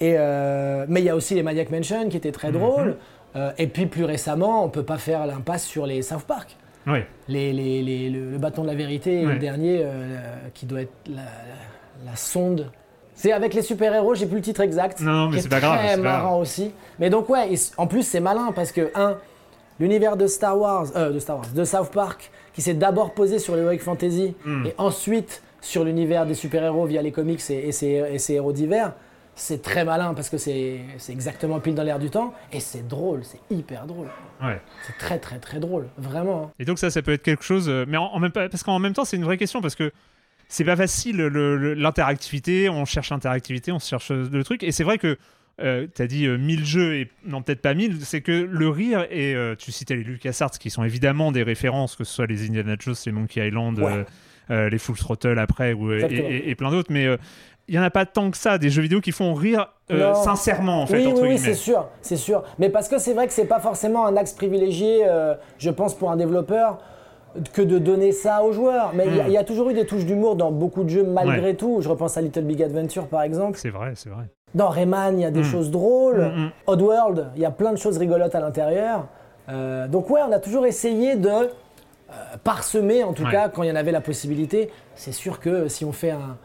Et 0.00 0.14
euh, 0.18 0.86
mais 0.88 1.00
il 1.00 1.04
y 1.04 1.10
a 1.10 1.14
aussi 1.14 1.34
les 1.34 1.42
Maniac 1.42 1.70
Mansion 1.70 2.08
qui 2.08 2.16
étaient 2.16 2.32
très 2.32 2.50
drôles. 2.50 2.96
Euh, 3.36 3.50
et 3.58 3.66
puis 3.66 3.86
plus 3.86 4.04
récemment, 4.04 4.64
on 4.64 4.68
peut 4.68 4.82
pas 4.82 4.98
faire 4.98 5.26
l'impasse 5.26 5.64
sur 5.64 5.86
les 5.86 6.02
South 6.02 6.22
Park 6.22 6.56
Ouais. 6.86 7.06
les, 7.28 7.52
les- 7.52 7.82
les- 7.82 8.10
le, 8.10 8.30
le 8.32 8.38
bâton 8.38 8.62
de 8.62 8.66
la 8.68 8.74
vérité 8.74 9.22
et 9.22 9.24
le 9.24 9.36
dernier 9.38 9.80
euh, 9.82 10.18
qui 10.52 10.66
doit 10.66 10.82
être 10.82 10.92
la, 11.08 11.22
la- 11.22 12.10
la 12.10 12.16
sonde. 12.16 12.70
C'est 13.14 13.32
avec 13.32 13.54
les 13.54 13.62
super-héros, 13.62 14.14
j'ai 14.14 14.26
plus 14.26 14.36
le 14.38 14.42
titre 14.42 14.60
exact. 14.60 15.00
Non, 15.00 15.12
non, 15.12 15.28
mais 15.30 15.40
c'est 15.40 15.48
pas 15.48 15.60
grave, 15.60 15.78
c'est 15.88 15.96
pas 15.96 16.02
marrant 16.02 16.30
grave. 16.30 16.40
aussi. 16.40 16.72
Mais 16.98 17.10
donc 17.10 17.28
ouais, 17.28 17.52
et 17.54 17.56
en 17.76 17.86
plus 17.86 18.02
c'est 18.06 18.20
malin 18.20 18.52
parce 18.54 18.72
que 18.72 18.90
un, 18.96 19.16
l'univers 19.80 20.16
de 20.16 20.26
Star 20.26 20.58
Wars, 20.58 20.86
euh, 20.96 21.12
de 21.12 21.18
Star 21.18 21.36
Wars, 21.36 21.46
de 21.54 21.64
South 21.64 21.90
Park, 21.92 22.30
qui 22.52 22.60
s'est 22.62 22.74
d'abord 22.74 23.14
posé 23.14 23.38
sur 23.38 23.54
l'heroic 23.56 23.78
fantasy 23.78 24.34
Hmm. 24.44 24.66
et 24.66 24.74
ensuite 24.78 25.42
sur 25.60 25.84
l'univers 25.84 26.26
des 26.26 26.34
super-héros 26.34 26.86
via 26.86 27.00
les 27.02 27.12
comics 27.12 27.40
et, 27.50 27.68
et 27.68 27.72
ses, 27.72 27.86
et 28.12 28.18
ses 28.18 28.34
héros 28.34 28.52
divers. 28.52 28.92
C'est 29.36 29.62
très 29.62 29.84
malin 29.84 30.14
parce 30.14 30.30
que 30.30 30.38
c'est 30.38 30.80
exactement 31.08 31.58
pile 31.60 31.74
dans 31.74 31.82
l'air 31.82 31.98
du 31.98 32.08
temps 32.10 32.32
et 32.52 32.60
c'est 32.60 32.86
drôle, 32.86 33.22
c'est 33.24 33.40
hyper 33.50 33.86
drôle. 33.86 34.06
Ouais. 34.42 34.60
C'est 34.86 34.96
très 34.98 35.18
très 35.18 35.38
très 35.38 35.58
drôle, 35.60 35.88
vraiment. 35.98 36.44
hein. 36.46 36.50
Et 36.58 36.64
donc 36.64 36.78
ça, 36.78 36.90
ça 36.90 37.02
peut 37.02 37.12
être 37.12 37.22
quelque 37.22 37.42
chose, 37.44 37.68
euh, 37.68 37.84
mais 37.88 37.96
en, 37.96 38.04
en 38.04 38.18
même 38.20 38.30
parce 38.30 38.62
qu'en 38.62 38.78
même 38.78 38.92
temps, 38.92 39.04
c'est 39.04 39.16
une 39.16 39.24
vraie 39.24 39.36
question 39.38 39.60
parce 39.60 39.74
que 39.74 39.90
c'est 40.48 40.64
pas 40.64 40.76
facile 40.76 41.16
le- 41.16 41.56
le- 41.56 41.74
l'interactivité. 41.74 42.68
On 42.68 42.84
cherche 42.84 43.10
l'interactivité, 43.10 43.72
on 43.72 43.78
cherche 43.80 44.10
euh, 44.12 44.28
le 44.30 44.44
truc, 44.44 44.62
et 44.62 44.70
c'est 44.72 44.84
vrai 44.84 44.98
que 44.98 45.16
euh, 45.60 45.86
t'as 45.92 46.06
dit 46.06 46.26
euh, 46.26 46.36
1000 46.36 46.64
jeux 46.64 46.94
et 46.96 47.10
non 47.26 47.42
peut-être 47.42 47.62
pas 47.62 47.74
1000, 47.74 48.04
c'est 48.04 48.20
que 48.20 48.32
le 48.32 48.68
rire 48.68 49.06
et 49.10 49.34
euh, 49.34 49.54
tu 49.56 49.72
citais 49.72 49.94
les 49.96 50.02
LucasArts 50.04 50.50
qui 50.58 50.68
sont 50.70 50.84
évidemment 50.84 51.32
des 51.32 51.42
références, 51.42 51.96
que 51.96 52.04
ce 52.04 52.12
soit 52.12 52.26
les 52.26 52.46
Indiana 52.46 52.76
Jones, 52.78 52.94
les 53.06 53.12
Monkey 53.12 53.46
Island, 53.48 53.78
Ouais. 53.78 53.92
euh, 53.92 54.04
euh, 54.50 54.68
les 54.68 54.78
Full 54.78 54.96
Throttle 54.96 55.38
après 55.38 55.72
ou, 55.72 55.92
et, 55.92 56.02
et- 56.02 56.50
et 56.50 56.54
plein 56.54 56.70
d'autres, 56.70 56.92
mais 56.92 57.06
euh, 57.06 57.16
il 57.68 57.74
y 57.74 57.78
en 57.78 57.82
a 57.82 57.90
pas 57.90 58.04
tant 58.06 58.30
que 58.30 58.36
ça 58.36 58.58
des 58.58 58.68
jeux 58.70 58.82
vidéo 58.82 59.00
qui 59.00 59.12
font 59.12 59.32
rire 59.34 59.68
euh, 59.90 60.14
sincèrement 60.14 60.82
en 60.82 60.86
fait 60.86 60.98
oui, 60.98 61.06
entre 61.06 61.22
oui, 61.22 61.38
c'est 61.38 61.54
sûr, 61.54 61.86
c'est 62.02 62.16
sûr. 62.16 62.42
Mais 62.58 62.68
parce 62.70 62.88
que 62.88 62.98
c'est 62.98 63.12
vrai 63.14 63.26
que 63.26 63.32
c'est 63.32 63.44
pas 63.46 63.60
forcément 63.60 64.06
un 64.06 64.16
axe 64.16 64.32
privilégié, 64.32 65.02
euh, 65.06 65.34
je 65.58 65.70
pense, 65.70 65.94
pour 65.94 66.10
un 66.10 66.16
développeur, 66.16 66.78
que 67.52 67.62
de 67.62 67.78
donner 67.78 68.12
ça 68.12 68.44
aux 68.44 68.52
joueurs. 68.52 68.92
Mais 68.94 69.06
il 69.08 69.16
y 69.16 69.20
a- 69.20 69.24
Mm. 69.28 69.30
y, 69.32 69.36
a 69.36 69.44
toujours 69.44 69.68
eu 69.70 69.74
des 69.74 69.86
touches 69.86 70.04
d'humour 70.04 70.36
dans 70.36 70.52
beaucoup 70.52 70.84
de 70.84 70.88
jeux 70.88 71.02
malgré 71.04 71.54
tout. 71.56 71.78
Je 71.80 71.88
repense 71.88 72.16
à 72.16 72.20
Little 72.22 72.42
Big 72.44 72.62
Adventure 72.62 73.06
par 73.08 73.22
exemple. 73.22 73.58
C'est 73.58 73.70
vrai, 73.70 73.92
c'est 73.96 74.08
vrai. 74.10 74.24
Dans 74.54 74.68
Rayman, 74.68 75.18
il 75.18 75.22
y 75.22 75.24
a 75.26 75.30
des 75.32 75.40
Mm. 75.40 75.44
choses 75.44 75.70
drôles. 75.70 76.20
Mm. 76.22 76.50
Oddworld, 76.68 77.26
il 77.34 77.42
y 77.42 77.44
a 77.46 77.50
plein 77.50 77.72
de 77.72 77.76
choses 77.78 77.98
rigolotes 77.98 78.34
à 78.36 78.40
l'intérieur. 78.40 79.06
Euh, 79.48 79.88
donc 79.88 80.08
ouais, 80.10 80.20
on 80.26 80.32
a 80.32 80.38
toujours 80.38 80.64
essayé 80.64 81.16
de 81.16 81.50
parsemer, 82.44 83.02
en 83.04 83.12
tout 83.12 83.24
Ouais. 83.24 83.30
cas, 83.30 83.48
quand 83.48 83.62
il 83.62 83.68
y 83.68 83.72
en 83.72 83.76
avait 83.76 83.92
la 83.92 84.00
possibilité. 84.00 84.70
C'est 84.94 85.12
sûr 85.12 85.40
que 85.40 85.68
si 85.68 85.84
on 85.84 85.92
fait 85.92 86.10
un, 86.12 86.36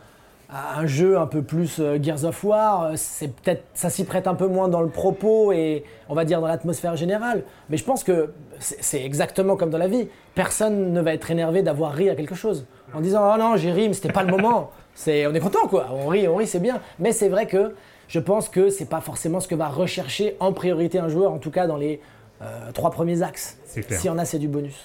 un 0.51 0.87
jeu 0.87 1.17
un 1.19 1.27
peu 1.27 1.43
plus 1.43 1.79
euh, 1.79 1.99
Gears 2.01 2.23
of 2.25 2.43
War, 2.43 2.83
euh, 2.83 2.93
c'est 2.95 3.27
peut-être 3.27 3.63
ça 3.75 3.89
s'y 3.91 4.03
prête 4.03 4.25
un 4.27 4.33
peu 4.33 4.47
moins 4.47 4.67
dans 4.67 4.81
le 4.81 4.89
propos 4.89 5.51
et 5.51 5.83
on 6.09 6.15
va 6.15 6.25
dire 6.25 6.41
dans 6.41 6.47
l'atmosphère 6.47 6.95
générale. 6.95 7.43
Mais 7.69 7.77
je 7.77 7.83
pense 7.83 8.03
que 8.03 8.33
c'est 8.59 9.03
exactement 9.03 9.55
comme 9.55 9.69
dans 9.69 9.77
la 9.77 9.87
vie. 9.87 10.07
Personne 10.33 10.91
ne 10.91 11.01
va 11.01 11.13
être 11.13 11.29
énervé 11.29 11.61
d'avoir 11.61 11.93
ri 11.93 12.09
à 12.09 12.15
quelque 12.15 12.33
chose 12.35 12.65
en 12.95 13.01
disant 13.01 13.31
oh 13.31 13.37
non 13.37 13.57
j'ai 13.57 13.71
ri 13.71 13.87
mais 13.89 13.93
c'était 13.93 14.11
pas 14.11 14.23
le 14.23 14.31
moment. 14.31 14.71
C'est 14.95 15.27
on 15.27 15.33
est 15.35 15.39
content 15.39 15.67
quoi. 15.67 15.87
On 15.93 16.07
rit, 16.07 16.27
on 16.27 16.35
rit 16.35 16.47
c'est 16.47 16.59
bien. 16.59 16.81
Mais 16.97 17.11
c'est 17.13 17.29
vrai 17.29 17.45
que 17.45 17.75
je 18.07 18.19
pense 18.19 18.49
que 18.49 18.69
c'est 18.69 18.89
pas 18.89 18.99
forcément 19.01 19.39
ce 19.39 19.47
que 19.47 19.55
va 19.55 19.67
rechercher 19.69 20.35
en 20.39 20.51
priorité 20.51 20.97
un 20.99 21.07
joueur, 21.09 21.31
en 21.31 21.37
tout 21.37 21.51
cas 21.51 21.67
dans 21.67 21.77
les 21.77 22.01
euh, 22.41 22.71
trois 22.73 22.89
premiers 22.89 23.21
axes. 23.21 23.57
Y 24.03 24.09
en 24.09 24.17
a, 24.17 24.25
c'est 24.25 24.39
du 24.39 24.47
bonus. 24.47 24.75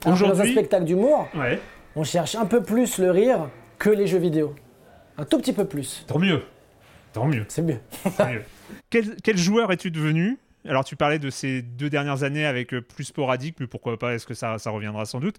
Que 0.00 0.06
dans 0.06 0.10
un 0.10 0.14
Aujourd'hui- 0.14 0.52
spectacle 0.52 0.84
d'humour, 0.84 1.28
Ouais. 1.34 1.60
on 1.94 2.02
cherche 2.04 2.34
un 2.34 2.44
peu 2.46 2.62
plus 2.62 2.98
le 2.98 3.10
rire 3.12 3.48
que 3.78 3.90
les 3.90 4.06
jeux 4.06 4.18
vidéo. 4.18 4.54
Un 5.18 5.24
tout 5.24 5.38
petit 5.38 5.52
peu 5.52 5.66
plus. 5.66 6.04
Tant 6.06 6.18
mieux. 6.18 6.42
Tant 7.12 7.26
mieux. 7.26 7.44
C'est 7.48 7.62
mieux. 7.62 7.78
Mieux. 8.04 8.42
quel, 8.90 9.16
quel 9.22 9.36
joueur 9.38 9.72
es-tu 9.72 9.90
devenu 9.90 10.38
Alors, 10.68 10.84
tu 10.84 10.96
parlais 10.96 11.18
de 11.18 11.30
ces 11.30 11.62
deux 11.62 11.88
dernières 11.90 12.22
années 12.22 12.44
avec 12.46 12.70
plus 12.80 13.04
sporadique, 13.04 13.56
mais 13.60 13.66
pourquoi 13.66 13.98
pas 13.98 14.14
Est-ce 14.14 14.26
que 14.26 14.34
ça, 14.34 14.58
ça 14.58 14.70
reviendra 14.70 15.04
sans 15.06 15.20
doute 15.20 15.36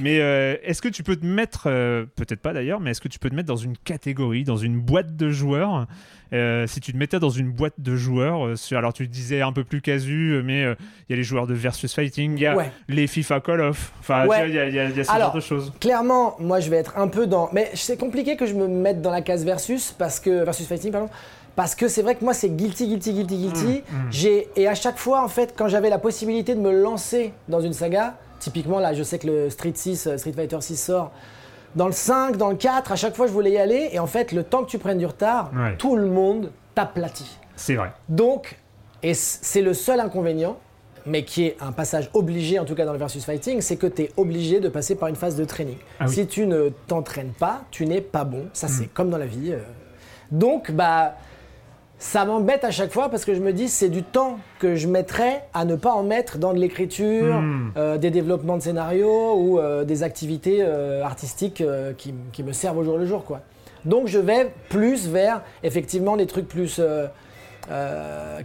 Mais 0.00 0.20
euh, 0.20 0.56
est-ce 0.62 0.80
que 0.82 0.88
tu 0.88 1.02
peux 1.02 1.16
te 1.16 1.26
mettre, 1.26 1.64
euh, 1.66 2.04
peut-être 2.16 2.40
pas 2.40 2.52
d'ailleurs, 2.52 2.80
mais 2.80 2.90
est-ce 2.90 3.00
que 3.00 3.08
tu 3.08 3.18
peux 3.18 3.30
te 3.30 3.34
mettre 3.34 3.48
dans 3.48 3.56
une 3.56 3.76
catégorie, 3.76 4.44
dans 4.44 4.56
une 4.56 4.78
boîte 4.80 5.16
de 5.16 5.30
joueurs 5.30 5.86
Euh, 6.34 6.66
Si 6.66 6.80
tu 6.80 6.92
te 6.92 6.96
mettais 6.98 7.18
dans 7.18 7.30
une 7.30 7.50
boîte 7.50 7.74
de 7.78 7.96
joueurs, 7.96 8.56
sur- 8.58 8.76
alors 8.76 8.92
tu 8.92 9.08
disais 9.08 9.40
un 9.40 9.52
peu 9.52 9.64
plus 9.64 9.80
casu, 9.80 10.42
mais 10.44 10.60
il 10.62 10.76
y 11.10 11.12
a 11.14 11.16
les 11.16 11.22
joueurs 11.22 11.46
de 11.46 11.54
versus 11.54 11.94
fighting, 11.94 12.34
il 12.36 12.40
y 12.42 12.46
a 12.46 12.54
Ouais. 12.54 12.70
les 12.88 13.06
FIFA 13.06 13.40
Call 13.40 13.60
of, 13.62 13.92
enfin, 14.00 14.26
Ouais. 14.26 14.48
il 14.50 14.54
y, 14.54 14.58
a- 14.58 14.68
y 14.68 14.78
a, 14.78 14.84
il 14.90 14.96
y 14.96 15.00
a 15.00 15.04
ce 15.04 15.10
Alors, 15.10 15.28
genre 15.28 15.36
de 15.36 15.40
choses. 15.40 15.72
Clairement, 15.80 16.36
moi 16.38 16.60
je 16.60 16.68
vais 16.68 16.76
être 16.76 16.98
un 16.98 17.08
peu 17.08 17.26
dans. 17.26 17.48
Mais 17.54 17.70
c'est 17.74 17.98
compliqué 17.98 18.36
que 18.36 18.44
je 18.46 18.52
me 18.54 18.68
mette 18.68 19.00
dans 19.00 19.10
la 19.10 19.22
case 19.22 19.44
versus 19.44 19.92
parce 19.98 20.20
que 20.20 20.44
versus 20.44 20.66
fighting 20.68 20.92
pardon. 20.92 21.08
Parce 21.58 21.74
que 21.74 21.88
c'est 21.88 22.02
vrai 22.02 22.14
que 22.14 22.22
moi 22.22 22.34
c'est 22.34 22.50
guilty, 22.50 22.86
guilty, 22.86 23.12
guilty, 23.14 23.36
guilty. 23.36 23.82
J'ai 24.12 24.48
et 24.54 24.68
à 24.68 24.76
chaque 24.76 24.96
fois 24.96 25.24
en 25.24 25.26
fait 25.28 25.54
quand 25.58 25.66
j'avais 25.66 25.90
la 25.90 25.98
possibilité 25.98 26.54
de 26.54 26.60
me 26.60 26.70
lancer 26.70 27.32
dans 27.48 27.60
une 27.60 27.72
saga, 27.72 28.14
typiquement 28.38 28.78
là 28.78 28.94
je 28.94 29.02
sais 29.02 29.18
que 29.18 29.26
le 29.26 29.50
Street 29.50 29.72
6, 29.74 30.06
euh, 30.06 30.16
Street 30.18 30.30
Fighter 30.34 30.58
6 30.60 30.76
sort. 30.76 31.10
Dans 31.74 31.86
le 31.86 31.92
5, 31.92 32.36
dans 32.36 32.50
le 32.50 32.54
4, 32.54 32.92
à 32.92 32.94
chaque 32.96 33.16
fois 33.16 33.26
je 33.26 33.32
voulais 33.32 33.50
y 33.50 33.58
aller 33.58 33.88
et 33.90 33.98
en 33.98 34.06
fait 34.06 34.30
le 34.30 34.44
temps 34.44 34.62
que 34.62 34.70
tu 34.70 34.78
prennes 34.78 34.98
du 34.98 35.06
retard, 35.06 35.50
Ouais. 35.52 35.74
tout 35.78 35.96
le 35.96 36.06
monde 36.06 36.52
t'aplatit. 36.76 37.36
C'est 37.56 37.74
vrai. 37.74 37.90
Donc, 38.08 38.56
et 39.02 39.14
c'est 39.14 39.60
le 39.60 39.74
seul 39.74 39.98
inconvénient, 39.98 40.58
mais 41.06 41.24
qui 41.24 41.44
est 41.44 41.56
un 41.60 41.72
passage 41.72 42.08
obligé, 42.14 42.60
en 42.60 42.66
tout 42.66 42.76
cas 42.76 42.84
dans 42.84 42.92
le 42.92 42.98
versus 43.00 43.24
fighting, 43.24 43.62
c'est 43.62 43.76
que 43.76 43.88
tu 43.88 44.02
es 44.02 44.12
obligé 44.16 44.60
de 44.60 44.68
passer 44.68 44.94
par 44.94 45.08
une 45.08 45.16
phase 45.16 45.34
de 45.34 45.44
training. 45.44 45.78
Ah 45.98 46.04
oui. 46.06 46.14
Si 46.14 46.26
tu 46.28 46.46
ne 46.46 46.68
t'entraînes 46.86 47.32
pas, 47.36 47.62
tu 47.72 47.84
n'es 47.84 48.00
pas 48.00 48.22
bon. 48.22 48.44
Ça, 48.52 48.68
c'est 48.68 48.86
comme 48.86 49.10
dans 49.10 49.18
la 49.18 49.26
vie. 49.26 49.54
euh. 49.54 49.58
Donc, 50.30 50.70
bah, 50.70 51.16
ça 52.00 52.24
m'embête 52.24 52.62
à 52.64 52.70
chaque 52.70 52.92
fois 52.92 53.08
parce 53.08 53.24
que 53.24 53.34
je 53.34 53.40
me 53.40 53.52
dis 53.52 53.68
c'est 53.68 53.88
du 53.88 54.02
temps 54.04 54.38
que 54.60 54.76
je 54.76 54.86
mettrais 54.86 55.44
à 55.52 55.64
ne 55.64 55.74
pas 55.74 55.92
en 55.92 56.04
mettre 56.04 56.38
dans 56.38 56.52
de 56.54 56.58
l'écriture, 56.58 57.40
Hmm. 57.40 57.72
euh, 57.76 57.98
des 57.98 58.10
développements 58.10 58.56
de 58.56 58.62
scénarios 58.62 59.34
ou 59.36 59.58
euh, 59.58 59.84
des 59.84 60.02
activités 60.04 60.58
euh, 60.60 61.02
artistiques 61.02 61.62
qui, 61.96 62.14
qui 62.32 62.42
me 62.44 62.52
servent 62.52 62.78
au 62.78 62.84
jour 62.84 62.98
le 62.98 63.06
jour. 63.06 63.24
Quoi. 63.24 63.40
Donc 63.84 64.06
je 64.06 64.18
vais 64.20 64.50
plus 64.68 65.08
vers 65.08 65.42
effectivement 65.64 66.16
des 66.16 66.26
trucs 66.26 66.46
plus 66.48 66.80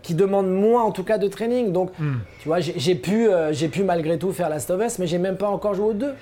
qui 0.01 0.15
demandent 0.15 0.51
moins 0.51 0.83
en 0.83 0.91
tout 0.91 1.03
cas 1.03 1.17
de 1.17 1.27
training. 1.27 1.71
Donc 1.71 1.91
Hmm. 1.99 2.15
tu 2.41 2.47
vois, 2.47 2.59
j'ai 2.59 2.95
pu, 2.95 3.27
j'ai 3.51 3.67
pu 3.69 3.83
malgré 3.83 4.17
tout 4.17 4.31
faire 4.33 4.49
Last 4.49 4.69
of 4.71 4.81
Us, 4.83 4.99
mais 4.99 5.07
j'ai 5.07 5.17
même 5.19 5.37
pas 5.37 5.47
encore 5.49 5.73
joué 5.75 5.85
aux 5.89 5.93
deux. 5.93 6.13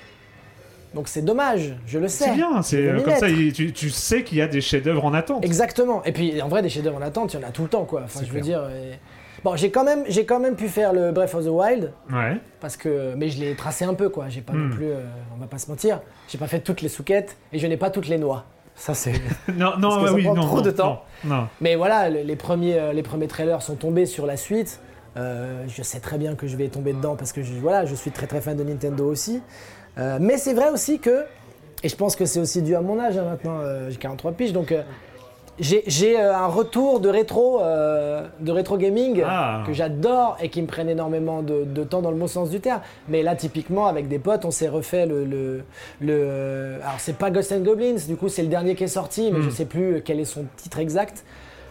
Donc 0.94 1.08
c'est 1.08 1.22
dommage, 1.22 1.74
je 1.86 1.98
le 1.98 2.08
sais. 2.08 2.24
C'est 2.26 2.34
bien, 2.34 2.60
c'est 2.62 2.86
euh, 2.86 3.00
comme 3.00 3.14
ça, 3.16 3.28
il- 3.28 3.52
tu, 3.52 3.72
tu 3.72 3.88
sais 3.90 4.24
qu'il 4.24 4.38
y 4.38 4.42
a 4.42 4.46
des 4.48 4.60
chefs-d'œuvre 4.60 5.04
en 5.04 5.14
attente. 5.14 5.44
Exactement. 5.44 6.02
Et 6.04 6.12
puis 6.12 6.40
en 6.42 6.48
vrai, 6.48 6.60
des 6.62 6.68
chefs-d'œuvre 6.68 6.98
en 6.98 7.02
attente, 7.02 7.32
il 7.34 7.40
y 7.40 7.44
en 7.44 7.48
a 7.48 7.50
tout 7.50 7.62
le 7.62 7.68
temps, 7.68 7.84
quoi. 7.84 8.02
Enfin, 8.04 8.20
je 8.26 8.32
veux 8.32 8.40
dire. 8.40 8.62
et- 8.68 8.98
Bon, 9.44 9.56
j'ai 9.56 9.70
quand 9.72 9.82
même, 9.82 10.04
j'ai 10.06 10.24
quand 10.24 10.38
même 10.38 10.54
pu 10.54 10.68
faire 10.68 10.92
le 10.92 11.10
Breath 11.10 11.34
of 11.34 11.44
the 11.44 11.48
Wild 11.48 11.92
Ouais. 12.12 12.36
parce 12.60 12.76
que, 12.76 13.14
mais 13.16 13.28
je 13.28 13.40
l'ai 13.40 13.56
tracé 13.56 13.84
un 13.84 13.94
peu, 13.94 14.08
quoi. 14.08 14.28
J'ai 14.28 14.40
pas 14.40 14.52
Hmm. 14.52 14.68
non 14.68 14.76
plus, 14.76 14.86
euh, 14.86 15.00
on 15.34 15.40
va 15.40 15.46
pas 15.48 15.58
se 15.58 15.68
mentir, 15.68 16.00
j'ai 16.28 16.38
pas 16.38 16.46
fait 16.46 16.60
toutes 16.60 16.80
les 16.80 16.88
souquettes 16.88 17.36
et 17.52 17.58
je 17.58 17.66
n'ai 17.66 17.76
pas 17.76 17.90
toutes 17.90 18.06
les 18.08 18.18
noix. 18.18 18.44
Ça 18.76 18.94
c'est. 18.94 19.12
Non, 19.56 19.72
non, 19.78 19.88
Parce 19.88 20.02
que 20.02 20.06
ça 20.08 20.12
oui, 20.14 20.22
prend 20.24 20.34
non, 20.34 20.42
trop 20.42 20.56
non, 20.58 20.62
de 20.62 20.70
temps. 20.70 21.02
Non, 21.24 21.34
non. 21.36 21.48
mais 21.60 21.74
voilà, 21.74 22.08
le- 22.08 22.20
les 22.22 22.36
premiers, 22.36 22.78
euh, 22.78 22.92
les 22.92 23.02
premiers 23.02 23.26
trailers 23.26 23.62
sont 23.62 23.74
tombés 23.74 24.06
sur 24.06 24.26
la 24.26 24.36
suite. 24.36 24.78
Euh, 25.16 25.64
je 25.68 25.82
sais 25.82 26.00
très 26.00 26.16
bien 26.18 26.36
que 26.36 26.46
je 26.46 26.56
vais 26.56 26.68
tomber 26.68 26.92
dedans 26.94 27.16
parce 27.16 27.32
que 27.32 27.42
je, 27.42 27.52
voilà, 27.54 27.84
je 27.84 27.94
suis 27.94 28.10
très 28.12 28.26
très 28.26 28.40
fan 28.40 28.56
de 28.56 28.62
Nintendo 28.62 29.04
aussi. 29.10 29.42
Euh, 29.98 30.18
mais 30.20 30.38
c'est 30.38 30.54
vrai 30.54 30.70
aussi 30.70 30.98
que, 30.98 31.24
et 31.82 31.88
je 31.88 31.96
pense 31.96 32.16
que 32.16 32.24
c'est 32.24 32.40
aussi 32.40 32.62
dû 32.62 32.74
à 32.74 32.80
mon 32.80 32.98
âge 32.98 33.18
hein, 33.18 33.24
maintenant, 33.24 33.58
euh, 33.60 33.90
j'ai 33.90 33.96
43 33.96 34.32
piges, 34.32 34.52
donc 34.52 34.72
euh, 34.72 34.82
j'ai 35.58 36.18
un 36.18 36.46
retour 36.46 36.98
de 36.98 37.08
rétro, 37.10 37.60
de 37.60 38.50
rétro 38.50 38.78
gaming 38.78 39.22
Ah. 39.24 39.62
que 39.66 39.72
j'adore 39.74 40.36
et 40.40 40.48
qui 40.48 40.62
me 40.62 40.66
prenne 40.66 40.88
énormément 40.88 41.42
de, 41.42 41.64
de 41.64 41.84
temps 41.84 42.00
dans 42.00 42.10
le 42.10 42.16
bon 42.16 42.26
sens 42.26 42.48
du 42.50 42.58
terme. 42.60 42.80
Mais 43.08 43.22
là, 43.22 43.36
typiquement, 43.36 43.86
avec 43.86 44.08
des 44.08 44.18
potes, 44.18 44.44
on 44.46 44.50
s'est 44.50 44.68
refait 44.68 45.04
le, 45.06 45.24
le, 45.26 45.62
le- 46.00 46.76
alors 46.82 46.96
c'est 46.98 47.16
pas 47.16 47.30
Ghosts 47.30 47.52
and 47.52 47.60
Goblins, 47.60 47.96
du 48.08 48.16
coup 48.16 48.28
c'est 48.28 48.42
le 48.42 48.48
dernier 48.48 48.74
qui 48.74 48.84
est 48.84 48.88
sorti, 48.88 49.30
mais 49.30 49.38
Hmm. 49.40 49.42
je 49.42 49.50
sais 49.50 49.66
plus 49.66 50.02
quel 50.04 50.20
est 50.20 50.24
son 50.24 50.46
titre 50.56 50.78
exact. 50.78 51.22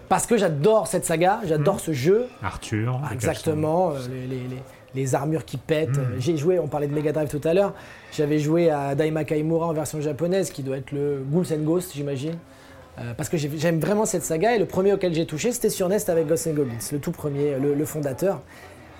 Parce 0.09 0.25
que 0.27 0.37
j'adore 0.37 0.87
cette 0.87 1.05
saga, 1.05 1.39
j'adore 1.45 1.79
ce 1.79 1.91
jeu. 1.93 2.27
Arthur. 2.43 2.99
Ah, 3.03 3.13
exactement, 3.13 3.93
les, 4.11 4.27
les- 4.27 4.43
les- 4.47 4.61
les 4.95 5.15
armures 5.15 5.45
qui 5.45 5.57
pètent. 5.57 5.97
Hmm. 5.97 6.19
J'ai 6.19 6.37
joué, 6.37 6.59
on 6.59 6.67
parlait 6.67 6.87
de 6.87 6.93
Mega 6.93 7.11
Drive 7.11 7.29
tout 7.29 7.45
à 7.47 7.53
l'heure, 7.53 7.73
j'avais 8.11 8.39
joué 8.39 8.69
à 8.69 8.95
Daima 8.95 9.23
Kaimura 9.23 9.67
en 9.67 9.73
version 9.73 10.01
japonaise, 10.01 10.51
qui 10.51 10.63
doit 10.63 10.77
être 10.77 10.91
le 10.91 11.23
Ghouls 11.31 11.45
and 11.53 11.63
Ghosts, 11.63 11.93
j'imagine. 11.95 12.35
Euh, 12.99 13.13
parce 13.15 13.29
que 13.29 13.37
j'ai- 13.37 13.49
j'aime 13.55 13.79
vraiment 13.79 14.05
cette 14.05 14.23
saga, 14.23 14.53
et 14.55 14.59
le 14.59 14.65
premier 14.65 14.91
auquel 14.93 15.13
j'ai 15.13 15.25
touché, 15.25 15.51
c'était 15.53 15.69
sur 15.69 15.87
NES 15.87 16.09
avec 16.09 16.27
Ghosts 16.27 16.47
and 16.47 16.53
Goblins, 16.53 16.77
le 16.91 16.99
tout 16.99 17.11
premier, 17.11 17.55
le, 17.57 17.73
le 17.73 17.85
fondateur. 17.85 18.41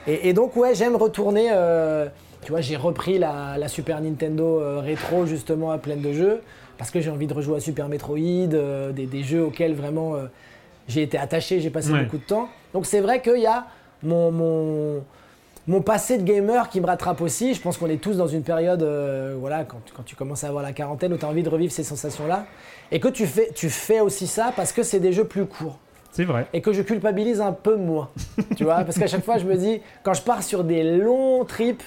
Et, 0.07 0.29
et 0.29 0.33
donc, 0.33 0.55
ouais, 0.55 0.73
j'aime 0.75 0.95
retourner. 0.95 1.49
euh, 1.51 2.07
tu 2.43 2.51
vois, 2.51 2.61
j'ai 2.61 2.75
repris 2.77 3.19
la, 3.19 3.57
la 3.59 3.67
Super 3.67 4.01
Nintendo 4.01 4.59
euh, 4.61 4.79
rétro, 4.79 5.25
justement, 5.25 5.71
à 5.71 5.77
pleine 5.77 6.01
de 6.01 6.13
jeux, 6.13 6.41
parce 6.77 6.89
que 6.89 7.01
j'ai 7.01 7.11
envie 7.11 7.27
de 7.27 7.33
rejouer 7.33 7.57
à 7.57 7.59
Super 7.59 7.87
Metroid, 7.89 8.17
euh, 8.17 8.91
des, 8.93 9.05
des 9.05 9.23
jeux 9.23 9.43
auxquels 9.43 9.75
vraiment 9.75 10.15
j'ai 10.87 11.03
été 11.03 11.17
attaché, 11.17 11.59
j'ai 11.59 11.69
passé 11.69 11.91
Ouais. 11.91 12.03
beaucoup 12.03 12.17
de 12.17 12.23
temps. 12.23 12.47
Donc, 12.73 12.85
c'est 12.87 13.01
vrai 13.01 13.21
qu'il 13.21 13.37
y 13.41 13.45
a 13.45 13.67
mon, 14.01 14.31
mon, 14.31 15.03
mon 15.67 15.81
passé 15.81 16.17
de 16.17 16.23
gamer 16.23 16.69
qui 16.69 16.81
me 16.81 16.85
rattrape 16.87 17.21
aussi. 17.21 17.53
Je 17.53 17.61
pense 17.61 17.77
qu'on 17.77 17.87
est 17.89 18.01
tous 18.01 18.17
dans 18.17 18.27
une 18.27 18.43
période, 18.43 18.81
euh, 18.83 19.35
voilà, 19.39 19.63
quand, 19.63 19.79
quand 19.95 20.03
tu 20.03 20.15
commences 20.15 20.43
à 20.43 20.47
avoir 20.47 20.63
la 20.63 20.73
quarantaine, 20.73 21.13
où 21.13 21.17
tu 21.17 21.25
as 21.25 21.27
envie 21.29 21.43
de 21.43 21.49
revivre 21.49 21.71
ces 21.71 21.83
sensations-là. 21.83 22.45
Et 22.91 22.99
que 22.99 23.07
tu 23.07 23.25
fais, 23.27 23.49
tu 23.53 23.69
fais 23.69 23.99
aussi 23.99 24.27
ça 24.27 24.51
parce 24.55 24.71
que 24.73 24.83
c'est 24.83 24.99
des 24.99 25.13
jeux 25.13 25.23
plus 25.25 25.45
courts 25.45 25.77
C'est 26.11 26.25
vrai. 26.25 26.47
et 26.51 26.61
que 26.61 26.73
je 26.73 26.81
culpabilise 26.81 27.39
un 27.41 27.53
peu 27.53 27.75
moins. 27.75 28.09
tu 28.57 28.63
vois, 28.63 28.83
parce 28.83 28.97
qu'à 28.99 29.07
chaque 29.07 29.23
fois, 29.23 29.37
je 29.37 29.45
me 29.45 29.55
dis, 29.55 29.81
quand 30.03 30.13
je 30.13 30.21
pars 30.21 30.43
sur 30.43 30.63
des 30.63 30.83
longs 30.97 31.45
trips, 31.45 31.83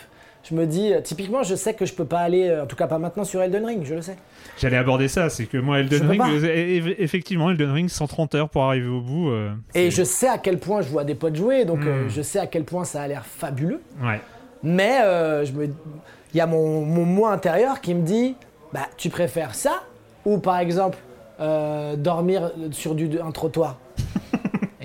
je 0.49 0.55
me 0.55 0.67
dis, 0.67 0.93
euh, 0.93 1.01
typiquement, 1.01 1.43
je 1.43 1.55
sais 1.55 1.75
que 1.75 1.87
je 1.87 1.95
peux 1.95 2.05
pas 2.05 2.21
aller, 2.21 2.49
euh, 2.49 2.65
en 2.65 2.67
tout 2.67 2.77
cas 2.77 2.87
pas 2.87 2.99
maintenant 2.99 3.25
sur 3.25 3.41
Elden 3.43 3.65
Ring, 3.65 3.85
je 3.85 3.95
le 3.95 4.03
sais. 4.03 4.17
J'allais 4.59 4.77
aborder 4.77 5.09
ça, 5.09 5.31
c'est 5.31 5.47
que 5.47 5.57
moi, 5.59 5.81
Elden 5.81 6.07
Ring, 6.09 6.23
effectivement, 6.99 7.51
Elden 7.51 7.71
Ring, 7.71 7.89
130 7.89 8.35
heures 8.35 8.49
pour 8.51 8.63
arriver 8.65 8.89
au 8.89 9.01
bout. 9.01 9.31
euh, 9.31 9.51
Et 9.75 9.91
je 9.91 10.03
sais 10.05 10.29
à 10.29 10.39
quel 10.39 10.59
point 10.59 10.83
je 10.83 10.89
vois 10.89 11.05
des 11.05 11.15
potes 11.15 11.35
jouer, 11.37 11.65
donc 11.65 11.81
euh, 11.87 12.05
Hmm. 12.05 12.11
je 12.11 12.23
sais 12.23 12.39
à 12.39 12.47
quel 12.47 12.65
point 12.65 12.85
ça 12.85 13.03
a 13.03 13.09
l'air 13.09 13.25
fabuleux. 13.27 13.81
Ouais. 14.03 14.21
Mais 14.63 15.01
euh, 15.03 15.45
je 15.45 15.53
me, 15.53 15.65
il 15.65 16.37
y 16.37 16.41
a 16.41 16.47
mon, 16.47 16.83
mon 16.83 17.05
moi 17.05 17.33
intérieur 17.33 17.81
qui 17.81 17.95
me 17.95 18.03
dit, 18.03 18.37
bah, 18.73 18.87
tu 18.97 19.09
préfères 19.11 19.55
ça 19.55 19.83
ou 20.25 20.39
par 20.39 20.59
exemple 20.59 20.99
dormir 21.99 22.51
sur 22.71 22.95
du, 22.95 23.19
un 23.21 23.31
trottoir? 23.33 23.79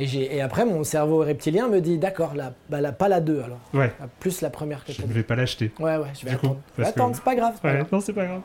Et, 0.04 0.42
après, 0.42 0.66
mon 0.66 0.84
cerveau 0.84 1.20
reptilien 1.20 1.68
me 1.68 1.82
dit, 1.82 1.98
d'accord, 1.98 2.34
là, 2.36 2.54
bah, 2.70 2.92
pas 2.92 3.08
la 3.10 3.20
2 3.22 3.42
alors, 3.42 3.60
Ouais. 3.74 3.92
Ah, 4.02 4.06
plus 4.20 4.42
la 4.42 4.50
première 4.50 4.84
que 4.86 4.92
Je 4.94 5.02
ne 5.02 5.08
vais 5.08 5.24
pas 5.24 5.36
l'acheter. 5.36 5.72
Ouais, 5.80 5.98
ouais, 5.98 6.08
je 6.20 6.26
vais 6.26 6.32
Du 6.32 6.38
coup. 6.38 6.56
Je 6.78 6.84
vais 6.84 6.92
que- 6.92 7.00
c'est 7.14 7.24
pas 7.24 7.36
grave. 7.36 7.54
c'est 7.56 7.62
pas 7.62 7.68
Ouais, 7.70 7.76
grave. 7.78 7.88
non, 7.92 8.00
c'est 8.00 8.14
pas 8.14 8.26
grave. 8.26 8.42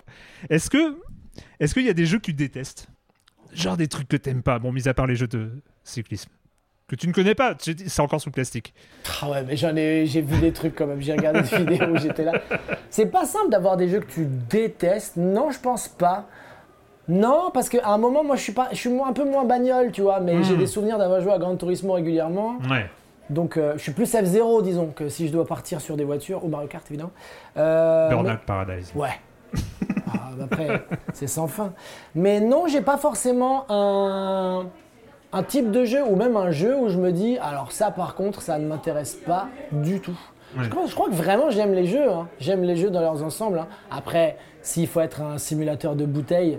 Est-ce 0.51 0.71
que, 0.71 0.99
est-ce 1.61 1.75
qu'il 1.75 1.85
y 1.85 1.91
a 1.91 1.95
des 1.95 2.07
jeux 2.07 2.19
que 2.19 2.25
tu 2.27 2.33
détestes? 2.35 2.89
Genre 3.53 3.77
des 3.77 3.87
trucs 3.89 4.09
que 4.09 4.17
t'aimes 4.17 4.43
pas, 4.43 4.59
bon, 4.59 4.73
mis 4.73 4.89
à 4.89 4.95
part 4.95 5.07
les 5.07 5.17
jeux 5.17 5.29
de 5.29 5.51
cyclisme. 5.85 6.31
Que 6.87 6.97
tu 6.97 7.09
ne 7.09 7.13
connais 7.13 7.35
pas, 7.35 7.57
c'est 7.59 8.01
encore 8.01 8.21
sous 8.21 8.31
plastique. 8.31 8.75
Ah 9.23 9.31
ouais, 9.31 9.43
mais 9.45 9.57
j'en 9.57 9.75
ai, 9.75 10.05
j'ai 10.07 10.21
vu 10.21 10.39
des 10.41 10.53
trucs 10.53 10.75
quand 10.75 10.87
même. 10.87 11.01
J'ai 11.01 11.13
regardé 11.13 11.41
des 11.41 11.57
vidéos 11.65 11.87
où 11.89 11.97
j'étais 11.99 12.25
là. 12.25 12.33
C'est 12.91 13.07
pas 13.07 13.25
simple 13.25 13.51
d'avoir 13.51 13.77
des 13.79 13.89
jeux 13.89 14.01
que 14.01 14.13
tu 14.13 14.27
détestes. 14.27 15.17
Non, 15.17 15.51
je 15.51 15.59
pense 15.61 15.89
pas. 15.89 16.29
Non, 17.09 17.51
parce 17.53 17.69
qu'à 17.69 17.87
un 17.89 17.99
moment, 17.99 18.25
moi, 18.25 18.37
je 18.37 18.43
suis 18.43 18.53
pas, 18.53 18.69
je 18.73 18.77
suis 18.77 18.89
moins- 18.91 19.09
un 19.09 19.13
peu 19.13 19.25
moins 19.25 19.45
bagnole, 19.45 19.93
tu 19.93 20.01
vois. 20.03 20.21
Mais 20.21 20.37
Hmm. 20.37 20.43
j'ai 20.45 20.57
des 20.57 20.67
souvenirs 20.67 20.97
d'avoir 20.99 21.21
joué 21.21 21.33
à 21.33 21.39
Gran 21.39 21.55
Turismo 21.57 21.93
régulièrement. 21.93 22.55
Ouais. 22.71 22.87
Donc, 23.31 23.57
euh, 23.57 23.75
je 23.77 23.83
suis 23.83 23.93
plus 23.93 24.13
F0, 24.15 24.63
disons, 24.63 24.89
que 24.95 25.09
si 25.09 25.29
je 25.29 25.33
dois 25.33 25.47
partir 25.47 25.81
sur 25.81 25.97
des 25.97 26.05
voitures 26.05 26.45
ou 26.45 26.49
Mario 26.49 26.69
Kart, 26.69 26.85
évidemment. 26.91 27.11
Euh, 27.57 28.09
mais- 28.09 28.15
Burnout 28.15 28.39
Paradise. 28.47 28.93
Ouais. 28.95 29.09
Ah, 30.09 30.31
bah 30.37 30.45
après, 30.51 30.67
c'est 31.13 31.27
sans 31.27 31.47
fin. 31.47 31.73
Mais 32.15 32.41
non, 32.41 32.67
j'ai 32.67 32.81
pas 32.81 32.97
forcément 32.97 33.65
un, 33.71 34.67
un 35.33 35.43
type 35.43 35.71
de 35.71 35.85
jeu 35.85 36.03
ou 36.05 36.17
même 36.17 36.37
un 36.37 36.51
jeu 36.51 36.77
où 36.77 36.89
je 36.89 36.99
me 36.99 37.13
dis, 37.13 37.39
alors 37.39 37.71
ça 37.73 37.91
par 37.91 38.15
contre, 38.15 38.43
ça 38.43 38.59
ne 38.59 38.67
m'intéresse 38.67 39.15
pas 39.15 39.47
du 39.73 40.01
tout. 40.01 40.19
Ouais. 40.57 40.65
Je, 40.65 40.71
crois, 40.71 40.83
je 40.87 40.95
crois 40.95 41.09
que 41.09 41.15
vraiment 41.15 41.51
j'aime 41.51 41.73
les 41.75 41.87
jeux. 41.87 42.11
hein. 42.11 42.29
J'aime 42.41 42.63
les 42.63 42.77
jeux 42.77 42.91
dans 42.91 43.01
leurs 43.01 43.23
ensembles. 43.25 43.59
hein. 43.59 43.67
Après, 43.91 44.37
s'il 44.63 44.87
faut 44.87 45.01
être 45.01 45.21
un 45.23 45.39
simulateur 45.39 45.97
de 45.97 46.05
bouteille, 46.05 46.59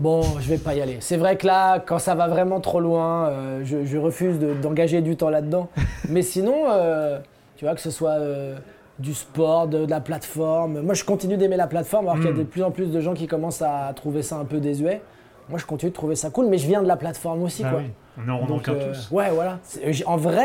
bon, 0.00 0.22
je 0.40 0.48
vais 0.48 0.58
pas 0.58 0.74
y 0.74 0.80
aller. 0.80 0.96
C'est 1.00 1.16
vrai 1.16 1.36
que 1.36 1.46
là, 1.46 1.78
quand 1.80 1.98
ça 1.98 2.14
va 2.14 2.28
vraiment 2.28 2.60
trop 2.60 2.80
loin, 2.80 3.28
euh, 3.28 3.60
je, 3.64 3.84
je 3.84 3.96
refuse 3.98 4.38
de- 4.38 4.54
d'engager 4.54 5.00
du 5.00 5.16
temps 5.16 5.30
là-dedans. 5.30 5.68
Mais 6.08 6.22
sinon, 6.22 6.64
euh, 6.70 7.18
tu 7.56 7.64
vois, 7.64 7.74
que 7.74 7.80
ce 7.80 7.90
soit 7.90 8.12
euh, 8.18 8.56
du 8.98 9.14
sport, 9.14 9.68
de, 9.68 9.84
de 9.86 9.90
la 9.90 10.00
plateforme. 10.00 10.80
Moi, 10.80 10.94
je 10.94 11.04
continue 11.04 11.36
d'aimer 11.36 11.56
la 11.56 11.66
plateforme, 11.66 12.06
alors 12.06 12.16
qu'il 12.16 12.26
y 12.26 12.28
a 12.28 12.32
Mm. 12.32 12.38
de 12.38 12.42
plus 12.44 12.62
en 12.62 12.70
plus 12.70 12.90
de 12.90 13.00
gens 13.00 13.14
qui 13.14 13.26
commencent 13.26 13.62
à 13.62 13.92
trouver 13.94 14.22
ça 14.22 14.36
un 14.36 14.44
peu 14.44 14.58
désuet. 14.58 15.00
Moi, 15.48 15.58
je 15.58 15.64
continue 15.64 15.90
de 15.90 15.94
trouver 15.96 16.14
ça 16.16 16.30
cool, 16.30 16.46
mais 16.48 16.58
je 16.58 16.66
viens 16.66 16.82
de 16.82 16.88
la 16.88 16.96
plateforme 16.96 17.42
aussi, 17.42 17.62
Ah 17.64 17.70
quoi. 17.70 17.78
oui. 17.80 17.90
On 18.26 18.28
en, 18.30 18.34
on 18.40 18.42
en 18.42 18.46
Donc, 18.46 18.64
tous. 18.64 19.08
ouais, 19.12 19.30
voilà. 19.30 19.60
En 20.06 20.16
vrai, 20.16 20.44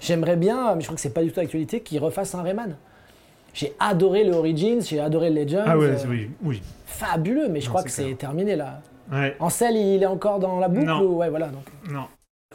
j'aimerais 0.00 0.34
bien, 0.36 0.74
mais 0.74 0.80
je 0.80 0.86
crois 0.86 0.96
que 0.96 1.00
c'est 1.00 1.14
pas 1.14 1.22
du 1.22 1.30
tout 1.30 1.36
d'actualité, 1.40 1.80
qu'ils 1.80 2.00
refassent 2.00 2.34
un 2.34 2.42
Rayman. 2.42 2.74
J'ai 3.54 3.74
adoré 3.78 4.24
le 4.24 4.32
Origins, 4.34 4.80
j'ai 4.84 4.98
adoré 4.98 5.30
le 5.30 5.42
Legends. 5.42 5.62
Ah 5.66 5.78
ouais, 5.78 5.94
oui, 6.08 6.30
oui. 6.42 6.62
Fabuleux, 6.86 7.48
mais 7.48 7.60
je 7.60 7.66
Non, 7.66 7.70
crois 7.70 7.82
que 7.84 7.90
c'est 7.90 8.12
terminé 8.14 8.56
là. 8.56 8.80
Ouais. 9.10 9.34
Ansel, 9.40 9.76
il 9.76 10.02
est 10.02 10.06
encore 10.06 10.38
dans 10.38 10.58
la 10.58 10.68
boucle 10.68 10.86
Non. 10.86 11.00
ou... 11.02 11.16
Ouais, 11.16 11.30
voilà. 11.30 11.46
Donc. 11.46 11.64
Non. 11.90 12.04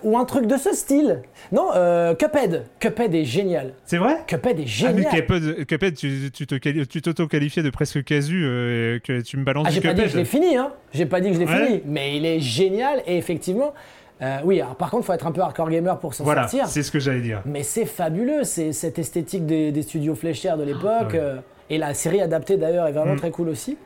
Ou 0.04 0.16
un 0.16 0.26
truc 0.26 0.46
de 0.46 0.58
ce 0.58 0.74
style. 0.74 1.24
Non, 1.52 1.70
euh, 1.76 2.14
Cuphead. 2.14 2.66
Cuphead 2.80 3.16
est 3.16 3.24
génial. 3.26 3.74
C'est 3.84 3.98
vrai? 3.98 4.18
Cuphead 4.28 4.60
est 4.60 4.64
Ah, 4.84 4.92
mais 4.94 5.02
génial. 5.02 5.12
Cuphead, 5.26 5.66
Cuphead, 5.66 5.96
tu, 5.96 6.30
tu 6.32 6.46
te 6.46 6.84
tu 6.84 7.02
t'auto-qualifiais 7.02 7.64
de 7.64 7.70
presque 7.72 8.04
casu 8.04 8.44
euh, 8.46 9.00
que 9.00 9.22
tu 9.22 9.38
me 9.38 9.44
balances 9.44 9.66
Ah, 9.68 9.72
j'ai 9.72 9.82
pas 9.82 9.96
dit 9.96 10.04
que 10.04 10.08
je 10.10 10.18
l'ai 10.18 10.26
fini, 10.26 10.56
hein. 10.56 10.72
J'ai 10.94 11.08
pas 11.08 11.20
dit 11.20 11.30
que 11.30 11.34
je 11.34 11.40
l'ai 11.40 11.48
Ouais. 11.48 11.66
fini. 11.66 11.82
Mais 11.86 12.16
il 12.16 12.26
est 12.28 12.40
génial 12.40 13.02
et 13.08 13.18
effectivement. 13.18 13.74
euh, 14.22 14.38
oui, 14.44 14.62
alors 14.62 14.76
par 14.76 14.92
contre, 14.92 15.06
faut 15.06 15.14
être 15.14 15.26
un 15.26 15.32
peu 15.32 15.42
hardcore 15.42 15.70
gamer 15.72 15.98
pour 16.00 16.14
s'en 16.14 16.24
Voilà, 16.24 16.44
sortir. 16.48 16.68
c'est 16.68 16.84
ce 16.84 16.92
que 16.92 17.00
j'allais 17.00 17.22
dire. 17.22 17.42
Mais 17.46 17.64
c'est 17.64 17.86
fabuleux, 17.86 18.44
c'est 18.44 18.74
cette 18.74 19.00
esthétique 19.00 19.48
des, 19.48 19.72
des 19.72 19.82
studios 19.82 20.14
fléchières 20.14 20.58
de 20.58 20.64
l'époque. 20.64 21.14
ouais. 21.14 21.20
euh, 21.20 21.36
et 21.72 21.78
la 21.80 21.94
série 21.96 22.22
adaptée 22.22 22.56
d'ailleurs 22.58 22.86
est 22.88 22.92
vraiment 22.94 23.14
Mm. 23.16 23.18
très 23.20 23.32
cool 23.32 23.50
aussi. 23.50 23.78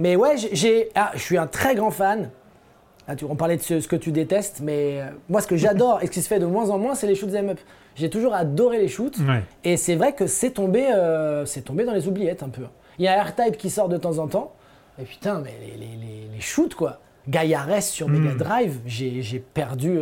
Mais 0.00 0.16
ouais, 0.16 0.34
j'ai- 0.36 0.88
ah, 0.96 1.12
je 1.14 1.20
suis 1.20 1.38
un 1.38 1.46
très 1.46 1.74
grand 1.76 1.90
fan. 1.90 2.30
Ah, 3.06 3.14
tu- 3.16 3.24
on 3.26 3.36
parlait 3.36 3.56
de 3.56 3.62
ce, 3.62 3.80
ce 3.80 3.86
que 3.88 3.96
tu 3.96 4.12
détestes, 4.12 4.60
mais 4.62 5.00
euh, 5.00 5.06
moi 5.28 5.40
ce 5.40 5.46
que 5.46 5.56
j'adore 5.56 6.00
et 6.02 6.06
ce 6.06 6.10
qui 6.10 6.22
se 6.22 6.28
fait 6.28 6.38
de 6.38 6.46
moins 6.46 6.70
en 6.70 6.78
moins, 6.78 6.94
c'est 6.94 7.06
les 7.06 7.14
shoots 7.14 7.34
'em 7.34 7.50
up. 7.50 7.58
J'ai 7.96 8.08
toujours 8.08 8.34
adoré 8.34 8.78
les 8.78 8.88
shoots. 8.88 9.18
Ouais. 9.18 9.42
Et 9.64 9.76
c'est 9.76 9.94
vrai 9.96 10.12
que 10.14 10.26
c'est 10.26 10.50
tombé, 10.52 10.86
euh, 10.92 11.44
c'est 11.44 11.62
tombé 11.62 11.84
dans 11.84 11.92
les 11.92 12.08
oubliettes 12.08 12.42
un 12.42 12.48
peu. 12.48 12.62
Il 12.98 13.04
y 13.04 13.08
a 13.08 13.22
R-Type 13.22 13.56
qui 13.56 13.68
sort 13.70 13.88
de 13.88 13.96
temps 13.96 14.18
en 14.18 14.26
temps. 14.26 14.52
Et 15.00 15.04
putain, 15.04 15.40
mais 15.40 15.54
les, 15.60 15.72
les, 15.76 15.96
les, 15.96 16.28
les 16.34 16.40
shoots 16.40 16.74
quoi. 16.74 17.00
Gaia 17.28 17.60
Rest 17.62 17.90
sur 17.90 18.08
Mega 18.08 18.34
Mm. 18.34 18.38
Drive, 18.38 18.78
j'ai 18.86 19.22
j'ai 19.22 19.38
perdu 19.38 19.98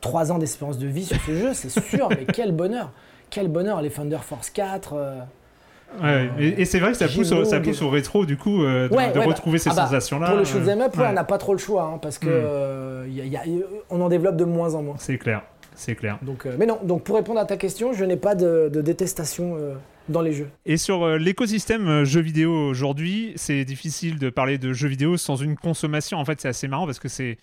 3 0.00 0.32
ans 0.32 0.38
d'espérance 0.38 0.78
de 0.78 0.86
vie 0.86 1.04
sur 1.04 1.20
ce 1.20 1.34
jeu, 1.34 1.54
c'est 1.54 1.70
sûr. 1.80 2.08
mais 2.10 2.24
quel 2.32 2.52
bonheur, 2.52 2.92
quel 3.30 3.48
bonheur. 3.48 3.82
Les 3.82 3.90
Thunder 3.90 4.18
Force 4.22 4.48
4. 4.50 4.94
Euh, 6.02 6.26
Ouais, 6.26 6.30
et, 6.38 6.62
et 6.62 6.64
c'est 6.64 6.78
vrai 6.80 6.92
que 6.92 6.96
ça 6.98 7.06
pousse, 7.08 7.32
au, 7.32 7.44
ça 7.44 7.50
G-Vogue. 7.56 7.64
pousse 7.64 7.82
au 7.82 7.90
rétro, 7.90 8.24
du 8.26 8.36
coup, 8.36 8.62
euh, 8.62 8.88
de, 8.88 8.94
Ouais, 8.94 9.10
de 9.12 9.18
ouais, 9.18 9.24
bah, 9.24 9.30
retrouver 9.32 9.58
ces 9.58 9.70
ah 9.70 9.74
bah, 9.74 9.84
sensations-là. 9.86 10.26
Pour 10.26 10.36
le 10.36 10.42
euh, 10.42 10.44
shoot'em 10.44 10.80
up, 10.80 10.96
ouais, 10.96 11.02
ouais. 11.02 11.08
on 11.10 11.14
n'a 11.14 11.24
pas 11.24 11.38
trop 11.38 11.52
le 11.52 11.58
choix, 11.58 11.82
hein, 11.94 11.98
parce 12.00 12.18
que 12.18 12.26
Mm. 12.26 12.30
euh, 12.32 13.06
y 13.10 13.20
a- 13.20 13.24
y 13.24 13.36
a- 13.36 13.64
on 13.90 14.00
en 14.00 14.08
développe 14.08 14.36
de 14.36 14.44
moins 14.44 14.74
en 14.74 14.82
moins. 14.82 14.96
C'est 14.98 15.18
clair, 15.18 15.42
c'est 15.74 15.94
clair. 15.94 16.18
Donc, 16.22 16.46
euh, 16.46 16.54
mais 16.58 16.66
non, 16.66 16.78
donc 16.82 17.02
pour 17.04 17.16
répondre 17.16 17.40
à 17.40 17.44
ta 17.44 17.56
question, 17.56 17.92
je 17.92 18.04
n'ai 18.04 18.16
pas 18.16 18.34
de, 18.34 18.70
de 18.72 18.80
détestation 18.80 19.54
euh, 19.58 19.74
dans 20.08 20.22
les 20.22 20.32
jeux. 20.32 20.48
Et 20.66 20.76
sur 20.76 21.02
euh, 21.04 21.18
l'écosystème 21.18 21.86
euh, 21.88 22.04
jeux 22.04 22.20
vidéo 22.20 22.52
aujourd'hui, 22.68 23.32
c'est 23.36 23.64
difficile 23.64 24.18
de 24.18 24.30
parler 24.30 24.58
de 24.58 24.72
jeux 24.72 24.88
vidéo 24.88 25.16
sans 25.16 25.36
une 25.36 25.56
consommation. 25.56 26.18
En 26.18 26.24
fait, 26.24 26.40
c'est 26.40 26.48
assez 26.48 26.68
marrant 26.68 26.86
parce 26.86 26.98
que 26.98 27.08
c'est 27.08 27.38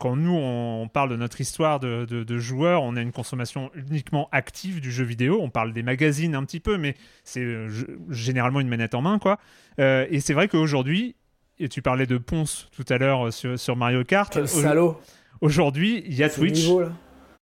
quand 0.00 0.16
nous 0.16 0.32
on 0.34 0.88
parle 0.88 1.10
de 1.10 1.16
notre 1.16 1.40
histoire 1.40 1.80
de, 1.80 2.06
de- 2.08 2.24
de 2.24 2.38
joueurs, 2.38 2.82
on 2.82 2.96
a 2.96 3.02
une 3.02 3.12
consommation 3.12 3.70
uniquement 3.74 4.28
active 4.32 4.80
du 4.80 4.90
jeu 4.90 5.04
vidéo. 5.04 5.38
On 5.42 5.50
parle 5.50 5.72
des 5.74 5.82
magazines 5.82 6.34
un 6.34 6.44
petit 6.44 6.60
peu, 6.60 6.78
mais 6.78 6.94
c'est 7.24 7.40
euh, 7.44 7.68
généralement 8.08 8.60
une 8.60 8.68
manette 8.68 8.94
en 8.94 9.02
main, 9.02 9.18
quoi. 9.18 9.38
Euh, 9.78 10.06
et 10.10 10.20
c'est 10.20 10.32
vrai 10.32 10.48
qu'aujourd'hui, 10.48 11.14
et 11.58 11.68
tu 11.68 11.82
parlais 11.82 12.06
de 12.06 12.16
Ponce 12.16 12.70
tout 12.74 12.86
à 12.88 12.96
l'heure 12.96 13.30
sur, 13.32 13.58
sur 13.58 13.76
Mario 13.76 14.02
Kart. 14.04 14.32
Quel 14.32 14.44
Au- 14.44 14.46
salaud 14.46 14.98
Aujourd'hui, 15.42 16.02
il 16.06 16.14
y 16.14 16.22
a 16.22 16.28
Twitch. 16.30 16.66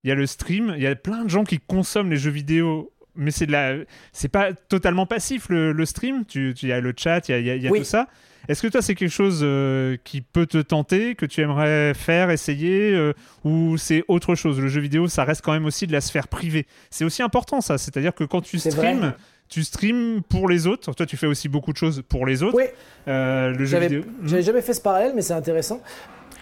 il 0.05 0.09
y 0.09 0.11
a 0.11 0.15
le 0.15 0.27
stream, 0.27 0.73
il 0.77 0.83
y 0.83 0.87
a 0.87 0.95
plein 0.97 1.25
de 1.25 1.31
gens 1.31 1.45
qui 1.45 1.59
consomment 1.59 2.11
les 2.11 2.17
jeux 2.17 2.31
vidéo, 2.31 2.93
mais 3.19 3.31
c'est 3.31 3.45
de 3.47 3.53
la, 3.53 3.75
c'est 4.13 4.29
pas 4.29 4.53
totalement 4.55 5.05
passif 5.05 5.49
le, 5.51 5.73
le 5.73 5.85
stream. 5.85 6.25
Tu, 6.27 6.55
tu- 6.57 6.67
il 6.67 6.69
y 6.71 6.73
a 6.73 6.81
le 6.81 6.95
chat, 6.97 7.29
il 7.29 7.33
y 7.33 7.35
a, 7.35 7.39
il 7.39 7.47
y 7.47 7.51
a- 7.51 7.55
il 7.57 7.63
y 7.63 7.69
a 7.69 7.71
Oui. 7.71 7.81
tout 7.81 7.85
ça. 7.85 8.07
Est-ce 8.49 8.63
que 8.63 8.69
toi 8.69 8.81
c'est 8.81 8.95
quelque 8.95 9.11
chose 9.13 9.41
euh, 9.43 9.97
qui 10.05 10.23
peut 10.23 10.47
te 10.47 10.57
tenter, 10.59 11.15
que 11.17 11.27
tu 11.27 11.43
aimerais 11.43 11.93
faire, 11.93 12.31
essayer, 12.31 12.95
euh, 12.95 13.13
ou 13.45 13.77
c'est 13.77 14.05
autre 14.09 14.35
chose? 14.35 14.59
Le 14.59 14.69
jeu 14.69 14.81
vidéo, 14.81 15.07
ça 15.07 15.25
reste 15.25 15.43
quand 15.45 15.53
même 15.53 15.67
aussi 15.67 15.87
de 15.87 15.93
la 15.93 16.01
sphère 16.01 16.29
privée. 16.29 16.67
C'est 16.89 17.05
aussi 17.05 17.23
important 17.23 17.61
ça, 17.61 17.77
c'est-à-dire 17.77 18.15
que 18.15 18.25
quand 18.25 18.41
tu 18.41 18.59
streams, 18.59 19.13
tu 19.51 19.65
streams 19.65 20.23
pour 20.23 20.49
les 20.49 20.67
autres. 20.67 20.93
Toi, 20.95 21.05
tu 21.05 21.17
fais 21.19 21.27
aussi 21.27 21.49
beaucoup 21.51 21.73
de 21.73 21.77
choses 21.79 22.03
pour 22.09 22.25
les 22.25 22.43
autres. 22.43 22.57
Oui, 22.57 22.65
Euh, 23.09 23.51
le 23.51 23.65
jeu 23.67 23.79
vidéo. 23.81 24.03
j'avais 24.25 24.43
jamais 24.43 24.63
fait 24.63 24.73
ce 24.75 24.81
parallèle, 24.81 25.13
mais 25.15 25.23
c'est 25.23 25.35
intéressant. 25.35 25.83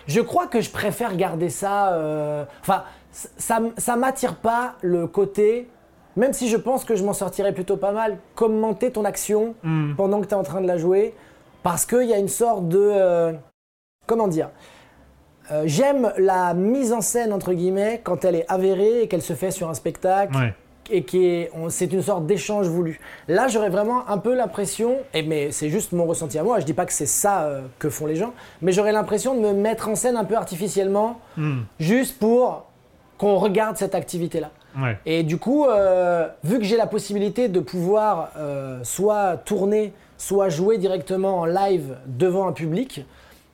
Je 0.07 0.21
crois 0.21 0.47
que 0.47 0.61
je 0.61 0.71
préfère 0.71 1.17
garder 1.17 1.49
ça. 1.49 1.95
euh, 1.95 2.45
Enfin, 2.61 2.85
ça, 3.11 3.61
ça 3.79 3.97
m'attire 3.97 4.37
pas 4.37 4.77
le 4.83 5.07
côté. 5.09 5.67
Même 6.17 6.33
si 6.33 6.49
je 6.49 6.57
pense 6.57 6.85
que 6.85 6.97
je 6.97 7.05
m'en 7.05 7.13
sortirais 7.13 7.53
plutôt 7.53 7.77
pas 7.77 7.93
mal, 7.93 8.19
commenter 8.35 8.91
ton 8.91 9.05
action 9.05 9.55
Hmm. 9.63 9.95
pendant 9.97 10.21
que 10.21 10.27
tu 10.27 10.33
es 10.33 10.37
en 10.37 10.43
train 10.43 10.61
de 10.61 10.67
la 10.67 10.79
jouer, 10.79 11.15
parce 11.63 11.85
qu'il 11.87 12.05
y 12.09 12.15
a 12.15 12.19
une 12.19 12.29
sorte 12.29 12.69
de... 12.69 12.79
euh, 12.81 13.33
comment 14.07 14.29
dire 14.29 14.51
Euh, 15.53 15.63
J'aime 15.67 16.13
la 16.19 16.55
mise 16.55 16.93
en 16.93 17.01
scène, 17.01 17.33
entre 17.33 17.53
guillemets, 17.53 18.01
quand 18.03 18.25
elle 18.25 18.35
est 18.35 18.47
avérée 18.49 19.03
et 19.03 19.09
qu'elle 19.09 19.23
se 19.23 19.35
fait 19.35 19.51
sur 19.53 19.69
un 19.69 19.75
spectacle, 19.75 20.37
Ouais. 20.37 20.55
et 20.91 21.05
qui 21.05 21.47
on- 21.55 21.69
c'est 21.71 21.93
une 21.93 22.03
sorte 22.03 22.27
d'échange 22.27 22.67
voulu. 22.67 22.99
Là, 23.29 23.47
j'aurais 23.47 23.69
vraiment 23.71 24.09
un 24.09 24.19
peu 24.19 24.35
l'impression, 24.35 24.97
et 25.15 25.23
mais 25.23 25.53
c'est 25.53 25.69
juste 25.69 25.93
mon 25.93 26.05
ressenti 26.07 26.37
à 26.39 26.43
moi, 26.43 26.59
je 26.59 26.65
dis 26.65 26.73
pas 26.75 26.85
que 26.87 26.93
c'est 26.93 27.07
ça 27.07 27.43
euh, 27.45 27.61
que 27.79 27.91
font 27.91 28.07
les 28.07 28.17
gens, 28.17 28.33
mais 28.61 28.73
j'aurais 28.73 28.91
l'impression 28.93 29.35
de 29.37 29.41
me 29.41 29.53
mettre 29.53 29.89
en 29.89 29.95
scène 29.95 30.17
un 30.17 30.25
peu 30.25 30.35
artificiellement, 30.37 31.21
Hmm. 31.37 31.61
juste 31.79 32.19
pour 32.19 32.65
qu'on 33.19 33.37
regarde 33.37 33.77
cette 33.77 33.95
activité-là. 33.95 34.51
Ouais. 34.79 34.99
Et 35.07 35.23
du 35.23 35.39
coup, 35.39 35.65
euh, 35.67 36.29
vu 36.45 36.59
que 36.59 36.65
j'ai 36.65 36.77
la 36.77 36.87
possibilité 36.87 37.49
de 37.49 37.61
pouvoir 37.61 38.31
euh, 38.37 38.81
soit 38.83 39.37
tourner, 39.45 39.93
soit 40.19 40.49
jouer 40.49 40.79
directement 40.79 41.39
en 41.41 41.45
live 41.47 41.97
devant 42.07 42.47
un 42.47 42.53
public, 42.53 43.05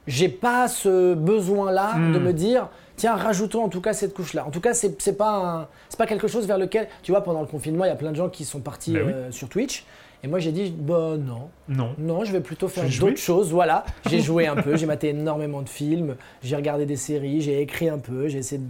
j'ai 0.07 0.29
pas 0.29 0.67
ce 0.69 1.15
besoin-là 1.15 1.95
Hmm. 1.95 2.13
de 2.13 2.19
me 2.19 2.33
dire 2.33 2.69
tiens 2.97 3.15
rajoutons 3.15 3.65
en 3.65 3.69
tout 3.69 3.81
cas 3.81 3.93
cette 3.93 4.15
couche-là. 4.15 4.45
En 4.47 4.51
tout 4.51 4.61
cas, 4.61 4.75
c'est 4.75 5.17
pas 5.17 5.31
un- 5.31 5.69
pas 5.97 6.07
quelque 6.07 6.27
chose 6.29 6.47
vers 6.47 6.59
lequel 6.59 6.89
tu 7.03 7.13
vois 7.13 7.23
pendant 7.23 7.41
le 7.41 7.47
confinement, 7.47 7.85
il 7.85 7.89
y 7.89 7.93
a 7.93 7.97
plein 7.97 8.11
de 8.11 8.17
gens 8.17 8.29
qui 8.29 8.45
sont 8.45 8.61
partis 8.61 8.93
Ben 8.93 9.07
oui. 9.07 9.13
euh, 9.15 9.31
sur 9.31 9.49
Twitch. 9.49 9.85
Et 10.25 10.29
moi 10.29 10.39
j'ai 10.39 10.53
dit 10.53 10.71
bah 10.77 11.17
non, 11.19 11.51
Non. 11.69 11.95
non, 11.99 12.25
je 12.25 12.31
vais 12.33 12.41
plutôt 12.41 12.69
faire 12.69 12.85
d'autres 13.01 13.17
choses. 13.17 13.51
Voilà, 13.51 13.85
j'ai 14.09 14.21
joué 14.21 14.47
un 14.47 14.55
peu, 14.55 14.77
j'ai 14.77 14.87
maté 14.87 15.09
énormément 15.09 15.63
de 15.63 15.69
films, 15.69 16.17
j'ai 16.43 16.55
regardé 16.55 16.87
des 16.87 16.97
séries, 16.97 17.41
j'ai 17.41 17.61
écrit 17.61 17.89
un 17.89 17.99
peu, 17.99 18.29
j'ai 18.29 18.39
essayé 18.39 18.61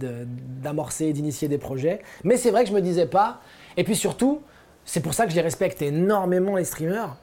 d'amorcer 0.61 1.05
et 1.05 1.13
d'initier 1.13 1.47
des 1.47 1.59
projets. 1.59 2.01
Mais 2.23 2.37
c'est 2.37 2.49
vrai 2.49 2.63
que 2.63 2.69
je 2.69 2.75
me 2.75 2.81
disais 2.81 3.05
pas. 3.05 3.41
Et 3.77 3.83
puis 3.83 3.95
surtout, 3.95 4.41
c'est 4.83 5.01
pour 5.01 5.13
ça 5.13 5.25
que 5.25 5.31
je 5.31 5.35
les 5.35 5.41
respecte 5.43 5.81
énormément 5.83 6.55
les 6.55 6.65
streamers. 6.65 7.15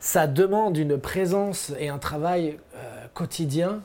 Ça 0.00 0.26
demande 0.26 0.76
une 0.76 0.98
présence 0.98 1.72
et 1.78 1.88
un 1.88 1.98
travail 1.98 2.58
euh, 2.74 3.06
quotidien. 3.14 3.80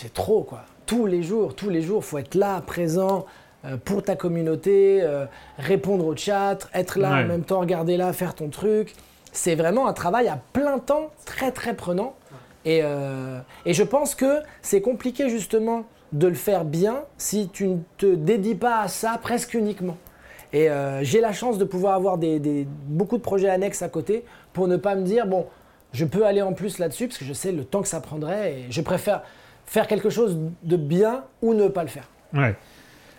C'est 0.00 0.14
trop 0.14 0.42
quoi. 0.42 0.62
Tous 0.86 1.06
les 1.06 1.22
jours, 1.22 1.54
tous 1.54 1.70
les 1.70 1.82
jours, 1.82 2.04
faut 2.04 2.18
être 2.18 2.34
là, 2.34 2.60
présent. 2.60 3.26
Euh, 3.64 3.76
pour 3.84 4.02
ta 4.02 4.16
communauté, 4.16 5.00
euh, 5.02 5.26
répondre 5.58 6.06
au 6.06 6.16
chat, 6.16 6.58
être 6.74 6.98
là 6.98 7.12
Ouais. 7.12 7.24
en 7.24 7.26
même 7.26 7.44
temps, 7.44 7.60
regarder 7.60 7.96
là, 7.96 8.12
faire 8.12 8.34
ton 8.34 8.48
truc. 8.48 8.94
C'est 9.32 9.54
vraiment 9.54 9.86
un 9.86 9.92
travail 9.92 10.28
à 10.28 10.38
plein 10.52 10.78
temps, 10.78 11.10
très 11.24 11.52
très 11.52 11.74
prenant. 11.74 12.14
Et, 12.64 12.80
euh, 12.82 13.38
et 13.64 13.72
je 13.74 13.82
pense 13.82 14.14
que 14.14 14.40
c'est 14.62 14.80
compliqué 14.80 15.28
justement 15.28 15.84
de 16.12 16.26
le 16.26 16.34
faire 16.34 16.64
bien 16.64 17.02
si 17.16 17.48
tu 17.48 17.68
ne 17.68 17.78
te 17.98 18.14
dédies 18.14 18.54
pas 18.56 18.80
à 18.80 18.88
ça 18.88 19.18
presque 19.22 19.54
uniquement. 19.54 19.96
Et 20.52 20.68
euh, 20.68 21.04
j'ai 21.04 21.20
la 21.20 21.32
chance 21.32 21.58
de 21.58 21.64
pouvoir 21.64 21.94
avoir 21.94 22.18
des, 22.18 22.40
des- 22.40 22.66
beaucoup 22.86 23.16
de 23.16 23.22
projets 23.22 23.48
annexes 23.48 23.82
à 23.82 23.88
côté 23.88 24.24
pour 24.52 24.66
ne 24.66 24.76
pas 24.76 24.96
me 24.96 25.02
dire, 25.02 25.26
bon, 25.26 25.46
je 25.92 26.04
peux 26.04 26.26
aller 26.26 26.42
en 26.42 26.52
plus 26.52 26.78
là-dessus 26.78 27.06
parce 27.06 27.18
que 27.18 27.24
je 27.24 27.32
sais 27.32 27.52
le 27.52 27.64
temps 27.64 27.82
que 27.82 27.88
ça 27.88 28.00
prendrait 28.00 28.52
et 28.54 28.66
je 28.70 28.80
préfère 28.80 29.22
faire 29.66 29.86
quelque 29.86 30.10
chose 30.10 30.36
de 30.64 30.76
bien 30.76 31.22
ou 31.42 31.54
ne 31.54 31.68
pas 31.68 31.82
le 31.82 31.88
faire. 31.88 32.08
Ouais. 32.34 32.56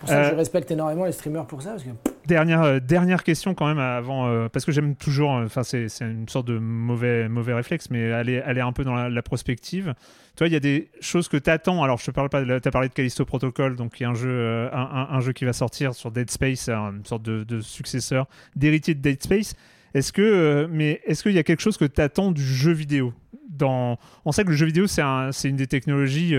C'est 0.06 0.08
pour 0.08 0.10
ça 0.10 0.16
que 0.16 0.28
Euh, 0.28 0.30
je 0.32 0.36
respecte 0.36 0.72
énormément 0.72 1.06
les 1.06 1.12
streamers 1.12 1.46
pour 1.46 1.62
ça 1.62 1.72
parce 1.72 1.84
que 1.84 1.90
Dernière, 2.28 2.62
euh, 2.62 2.80
dernière 2.80 3.24
question 3.24 3.56
quand 3.56 3.68
même 3.68 3.80
avant, 3.80 4.28
euh, 4.28 4.48
parce 4.48 4.64
que 4.64 4.72
j'aime 4.72 4.96
toujours, 4.96 5.32
enfin 5.32 5.64
c'est 5.64 5.88
une 6.02 6.30
sorte 6.30 6.48
de 6.48 6.60
mauvais, 6.60 7.28
mauvais 7.28 7.54
réflexe, 7.54 7.90
mais 7.90 8.12
aller, 8.12 8.40
aller 8.42 8.62
un 8.62 8.72
peu 8.74 8.84
dans 8.84 8.94
la, 8.94 9.10
la 9.10 9.22
prospective. 9.22 9.94
Toi, 10.36 10.48
il 10.48 10.54
y 10.54 10.56
a 10.56 10.60
des 10.60 10.90
choses 11.02 11.28
que 11.28 11.38
tu 11.38 11.50
attends. 11.50 11.84
Alors, 11.84 11.98
je 11.98 12.06
te 12.06 12.12
parle 12.12 12.30
pas, 12.30 12.44
tu 12.44 12.68
as 12.68 12.72
parlé 12.72 12.88
de 12.90 12.94
Callisto 12.94 13.26
Protocol, 13.26 13.76
donc 13.76 14.00
il 14.00 14.04
y 14.04 14.06
a 14.06 14.10
un 14.10 14.14
jeu, 14.16 14.70
un, 14.72 14.78
un- 14.78 15.08
un 15.12 15.20
jeu 15.20 15.34
qui 15.34 15.46
va 15.46 15.54
sortir 15.54 15.94
sur 15.94 16.12
Dead 16.12 16.30
Space, 16.30 16.70
une 16.70 17.04
sorte 17.06 17.24
de, 17.24 17.44
de 17.44 17.60
successeur, 17.60 18.28
d'héritier 18.56 18.94
de 18.96 19.02
Dead 19.02 19.22
Space. 19.22 19.56
Est-ce 19.94 20.14
que, 20.14 20.70
mais 20.72 21.02
est-ce 21.06 21.24
qu'il 21.24 21.34
y 21.34 21.40
a 21.40 21.44
quelque 21.44 21.62
chose 21.62 21.78
que 21.78 21.86
tu 21.86 22.00
attends 22.02 22.32
du 22.32 22.44
jeu 22.44 22.72
vidéo 22.72 23.14
dans... 23.50 23.98
On 24.24 24.32
sait 24.32 24.44
que 24.46 24.50
le 24.50 24.56
jeu 24.56 24.68
vidéo, 24.68 24.88
c'est 24.88 25.02
un, 25.02 25.32
c'est 25.34 25.50
une 25.50 25.58
des 25.58 25.68
technologies. 25.68 26.34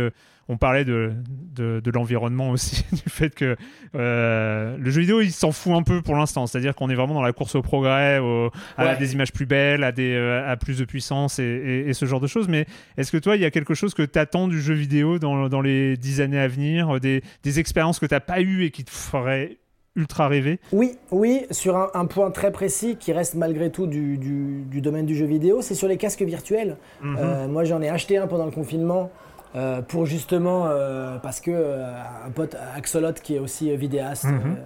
On 0.48 0.56
parlait 0.56 0.84
de, 0.84 1.12
de, 1.54 1.80
de 1.80 1.90
l'environnement 1.90 2.50
aussi, 2.50 2.84
du 2.92 3.08
fait 3.10 3.34
que 3.34 3.56
euh, 3.94 4.76
le 4.78 4.90
jeu 4.90 5.00
vidéo, 5.02 5.20
il 5.20 5.30
s'en 5.32 5.52
fout 5.52 5.72
un 5.72 5.82
peu 5.82 6.02
pour 6.02 6.16
l'instant. 6.16 6.46
C'est-à-dire 6.46 6.74
qu'on 6.74 6.90
est 6.90 6.94
vraiment 6.94 7.14
dans 7.14 7.22
la 7.22 7.32
course 7.32 7.54
au 7.54 7.62
progrès, 7.62 8.18
au- 8.18 8.50
à 8.76 8.84
Ouais. 8.86 8.96
des 8.96 9.12
images 9.14 9.32
plus 9.32 9.46
belles, 9.46 9.84
à, 9.84 9.92
des, 9.92 10.12
euh, 10.14 10.50
à 10.50 10.56
plus 10.56 10.78
de 10.78 10.84
puissance 10.84 11.38
et, 11.38 11.44
et- 11.44 11.88
et 11.88 11.94
ce 11.94 12.04
genre 12.06 12.20
de 12.20 12.26
choses. 12.26 12.48
Mais 12.48 12.66
est-ce 12.96 13.12
que 13.12 13.18
toi, 13.18 13.36
il 13.36 13.42
y 13.42 13.44
a 13.44 13.50
quelque 13.50 13.74
chose 13.74 13.94
que 13.94 14.02
tu 14.02 14.18
attends 14.18 14.48
du 14.48 14.60
jeu 14.60 14.74
vidéo 14.74 15.18
dans, 15.18 15.48
dans 15.48 15.60
les 15.60 15.96
dix 15.96 16.20
années 16.20 16.40
à 16.40 16.48
venir 16.48 16.98
Des, 17.00 17.22
des 17.42 17.58
expériences 17.60 17.98
que 17.98 18.06
tu 18.06 18.14
n'as 18.14 18.20
pas 18.20 18.40
eues 18.40 18.64
et 18.64 18.70
qui 18.70 18.84
te 18.84 18.90
feraient 18.90 19.58
ultra 19.94 20.26
rêver? 20.28 20.58
Oui, 20.72 20.92
oui, 21.10 21.42
sur 21.50 21.76
un, 21.76 21.88
un 21.94 22.06
point 22.06 22.30
très 22.30 22.50
précis 22.50 22.96
qui 22.98 23.12
reste 23.12 23.34
malgré 23.34 23.70
tout 23.70 23.86
du, 23.86 24.16
du- 24.16 24.62
du 24.66 24.80
domaine 24.80 25.04
du 25.06 25.14
jeu 25.14 25.26
vidéo, 25.26 25.60
c'est 25.60 25.74
sur 25.74 25.86
les 25.86 25.98
casques 25.98 26.22
virtuels. 26.22 26.76
Mhm. 27.02 27.16
Euh, 27.20 27.48
moi, 27.48 27.64
j'en 27.64 27.82
ai 27.82 27.88
acheté 27.90 28.16
un 28.16 28.26
pendant 28.26 28.46
le 28.46 28.50
confinement 28.52 29.10
euh, 29.54 29.82
pour 29.82 30.06
justement, 30.06 30.66
euh, 30.66 31.18
parce 31.18 31.40
que 31.40 31.50
euh, 31.52 31.92
un 32.26 32.30
pote 32.30 32.56
Axolot, 32.76 33.12
qui 33.22 33.36
est 33.36 33.38
aussi 33.38 33.74
vidéaste, 33.76 34.24
Mhm. 34.24 34.56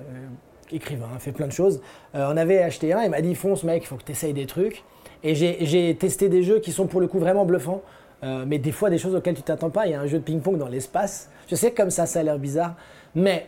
écrivain, 0.73 1.07
fait 1.19 1.33
plein 1.33 1.47
de 1.47 1.53
choses, 1.53 1.81
on 2.15 2.37
avait 2.37 2.63
acheté 2.63 2.93
un, 2.93 3.03
il 3.03 3.11
m'a 3.11 3.21
dit 3.21 3.35
fonce 3.35 3.63
mec, 3.65 3.83
il 3.85 3.87
faut 3.87 3.97
que 3.97 4.05
tu 4.05 4.13
essayes 4.13 4.33
des 4.33 4.47
trucs. 4.47 4.83
Et 5.23 5.35
j'ai 5.35 5.97
testé 5.99 6.29
des 6.29 6.43
jeux 6.43 6.59
qui 6.61 6.73
sont 6.73 6.87
pour 6.87 7.01
le 7.01 7.07
coup 7.09 7.19
vraiment 7.19 7.45
bluffants. 7.45 7.83
mais 8.47 8.59
des 8.59 8.73
fois 8.73 8.91
des 8.91 8.99
choses 8.99 9.15
auxquelles 9.15 9.37
tu 9.37 9.43
t'attends 9.43 9.71
pas. 9.71 9.87
Il 9.87 9.93
y 9.93 9.95
a 9.95 10.01
un 10.01 10.07
jeu 10.07 10.19
de 10.19 10.25
ping-pong 10.25 10.59
dans 10.59 10.67
l'espace. 10.69 11.31
Je 11.49 11.55
sais 11.55 11.71
que 11.71 11.77
comme 11.77 11.91
ça, 11.91 12.07
ça 12.07 12.21
a 12.21 12.23
l'air 12.25 12.39
bizarre, 12.39 12.75
mais 13.15 13.47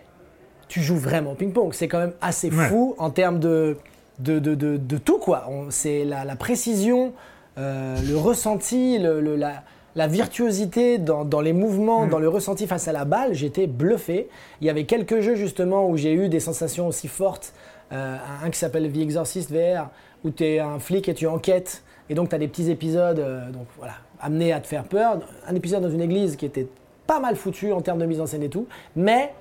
tu 0.68 0.80
joues 0.80 0.96
vraiment 0.98 1.32
au 1.32 1.34
ping-pong. 1.34 1.72
C'est 1.72 1.88
quand 1.88 1.98
même 1.98 2.12
assez 2.20 2.50
Ouais. 2.50 2.66
fou 2.68 2.94
en 2.98 3.10
termes 3.10 3.40
de, 3.40 3.76
de, 4.20 4.38
de, 4.38 4.54
de- 4.54 4.98
tout, 4.98 5.18
quoi. 5.18 5.48
C'est 5.70 6.04
la, 6.04 6.24
la 6.24 6.36
précision, 6.36 7.12
le 7.56 8.14
ressenti, 8.16 8.98
le- 8.98 9.20
le- 9.20 9.34
la, 9.36 9.62
la 9.98 10.06
virtuosité 10.06 10.98
dans, 10.98 11.24
dans 11.24 11.40
les 11.40 11.52
mouvements, 11.52 12.06
Mm. 12.06 12.10
dans 12.10 12.18
le 12.18 12.28
ressenti 12.28 12.66
face 12.66 12.88
à 12.88 12.92
la 12.92 13.04
balle. 13.04 13.34
J'étais 13.34 13.66
bluffé. 13.66 14.28
Il 14.60 14.66
y 14.66 14.70
avait 14.70 14.84
quelques 14.84 15.20
jeux, 15.20 15.34
justement, 15.34 15.86
où 15.88 15.96
j'ai 15.96 16.12
eu 16.14 16.28
des 16.28 16.40
sensations 16.40 16.86
aussi 16.86 17.08
fortes. 17.08 17.52
Euh, 17.92 18.16
un 18.44 18.50
qui 18.50 18.58
s'appelle 18.58 18.90
The 18.92 18.96
Exorcist 18.98 19.50
VR, 19.50 19.88
où 20.24 20.30
tu 20.30 20.44
es 20.44 20.58
un 20.60 20.78
flic 20.78 21.08
et 21.08 21.14
tu 21.14 21.26
enquêtes. 21.26 21.82
Et 22.10 22.14
donc, 22.14 22.28
tu 22.30 22.34
as 22.34 22.38
des 22.38 22.48
petits 22.48 22.70
épisodes, 22.70 23.18
euh, 23.18 23.50
donc 23.50 23.66
voilà, 23.76 23.94
amenés 24.20 24.52
à 24.52 24.60
te 24.60 24.66
faire 24.66 24.84
peur. 24.84 25.18
Un 25.46 25.54
épisode 25.54 25.82
dans 25.82 25.90
une 25.90 26.00
église 26.02 26.36
qui 26.36 26.46
était 26.46 26.68
pas 27.06 27.18
mal 27.20 27.34
foutu 27.36 27.72
en 27.72 27.80
termes 27.80 27.98
de 27.98 28.06
mise 28.06 28.20
en 28.20 28.26
scène 28.26 28.42
et 28.42 28.48
tout. 28.50 28.66
Mais 28.94 29.32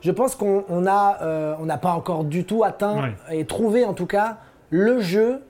je 0.00 0.10
pense 0.10 0.34
qu'on 0.34 0.64
euh, 0.70 1.56
n'a 1.64 1.78
pas 1.78 1.92
encore 1.92 2.24
du 2.24 2.44
tout 2.44 2.64
atteint 2.64 3.02
Ouais. 3.28 3.38
et 3.38 3.44
trouvé 3.44 3.84
en 3.84 3.94
tout 3.94 4.06
cas 4.06 4.38
le 4.70 5.00
jeu 5.00 5.40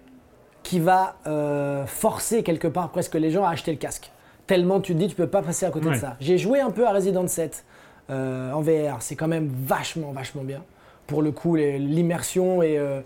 qui 0.64 0.78
va 0.80 1.14
euh, 1.26 1.86
forcer 1.86 2.42
quelque 2.42 2.68
part 2.68 2.90
presque 2.90 3.14
les 3.14 3.30
gens 3.30 3.44
à 3.44 3.50
acheter 3.50 3.70
le 3.72 3.78
casque. 3.78 4.10
Tellement 4.46 4.80
tu 4.80 4.92
te 4.94 4.98
dis 4.98 5.08
tu 5.08 5.14
peux 5.14 5.26
pas 5.26 5.42
passer 5.42 5.66
à 5.66 5.70
côté 5.70 5.86
Ouais. 5.88 5.94
de 5.94 6.00
ça. 6.00 6.16
J'ai 6.20 6.38
joué 6.38 6.60
un 6.60 6.70
peu 6.70 6.86
à 6.86 6.92
Resident 6.92 7.26
7 7.26 7.64
euh, 8.10 8.52
en 8.52 8.60
VR, 8.60 9.00
c'est 9.00 9.14
quand 9.16 9.28
même 9.28 9.48
vachement 9.64 10.12
vachement 10.12 10.42
bien. 10.44 10.62
Pour 11.06 11.22
le 11.22 11.30
coup, 11.32 11.56
l'immersion 11.56 12.62
et 12.62 12.78
euh, 12.78 13.00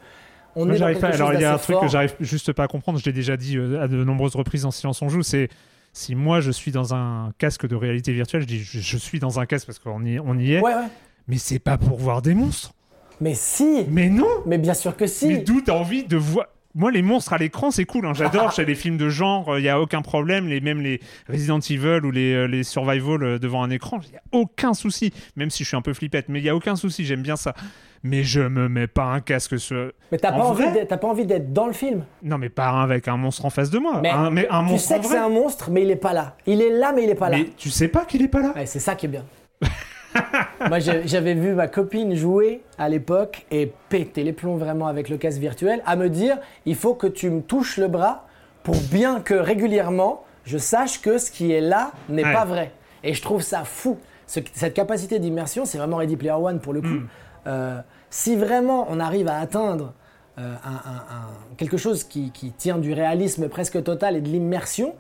On 0.55 0.65
Moi, 0.65 0.75
est 0.77 0.79
dans 0.79 0.87
quelque 0.87 1.01
pas. 1.01 1.09
Alors, 1.09 1.35
il 1.35 1.41
y 1.41 1.45
a 1.45 1.53
un 1.55 1.59
truc 1.59 1.79
que 1.81 1.89
j'arrive 1.89 2.15
juste 2.21 2.53
pas 2.53 2.65
à 2.65 2.69
comprendre. 2.69 2.99
Je 2.99 3.05
l'ai 3.05 3.13
déjà 3.13 3.37
dit 3.37 3.59
euh, 3.59 3.83
à 3.83 3.89
de 3.89 4.03
nombreuses 4.05 4.35
reprises 4.37 4.65
en 4.65 4.71
Silence 4.71 5.03
on 5.03 5.09
joue. 5.09 5.23
C'est 5.23 5.49
si 5.93 6.15
moi 6.15 6.41
je 6.41 6.51
suis 6.51 6.73
dans 6.73 6.95
un 6.95 7.33
casque 7.39 7.67
de 7.67 7.75
réalité 7.77 8.13
virtuelle, 8.13 8.43
je 8.43 8.47
dis 8.47 8.59
je, 8.61 8.81
je 8.81 8.97
suis 8.97 9.19
dans 9.19 9.39
un 9.41 9.47
casque 9.47 9.67
parce 9.67 9.79
qu'on 9.79 10.05
y, 10.05 10.19
on 10.19 10.39
y 10.39 10.55
est. 10.55 10.61
Ouais, 10.61 10.75
ouais. 10.75 10.89
Mais 11.29 11.39
c'est 11.39 11.59
pas 11.59 11.77
pour 11.79 11.99
voir 11.99 12.23
des 12.23 12.35
monstres. 12.35 12.73
Mais 13.21 13.35
si 13.35 13.85
Mais 13.91 14.09
non. 14.09 14.29
Mais 14.47 14.59
bien 14.59 14.75
sûr 14.75 14.97
que 14.97 15.07
si 15.07 15.29
Mais 15.29 15.39
d'où 15.39 15.61
t'as 15.63 15.73
envie 15.75 16.05
de 16.05 16.17
voir 16.17 16.47
Moi, 16.79 16.93
les 16.93 17.01
monstres 17.03 17.33
à 17.33 17.39
l'écran, 17.39 17.71
c'est 17.71 17.87
cool. 17.87 18.05
hein. 18.07 18.13
J'adore. 18.15 18.53
Chez 18.53 18.67
les 18.67 18.75
films 18.75 18.99
de 18.99 19.09
genre, 19.09 19.59
il 19.59 19.65
y 19.65 19.69
a 19.71 19.81
aucun 19.81 20.03
problème. 20.03 20.47
Les 20.47 20.61
même 20.61 20.81
les 20.83 21.01
Resident 21.29 21.59
Evil 21.59 22.05
ou 22.05 22.11
les, 22.11 22.35
euh, 22.35 22.47
les 22.47 22.63
survival 22.65 23.23
euh, 23.23 23.39
devant 23.39 23.63
un 23.63 23.71
écran, 23.71 23.99
il 24.07 24.13
y 24.13 24.17
a 24.17 24.21
aucun 24.33 24.75
souci. 24.75 25.13
Même 25.37 25.49
si 25.49 25.65
je 25.65 25.69
suis 25.69 25.77
un 25.77 25.81
peu 25.83 25.95
flippette, 25.95 26.29
mais 26.29 26.39
il 26.39 26.45
y 26.45 26.49
a 26.51 26.55
aucun 26.55 26.77
souci. 26.77 27.05
J'aime 27.07 27.23
bien 27.23 27.37
ça. 27.37 27.55
Mais 28.03 28.23
je 28.25 28.43
me 28.43 28.69
mets 28.69 28.87
pas 28.87 29.05
un 29.07 29.21
casque 29.21 29.59
sur. 29.59 29.91
Mais 30.13 30.19
t'as 30.19 30.33
En 30.33 30.39
pas, 30.39 30.45
envie 30.45 30.63
vrai 30.65 30.73
d'être- 30.73 30.89
t'as 30.89 30.97
pas 30.99 31.09
envie 31.09 31.25
d'être 31.27 31.53
dans 31.53 31.67
le 31.67 31.73
film. 31.73 32.05
Non, 32.23 32.37
mais 32.39 32.51
pas 32.51 32.83
avec 32.83 33.09
un 33.09 33.17
monstre 33.17 33.47
en 33.47 33.51
face 33.51 33.71
de 33.71 33.79
moi. 33.79 34.01
Mais, 34.03 34.11
un, 34.11 34.31
mais 34.31 34.47
un 34.51 34.65
tu 34.67 34.79
sais 34.79 35.01
que 35.01 35.07
c'est 35.07 35.17
un 35.17 35.31
monstre, 35.31 35.71
mais 35.71 35.83
il 35.83 35.91
est 35.91 35.97
pas 35.97 36.13
là. 36.13 36.37
Il 36.47 36.61
est 36.61 36.71
là, 36.71 36.93
mais 36.95 37.05
il 37.05 37.11
est 37.11 37.15
pas 37.15 37.31
là. 37.31 37.39
Mais 37.39 37.49
tu 37.57 37.71
sais 37.71 37.89
pas 37.89 38.05
qu'il 38.05 38.23
est 38.23 38.29
pas 38.29 38.43
là. 38.43 38.53
Ouais, 38.55 38.67
c'est 38.67 38.79
ça 38.81 38.95
qui 38.95 39.07
est 39.07 39.09
bien. 39.09 39.25
Moi, 40.69 40.79
j'avais 40.79 41.35
vu 41.35 41.53
ma 41.53 41.69
copine 41.69 42.15
jouer 42.15 42.63
à 42.79 42.89
l'époque 42.89 43.47
et 43.51 43.73
péter 43.89 44.25
les 44.25 44.33
plombs 44.33 44.57
vraiment 44.57 44.87
avec 44.87 45.09
le 45.09 45.17
casque 45.19 45.39
virtuel, 45.39 45.83
à 45.87 45.97
me 45.97 46.09
dire 46.09 46.39
il 46.65 46.75
faut 46.75 46.95
que 46.95 47.07
tu 47.07 47.31
me 47.31 47.43
touches 47.43 47.77
le 47.77 47.89
bras 47.89 48.27
pour 48.63 48.77
bien 48.91 49.21
que 49.21 49.35
régulièrement 49.35 50.25
je 50.45 50.59
sache 50.59 51.01
que 51.03 51.19
ce 51.19 51.31
qui 51.31 51.53
est 51.53 51.61
là 51.61 51.93
n'est 52.09 52.25
Ouais. 52.25 52.33
pas 52.33 52.45
vrai. 52.45 52.73
Et 53.05 53.15
je 53.15 53.23
trouve 53.23 53.43
ça 53.43 53.65
fou. 53.65 53.99
Ce- 54.27 54.41
cette 54.55 54.75
capacité 54.75 55.19
d'immersion, 55.19 55.65
c'est 55.65 55.79
vraiment 55.79 55.97
Ready 55.99 56.17
Player 56.17 56.33
One 56.35 56.61
pour 56.61 56.73
le 56.73 56.81
coup. 56.81 56.87
Mm. 56.89 57.09
Euh, 57.49 57.81
si 58.11 58.37
vraiment 58.37 58.87
on 58.91 58.99
arrive 59.01 59.29
à 59.29 59.39
atteindre 59.39 59.93
euh, 60.39 60.55
un- 60.65 60.71
un- 60.91 61.17
un- 61.17 61.57
quelque 61.57 61.77
chose 61.79 62.05
qui, 62.05 62.31
qui 62.31 62.53
tient 62.53 62.79
du 62.79 62.93
réalisme 62.93 63.49
presque 63.49 63.83
total 63.83 64.17
et 64.17 64.21
de 64.21 64.29
l'immersion, 64.29 64.95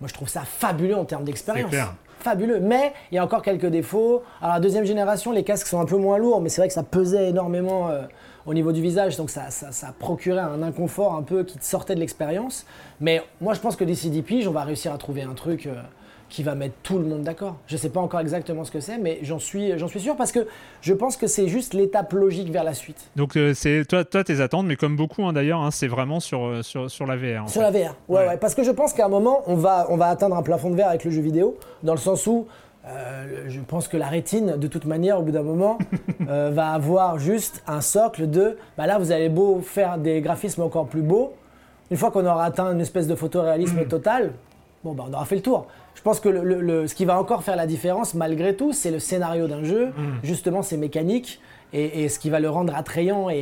moi 0.00 0.08
je 0.08 0.14
trouve 0.14 0.28
ça 0.28 0.42
fabuleux 0.42 0.96
en 0.96 1.04
termes 1.04 1.24
d'expérience. 1.24 1.70
Fabuleux. 2.22 2.60
Mais 2.60 2.92
il 3.10 3.16
y 3.16 3.18
a 3.18 3.24
encore 3.24 3.42
quelques 3.42 3.66
défauts. 3.66 4.22
Alors, 4.40 4.54
la 4.54 4.60
deuxième 4.60 4.84
génération, 4.84 5.32
les 5.32 5.44
casques 5.44 5.66
sont 5.66 5.80
un 5.80 5.84
peu 5.84 5.96
moins 5.96 6.18
lourds, 6.18 6.40
mais 6.40 6.48
c'est 6.48 6.60
vrai 6.60 6.68
que 6.68 6.74
ça 6.74 6.82
pesait 6.82 7.28
énormément 7.28 7.88
euh, 7.88 8.02
au 8.46 8.54
niveau 8.54 8.72
du 8.72 8.80
visage, 8.80 9.16
donc 9.16 9.30
ça, 9.30 9.50
ça, 9.50 9.72
ça 9.72 9.94
procurait 9.98 10.40
un 10.40 10.62
inconfort 10.62 11.14
un 11.14 11.22
peu 11.22 11.44
qui 11.44 11.58
sortait 11.60 11.94
de 11.94 12.00
l'expérience. 12.00 12.66
Mais 13.00 13.22
moi, 13.40 13.54
je 13.54 13.60
pense 13.60 13.76
que 13.76 13.84
d'ici 13.84 14.10
10 14.10 14.22
piges, 14.22 14.48
on 14.48 14.52
va 14.52 14.64
réussir 14.64 14.92
à 14.92 14.98
trouver 14.98 15.22
un 15.22 15.34
truc 15.34 15.66
euh, 15.66 15.74
qui 16.32 16.42
va 16.42 16.54
mettre 16.54 16.74
tout 16.82 16.98
le 16.98 17.04
monde 17.04 17.22
d'accord. 17.22 17.56
Je 17.66 17.74
ne 17.74 17.78
sais 17.78 17.90
pas 17.90 18.00
encore 18.00 18.20
exactement 18.20 18.64
ce 18.64 18.70
que 18.70 18.80
c'est, 18.80 18.96
mais 18.98 19.18
j'en 19.22 19.38
suis, 19.38 19.78
j'en 19.78 19.86
suis 19.86 20.00
sûr 20.00 20.16
parce 20.16 20.32
que 20.32 20.46
je 20.80 20.94
pense 20.94 21.16
que 21.18 21.26
c'est 21.26 21.46
juste 21.46 21.74
l'étape 21.74 22.12
logique 22.14 22.50
vers 22.50 22.64
la 22.64 22.72
suite. 22.74 23.10
Donc 23.16 23.36
euh, 23.36 23.52
c'est 23.54 23.84
toi, 23.84 24.04
toi 24.04 24.24
tes 24.24 24.40
attentes, 24.40 24.66
mais 24.66 24.76
comme 24.76 24.96
beaucoup 24.96 25.24
hein, 25.24 25.32
d'ailleurs, 25.34 25.60
hein, 25.60 25.70
c'est 25.70 25.88
vraiment 25.88 26.20
sur, 26.20 26.44
euh, 26.46 26.62
sur 26.62 26.90
sur 26.90 27.04
la 27.06 27.16
VR. 27.16 27.44
en 27.44 27.48
Sur 27.48 27.60
fait. 27.62 27.70
la 27.70 27.70
VR, 27.70 27.96
ouais, 28.08 28.18
Ouais. 28.22 28.28
ouais. 28.28 28.36
Parce 28.38 28.54
que 28.54 28.62
je 28.64 28.70
pense 28.70 28.94
qu'à 28.94 29.04
un 29.06 29.10
moment, 29.10 29.42
on 29.46 29.54
va, 29.56 29.86
on 29.90 29.96
va 29.96 30.06
atteindre 30.08 30.34
un 30.36 30.42
plafond 30.42 30.70
de 30.70 30.76
verre 30.76 30.88
avec 30.88 31.04
le 31.04 31.10
jeu 31.10 31.20
vidéo, 31.20 31.56
dans 31.82 31.92
le 31.92 31.98
sens 31.98 32.26
où 32.26 32.46
euh, 32.86 33.44
je 33.48 33.60
pense 33.60 33.86
que 33.86 33.96
la 33.96 34.08
rétine, 34.08 34.56
de 34.56 34.66
toute 34.66 34.86
manière, 34.86 35.18
au 35.20 35.22
bout 35.22 35.30
d'un 35.32 35.42
moment, 35.44 35.78
euh, 36.28 36.50
va 36.52 36.70
avoir 36.72 37.18
juste 37.18 37.62
un 37.66 37.80
socle 37.80 38.28
de. 38.28 38.56
Bah 38.78 38.86
là, 38.86 38.98
vous 38.98 39.12
allez 39.12 39.28
beau 39.28 39.60
faire 39.60 39.98
des 39.98 40.20
graphismes 40.22 40.62
encore 40.62 40.86
plus 40.86 41.02
beaux. 41.02 41.34
Une 41.90 41.96
fois 41.98 42.10
qu'on 42.10 42.24
aura 42.24 42.44
atteint 42.44 42.72
une 42.72 42.80
espèce 42.80 43.06
de 43.06 43.14
photoréalisme 43.14 43.84
total, 43.86 44.32
bon, 44.82 44.92
bah, 44.94 45.04
on 45.08 45.12
aura 45.12 45.26
fait 45.26 45.36
le 45.36 45.42
tour. 45.42 45.66
Je 46.02 46.04
pense 46.04 46.18
que 46.18 46.28
le- 46.28 46.42
le- 46.42 46.60
le- 46.60 46.86
ce 46.88 46.96
qui 46.96 47.04
va 47.04 47.16
encore 47.16 47.44
faire 47.44 47.54
la 47.54 47.64
différence, 47.68 48.14
malgré 48.14 48.56
tout, 48.56 48.72
c'est 48.72 48.90
le 48.90 48.98
scénario 48.98 49.46
d'un 49.46 49.62
jeu, 49.62 49.90
justement 50.24 50.60
ses 50.62 50.76
mécaniques, 50.76 51.40
et, 51.72 52.02
et 52.02 52.08
ce 52.08 52.18
qui 52.18 52.28
va 52.28 52.40
le 52.40 52.50
rendre 52.50 52.74
attrayant 52.74 53.30
et, 53.30 53.36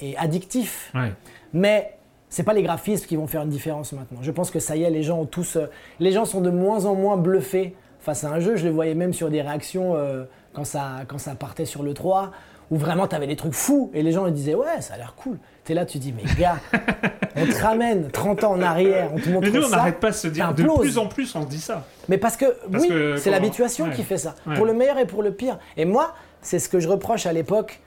et- 0.00 0.08
et 0.10 0.16
addictif. 0.18 0.92
Ouais. 0.94 1.12
Mais 1.54 1.94
c'est 2.28 2.42
pas 2.42 2.52
les 2.52 2.62
graphismes 2.62 3.06
qui 3.06 3.16
vont 3.16 3.26
faire 3.26 3.42
une 3.44 3.48
différence 3.48 3.94
maintenant. 3.94 4.18
Je 4.20 4.30
pense 4.30 4.50
que 4.50 4.60
ça 4.60 4.76
y 4.76 4.82
est, 4.82 4.90
les 4.90 5.02
gens 5.02 5.20
ont 5.20 5.24
tous, 5.24 5.56
euh, 5.56 5.66
les 6.00 6.12
gens 6.12 6.26
sont 6.26 6.42
de 6.42 6.50
moins 6.50 6.84
en 6.84 6.94
moins 6.94 7.16
bluffés 7.16 7.74
face 8.00 8.24
à 8.24 8.28
un 8.30 8.40
jeu. 8.40 8.56
Je 8.56 8.66
le 8.66 8.70
voyais 8.70 8.94
même 8.94 9.14
sur 9.14 9.30
des 9.30 9.40
réactions 9.40 9.94
euh, 9.96 10.24
quand 10.52 10.64
ça 10.64 10.98
quand 11.08 11.16
ça 11.18 11.34
partait 11.34 11.64
sur 11.64 11.82
le 11.82 11.94
3 11.94 12.30
où 12.70 12.76
vraiment 12.76 13.06
tu 13.06 13.14
avais 13.16 13.26
des 13.26 13.36
trucs 13.36 13.54
fous 13.54 13.90
et 13.94 14.02
les 14.02 14.12
gens 14.12 14.26
ils 14.26 14.32
disaient 14.32 14.54
ouais 14.54 14.80
ça 14.80 14.94
a 14.94 14.96
l'air 14.98 15.14
cool. 15.14 15.38
T'es 15.64 15.74
là 15.74 15.84
tu 15.84 15.98
dis 15.98 16.12
mais 16.12 16.22
gars, 16.38 16.56
on 17.36 17.46
te 17.46 17.62
ramène 17.62 18.10
30 18.10 18.44
ans 18.44 18.52
en 18.52 18.62
arrière, 18.62 19.10
on 19.14 19.18
te 19.18 19.28
montre 19.28 19.46
Mais 19.46 19.58
nous, 19.58 19.64
on 19.66 19.68
ça. 19.68 19.76
n'arrête 19.76 20.00
pas 20.00 20.10
de 20.10 20.16
se 20.16 20.28
dire. 20.28 20.52
De 20.54 20.62
plus 20.62 20.98
en 20.98 21.06
plus, 21.06 21.34
on 21.34 21.42
se 21.42 21.48
dit 21.48 21.60
ça. 21.60 21.84
Mais 22.08 22.18
parce 22.18 22.36
que, 22.36 22.46
Parce 22.70 22.84
oui, 22.84 22.90
c'est 23.18 23.30
l'habituation 23.30 23.86
ouais. 23.86 23.94
qui 23.94 24.02
fait 24.02 24.18
ça. 24.18 24.34
Ouais. 24.46 24.54
Pour 24.56 24.64
le 24.64 24.72
meilleur 24.72 24.98
et 24.98 25.06
pour 25.06 25.22
le 25.22 25.32
pire. 25.32 25.58
Et 25.76 25.84
moi, 25.84 26.14
c'est 26.40 26.58
ce 26.58 26.68
que 26.68 26.80
je 26.80 26.88
reproche 26.88 27.26
à 27.26 27.32
l'époque, 27.32 27.80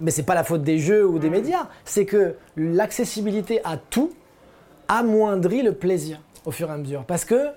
mais 0.00 0.10
c'est 0.10 0.24
pas 0.24 0.34
la 0.34 0.42
faute 0.44 0.62
des 0.62 0.78
jeux 0.78 1.06
ou 1.06 1.18
des 1.18 1.30
médias, 1.30 1.68
c'est 1.84 2.04
que 2.04 2.34
l'accessibilité 2.56 3.60
à 3.64 3.76
tout 3.76 4.12
amoindrit 4.88 5.62
le 5.62 5.72
plaisir 5.72 6.18
au 6.44 6.50
fur 6.50 6.68
et 6.68 6.72
à 6.72 6.76
mesure. 6.76 7.04
Parce 7.04 7.24
que, 7.24 7.48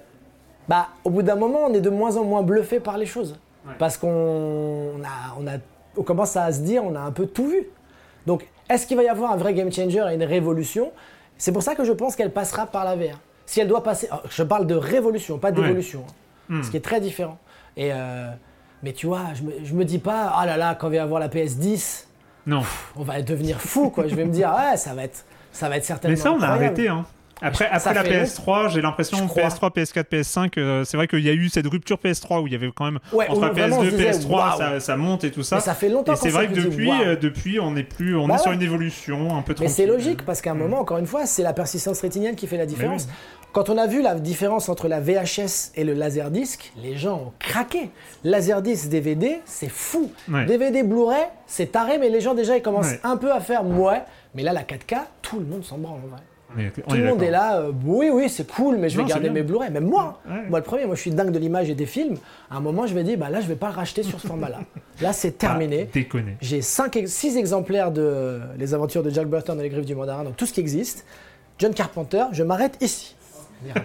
bah, 0.68 0.90
au 1.04 1.10
bout 1.10 1.24
d'un 1.24 1.36
moment, 1.36 1.62
on 1.68 1.74
est 1.74 1.82
de 1.82 1.90
moins 1.90 2.18
en 2.18 2.24
moins 2.24 2.44
bluffé 2.44 2.80
par 2.80 2.98
les 2.98 3.06
choses. 3.06 3.40
Ouais. 3.66 3.74
Parce 3.80 3.98
qu'on 3.98 5.02
a, 5.04 5.36
on 5.40 5.48
a, 5.48 5.54
on 5.98 6.04
commence 6.04 6.36
à 6.38 6.52
se 6.52 6.60
dire, 6.62 6.84
on 6.84 6.96
a 6.96 7.00
un 7.00 7.12
peu 7.12 7.26
tout 7.28 7.48
vu. 7.48 7.68
Donc, 8.26 8.48
est-ce 8.70 8.88
qu'il 8.88 8.98
va 8.98 9.04
y 9.04 9.10
avoir 9.10 9.32
un 9.32 9.38
vrai 9.38 9.54
game 9.54 9.72
changer 9.72 10.06
et 10.12 10.16
une 10.16 10.24
révolution? 10.24 10.92
C'est 11.38 11.52
pour 11.52 11.64
ça 11.64 11.76
que 11.76 11.84
je 11.84 11.92
pense 11.92 12.16
qu'elle 12.16 12.32
passera 12.32 12.66
par 12.66 12.86
la 12.86 12.96
VR. 12.96 13.20
Si 13.46 13.60
elle 13.60 13.68
doit 13.68 13.84
passer, 13.84 14.08
oh, 14.12 14.18
je 14.30 14.44
parle 14.44 14.66
de 14.66 14.76
révolution, 14.76 15.38
pas 15.38 15.52
d'évolution, 15.52 16.06
hein. 16.50 16.62
ce 16.64 16.72
qui 16.72 16.78
est 16.78 16.82
très 16.84 17.02
différent. 17.02 17.38
Et 17.76 17.92
euh, 17.92 18.30
mais 18.82 18.94
tu 18.94 19.08
vois, 19.08 19.28
je 19.34 19.44
me, 19.44 19.52
je 19.64 19.74
me 19.74 19.84
dis 19.86 20.00
pas, 20.00 20.32
ah 20.36 20.46
là 20.46 20.56
là, 20.58 20.76
quand 20.76 20.88
il 20.88 20.92
va 20.92 20.96
y 20.98 21.00
avoir 21.00 21.20
la 21.20 21.28
PS10, 21.30 22.06
Non. 22.46 22.62
on 22.96 23.04
va 23.04 23.22
devenir 23.22 23.60
fou, 23.60 23.90
quoi. 23.90 24.08
Je 24.08 24.16
vais 24.16 24.26
me 24.26 24.32
dire, 24.32 24.54
ouais, 24.58 24.78
ça 24.78 24.94
va 24.94 25.04
être, 25.04 25.26
ça 25.52 25.68
va 25.70 25.78
être 25.78 25.86
certainement. 25.86 26.16
Mais 26.16 26.22
ça, 26.22 26.32
on 26.32 26.36
a 26.42 26.48
incroyable. 26.48 26.64
arrêté. 26.66 26.88
Hein. 26.88 27.06
Après, 27.42 27.68
après 27.70 27.94
la 27.94 28.04
fait 28.04 28.24
PS3, 28.24 28.70
j'ai 28.72 28.82
l'impression 28.82 29.18
Je 29.18 29.24
crois. 29.28 29.44
PS3, 29.44 29.72
PS4, 29.74 30.04
PS5, 30.06 30.52
euh, 30.58 30.84
c'est 30.86 30.96
vrai 30.98 31.08
qu'il 31.08 31.20
y 31.22 31.30
a 31.30 31.34
eu 31.34 31.50
cette 31.50 31.68
rupture 31.68 31.98
PS3 31.98 32.42
où 32.42 32.48
il 32.48 32.54
y 32.54 32.56
avait 32.56 32.72
quand 32.74 32.86
même 32.86 33.00
Ouais, 33.12 33.28
entre 33.28 33.40
où 33.40 33.42
la 33.42 33.50
vraiment, 33.50 33.80
on 33.80 33.84
PS2, 33.84 33.90
se 33.92 33.96
disait, 33.96 34.12
PS3, 34.12 34.28
waouh. 34.30 34.58
ça, 34.58 34.80
ça 34.80 34.96
monte 34.98 35.24
et 35.26 35.32
tout 35.32 35.44
ça. 35.44 35.56
Mais 35.58 35.62
ça 35.62 35.74
fait 35.74 35.90
longtemps 35.90 36.14
Et 36.14 36.16
c'est 36.16 36.30
vrai 36.30 36.48
que 36.48 36.54
depuis, 36.54 36.90
euh, 36.92 37.16
depuis, 37.16 37.60
on 37.60 37.76
est 37.76 37.84
plus, 37.84 38.16
on 38.16 38.28
Bah 38.28 38.36
est 38.36 38.38
sur 38.38 38.52
une 38.52 38.62
évolution 38.62 39.36
un 39.38 39.42
peu 39.42 39.52
Mais 39.52 39.56
tranquille. 39.56 39.74
c'est 39.74 39.86
logique 39.86 40.26
parce 40.26 40.42
qu'à 40.42 40.52
un 40.52 40.56
moment, 40.56 40.80
encore 40.80 41.00
une 41.00 41.08
fois, 41.08 41.26
c'est 41.26 41.44
la 41.44 41.54
persistance 41.54 42.00
rétinienne 42.02 42.36
qui 42.36 42.48
fait 42.48 42.58
la 42.58 42.66
différence. 42.66 43.08
Quand 43.52 43.70
on 43.70 43.78
a 43.78 43.86
vu 43.86 44.02
la 44.02 44.16
différence 44.16 44.68
entre 44.70 44.88
la 44.88 45.00
VHS 45.00 45.74
et 45.76 45.84
le 45.84 45.94
laserdisc, 45.94 46.72
les 46.82 46.98
gens 46.98 47.16
ont 47.18 47.34
craqué. 47.40 47.92
Laserdisc 48.24 48.90
DVD, 48.90 49.42
c'est 49.46 49.70
fou. 49.70 50.12
Ouais. 50.28 50.46
DVD 50.46 50.82
Blu-ray, 50.82 51.22
c'est 51.46 51.72
taré, 51.72 52.00
mais 52.00 52.10
les 52.10 52.20
gens 52.22 52.34
déjà 52.34 52.58
ils 52.58 52.64
commencent 52.64 52.96
un 53.04 53.18
peu 53.18 53.32
à 53.32 53.40
faire 53.42 53.64
ouais. 53.66 54.02
Mais 54.34 54.42
là, 54.42 54.54
la 54.54 54.64
4K, 54.64 54.98
tout 55.22 55.40
le 55.40 55.46
monde 55.46 55.64
s'en 55.64 55.78
branle 55.78 56.00
en 56.04 56.08
vrai. 56.08 56.22
Tout 56.88 56.96
le 56.96 57.06
monde 57.06 57.24
est 57.24 57.32
là, 57.32 57.58
euh, 57.58 57.72
oui, 57.86 58.10
oui, 58.12 58.30
c'est 58.30 58.50
cool, 58.50 58.78
mais 58.78 58.90
je 58.90 58.98
vais 58.98 59.04
Non, 59.04 59.10
garder 59.10 59.30
mes 59.30 59.44
Blu-ray. 59.44 59.72
Même 59.72 59.86
moi. 59.86 60.20
Ouais. 60.28 60.44
moi 60.50 60.60
le 60.60 60.66
premier, 60.66 60.86
moi 60.86 60.96
je 60.96 61.02
suis 61.02 61.12
dingue 61.12 61.32
de 61.32 61.40
l'image 61.40 61.70
et 61.70 61.76
des 61.76 61.86
films. 61.86 62.18
À 62.50 62.58
un 62.58 62.60
moment, 62.60 62.88
je 62.88 62.94
vais 62.94 63.04
dire, 63.04 63.18
bah 63.18 63.30
là, 63.30 63.42
je 63.42 63.48
vais 63.48 63.56
pas 63.56 63.70
le 63.70 63.76
racheter 63.76 64.04
sur 64.04 64.20
ce 64.20 64.28
format-là. 64.28 64.60
Là, 65.02 65.14
c'est 65.14 65.38
terminé. 65.38 65.90
Ah. 65.96 66.18
J'ai 66.42 66.62
6 66.62 67.38
exemplaires 67.38 67.92
de 67.92 68.40
Les 68.58 68.74
aventures 68.74 69.04
de 69.04 69.10
Jack 69.10 69.28
Burton 69.28 69.60
et 69.60 69.64
les 69.64 69.70
griffes 69.70 69.86
du 69.86 69.96
mandarin, 69.96 70.24
donc 70.24 70.38
tout 70.38 70.46
ce 70.46 70.54
qui 70.54 70.60
existe. 70.60 71.06
John 71.60 71.74
Carpenter, 71.74 72.26
je 72.32 72.44
m'arrête 72.44 72.78
ici. 72.82 73.16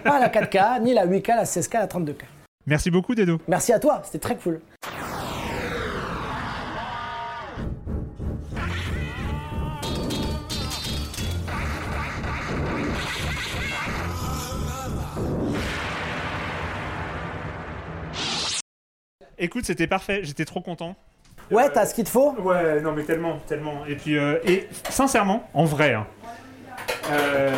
Pas 0.03 0.15
à 0.17 0.19
la 0.19 0.29
4K, 0.29 0.81
ni 0.81 0.93
la 0.93 1.07
8K, 1.07 1.27
la 1.29 1.43
16K, 1.45 1.73
la 1.73 1.87
32K. 1.87 2.23
Merci 2.65 2.91
beaucoup, 2.91 3.15
Dedo. 3.15 3.39
Merci 3.47 3.73
à 3.73 3.79
toi, 3.79 4.01
c'était 4.03 4.19
très 4.19 4.35
cool. 4.35 4.59
Écoute, 19.39 19.65
c'était 19.65 19.87
parfait. 19.87 20.19
J'étais 20.23 20.45
trop 20.45 20.61
content. 20.61 20.95
Ouais, 21.51 21.69
t'as 21.69 21.85
ce 21.85 21.95
qu'il 21.95 22.03
te 22.03 22.09
faut 22.09 22.35
Ouais, 22.39 22.79
non, 22.81 22.91
mais 22.91 23.03
tellement, 23.03 23.39
tellement. 23.47 23.85
Et 23.87 23.95
puis, 23.95 24.17
euh, 24.17 24.37
et 24.45 24.67
sincèrement, 24.89 25.49
en 25.53 25.63
vrai, 25.65 25.93
hein, 25.93 26.05
euh, 27.11 27.51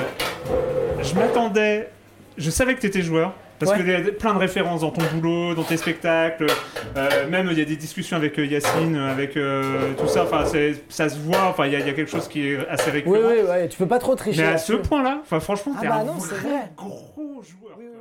je 1.02 1.14
m'attendais. 1.16 1.90
Je 2.38 2.50
savais 2.50 2.76
que 2.76 2.80
tu 2.82 2.88
étais 2.88 3.02
joueur. 3.02 3.34
Parce 3.60 3.74
Ouais. 3.74 3.78
qu'il 3.78 3.90
y 3.90 3.94
a 3.94 4.12
plein 4.14 4.34
de 4.34 4.40
références 4.40 4.82
dans 4.82 4.90
ton 4.90 5.04
boulot, 5.14 5.54
dans 5.54 5.62
tes 5.64 5.78
spectacles. 5.78 6.48
euh, 6.98 7.28
même 7.30 7.48
il 7.52 7.60
y 7.60 7.62
a 7.62 7.66
des 7.66 7.76
discussions 7.76 8.18
avec 8.18 8.40
euh, 8.40 8.46
Yacine, 8.48 8.96
avec 8.96 9.38
euh, 9.38 9.94
tout 10.00 10.08
ça. 10.08 10.24
Enfin, 10.24 10.46
ça 10.90 11.10
se 11.10 11.20
voit. 11.20 11.44
Enfin, 11.44 11.68
il 11.68 11.74
y, 11.74 11.76
a- 11.76 11.80
il 11.80 11.86
y 11.86 11.90
a 11.90 11.94
quelque 11.94 12.10
chose 12.10 12.28
qui 12.28 12.48
est 12.54 12.68
assez 12.68 12.90
récurrent. 12.90 13.14
Oui, 13.16 13.20
oui, 13.24 13.42
ouais, 13.48 13.68
tu 13.68 13.78
peux 13.78 13.86
pas 13.88 14.00
trop 14.00 14.16
tricher. 14.16 14.42
Mais 14.42 14.48
à 14.48 14.58
ce 14.58 14.74
point-là, 14.74 15.20
enfin, 15.22 15.40
franchement, 15.40 15.74
Ah 15.78 15.82
t'es 15.82 15.88
bah 15.90 15.96
un 15.98 16.06
non, 16.06 16.14
vrai 16.14 16.38
vrai. 16.40 16.72
gros 16.76 17.44
joueur. 17.44 17.76
Oui, 17.78 17.86
oui, 17.86 17.92
oui, 17.94 18.00